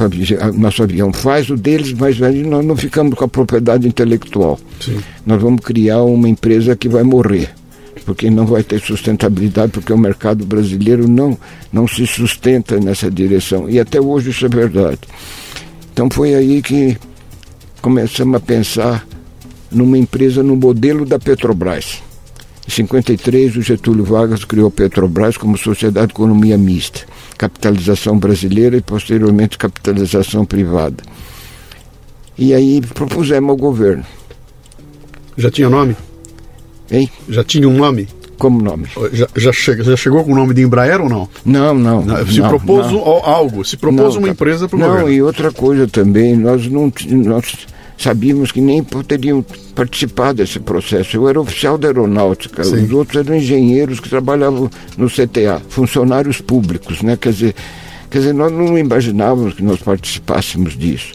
nosso 0.55 0.83
avião, 0.83 1.11
faz 1.11 1.49
o 1.49 1.55
deles, 1.55 1.93
mas 1.93 2.17
nós 2.19 2.65
não 2.65 2.75
ficamos 2.75 3.15
com 3.15 3.25
a 3.25 3.27
propriedade 3.27 3.87
intelectual. 3.87 4.59
Sim. 4.79 4.99
Nós 5.25 5.41
vamos 5.41 5.61
criar 5.61 6.03
uma 6.03 6.29
empresa 6.29 6.75
que 6.75 6.87
vai 6.87 7.03
morrer 7.03 7.53
porque 8.05 8.29
não 8.29 8.45
vai 8.45 8.63
ter 8.63 8.79
sustentabilidade, 8.79 9.71
porque 9.71 9.91
o 9.91 9.97
mercado 9.97 10.45
brasileiro 10.45 11.07
não, 11.07 11.37
não 11.71 11.87
se 11.87 12.05
sustenta 12.07 12.79
nessa 12.79 13.09
direção. 13.09 13.69
E 13.69 13.79
até 13.79 13.99
hoje 13.99 14.29
isso 14.29 14.45
é 14.45 14.49
verdade. 14.49 15.01
Então 15.93 16.09
foi 16.09 16.35
aí 16.35 16.61
que 16.61 16.97
começamos 17.81 18.35
a 18.35 18.39
pensar 18.39 19.07
numa 19.71 19.97
empresa 19.97 20.43
no 20.43 20.55
modelo 20.55 21.05
da 21.05 21.19
Petrobras. 21.19 22.01
Em 22.67 22.71
53, 22.71 23.55
o 23.55 23.61
Getúlio 23.61 24.03
Vargas 24.03 24.43
criou 24.43 24.67
a 24.67 24.71
Petrobras 24.71 25.37
como 25.37 25.57
sociedade 25.57 26.07
de 26.07 26.13
economia 26.13 26.57
mista, 26.57 27.01
capitalização 27.37 28.19
brasileira 28.19 28.75
e 28.75 28.81
posteriormente 28.81 29.57
capitalização 29.57 30.45
privada. 30.45 31.03
E 32.37 32.53
aí 32.53 32.81
propusemos 32.81 33.49
ao 33.49 33.55
governo. 33.55 34.05
Já 35.37 35.49
tinha 35.49 35.69
nome? 35.69 35.95
Hein? 36.91 37.09
Já 37.29 37.43
tinha 37.43 37.67
um 37.67 37.77
nome? 37.77 38.07
Como 38.37 38.61
nome? 38.61 38.85
Já, 39.11 39.27
já, 39.35 39.51
chega, 39.51 39.83
já 39.83 39.95
chegou 39.95 40.23
com 40.23 40.31
o 40.31 40.35
nome 40.35 40.53
de 40.53 40.61
Embraer 40.61 41.01
ou 41.01 41.09
não? 41.09 41.27
Não, 41.43 41.73
não. 41.73 42.03
não 42.03 42.27
se 42.27 42.39
não, 42.39 42.49
propôs 42.49 42.91
não. 42.91 42.99
algo, 42.99 43.65
se 43.65 43.75
propôs 43.75 44.15
uma 44.15 44.29
empresa 44.29 44.69
para 44.69 44.77
o 44.77 44.79
Não, 44.79 45.09
e 45.09 45.21
outra 45.21 45.51
coisa 45.51 45.87
também, 45.87 46.35
nós 46.35 46.67
não 46.67 46.91
nós 47.09 47.67
sabíamos 47.97 48.51
que 48.51 48.61
nem 48.61 48.83
poderiam 48.83 49.43
participar 49.73 50.33
desse 50.33 50.59
processo. 50.59 51.17
Eu 51.17 51.27
era 51.27 51.41
oficial 51.41 51.77
da 51.77 51.87
aeronáutica, 51.87 52.63
Sim. 52.63 52.83
os 52.83 52.91
outros 52.91 53.25
eram 53.25 53.35
engenheiros 53.35 53.99
que 53.99 54.07
trabalhavam 54.07 54.69
no 54.95 55.09
CTA, 55.09 55.61
funcionários 55.67 56.39
públicos, 56.39 57.01
né? 57.01 57.17
Quer 57.19 57.33
dizer, 57.33 57.55
quer 58.09 58.19
dizer, 58.19 58.33
nós 58.33 58.51
não 58.51 58.77
imaginávamos 58.77 59.55
que 59.55 59.63
nós 59.63 59.79
participássemos 59.79 60.77
disso, 60.77 61.13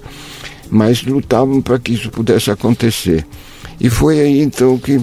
mas 0.69 1.05
lutávamos 1.05 1.63
para 1.63 1.79
que 1.79 1.93
isso 1.93 2.11
pudesse 2.11 2.51
acontecer. 2.51 3.25
E 3.81 3.89
foi 3.89 4.19
aí 4.19 4.41
então 4.41 4.77
que 4.77 5.01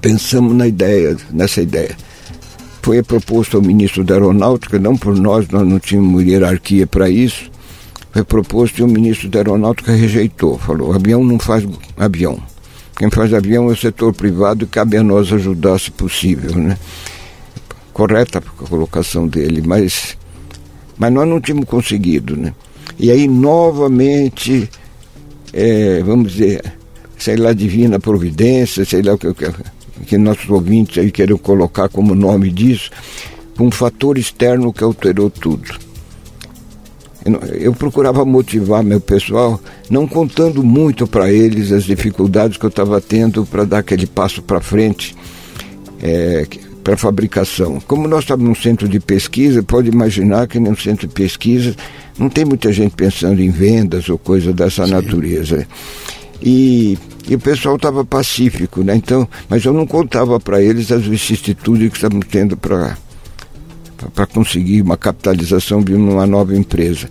pensamos 0.00 0.54
na 0.54 0.66
ideia, 0.66 1.16
nessa 1.30 1.62
ideia. 1.62 1.96
Foi 2.82 3.02
proposto 3.02 3.56
ao 3.56 3.62
ministro 3.62 4.04
da 4.04 4.14
Aeronáutica, 4.14 4.78
não 4.78 4.96
por 4.96 5.14
nós, 5.16 5.48
nós 5.48 5.66
não 5.66 5.78
tínhamos 5.78 6.24
hierarquia 6.24 6.86
para 6.86 7.08
isso. 7.08 7.50
Foi 8.12 8.24
proposto 8.24 8.78
e 8.78 8.82
o 8.82 8.88
ministro 8.88 9.28
da 9.28 9.40
Aeronáutica 9.40 9.92
rejeitou. 9.92 10.58
Falou: 10.58 10.92
avião 10.92 11.22
não 11.22 11.38
faz 11.38 11.66
avião. 11.96 12.40
Quem 12.96 13.10
faz 13.10 13.32
avião 13.32 13.68
é 13.68 13.72
o 13.72 13.76
setor 13.76 14.12
privado 14.12 14.64
e 14.64 14.66
cabe 14.66 14.96
a 14.96 15.02
nós 15.04 15.32
ajudar 15.32 15.78
se 15.78 15.90
possível. 15.90 16.52
Né? 16.56 16.76
Correta 17.92 18.38
a 18.38 18.66
colocação 18.66 19.28
dele, 19.28 19.62
mas, 19.64 20.16
mas 20.98 21.12
nós 21.12 21.28
não 21.28 21.40
tínhamos 21.40 21.66
conseguido. 21.66 22.36
Né? 22.36 22.52
E 22.98 23.12
aí, 23.12 23.28
novamente, 23.28 24.68
é, 25.52 26.02
vamos 26.02 26.32
dizer, 26.32 26.72
sei 27.16 27.36
lá, 27.36 27.52
divina 27.52 28.00
providência, 28.00 28.84
sei 28.84 29.02
lá 29.02 29.14
o 29.14 29.18
que, 29.18 29.28
que 30.06 30.18
nossos 30.18 30.48
ouvintes 30.48 30.98
aí 30.98 31.10
querem 31.10 31.36
colocar 31.36 31.88
como 31.88 32.14
nome 32.14 32.50
disso, 32.50 32.90
um 33.58 33.70
fator 33.70 34.18
externo 34.18 34.72
que 34.72 34.84
alterou 34.84 35.30
tudo. 35.30 35.88
Eu 37.60 37.74
procurava 37.74 38.24
motivar 38.24 38.82
meu 38.82 39.00
pessoal, 39.00 39.60
não 39.90 40.06
contando 40.06 40.62
muito 40.62 41.06
para 41.06 41.30
eles 41.30 41.72
as 41.72 41.84
dificuldades 41.84 42.56
que 42.56 42.64
eu 42.64 42.70
estava 42.70 43.00
tendo 43.00 43.44
para 43.44 43.64
dar 43.64 43.78
aquele 43.78 44.06
passo 44.06 44.40
para 44.40 44.60
frente 44.60 45.14
é, 46.00 46.46
para 46.82 46.94
a 46.94 46.96
fabricação. 46.96 47.80
Como 47.86 48.08
nós 48.08 48.20
estávamos 48.20 48.48
num 48.48 48.62
centro 48.62 48.88
de 48.88 48.98
pesquisa, 48.98 49.62
pode 49.62 49.88
imaginar 49.88 50.46
que 50.46 50.58
num 50.58 50.76
centro 50.76 51.06
de 51.06 51.12
pesquisa 51.12 51.74
não 52.18 52.30
tem 52.30 52.44
muita 52.44 52.72
gente 52.72 52.94
pensando 52.94 53.40
em 53.42 53.50
vendas 53.50 54.08
ou 54.08 54.16
coisa 54.16 54.52
dessa 54.52 54.86
Sim. 54.86 54.92
natureza. 54.92 55.66
E 56.40 56.96
e 57.28 57.34
o 57.34 57.38
pessoal 57.38 57.76
estava 57.76 58.04
pacífico, 58.04 58.82
né? 58.82 58.96
Então, 58.96 59.28
mas 59.48 59.64
eu 59.64 59.72
não 59.72 59.86
contava 59.86 60.40
para 60.40 60.62
eles 60.62 60.90
as 60.90 61.04
vicissitudes 61.04 61.90
que 61.90 61.96
estamos 61.96 62.26
tendo 62.30 62.56
para 62.56 62.96
para 64.14 64.26
conseguir 64.26 64.80
uma 64.80 64.96
capitalização 64.96 65.82
de 65.82 65.92
uma 65.92 66.24
nova 66.24 66.56
empresa. 66.56 67.10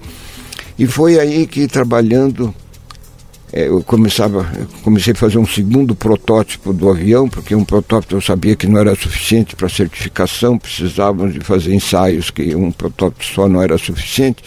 E 0.79 0.87
foi 0.87 1.19
aí 1.19 1.45
que 1.45 1.67
trabalhando 1.67 2.55
é, 3.51 3.67
eu 3.67 3.81
começava, 3.81 4.45
eu 4.59 4.67
comecei 4.83 5.13
a 5.13 5.15
fazer 5.15 5.37
um 5.37 5.47
segundo 5.47 5.95
protótipo 5.95 6.73
do 6.73 6.89
avião, 6.89 7.29
porque 7.29 7.55
um 7.55 7.63
protótipo 7.63 8.15
eu 8.15 8.21
sabia 8.21 8.55
que 8.55 8.67
não 8.67 8.79
era 8.79 8.93
suficiente 8.93 9.55
para 9.55 9.69
certificação, 9.69 10.57
precisávamos 10.57 11.33
de 11.33 11.39
fazer 11.39 11.73
ensaios, 11.73 12.29
que 12.29 12.53
um 12.55 12.71
protótipo 12.71 13.23
só 13.23 13.47
não 13.47 13.61
era 13.61 13.77
suficiente. 13.77 14.43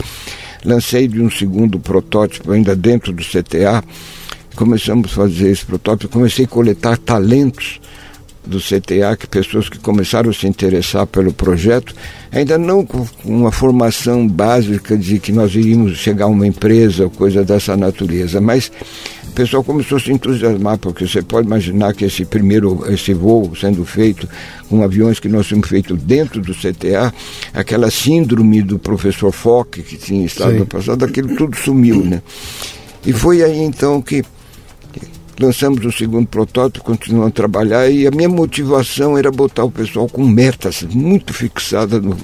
Lancei 0.64 1.08
de 1.08 1.20
um 1.20 1.30
segundo 1.30 1.80
protótipo 1.80 2.52
ainda 2.52 2.76
dentro 2.76 3.12
do 3.12 3.22
CTA, 3.22 3.82
começamos 4.56 5.12
a 5.12 5.14
fazer 5.14 5.50
esse 5.50 5.64
protótipo, 5.64 6.12
comecei 6.12 6.44
a 6.44 6.48
coletar 6.48 6.96
talentos 6.98 7.80
do 8.44 8.58
CTA, 8.58 9.16
que 9.18 9.26
pessoas 9.26 9.68
que 9.68 9.78
começaram 9.78 10.30
a 10.30 10.32
se 10.32 10.46
interessar 10.46 11.06
pelo 11.06 11.32
projeto, 11.32 11.94
ainda 12.32 12.56
não 12.56 12.84
com 12.84 13.06
uma 13.24 13.52
formação 13.52 14.26
básica 14.26 14.96
de 14.96 15.18
que 15.18 15.30
nós 15.30 15.54
iríamos 15.54 15.98
chegar 15.98 16.24
a 16.24 16.28
uma 16.28 16.46
empresa 16.46 17.04
ou 17.04 17.10
coisa 17.10 17.44
dessa 17.44 17.76
natureza, 17.76 18.40
mas 18.40 18.72
o 19.28 19.32
pessoal 19.32 19.62
começou 19.62 19.98
a 19.98 20.00
se 20.00 20.10
entusiasmar, 20.10 20.78
porque 20.78 21.06
você 21.06 21.22
pode 21.22 21.46
imaginar 21.46 21.94
que 21.94 22.04
esse 22.04 22.24
primeiro, 22.24 22.82
esse 22.92 23.12
voo 23.14 23.54
sendo 23.54 23.84
feito 23.84 24.28
com 24.68 24.82
aviões 24.82 25.20
que 25.20 25.28
nós 25.28 25.46
tínhamos 25.46 25.68
feito 25.68 25.96
dentro 25.96 26.40
do 26.40 26.54
CTA, 26.54 27.12
aquela 27.52 27.90
síndrome 27.90 28.62
do 28.62 28.78
professor 28.78 29.32
Fock 29.32 29.82
que 29.82 29.96
tinha 29.96 30.24
estado 30.24 30.52
Sim. 30.52 30.58
no 30.58 30.66
passado, 30.66 31.04
aquilo 31.04 31.36
tudo 31.36 31.56
sumiu, 31.56 32.04
né? 32.04 32.22
E 33.06 33.12
foi 33.12 33.42
aí 33.42 33.58
então 33.58 34.02
que 34.02 34.24
lançamos 35.40 35.84
o 35.84 35.90
segundo 35.90 36.26
protótipo, 36.26 36.84
continuamos 36.84 37.28
a 37.28 37.32
trabalhar 37.32 37.88
e 37.90 38.06
a 38.06 38.10
minha 38.10 38.28
motivação 38.28 39.16
era 39.16 39.30
botar 39.30 39.64
o 39.64 39.70
pessoal 39.70 40.08
com 40.08 40.26
metas 40.26 40.82
muito 40.82 41.32
fixadas 41.32 42.02
no, 42.02 42.16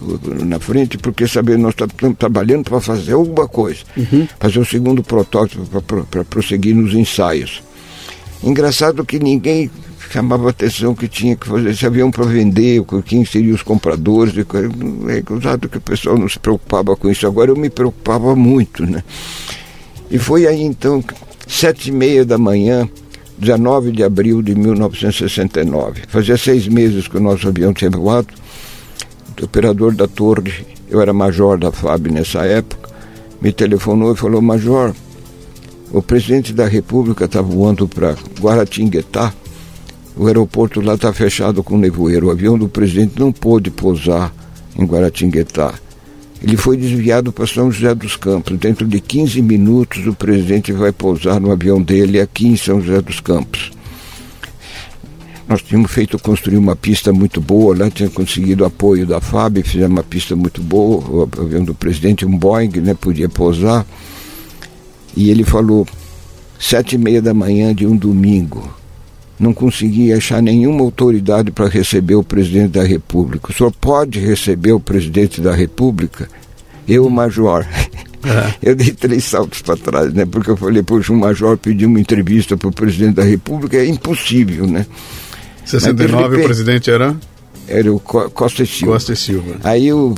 na 0.45 0.61
frente, 0.61 0.99
porque 0.99 1.27
saber 1.27 1.59
nós 1.59 1.75
estamos 1.75 2.17
trabalhando 2.19 2.65
para 2.65 2.81
fazer 2.81 3.15
alguma 3.15 3.49
coisa, 3.49 3.81
uhum. 3.97 4.29
fazer 4.39 4.59
o 4.59 4.65
segundo 4.65 5.03
protótipo 5.03 5.65
para 6.11 6.25
prosseguir 6.25 6.75
nos 6.75 6.93
ensaios. 6.93 7.63
Engraçado 8.43 9.05
que 9.05 9.19
ninguém 9.19 9.71
chamava 10.11 10.51
atenção 10.51 10.95
que 10.95 11.09
tinha 11.09 11.35
que 11.37 11.47
fazer 11.47 11.71
esse 11.71 11.85
avião 11.87 12.11
para 12.11 12.25
vender, 12.25 12.83
quem 13.05 13.25
seriam 13.25 13.55
os 13.55 13.63
compradores, 13.63 14.35
é 14.37 15.33
usado 15.33 15.69
que 15.69 15.79
o 15.79 15.81
pessoal 15.81 16.17
não 16.17 16.29
se 16.29 16.39
preocupava 16.39 16.95
com 16.97 17.11
isso. 17.11 17.27
Agora 17.27 17.51
eu 17.51 17.57
me 17.57 17.71
preocupava 17.71 18.37
muito, 18.37 18.87
né? 18.87 19.03
E 20.11 20.19
foi 20.19 20.47
aí 20.47 20.63
então, 20.63 21.03
sete 21.47 21.89
e 21.89 21.93
meia 21.93 22.25
da 22.25 22.39
manhã, 22.39 22.89
19 23.39 23.93
de 23.93 24.03
abril 24.03 24.43
de 24.43 24.55
1969. 24.55 26.03
Fazia 26.09 26.37
seis 26.37 26.67
meses 26.67 27.07
que 27.07 27.17
o 27.17 27.21
nosso 27.21 27.49
avião 27.49 27.73
tinha 27.73 27.91
voado. 27.91 28.29
O 29.41 29.45
operador 29.45 29.95
da 29.95 30.09
torre, 30.09 30.67
eu 30.89 31.01
era 31.01 31.13
major 31.13 31.59
da 31.59 31.71
FAB 31.71 32.09
nessa 32.09 32.45
época, 32.47 32.91
me 33.41 33.53
telefonou 33.53 34.13
e 34.13 34.17
falou: 34.17 34.41
Major, 34.41 34.95
o 35.93 36.03
presidente 36.03 36.53
da 36.53 36.67
República 36.67 37.27
está 37.27 37.43
voando 37.43 37.87
para 37.87 38.17
Guaratinguetá. 38.41 39.33
O 40.17 40.27
aeroporto 40.27 40.81
lá 40.81 40.95
está 40.95 41.13
fechado 41.13 41.63
com 41.63 41.77
nevoeiro. 41.77 42.29
O 42.29 42.31
avião 42.31 42.59
do 42.59 42.69
presidente 42.69 43.21
não 43.21 43.31
pôde 43.31 43.71
pousar 43.71 44.33
em 44.79 44.87
Guaratinguetá. 44.87 45.75
Ele 46.43 46.57
foi 46.57 46.77
desviado 46.77 47.33
para 47.33 47.47
São 47.47 47.71
José 47.71 47.95
dos 47.95 48.17
Campos. 48.17 48.59
Dentro 48.59 48.87
de 48.87 49.01
15 49.01 49.41
minutos, 49.41 50.07
o 50.07 50.15
presidente 50.15 50.73
vai 50.73 50.93
pousar 50.93 51.41
no 51.41 51.51
avião 51.51 51.81
dele 51.81 52.21
aqui 52.21 52.47
em 52.47 52.57
São 52.57 52.81
José 52.81 53.01
dos 53.01 53.21
Campos. 53.21 53.71
Nós 55.49 55.63
tínhamos 55.63 55.93
feito 55.93 56.19
construir 56.19 56.57
uma 56.57 56.75
pista 56.75 57.13
muito 57.13 57.41
boa, 57.41 57.77
lá 57.77 57.89
tinha 57.89 58.11
conseguido 58.11 58.65
apoio 58.65 59.07
da 59.07 59.21
FAB, 59.21 59.63
fizemos 59.63 59.97
uma 59.97 60.03
pista 60.03 60.35
muito 60.35 60.61
boa, 60.61 61.05
o 61.09 61.23
avião 61.41 61.65
do 61.65 61.73
presidente, 61.73 62.27
um 62.27 62.37
Boeing, 62.37 62.81
né, 62.81 62.95
podia 62.95 63.29
pousar. 63.29 63.87
E 65.17 65.31
ele 65.31 65.45
falou, 65.45 65.87
sete 66.59 66.97
e 66.97 66.99
meia 66.99 67.23
da 67.23 67.33
manhã 67.33 67.73
de 67.73 67.87
um 67.87 67.97
domingo, 67.97 68.69
não 69.39 69.53
conseguia 69.53 70.17
achar 70.17 70.43
nenhuma 70.43 70.83
autoridade 70.83 71.51
para 71.51 71.69
receber 71.69 72.15
o 72.15 72.23
presidente 72.25 72.71
da 72.71 72.85
República. 72.85 73.51
O 73.51 73.55
senhor 73.55 73.73
pode 73.73 74.19
receber 74.19 74.73
o 74.73 74.81
presidente 74.81 75.41
da 75.41 75.55
República? 75.55 76.29
Eu, 76.89 77.09
major. 77.11 77.67
É. 78.25 78.55
Eu 78.71 78.75
dei 78.75 78.91
três 78.91 79.25
saltos 79.25 79.63
para 79.63 79.77
trás, 79.77 80.13
né? 80.13 80.27
Porque 80.27 80.51
eu 80.51 80.57
falei, 80.57 80.83
poxa, 80.83 81.13
um 81.13 81.17
major 81.17 81.57
pediu 81.57 81.89
uma 81.89 82.01
entrevista 82.01 82.57
para 82.57 82.69
o 82.69 82.73
presidente 82.73 83.15
da 83.15 83.23
República, 83.23 83.77
é 83.77 83.87
impossível, 83.87 84.67
né? 84.67 84.85
69 85.65 86.23
repente, 86.23 86.41
o 86.41 86.45
presidente 86.45 86.91
era? 86.91 87.17
Era 87.69 87.93
o 87.93 88.01
Costa 88.01 88.65
e 88.65 88.67
Silva. 88.67 88.95
Costa 88.95 89.13
e 89.13 89.17
Silva. 89.17 89.57
Aí 89.63 89.93
o. 89.93 90.15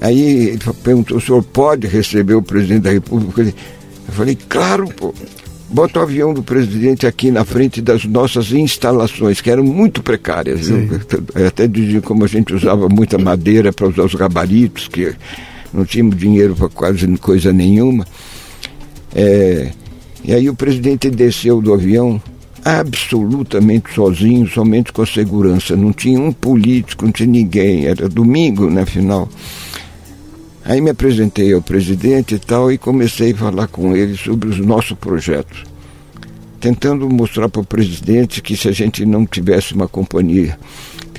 Aí 0.00 0.48
ele 0.48 0.58
perguntou, 0.82 1.16
o 1.16 1.20
senhor 1.20 1.42
pode 1.42 1.86
receber 1.86 2.34
o 2.34 2.42
presidente 2.42 2.82
da 2.82 2.90
República? 2.90 3.42
Eu 3.42 4.14
falei, 4.14 4.36
claro, 4.48 4.86
pô. 4.88 5.14
Bota 5.72 6.00
o 6.00 6.02
avião 6.02 6.34
do 6.34 6.42
presidente 6.42 7.06
aqui 7.06 7.30
na 7.30 7.44
frente 7.44 7.80
das 7.80 8.04
nossas 8.04 8.50
instalações, 8.52 9.40
que 9.40 9.48
eram 9.48 9.62
muito 9.62 10.02
precárias. 10.02 10.68
Até 11.46 11.68
dizia 11.68 12.00
como 12.00 12.24
a 12.24 12.26
gente 12.26 12.52
usava 12.52 12.88
muita 12.88 13.16
madeira 13.16 13.72
para 13.72 13.86
usar 13.86 14.02
os 14.02 14.14
gabaritos, 14.14 14.88
que 14.88 15.14
não 15.72 15.84
tínhamos 15.84 16.16
dinheiro 16.16 16.56
para 16.56 16.68
quase 16.68 17.06
coisa 17.18 17.52
nenhuma. 17.52 18.04
É, 19.14 19.70
e 20.24 20.34
aí 20.34 20.50
o 20.50 20.54
presidente 20.54 21.08
desceu 21.08 21.62
do 21.62 21.72
avião 21.72 22.20
absolutamente 22.64 23.94
sozinho, 23.94 24.48
somente 24.48 24.92
com 24.92 25.02
a 25.02 25.06
segurança. 25.06 25.76
Não 25.76 25.92
tinha 25.92 26.20
um 26.20 26.32
político, 26.32 27.04
não 27.04 27.12
tinha 27.12 27.28
ninguém. 27.28 27.86
Era 27.86 28.08
domingo, 28.08 28.68
né, 28.68 28.84
final. 28.84 29.28
Aí 30.64 30.80
me 30.80 30.90
apresentei 30.90 31.52
ao 31.52 31.62
presidente 31.62 32.34
e 32.34 32.38
tal 32.38 32.70
e 32.70 32.78
comecei 32.78 33.32
a 33.32 33.36
falar 33.36 33.66
com 33.66 33.96
ele 33.96 34.16
sobre 34.16 34.48
os 34.48 34.58
nossos 34.58 34.96
projetos. 34.96 35.64
Tentando 36.60 37.08
mostrar 37.08 37.48
para 37.48 37.62
o 37.62 37.64
presidente 37.64 38.42
que 38.42 38.56
se 38.56 38.68
a 38.68 38.72
gente 38.72 39.06
não 39.06 39.24
tivesse 39.24 39.74
uma 39.74 39.88
companhia 39.88 40.58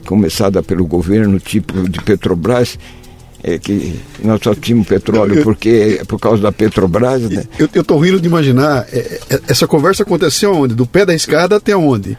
começada 0.05 0.61
pelo 0.61 0.85
governo, 0.85 1.39
tipo 1.39 1.89
de 1.89 2.01
Petrobras, 2.01 2.77
é 3.43 3.57
que 3.57 3.99
nós 4.23 4.39
só 4.43 4.53
tínhamos 4.53 4.88
petróleo 4.88 5.39
eu, 5.39 5.43
porque 5.43 5.97
é 5.99 6.05
por 6.05 6.19
causa 6.19 6.43
da 6.43 6.51
Petrobras, 6.51 7.23
né? 7.23 7.43
Eu 7.57 7.81
estou 7.81 7.99
rindo 7.99 8.19
de 8.22 8.27
imaginar, 8.27 8.85
é, 8.91 9.19
é, 9.30 9.41
essa 9.47 9.68
conversa 9.68 10.03
aconteceu 10.03 10.53
onde? 10.53 10.76
Do 10.76 10.85
pé 10.85 11.05
da 11.05 11.13
escada 11.13 11.55
até 11.55 11.76
onde? 11.76 12.18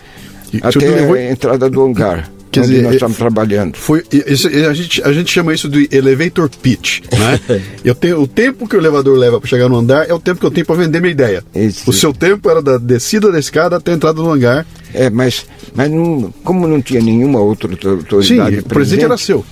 Até 0.61 0.79
levou... 0.81 1.15
a 1.15 1.31
entrada 1.31 1.71
do 1.71 1.83
hangar. 1.83 2.29
Quer 2.53 2.61
onde 2.61 2.71
dizer, 2.71 2.83
nós 2.83 2.95
estamos 2.95 3.17
trabalhando. 3.17 3.77
Foi, 3.77 4.05
isso, 4.13 4.47
a, 4.47 4.75
gente, 4.75 5.03
a 5.03 5.13
gente 5.13 5.33
chama 5.33 5.55
isso 5.55 5.69
de 5.69 5.89
elevator 5.91 6.51
pitch, 6.51 7.01
né? 7.19 7.41
eu 7.83 7.95
tenho, 7.95 8.21
o 8.21 8.27
tempo 8.27 8.69
que 8.69 8.77
o 8.77 8.79
elevador 8.79 9.19
leva 9.19 9.41
para 9.41 9.49
chegar 9.49 9.69
no 9.69 9.77
andar 9.77 10.09
é 10.09 10.13
o 10.13 10.21
tempo 10.21 10.39
que 10.39 10.47
eu 10.47 10.51
tenho 10.51 10.67
para 10.67 10.77
vender 10.77 11.01
minha 11.01 11.13
ideia. 11.13 11.43
Esse... 11.55 11.89
O 11.89 11.93
seu 11.93 12.13
tempo 12.13 12.51
era 12.51 12.61
da 12.61 12.77
descida 12.77 13.33
da 13.33 13.39
escada 13.39 13.77
até 13.77 13.93
a 13.93 13.95
entrada 13.95 14.23
no 14.23 14.31
hangar. 14.31 14.67
É, 14.95 15.09
mas, 15.09 15.47
mas 15.75 15.91
não, 15.91 16.33
como 16.45 16.69
não 16.69 16.83
tinha 16.83 17.01
nenhuma 17.01 17.41
outra 17.41 17.71
autoridade 17.73 18.57
Sim, 18.57 18.59
o 18.59 18.65
presente 18.65 19.05
era 19.05 19.17
seu 19.17 19.43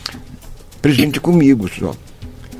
presidente 0.80 1.20
comigo 1.20 1.68
só. 1.68 1.94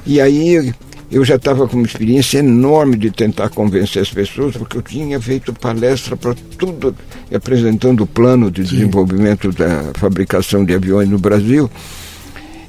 E 0.06 0.20
aí 0.20 0.72
eu 1.10 1.24
já 1.24 1.34
estava 1.34 1.66
com 1.66 1.76
uma 1.76 1.86
experiência 1.86 2.38
enorme 2.38 2.96
de 2.96 3.10
tentar 3.10 3.48
convencer 3.48 4.00
as 4.00 4.10
pessoas, 4.10 4.56
porque 4.56 4.76
eu 4.76 4.82
tinha 4.82 5.20
feito 5.20 5.52
palestra 5.52 6.16
para 6.16 6.34
tudo, 6.56 6.94
apresentando 7.34 8.04
o 8.04 8.06
plano 8.06 8.48
de 8.50 8.64
Sim. 8.64 8.76
desenvolvimento 8.76 9.50
da 9.50 9.90
fabricação 9.94 10.64
de 10.64 10.72
aviões 10.72 11.08
no 11.08 11.18
Brasil. 11.18 11.68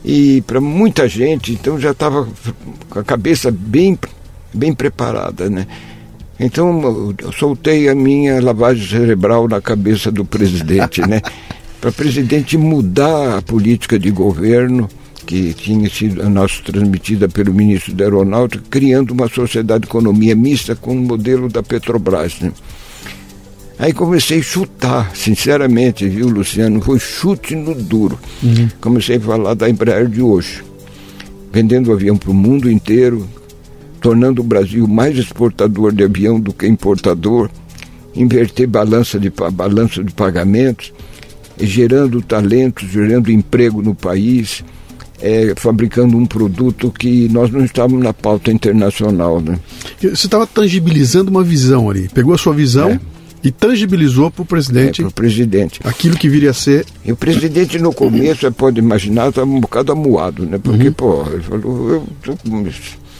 E 0.03 0.41
para 0.47 0.59
muita 0.59 1.07
gente, 1.07 1.53
então 1.53 1.79
já 1.79 1.91
estava 1.91 2.27
com 2.89 2.99
a 2.99 3.03
cabeça 3.03 3.51
bem, 3.51 3.97
bem 4.51 4.73
preparada, 4.73 5.47
né? 5.47 5.67
Então 6.39 7.13
eu 7.21 7.31
soltei 7.31 7.87
a 7.87 7.93
minha 7.93 8.41
lavagem 8.41 8.87
cerebral 8.87 9.47
na 9.47 9.61
cabeça 9.61 10.11
do 10.11 10.25
presidente, 10.25 11.01
né? 11.01 11.21
Para 11.79 11.91
o 11.91 11.93
presidente 11.93 12.57
mudar 12.57 13.37
a 13.37 13.41
política 13.41 13.99
de 13.99 14.09
governo 14.09 14.89
que 15.25 15.53
tinha 15.53 15.89
sido 15.89 16.21
a 16.21 16.29
nossa 16.29 16.61
transmitida 16.63 17.29
pelo 17.29 17.53
ministro 17.53 17.93
da 17.93 18.03
Aeronáutica, 18.03 18.63
criando 18.69 19.11
uma 19.11 19.27
sociedade 19.27 19.81
de 19.81 19.87
economia 19.87 20.35
mista 20.35 20.75
com 20.75 20.91
o 20.93 21.01
modelo 21.01 21.47
da 21.47 21.63
Petrobras. 21.63 22.39
Né? 22.39 22.51
Aí 23.79 23.93
comecei 23.93 24.39
a 24.39 24.43
chutar, 24.43 25.15
sinceramente, 25.15 26.07
viu, 26.07 26.27
Luciano? 26.27 26.81
Foi 26.81 26.99
chute 26.99 27.55
no 27.55 27.73
duro. 27.73 28.19
Uhum. 28.43 28.69
Comecei 28.79 29.17
a 29.17 29.19
falar 29.19 29.53
da 29.53 29.69
Embraer 29.69 30.07
de 30.07 30.21
hoje, 30.21 30.63
vendendo 31.51 31.91
avião 31.91 32.17
para 32.17 32.31
o 32.31 32.33
mundo 32.33 32.69
inteiro, 32.69 33.27
tornando 33.99 34.41
o 34.41 34.43
Brasil 34.45 34.87
mais 34.87 35.17
exportador 35.17 35.93
de 35.93 36.03
avião 36.03 36.39
do 36.39 36.53
que 36.53 36.67
importador, 36.67 37.49
inverter 38.15 38.67
balança 38.67 39.19
de, 39.19 39.31
balança 39.51 40.03
de 40.03 40.13
pagamentos, 40.13 40.93
gerando 41.59 42.21
talentos, 42.21 42.89
gerando 42.89 43.31
emprego 43.31 43.81
no 43.81 43.95
país 43.95 44.63
é, 45.21 45.53
fabricando 45.55 46.17
um 46.17 46.25
produto 46.25 46.91
que 46.91 47.29
nós 47.29 47.51
não 47.51 47.63
estávamos 47.63 48.03
na 48.03 48.13
pauta 48.13 48.51
internacional. 48.51 49.39
Né? 49.39 49.59
Você 49.99 50.27
estava 50.27 50.47
tangibilizando 50.47 51.29
uma 51.29 51.43
visão 51.43 51.89
ali, 51.89 52.09
pegou 52.09 52.33
a 52.33 52.37
sua 52.37 52.53
visão 52.53 52.89
é. 52.89 52.99
e 53.43 53.51
tangibilizou 53.51 54.31
para 54.31 54.41
o 54.41 54.45
presidente, 54.45 55.03
é, 55.03 55.09
presidente 55.09 55.79
aquilo 55.83 56.17
que 56.17 56.27
viria 56.27 56.49
a 56.49 56.53
ser. 56.53 56.85
E 57.05 57.11
o 57.11 57.15
presidente 57.15 57.77
no 57.77 57.93
começo, 57.93 58.41
você 58.41 58.51
pode 58.51 58.79
imaginar, 58.79 59.29
estava 59.29 59.49
um 59.49 59.59
bocado 59.59 59.91
amuado, 59.91 60.45
né? 60.45 60.59
porque, 60.61 60.87
uhum. 60.87 60.93
pô, 60.93 61.25
ele 61.31 61.43
falou, 61.43 61.89
eu 61.89 62.07
tô 62.23 62.35
com 62.37 62.65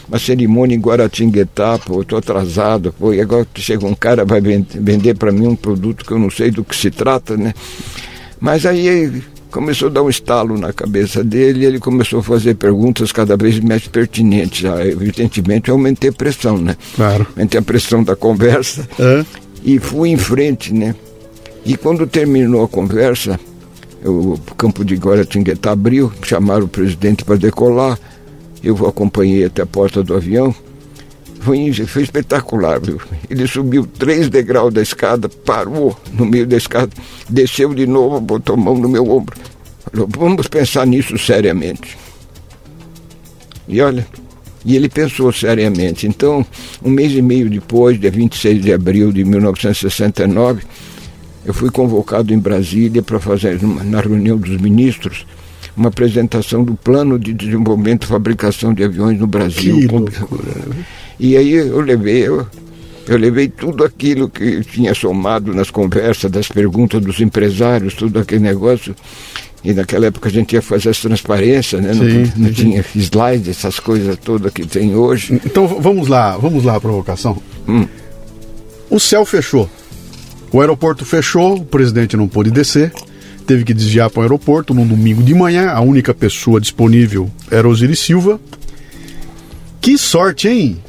uma 0.07 0.19
cerimônia 0.19 0.76
em 0.76 0.80
Guaratinguetá, 0.80 1.78
pô, 1.78 2.02
estou 2.02 2.18
atrasado, 2.18 2.94
pô, 2.98 3.14
e 3.14 3.22
agora 3.22 3.48
chega 3.56 3.86
um 3.86 3.95
cara 3.95 4.26
vai 4.26 4.41
vender 4.41 5.15
para 5.15 5.32
mim 5.32 5.48
um 5.48 5.56
produto 5.56 6.03
que 6.03 6.11
eu 6.11 6.19
não 6.19 6.30
sei 6.30 6.52
do 6.52 6.65
que 6.65 6.76
se 6.76 6.91
trata, 6.91 7.38
né? 7.38 7.53
Mas 8.40 8.65
aí 8.65 9.22
começou 9.52 9.90
a 9.90 9.91
dar 9.91 10.02
um 10.02 10.10
estalo 10.10 10.57
na 10.57 10.73
cabeça 10.73 11.23
dele 11.23 11.61
e 11.61 11.65
ele 11.65 11.80
começou 11.80 12.19
a 12.19 12.23
fazer 12.23 12.56
perguntas 12.56 13.11
cada 13.11 13.36
vez 13.36 13.60
mais 13.60 13.88
pertinentes. 13.88 14.65
Ah, 14.65 14.86
evidentemente, 14.86 15.69
eu 15.69 15.76
aumentei 15.76 16.10
a 16.10 16.14
pressão, 16.14 16.57
né? 16.57 16.76
Claro. 16.95 17.28
Aumentei 17.36 17.60
a 17.60 17.64
pressão 17.64 18.03
da 18.03 18.15
conversa 18.15 18.88
é. 18.98 19.26
e 19.64 19.78
fui 19.78 20.10
em 20.10 20.18
frente, 20.18 20.73
né? 20.73 20.95
E 21.65 21.78
quando 21.78 22.07
terminou 22.07 22.64
a 22.64 22.68
conversa, 22.68 23.40
o 24.03 24.38
campo 24.57 24.84
de 24.84 24.95
Guaratinguetá 24.95 25.72
abriu, 25.72 26.11
chamaram 26.23 26.65
o 26.65 26.69
presidente 26.69 27.23
para 27.23 27.36
decolar, 27.36 27.99
eu 28.64 28.88
acompanhei 28.88 29.45
até 29.45 29.61
a 29.61 29.65
porta 29.65 30.02
do 30.02 30.15
avião, 30.15 30.56
foi, 31.41 31.73
foi 31.73 32.03
espetacular, 32.03 32.80
viu? 32.80 33.01
Ele 33.30 33.47
subiu 33.47 33.85
três 33.85 34.30
degraus 34.30 34.73
da 34.73 34.81
escada, 34.81 35.27
parou 35.27 35.97
no 36.13 36.26
meio 36.26 36.45
da 36.45 36.55
escada, 36.55 36.91
desceu 37.27 37.73
de 37.73 37.88
novo, 37.88 38.22
botou 38.22 38.53
a 38.53 38.57
mão 38.57 38.77
no 38.77 38.88
meu 38.88 39.09
ombro. 39.09 39.35
Falou, 39.91 40.07
vamos 40.07 40.47
pensar 40.47 40.85
nisso 40.85 41.18
seriamente. 41.18 41.97
E 43.68 43.81
olha, 43.81 44.05
e 44.63 44.76
ele 44.76 44.88
pensou 44.88 45.31
seriamente. 45.34 46.05
Então, 46.05 46.45
um 46.84 46.89
mês 46.89 47.13
e 47.13 47.22
meio 47.22 47.49
depois, 47.49 47.99
dia 47.99 48.11
26 48.11 48.61
de 48.61 48.73
abril 48.73 49.11
de 49.11 49.23
1969, 49.23 50.61
eu 51.43 51.53
fui 51.53 51.72
convocado 51.72 52.31
em 52.34 52.38
Brasília 52.38 53.01
para 53.01 53.19
fazer, 53.19 53.59
na 53.63 53.99
reunião 53.99 54.38
dos 54.38 54.61
ministros, 54.61 55.26
uma 55.76 55.89
apresentação 55.89 56.63
do 56.63 56.76
plano 56.76 57.18
de 57.18 57.34
desenvolvimento 57.34 58.03
e 58.03 58.07
fabricação 58.07 58.73
de 58.73 58.84
aviões 58.84 59.19
no 59.19 59.26
Brasil. 59.26 59.76
Que 59.76 59.88
loucura. 59.88 60.51
E 61.23 61.38
aí 61.38 61.53
eu 61.53 61.80
levei, 61.81 62.27
eu, 62.27 62.48
eu 63.07 63.15
levei 63.15 63.48
tudo 63.48 63.84
aquilo 63.84 64.27
que 64.27 64.61
tinha 64.61 64.95
somado 64.95 65.53
nas 65.53 65.69
conversas, 65.69 66.31
das 66.31 66.48
perguntas 66.48 66.99
dos 66.99 67.22
empresários, 67.22 67.93
tudo 67.93 68.18
aquele 68.18 68.41
negócio. 68.41 68.95
E 69.64 69.72
naquela 69.72 70.07
época 70.07 70.30
a 70.30 70.31
gente 70.31 70.53
ia 70.53 70.64
fazer 70.64 70.89
as 70.89 70.99
transparências, 70.99 71.80
né? 71.80 71.93
Sim, 71.93 72.31
não, 72.35 72.45
não 72.48 72.52
tinha 72.52 72.84
slides, 72.95 73.49
essas 73.49 73.80
coisas 73.80 74.18
todas 74.18 74.52
que 74.52 74.65
tem 74.65 74.95
hoje. 74.95 75.39
Então 75.45 75.68
vamos 75.68 76.07
lá, 76.07 76.35
vamos 76.38 76.64
lá 76.64 76.77
a 76.77 76.81
provocação. 76.81 77.38
Hum. 77.68 77.85
O 78.89 78.99
céu 78.99 79.23
fechou. 79.23 79.69
O 80.52 80.60
aeroporto 80.60 81.06
fechou, 81.06 81.57
o 81.57 81.64
presidente 81.64 82.18
não 82.18 82.27
pôde 82.27 82.49
descer, 82.49 82.91
teve 83.45 83.64
que 83.64 83.76
desviar 83.76 84.10
para 84.10 84.22
o 84.22 84.23
aeroporto 84.23 84.73
num 84.73 84.88
domingo 84.88 85.22
de 85.22 85.35
manhã. 85.35 85.69
A 85.69 85.81
única 85.81 86.15
pessoa 86.15 86.60
disponível 86.60 87.30
era 87.52 87.69
Osiris 87.69 87.99
Silva. 87.99 88.39
Que 89.80 89.99
sorte, 89.99 90.48
hein? 90.48 90.80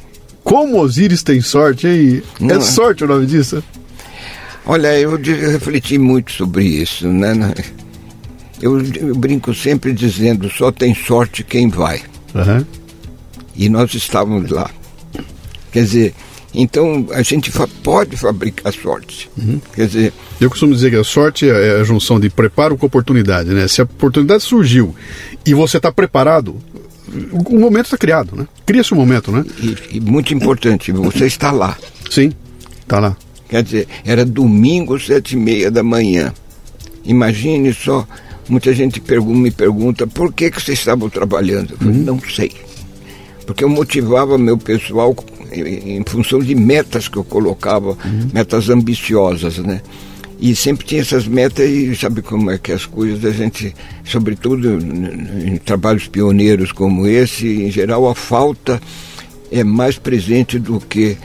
Como 0.43 0.79
Osiris 0.79 1.23
tem 1.23 1.41
sorte, 1.41 1.87
hein? 1.87 2.23
É, 2.41 2.53
é 2.53 2.59
sorte 2.59 3.03
o 3.03 3.07
nome 3.07 3.25
disso? 3.25 3.63
Olha, 4.65 4.97
eu 4.99 5.17
refleti 5.17 5.97
muito 5.97 6.31
sobre 6.31 6.63
isso, 6.65 7.07
né? 7.07 7.53
Eu, 8.61 8.81
eu 8.95 9.15
brinco 9.15 9.53
sempre 9.53 9.91
dizendo, 9.93 10.49
só 10.49 10.71
tem 10.71 10.95
sorte 10.95 11.43
quem 11.43 11.67
vai. 11.69 12.01
Uhum. 12.33 12.65
E 13.55 13.67
nós 13.69 13.93
estávamos 13.93 14.49
lá. 14.49 14.69
Quer 15.71 15.83
dizer, 15.83 16.13
então 16.53 17.07
a 17.11 17.21
gente 17.21 17.51
fa 17.51 17.67
pode 17.83 18.15
fabricar 18.15 18.71
sorte. 18.73 19.29
Uhum. 19.37 19.59
Quer 19.73 19.87
dizer. 19.87 20.13
Eu 20.39 20.49
costumo 20.49 20.73
dizer 20.73 20.91
que 20.91 20.95
a 20.97 21.03
sorte 21.03 21.49
é 21.49 21.81
a 21.81 21.83
junção 21.83 22.19
de 22.19 22.29
preparo 22.29 22.77
com 22.77 22.85
oportunidade, 22.85 23.49
né? 23.49 23.67
Se 23.67 23.81
a 23.81 23.85
oportunidade 23.85 24.43
surgiu 24.43 24.95
e 25.45 25.53
você 25.53 25.77
está 25.77 25.91
preparado, 25.91 26.55
o 27.31 27.59
momento 27.59 27.85
está 27.85 27.97
criado, 27.97 28.35
né? 28.35 28.47
Cria-se 28.65 28.93
um 28.93 28.97
momento, 28.97 29.31
né? 29.31 29.43
E, 29.59 29.97
e, 29.97 29.99
muito 29.99 30.33
importante, 30.33 30.91
você 30.91 31.25
está 31.25 31.51
lá. 31.51 31.77
Sim, 32.09 32.31
está 32.81 32.99
lá. 32.99 33.15
Quer 33.49 33.63
dizer, 33.63 33.87
era 34.05 34.25
domingo, 34.25 34.99
sete 34.99 35.33
e 35.33 35.37
meia 35.37 35.69
da 35.69 35.83
manhã. 35.83 36.33
Imagine 37.05 37.73
só, 37.73 38.07
muita 38.47 38.73
gente 38.73 38.99
pergunta, 38.99 39.39
me 39.39 39.51
pergunta 39.51 40.07
por 40.07 40.33
que, 40.33 40.49
que 40.49 40.61
vocês 40.61 40.79
estavam 40.79 41.09
trabalhando. 41.09 41.71
Eu 41.71 41.77
falei, 41.77 41.93
uhum. 41.97 42.03
não 42.03 42.19
sei. 42.19 42.51
Porque 43.45 43.63
eu 43.63 43.69
motivava 43.69 44.37
meu 44.37 44.57
pessoal 44.57 45.15
em, 45.51 45.97
em 45.97 46.03
função 46.05 46.39
de 46.39 46.55
metas 46.55 47.07
que 47.07 47.17
eu 47.17 47.23
colocava, 47.23 47.89
uhum. 47.89 48.29
metas 48.33 48.69
ambiciosas, 48.69 49.57
né? 49.59 49.81
E 50.43 50.53
sempre 50.53 50.85
tinha 50.85 50.99
essas 50.99 51.25
metas 51.25 51.69
e 51.69 51.95
sabe 51.95 52.21
como 52.21 52.51
é 52.51 52.57
que 52.57 52.73
as 52.73 52.85
coisas 52.85 53.23
a 53.23 53.31
gente, 53.31 53.73
sobretudo 54.03 54.77
em 54.77 55.55
trabalhos 55.55 56.09
pioneiros 56.09 56.73
como 56.73 57.07
esse, 57.07 57.47
em 57.63 57.71
geral 57.71 58.09
a 58.09 58.13
falta 58.13 58.81
é 59.49 59.63
mais 59.63 59.97
presente 59.97 60.59
do 60.59 60.81
que 60.81 61.17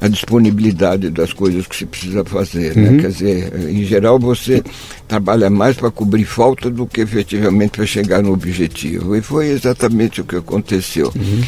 a 0.00 0.08
disponibilidade 0.08 1.08
das 1.08 1.32
coisas 1.32 1.68
que 1.68 1.76
se 1.76 1.86
precisa 1.86 2.24
fazer. 2.24 2.76
Né? 2.76 2.90
Uhum. 2.90 2.96
Quer 2.98 3.10
dizer, 3.12 3.70
em 3.70 3.84
geral 3.84 4.18
você 4.18 4.60
trabalha 5.06 5.48
mais 5.48 5.76
para 5.76 5.92
cobrir 5.92 6.24
falta 6.24 6.68
do 6.68 6.84
que 6.84 7.00
efetivamente 7.00 7.76
para 7.76 7.86
chegar 7.86 8.24
no 8.24 8.32
objetivo. 8.32 9.14
E 9.14 9.22
foi 9.22 9.50
exatamente 9.50 10.20
o 10.20 10.24
que 10.24 10.34
aconteceu. 10.34 11.12
Uhum. 11.14 11.42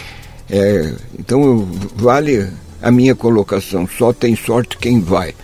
É, 0.49 0.95
então 1.19 1.69
vale 1.97 2.47
a 2.81 2.93
minha 2.93 3.17
colocação, 3.17 3.85
só 3.99 4.13
tem 4.13 4.37
sorte 4.37 4.79
quem 4.79 5.01
vai. 5.01 5.35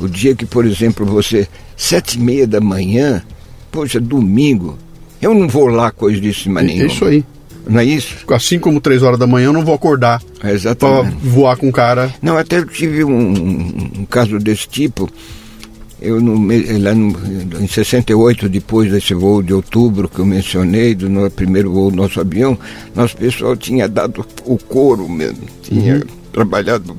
O 0.00 0.08
dia 0.08 0.34
que, 0.34 0.44
por 0.44 0.64
exemplo, 0.64 1.06
você, 1.06 1.48
sete 1.76 2.18
e 2.18 2.20
meia 2.20 2.46
da 2.46 2.60
manhã, 2.60 3.22
poxa, 3.70 4.00
domingo, 4.00 4.76
eu 5.20 5.34
não 5.34 5.48
vou 5.48 5.66
lá 5.66 5.90
coisa 5.90 6.20
de 6.20 6.32
cima 6.34 6.62
nenhuma. 6.62 6.84
É 6.84 6.86
isso 6.86 7.04
aí. 7.04 7.24
Não 7.68 7.80
é 7.80 7.84
isso? 7.84 8.14
Assim 8.28 8.58
como 8.58 8.80
três 8.80 9.02
horas 9.02 9.18
da 9.18 9.26
manhã, 9.26 9.46
eu 9.46 9.52
não 9.52 9.64
vou 9.64 9.74
acordar 9.74 10.22
é 10.42 10.52
exatamente. 10.52 11.16
para 11.16 11.30
voar 11.30 11.56
com 11.56 11.68
o 11.68 11.72
cara. 11.72 12.14
Não, 12.22 12.36
até 12.36 12.58
eu 12.58 12.66
tive 12.66 13.02
um, 13.02 14.00
um 14.00 14.06
caso 14.08 14.38
desse 14.38 14.68
tipo. 14.68 15.10
Eu 16.00 16.20
no, 16.20 16.34
lá 16.78 16.94
no, 16.94 17.16
em 17.60 17.66
68, 17.66 18.48
depois 18.48 18.92
desse 18.92 19.14
voo 19.14 19.42
de 19.42 19.52
outubro 19.52 20.08
que 20.08 20.18
eu 20.18 20.26
mencionei, 20.26 20.94
do 20.94 21.08
no, 21.08 21.28
primeiro 21.30 21.72
voo 21.72 21.90
do 21.90 21.96
nosso 21.96 22.20
avião, 22.20 22.56
nosso 22.94 23.16
pessoal 23.16 23.56
tinha 23.56 23.88
dado 23.88 24.24
o 24.44 24.58
couro 24.58 25.08
mesmo, 25.08 25.42
tinha 25.62 25.94
uhum. 25.94 26.02
trabalhado 26.32 26.94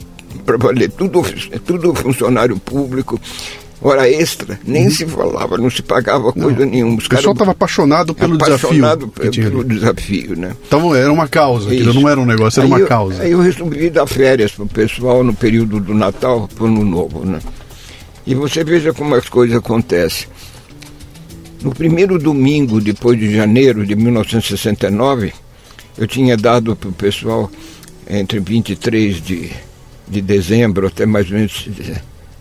para 0.47 0.57
valer, 0.57 0.89
tudo, 0.89 1.21
tudo 1.65 1.93
funcionário 1.93 2.57
público, 2.57 3.19
hora 3.81 4.09
extra, 4.09 4.57
nem 4.65 4.85
uhum. 4.85 4.91
se 4.91 5.05
falava, 5.05 5.57
não 5.57 5.69
se 5.69 5.83
pagava 5.83 6.31
coisa 6.31 6.61
não. 6.61 6.71
nenhuma. 6.71 6.97
Os 6.97 7.05
o 7.05 7.09
pessoal 7.09 7.33
estava 7.33 7.51
apaixonado 7.51 8.15
pelo 8.15 8.35
apaixonado 8.35 9.11
desafio. 9.13 9.43
pelo 9.43 9.63
desafio, 9.65 10.35
né? 10.37 10.55
Então 10.65 10.95
era 10.95 11.11
uma 11.11 11.27
causa, 11.27 11.69
aquilo 11.69 11.93
não 11.93 12.07
era 12.07 12.17
um 12.17 12.25
negócio, 12.25 12.61
era 12.61 12.65
aí 12.65 12.71
uma 12.71 12.79
eu, 12.79 12.87
causa. 12.87 13.23
Aí 13.23 13.31
eu 13.31 13.41
resolvi 13.41 13.89
dar 13.89 14.07
férias 14.07 14.53
para 14.53 14.63
o 14.63 14.69
pessoal 14.69 15.21
no 15.21 15.33
período 15.33 15.81
do 15.81 15.93
Natal 15.93 16.47
para 16.55 16.63
o 16.63 16.67
Ano 16.67 16.85
Novo, 16.85 17.25
né? 17.25 17.39
E 18.25 18.33
você 18.33 18.63
veja 18.63 18.93
como 18.93 19.15
as 19.15 19.27
coisas 19.27 19.57
acontecem. 19.57 20.27
No 21.61 21.73
primeiro 21.75 22.17
domingo, 22.17 22.79
depois 22.79 23.19
de 23.19 23.35
janeiro 23.35 23.85
de 23.85 23.95
1969, 23.95 25.33
eu 25.97 26.07
tinha 26.07 26.37
dado 26.37 26.73
para 26.73 26.89
o 26.89 26.93
pessoal 26.93 27.51
entre 28.09 28.39
23 28.39 29.21
de, 29.21 29.51
de 30.07 30.21
dezembro 30.21 30.87
até 30.87 31.05
mais 31.05 31.29
ou 31.29 31.37
menos 31.37 31.67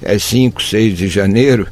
é 0.03 0.19
5, 0.19 0.63
6 0.63 0.99
de 0.99 1.09
janeiro, 1.09 1.67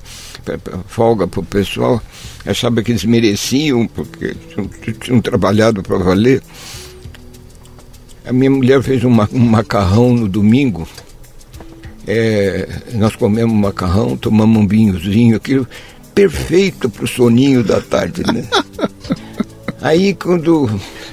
folga 0.87 1.27
para 1.27 1.41
o 1.41 1.45
pessoal, 1.45 2.03
achava 2.45 2.83
que 2.83 2.93
eles 2.93 3.05
mereciam, 3.05 3.87
porque 3.87 4.35
tinham, 4.49 4.71
tinham 5.01 5.21
trabalhado 5.21 5.83
para 5.83 5.99
valer. 5.99 6.43
A 8.25 8.33
minha 8.33 8.51
mulher 8.51 8.83
fez 8.83 9.05
um 9.05 9.11
macarrão 9.11 10.15
no 10.15 10.29
domingo, 10.29 10.89
é, 12.07 12.69
nós 12.95 13.17
comemos 13.17 13.55
macarrão, 13.55 14.17
tomamos 14.17 14.63
um 14.63 14.67
vinhozinho, 14.67 15.37
aquilo 15.37 15.67
perfeito 16.15 16.89
para 16.89 17.05
o 17.05 17.09
soninho 17.09 17.63
da 17.63 17.81
tarde, 17.81 18.23
né? 18.33 18.47
Aí 19.81 20.15
quando 20.15 20.71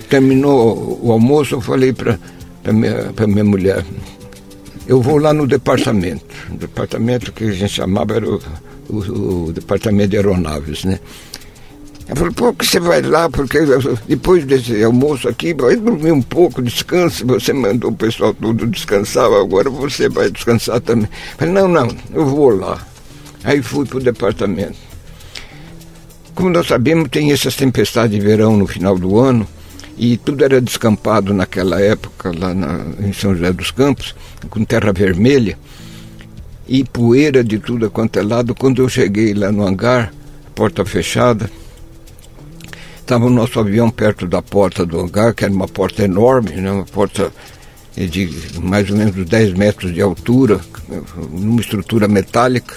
terminou 0.10 1.00
o 1.02 1.12
almoço, 1.12 1.56
eu 1.56 1.62
falei 1.62 1.92
para 1.92 2.18
minha, 2.72 3.14
minha 3.28 3.44
mulher, 3.44 3.86
eu 4.92 5.02
vou 5.02 5.18
lá 5.18 5.34
no 5.34 5.48
departamento, 5.48 6.26
o 6.52 6.58
departamento 6.58 7.32
que 7.32 7.46
a 7.46 7.52
gente 7.54 7.76
chamava 7.76 8.18
era 8.18 8.30
o, 8.30 8.42
o, 8.90 9.46
o 9.46 9.54
departamento 9.54 10.10
de 10.10 10.18
aeronaves, 10.18 10.84
né? 10.84 11.00
Eu 12.10 12.16
falei, 12.18 12.34
pô, 12.34 12.54
que 12.54 12.66
você 12.66 12.78
vai 12.78 13.02
lá, 13.02 13.30
porque 13.30 13.60
depois 14.06 14.44
desse 14.44 14.84
almoço 14.84 15.30
aqui, 15.30 15.54
vai 15.54 15.78
dormir 15.78 16.12
um 16.12 16.22
pouco, 16.22 16.62
descanse, 16.62 17.24
você 17.24 17.54
mandou 17.54 17.92
o 17.92 17.96
pessoal 17.96 18.34
todo 18.34 18.68
descansar, 18.68 19.32
agora 19.32 19.70
você 19.70 20.10
vai 20.10 20.30
descansar 20.30 20.82
também. 20.82 21.06
Eu 21.06 21.38
falei, 21.38 21.54
não, 21.54 21.70
não, 21.70 21.88
eu 22.14 22.26
vou 22.26 22.50
lá. 22.50 22.86
Aí 23.46 23.62
fui 23.62 23.86
para 23.86 23.98
o 23.98 24.04
departamento. 24.04 24.76
Como 26.36 26.50
nós 26.50 26.68
sabemos, 26.68 27.08
tem 27.08 27.32
essas 27.32 27.56
tempestades 27.56 28.12
de 28.12 28.20
verão 28.20 28.58
no 28.58 28.68
final 28.68 28.98
do 28.98 29.18
ano, 29.18 29.48
e 29.98 30.18
tudo 30.18 30.44
era 30.44 30.60
descampado 30.60 31.34
naquela 31.34 31.80
época, 31.80 32.34
lá 32.38 32.54
na, 32.54 32.88
em 33.00 33.14
São 33.14 33.34
José 33.34 33.54
dos 33.54 33.72
Campos, 33.72 34.14
com 34.50 34.64
terra 34.64 34.92
vermelha, 34.92 35.58
e 36.68 36.84
poeira 36.84 37.44
de 37.44 37.60
tudo 37.60 37.90
quanto 37.92 38.18
é 38.20 38.24
lado. 38.24 38.56
Quando 38.56 38.82
eu 38.82 38.90
cheguei 38.90 39.34
lá 39.34 39.52
no 39.52 39.66
hangar, 39.66 40.14
porta 40.56 40.86
fechada, 40.86 41.50
Estava 43.12 43.26
o 43.26 43.30
nosso 43.30 43.60
avião 43.60 43.90
perto 43.90 44.26
da 44.26 44.42
porta 44.42 44.86
do 44.86 44.98
hangar, 44.98 45.34
que 45.34 45.44
era 45.44 45.54
uma 45.54 45.68
porta 45.68 46.02
enorme, 46.02 46.52
né? 46.52 46.72
uma 46.72 46.86
porta 46.86 47.30
de 47.94 48.30
mais 48.58 48.90
ou 48.90 48.96
menos 48.96 49.26
10 49.26 49.54
metros 49.54 49.94
de 49.94 50.00
altura, 50.00 50.62
numa 51.30 51.60
estrutura 51.60 52.08
metálica. 52.08 52.76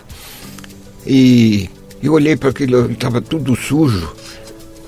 E 1.07 1.70
eu 2.03 2.15
olhei 2.15 2.36
para 2.36 2.51
aquilo, 2.51 2.91
estava 2.91 3.20
tudo 3.20 3.55
sujo. 3.55 4.12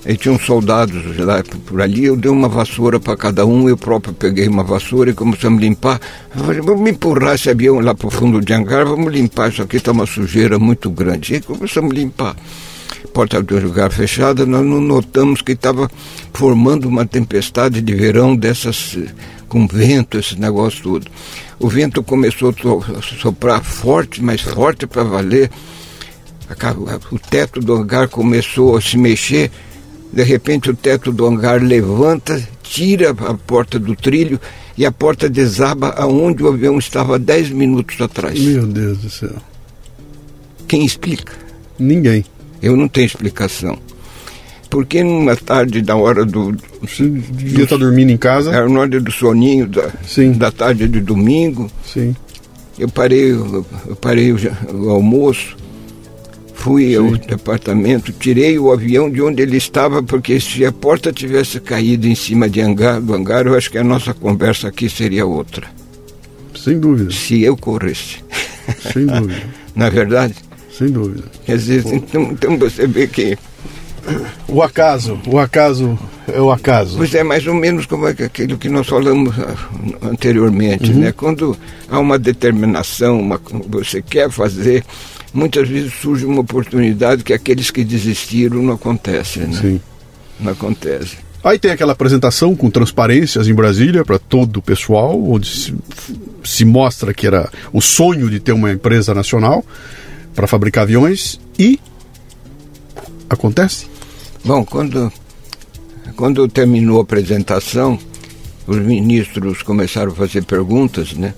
E 0.07 0.17
tinham 0.17 0.39
soldados 0.39 1.17
lá 1.19 1.43
por 1.67 1.81
ali, 1.81 2.05
eu 2.05 2.17
dei 2.17 2.31
uma 2.31 2.49
vassoura 2.49 3.01
para 3.01 3.17
cada 3.17 3.45
um, 3.45 3.69
eu 3.69 3.77
próprio 3.77 4.15
peguei 4.15 4.47
uma 4.47 4.63
vassoura 4.63 5.11
e 5.11 5.15
começamos 5.15 5.59
a 5.59 5.67
limpar. 5.67 6.01
Eu 6.35 6.45
falei, 6.45 6.61
vamos 6.61 6.89
empurrar 6.89 7.35
esse 7.35 7.51
avião 7.51 7.81
lá 7.81 7.95
para 7.95 8.07
o 8.07 8.11
fundo 8.11 8.41
de 8.41 8.53
hangar, 8.53 8.85
vamos 8.85 9.13
limpar, 9.13 9.51
isso 9.51 9.63
aqui 9.63 9.79
está 9.79 9.91
uma 9.91 10.07
sujeira 10.07 10.59
muito 10.59 10.89
grande. 10.91 11.35
E 11.35 11.41
começamos 11.41 11.91
a 11.91 11.95
limpar 11.95 12.37
porta 13.17 13.43
do 13.43 13.59
lugar 13.59 13.91
fechada, 13.91 14.45
nós 14.45 14.63
não 14.63 14.79
notamos 14.79 15.41
que 15.41 15.53
estava 15.53 15.91
formando 16.35 16.87
uma 16.87 17.07
tempestade 17.07 17.81
de 17.81 17.95
verão 17.95 18.37
dessas 18.37 18.99
com 19.49 19.67
vento, 19.67 20.19
esse 20.19 20.39
negócio 20.39 20.83
todo. 20.83 21.07
O 21.59 21.67
vento 21.67 22.03
começou 22.03 22.51
a 22.51 23.03
soprar 23.03 23.65
forte, 23.65 24.23
mais 24.23 24.43
forte 24.43 24.87
para 24.87 25.03
valer. 25.03 25.51
O 27.11 27.19
teto 27.19 27.61
do 27.61 27.75
hangar 27.75 28.09
começou 28.09 28.77
a 28.77 28.83
se 28.83 28.99
mexer. 28.99 29.51
De 30.13 30.23
repente, 30.23 30.71
o 30.71 30.75
teto 30.75 31.13
do 31.13 31.27
hangar 31.27 31.63
levanta, 31.63 32.43
tira 32.63 33.11
a 33.11 33.35
porta 33.35 33.79
do 33.79 33.95
trilho 33.95 34.41
e 34.77 34.85
a 34.85 34.93
porta 34.93 35.29
desaba 35.29 35.91
aonde 35.97 36.43
o 36.43 36.49
avião 36.49 36.79
estava 36.79 37.19
10 37.19 37.51
minutos 37.51 38.01
atrás. 38.01 38.39
Meu 38.39 38.67
Deus 38.67 38.99
do 38.99 39.11
céu. 39.11 39.37
Quem 40.69 40.85
explica? 40.85 41.33
Ninguém. 41.79 42.25
Eu 42.63 42.77
não 42.77 42.89
tenho 42.89 43.07
explicação. 43.07 43.79
Porque 44.69 45.03
numa 45.03 45.37
tarde 45.37 45.81
da 45.81 45.97
hora 45.97 46.25
do. 46.25 46.57
Você 46.81 47.09
devia 47.09 47.65
estar 47.65 47.77
dormindo 47.77 48.11
em 48.11 48.17
casa? 48.17 48.53
Era 48.53 48.69
na 48.69 48.81
hora 48.81 49.01
do 49.01 49.13
soninho 49.13 49.67
da, 49.67 49.91
Sim. 50.07 50.33
da 50.33 50.51
tarde 50.51 50.89
de 50.89 51.01
domingo. 51.01 51.71
Sim. 51.85 52.15
Eu 52.79 52.89
parei, 52.89 53.31
eu 53.31 53.65
parei 54.01 54.33
o, 54.33 54.39
o 54.75 54.91
almoço, 54.91 55.57
fui 56.67 56.89
Sim. 56.89 56.97
ao 56.97 57.11
departamento, 57.13 58.13
tirei 58.13 58.59
o 58.59 58.73
avião 58.73 59.09
de 59.09 59.23
onde 59.23 59.41
ele 59.41 59.57
estava, 59.57 60.03
porque 60.03 60.41
se 60.41 60.67
a 60.67 60.73
porta 60.73 61.13
tivesse 61.13 61.61
caído 61.61 62.09
em 62.09 62.15
cima 62.17 62.51
de 62.51 62.61
hangar, 62.61 63.01
do 63.01 63.15
hangar, 63.15 63.47
eu 63.47 63.55
acho 63.55 63.71
que 63.71 63.79
a 63.79 63.85
nossa 63.85 64.13
conversa 64.13 64.67
aqui 64.67 64.91
seria 64.91 65.25
outra. 65.25 65.69
Sem 66.57 66.81
dúvida. 66.81 67.13
Se 67.13 67.41
eu 67.41 67.57
corresse. 67.57 68.17
Sem 68.93 69.07
dúvida. 69.07 69.45
Na 69.77 69.87
é 69.87 69.91
verdade? 69.91 70.35
Sem 70.77 70.89
dúvida. 70.89 71.23
Às 71.47 71.69
vezes, 71.69 71.93
então, 71.93 72.23
então 72.33 72.59
você 72.59 72.85
vê 72.85 73.07
que. 73.07 73.39
O 74.49 74.61
acaso, 74.61 75.21
o 75.29 75.39
acaso 75.39 75.97
é 76.33 76.41
o 76.41 76.51
acaso. 76.51 76.97
Pois 76.97 77.15
é, 77.15 77.23
mais 77.23 77.47
ou 77.47 77.55
menos 77.55 77.87
como 77.87 78.09
é 78.09 78.11
aquilo 78.11 78.59
que 78.59 78.69
nós 78.69 78.89
falamos 78.89 79.33
ah, 79.39 80.09
anteriormente, 80.09 80.91
uhum. 80.91 80.99
né? 80.99 81.13
Quando 81.13 81.57
há 81.89 82.01
uma 82.01 82.19
determinação, 82.19 83.21
uma, 83.21 83.41
você 83.69 84.03
quer 84.03 84.31
fazer, 84.31 84.85
muitas 85.37 85.69
vezes 85.69 85.93
surge 85.93 86.25
uma 86.25 86.41
oportunidade 86.41 87.23
que 87.23 87.33
aqueles 87.33 87.71
que 87.71 87.85
desistiram 87.85 88.63
não 88.63 88.75
acontece, 88.75 89.41
né? 89.41 89.59
Sim. 89.61 89.81
Não 90.41 90.53
acontece. 90.53 91.19
Aí 91.45 91.59
tem 91.59 91.71
aquela 91.71 91.93
apresentação 91.93 92.57
com 92.57 92.71
transparências 92.71 93.47
em 93.47 93.55
Brasília 93.55 94.05
para 94.05 94.19
todo 94.19 94.57
o 94.57 94.63
pessoal, 94.63 95.23
onde 95.23 95.47
se, 95.47 95.75
se 96.43 96.65
mostra 96.65 97.15
que 97.15 97.27
era 97.27 97.51
o 97.73 97.81
sonho 97.81 98.29
de 98.29 98.41
ter 98.41 98.53
uma 98.53 98.73
empresa 98.73 99.15
nacional 99.15 99.65
para 100.35 100.47
fabricar 100.47 100.83
aviões 100.83 101.39
e 101.59 101.79
acontece? 103.29 103.87
Bom, 104.45 104.65
quando, 104.65 105.13
quando 106.17 106.49
terminou 106.49 106.99
a 106.99 107.03
apresentação, 107.03 107.99
os 108.67 108.79
ministros 108.79 109.63
começaram 109.63 110.13
a 110.13 110.15
fazer 110.15 110.45
perguntas, 110.45 111.13
né? 111.13 111.35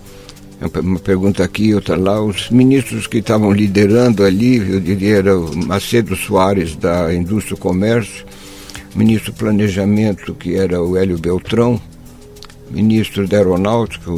Uma 0.60 0.98
pergunta 0.98 1.44
aqui, 1.44 1.72
outra 1.72 1.96
lá. 1.96 2.20
Os 2.20 2.50
ministros 2.50 3.06
que 3.06 3.18
estavam 3.18 3.52
liderando 3.52 4.24
ali, 4.24 4.56
eu 4.56 4.80
diria, 4.80 5.16
era 5.16 5.38
o 5.38 5.56
Macedo 5.56 6.16
Soares, 6.16 6.74
da 6.74 7.14
Indústria 7.14 7.54
e 7.54 7.58
Comércio, 7.58 8.26
ministro 8.94 9.32
do 9.32 9.38
Planejamento, 9.38 10.34
que 10.34 10.56
era 10.56 10.82
o 10.82 10.96
Hélio 10.96 11.16
Beltrão, 11.16 11.80
ministro 12.70 13.28
da 13.28 13.36
Aeronáutica, 13.36 14.10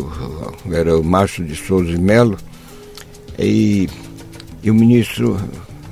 era 0.73 0.99
o 0.99 1.05
Márcio 1.05 1.45
de 1.45 1.55
Souza 1.55 1.91
e 1.91 1.99
Melo, 1.99 2.39
e 3.39 3.89
E 4.63 4.71
o 4.71 4.75
ministro, 4.75 5.41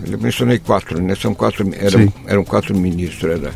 eu 0.07 0.19
mencionei 0.19 0.59
quatro, 0.59 1.01
né? 1.01 1.15
São 1.15 1.35
quatro, 1.35 1.66
eram, 1.75 2.12
eram 2.27 2.45
quatro 2.45 2.77
ministros. 2.77 3.31
Era. 3.33 3.53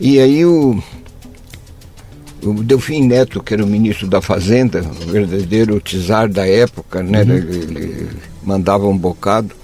E 0.00 0.18
aí 0.18 0.44
o, 0.44 0.82
o 2.44 2.62
Delfim 2.62 3.06
Neto, 3.06 3.42
que 3.42 3.54
era 3.54 3.64
o 3.64 3.66
ministro 3.66 4.06
da 4.06 4.20
Fazenda, 4.20 4.82
o 4.82 5.10
verdadeiro 5.10 5.80
czar 5.80 6.28
da 6.28 6.46
época, 6.46 7.02
né? 7.02 7.22
Uhum. 7.22 7.32
Ele, 7.32 7.56
ele 7.56 8.08
mandava 8.42 8.86
um 8.86 8.96
bocado. 8.96 9.54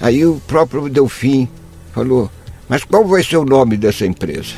Aí 0.00 0.24
o 0.24 0.40
próprio 0.46 0.88
Delfim 0.88 1.48
falou, 1.92 2.30
mas 2.68 2.82
qual 2.84 3.06
vai 3.06 3.22
ser 3.22 3.36
o 3.36 3.44
nome 3.44 3.76
dessa 3.76 4.06
empresa? 4.06 4.54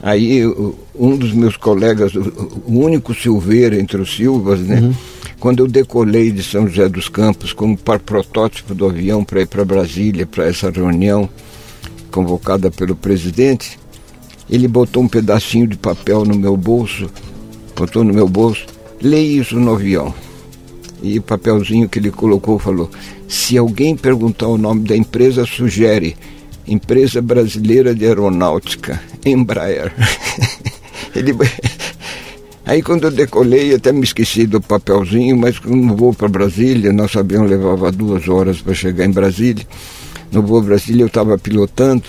Aí 0.00 0.46
um 0.94 1.16
dos 1.16 1.32
meus 1.32 1.56
colegas, 1.56 2.14
o 2.14 2.62
único 2.66 3.14
Silveira 3.14 3.78
entre 3.78 4.00
os 4.00 4.14
Silvas, 4.14 4.60
né? 4.60 4.80
Uhum. 4.80 4.94
Quando 5.40 5.60
eu 5.60 5.68
decolei 5.68 6.30
de 6.30 6.42
São 6.42 6.66
José 6.66 6.88
dos 6.88 7.08
Campos 7.08 7.52
como 7.52 7.76
para 7.76 7.98
protótipo 7.98 8.74
do 8.74 8.86
avião 8.86 9.24
para 9.24 9.40
ir 9.40 9.46
para 9.46 9.64
Brasília, 9.64 10.26
para 10.26 10.46
essa 10.46 10.70
reunião 10.70 11.28
convocada 12.10 12.70
pelo 12.70 12.96
presidente, 12.96 13.78
ele 14.50 14.68
botou 14.68 15.02
um 15.02 15.08
pedacinho 15.08 15.66
de 15.66 15.76
papel 15.76 16.24
no 16.24 16.34
meu 16.34 16.56
bolso, 16.56 17.10
botou 17.76 18.02
no 18.02 18.12
meu 18.12 18.28
bolso, 18.28 18.66
leia 19.00 19.40
isso 19.40 19.58
no 19.58 19.74
avião. 19.74 20.14
E 21.02 21.18
o 21.18 21.22
papelzinho 21.22 21.88
que 21.88 21.98
ele 21.98 22.10
colocou 22.10 22.58
falou: 22.58 22.90
se 23.28 23.56
alguém 23.56 23.96
perguntar 23.96 24.48
o 24.48 24.58
nome 24.58 24.82
da 24.84 24.96
empresa, 24.96 25.46
sugere 25.46 26.16
Empresa 26.66 27.22
Brasileira 27.22 27.94
de 27.94 28.04
Aeronáutica, 28.04 29.00
Embraer. 29.24 29.92
Ele... 31.14 31.34
Aí 32.66 32.82
quando 32.82 33.04
eu 33.04 33.10
decolei, 33.10 33.74
até 33.74 33.90
me 33.92 34.04
esqueci 34.04 34.46
do 34.46 34.60
papelzinho, 34.60 35.34
mas 35.38 35.58
no 35.62 35.96
voo 35.96 36.12
para 36.12 36.28
Brasília, 36.28 36.92
nosso 36.92 37.18
avião 37.18 37.44
levava 37.44 37.90
duas 37.90 38.28
horas 38.28 38.60
para 38.60 38.74
chegar 38.74 39.06
em 39.06 39.10
Brasília. 39.10 39.66
No 40.30 40.42
voo 40.42 40.60
Brasília 40.60 41.02
eu 41.02 41.06
estava 41.06 41.38
pilotando, 41.38 42.04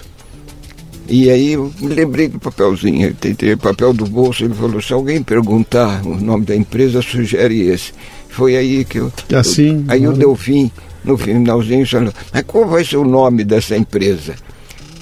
e 1.10 1.30
aí 1.30 1.54
eu 1.54 1.74
me 1.80 1.88
lembrei 1.88 2.28
do 2.28 2.40
papelzinho, 2.40 3.14
tentei 3.16 3.54
o 3.54 3.58
papel 3.58 3.92
do 3.94 4.06
bolso, 4.06 4.44
ele 4.44 4.54
falou, 4.54 4.80
se 4.80 4.94
alguém 4.94 5.24
perguntar 5.24 6.06
o 6.06 6.16
nome 6.16 6.46
da 6.46 6.56
empresa, 6.56 7.02
sugere 7.02 7.62
esse. 7.62 7.92
Foi 8.30 8.56
aí 8.56 8.86
que 8.86 9.00
eu. 9.00 9.12
Assim. 9.36 9.86
Eu, 9.88 9.92
aí 9.92 10.08
o 10.08 10.14
Delfim, 10.14 10.72
no 11.04 11.18
finalzinho, 11.18 11.86
falou, 11.88 12.14
mas 12.32 12.44
qual 12.44 12.68
vai 12.68 12.86
ser 12.86 12.98
o 12.98 13.04
nome 13.04 13.44
dessa 13.44 13.76
empresa? 13.76 14.36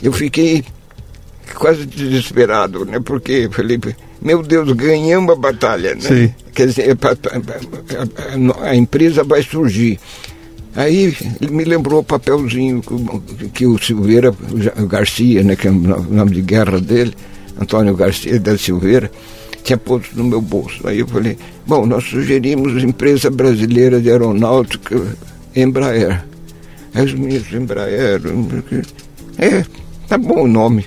Eu 0.01 0.13
fiquei 0.13 0.63
quase 1.55 1.85
desesperado, 1.85 2.85
né? 2.85 3.01
Porque 3.01 3.49
falei, 3.51 3.77
meu 4.21 4.41
Deus, 4.41 4.71
ganhamos 4.71 5.33
a 5.33 5.35
batalha, 5.35 5.93
né? 5.95 6.01
Sim. 6.01 6.33
Quer 6.53 6.67
dizer, 6.67 6.97
a, 7.01 8.65
a, 8.65 8.69
a 8.69 8.75
empresa 8.75 9.23
vai 9.25 9.43
surgir. 9.43 9.99
Aí 10.77 11.17
ele 11.41 11.51
me 11.51 11.63
lembrou 11.63 12.01
o 12.01 12.03
papelzinho 12.03 12.83
que, 12.83 13.49
que 13.49 13.65
o 13.65 13.79
Silveira, 13.79 14.31
o 14.77 14.85
Garcia, 14.85 15.43
né, 15.43 15.55
que 15.55 15.67
é 15.67 15.71
o 15.71 15.73
nome 15.73 16.31
de 16.31 16.41
guerra 16.43 16.79
dele, 16.79 17.15
Antônio 17.59 17.95
Garcia 17.95 18.39
da 18.39 18.55
Silveira, 18.55 19.11
tinha 19.63 19.75
posto 19.75 20.15
no 20.15 20.23
meu 20.23 20.39
bolso. 20.39 20.87
Aí 20.87 20.99
eu 20.99 21.07
falei, 21.07 21.35
bom, 21.65 21.83
nós 21.87 22.03
sugerimos 22.03 22.83
empresa 22.83 23.31
brasileira 23.31 23.99
de 23.99 24.11
aeronáutica, 24.11 25.01
Embraer. 25.55 26.23
Aí 26.93 27.05
os 27.05 27.13
meninos, 27.15 27.51
Embraer, 27.51 28.21
é, 29.39 29.65
tá 30.07 30.15
bom 30.15 30.43
o 30.43 30.47
nome. 30.47 30.85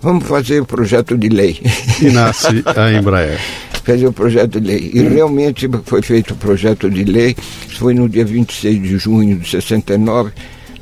Vamos 0.00 0.24
fazer 0.24 0.62
o 0.62 0.66
projeto 0.66 1.18
de 1.18 1.28
lei. 1.28 1.60
E 2.00 2.08
nasce 2.10 2.64
a 2.64 2.90
Embraer. 2.90 3.38
fazer 3.86 4.06
o 4.08 4.12
projeto 4.12 4.60
de 4.60 4.66
lei. 4.66 4.90
E 4.92 5.00
realmente 5.02 5.68
foi 5.84 6.02
feito 6.02 6.34
o 6.34 6.36
projeto 6.36 6.90
de 6.90 7.04
lei, 7.04 7.36
foi 7.78 7.94
no 7.94 8.08
dia 8.08 8.24
26 8.24 8.82
de 8.82 8.98
junho 8.98 9.38
de 9.38 9.48
69. 9.48 10.32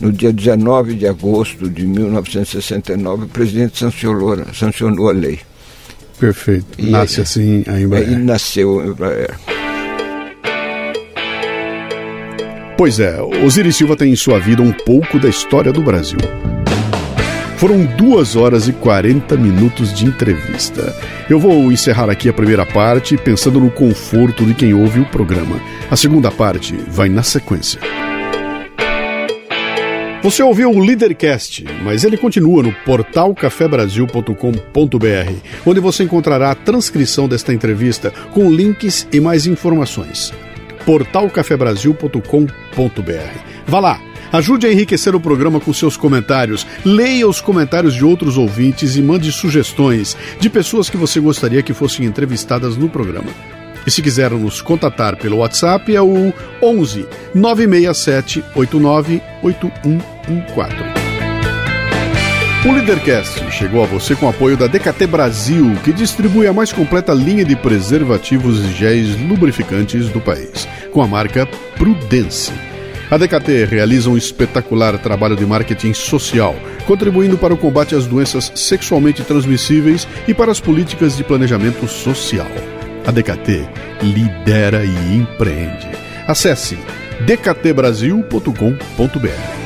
No 0.01 0.11
dia 0.11 0.33
19 0.33 0.95
de 0.95 1.07
agosto 1.07 1.69
de 1.71 1.87
1969, 1.87 3.25
o 3.25 3.29
presidente 3.29 3.79
sancionou, 3.79 4.37
sancionou 4.53 5.09
a 5.09 5.13
lei. 5.13 5.39
Perfeito. 6.19 6.67
E 6.79 6.91
Nasce 6.91 7.21
assim 7.21 7.63
a 7.67 7.81
Embraer. 7.81 8.09
Aí 8.09 8.17
nasceu 8.17 8.81
a 8.81 8.87
Embraer. 8.87 9.35
Pois 12.77 12.99
é, 12.99 13.23
Osiris 13.23 13.77
Silva 13.77 13.97
tem 13.97 14.13
em 14.13 14.17
sua 14.17 14.41
vida 14.41 14.61
um 14.63 14.73
pouco 14.73 15.19
da 15.19 15.29
história 15.29 15.73
do 15.73 15.81
Brasil. 15.81 16.19
Foram 17.57 17.85
duas 17.85 18.37
horas 18.37 18.69
e 18.69 18.73
40 18.73 19.37
minutos 19.37 19.93
de 19.95 20.07
entrevista. 20.07 20.95
Eu 21.31 21.39
vou 21.39 21.71
encerrar 21.71 22.11
aqui 22.11 22.29
a 22.29 22.33
primeira 22.33 22.67
parte 22.67 23.17
pensando 23.17 23.61
no 23.61 23.71
conforto 23.71 24.45
de 24.45 24.55
quem 24.55 24.75
ouve 24.75 25.01
o 25.01 25.07
programa. 25.07 25.61
A 25.91 25.97
segunda 25.97 26.31
parte 26.31 26.75
vai 26.89 27.09
na 27.09 27.23
sequência. 27.23 27.81
Você 30.23 30.43
ouviu 30.43 30.71
o 30.71 30.79
Leadercast, 30.79 31.65
mas 31.83 32.03
ele 32.03 32.17
continua 32.17 32.63
no 32.63 32.73
portal 32.73 33.35
cafebrasil.com.br, 33.35 35.33
onde 35.67 35.81
você 35.81 36.05
encontrará 36.05 36.51
a 36.51 36.55
transcrição 36.55 37.29
desta 37.29 37.53
entrevista 37.53 38.11
com 38.33 38.51
links 38.51 39.07
e 39.13 39.21
mais 39.21 39.47
informações. 39.47 40.33
portalcafebrasil.com.br. 40.87 43.39
Vá 43.67 43.81
lá, 43.81 44.01
ajude 44.35 44.67
a 44.67 44.73
enriquecer 44.73 45.15
o 45.15 45.21
programa 45.21 45.61
com 45.61 45.73
seus 45.73 45.97
comentários, 45.97 46.67
leia 46.85 47.29
os 47.29 47.41
comentários 47.41 47.95
de 47.95 48.05
outros 48.05 48.37
ouvintes 48.37 48.97
e 48.97 49.03
mande 49.03 49.31
sugestões 49.31 50.17
de 50.41 50.51
pessoas 50.51 50.91
que 50.91 50.97
você 50.97 51.21
gostaria 51.21 51.63
que 51.63 51.73
fossem 51.73 52.05
entrevistadas 52.05 52.77
no 52.77 52.89
programa. 52.89 53.31
E 53.87 53.91
se 53.91 54.03
quiser 54.03 54.31
nos 54.33 54.61
contatar 54.61 55.17
pelo 55.17 55.37
WhatsApp 55.37 55.95
é 55.95 56.03
o 56.03 56.33
11 56.61 57.07
967 57.35 58.45
89 58.57 59.23
8114. 59.43 61.05
O 62.67 62.73
Leadercast 62.73 63.53
chegou 63.53 63.85
a 63.85 63.87
você 63.87 64.17
com 64.17 64.29
apoio 64.29 64.57
da 64.57 64.67
DKT 64.67 65.07
Brasil, 65.07 65.77
que 65.85 65.93
distribui 65.93 66.47
a 66.47 66.53
mais 66.53 66.73
completa 66.73 67.13
linha 67.13 67.45
de 67.45 67.55
preservativos 67.55 68.59
e 68.65 68.73
géis 68.73 69.21
lubrificantes 69.21 70.09
do 70.09 70.21
país, 70.21 70.67
com 70.91 71.03
a 71.03 71.07
marca 71.07 71.47
Prudence. 71.77 72.74
A 73.11 73.19
DKT 73.19 73.67
realiza 73.67 74.09
um 74.09 74.17
espetacular 74.17 74.99
trabalho 74.99 75.37
de 75.37 75.45
marketing 75.45 75.93
social, 75.93 76.55
contribuindo 76.87 77.37
para 77.37 77.53
o 77.53 77.57
combate 77.57 77.95
às 77.95 78.07
doenças 78.07 78.51
sexualmente 78.55 79.23
transmissíveis 79.23 80.09
e 80.27 80.33
para 80.33 80.51
as 80.51 80.61
políticas 80.61 81.17
de 81.17 81.23
planejamento 81.23 81.87
social. 81.87 82.47
A 83.07 83.11
DKT 83.11 83.69
lidera 84.03 84.85
e 84.85 85.17
empreende. 85.17 85.89
Acesse 86.27 86.79
dktbrasil.com.br. 87.27 89.65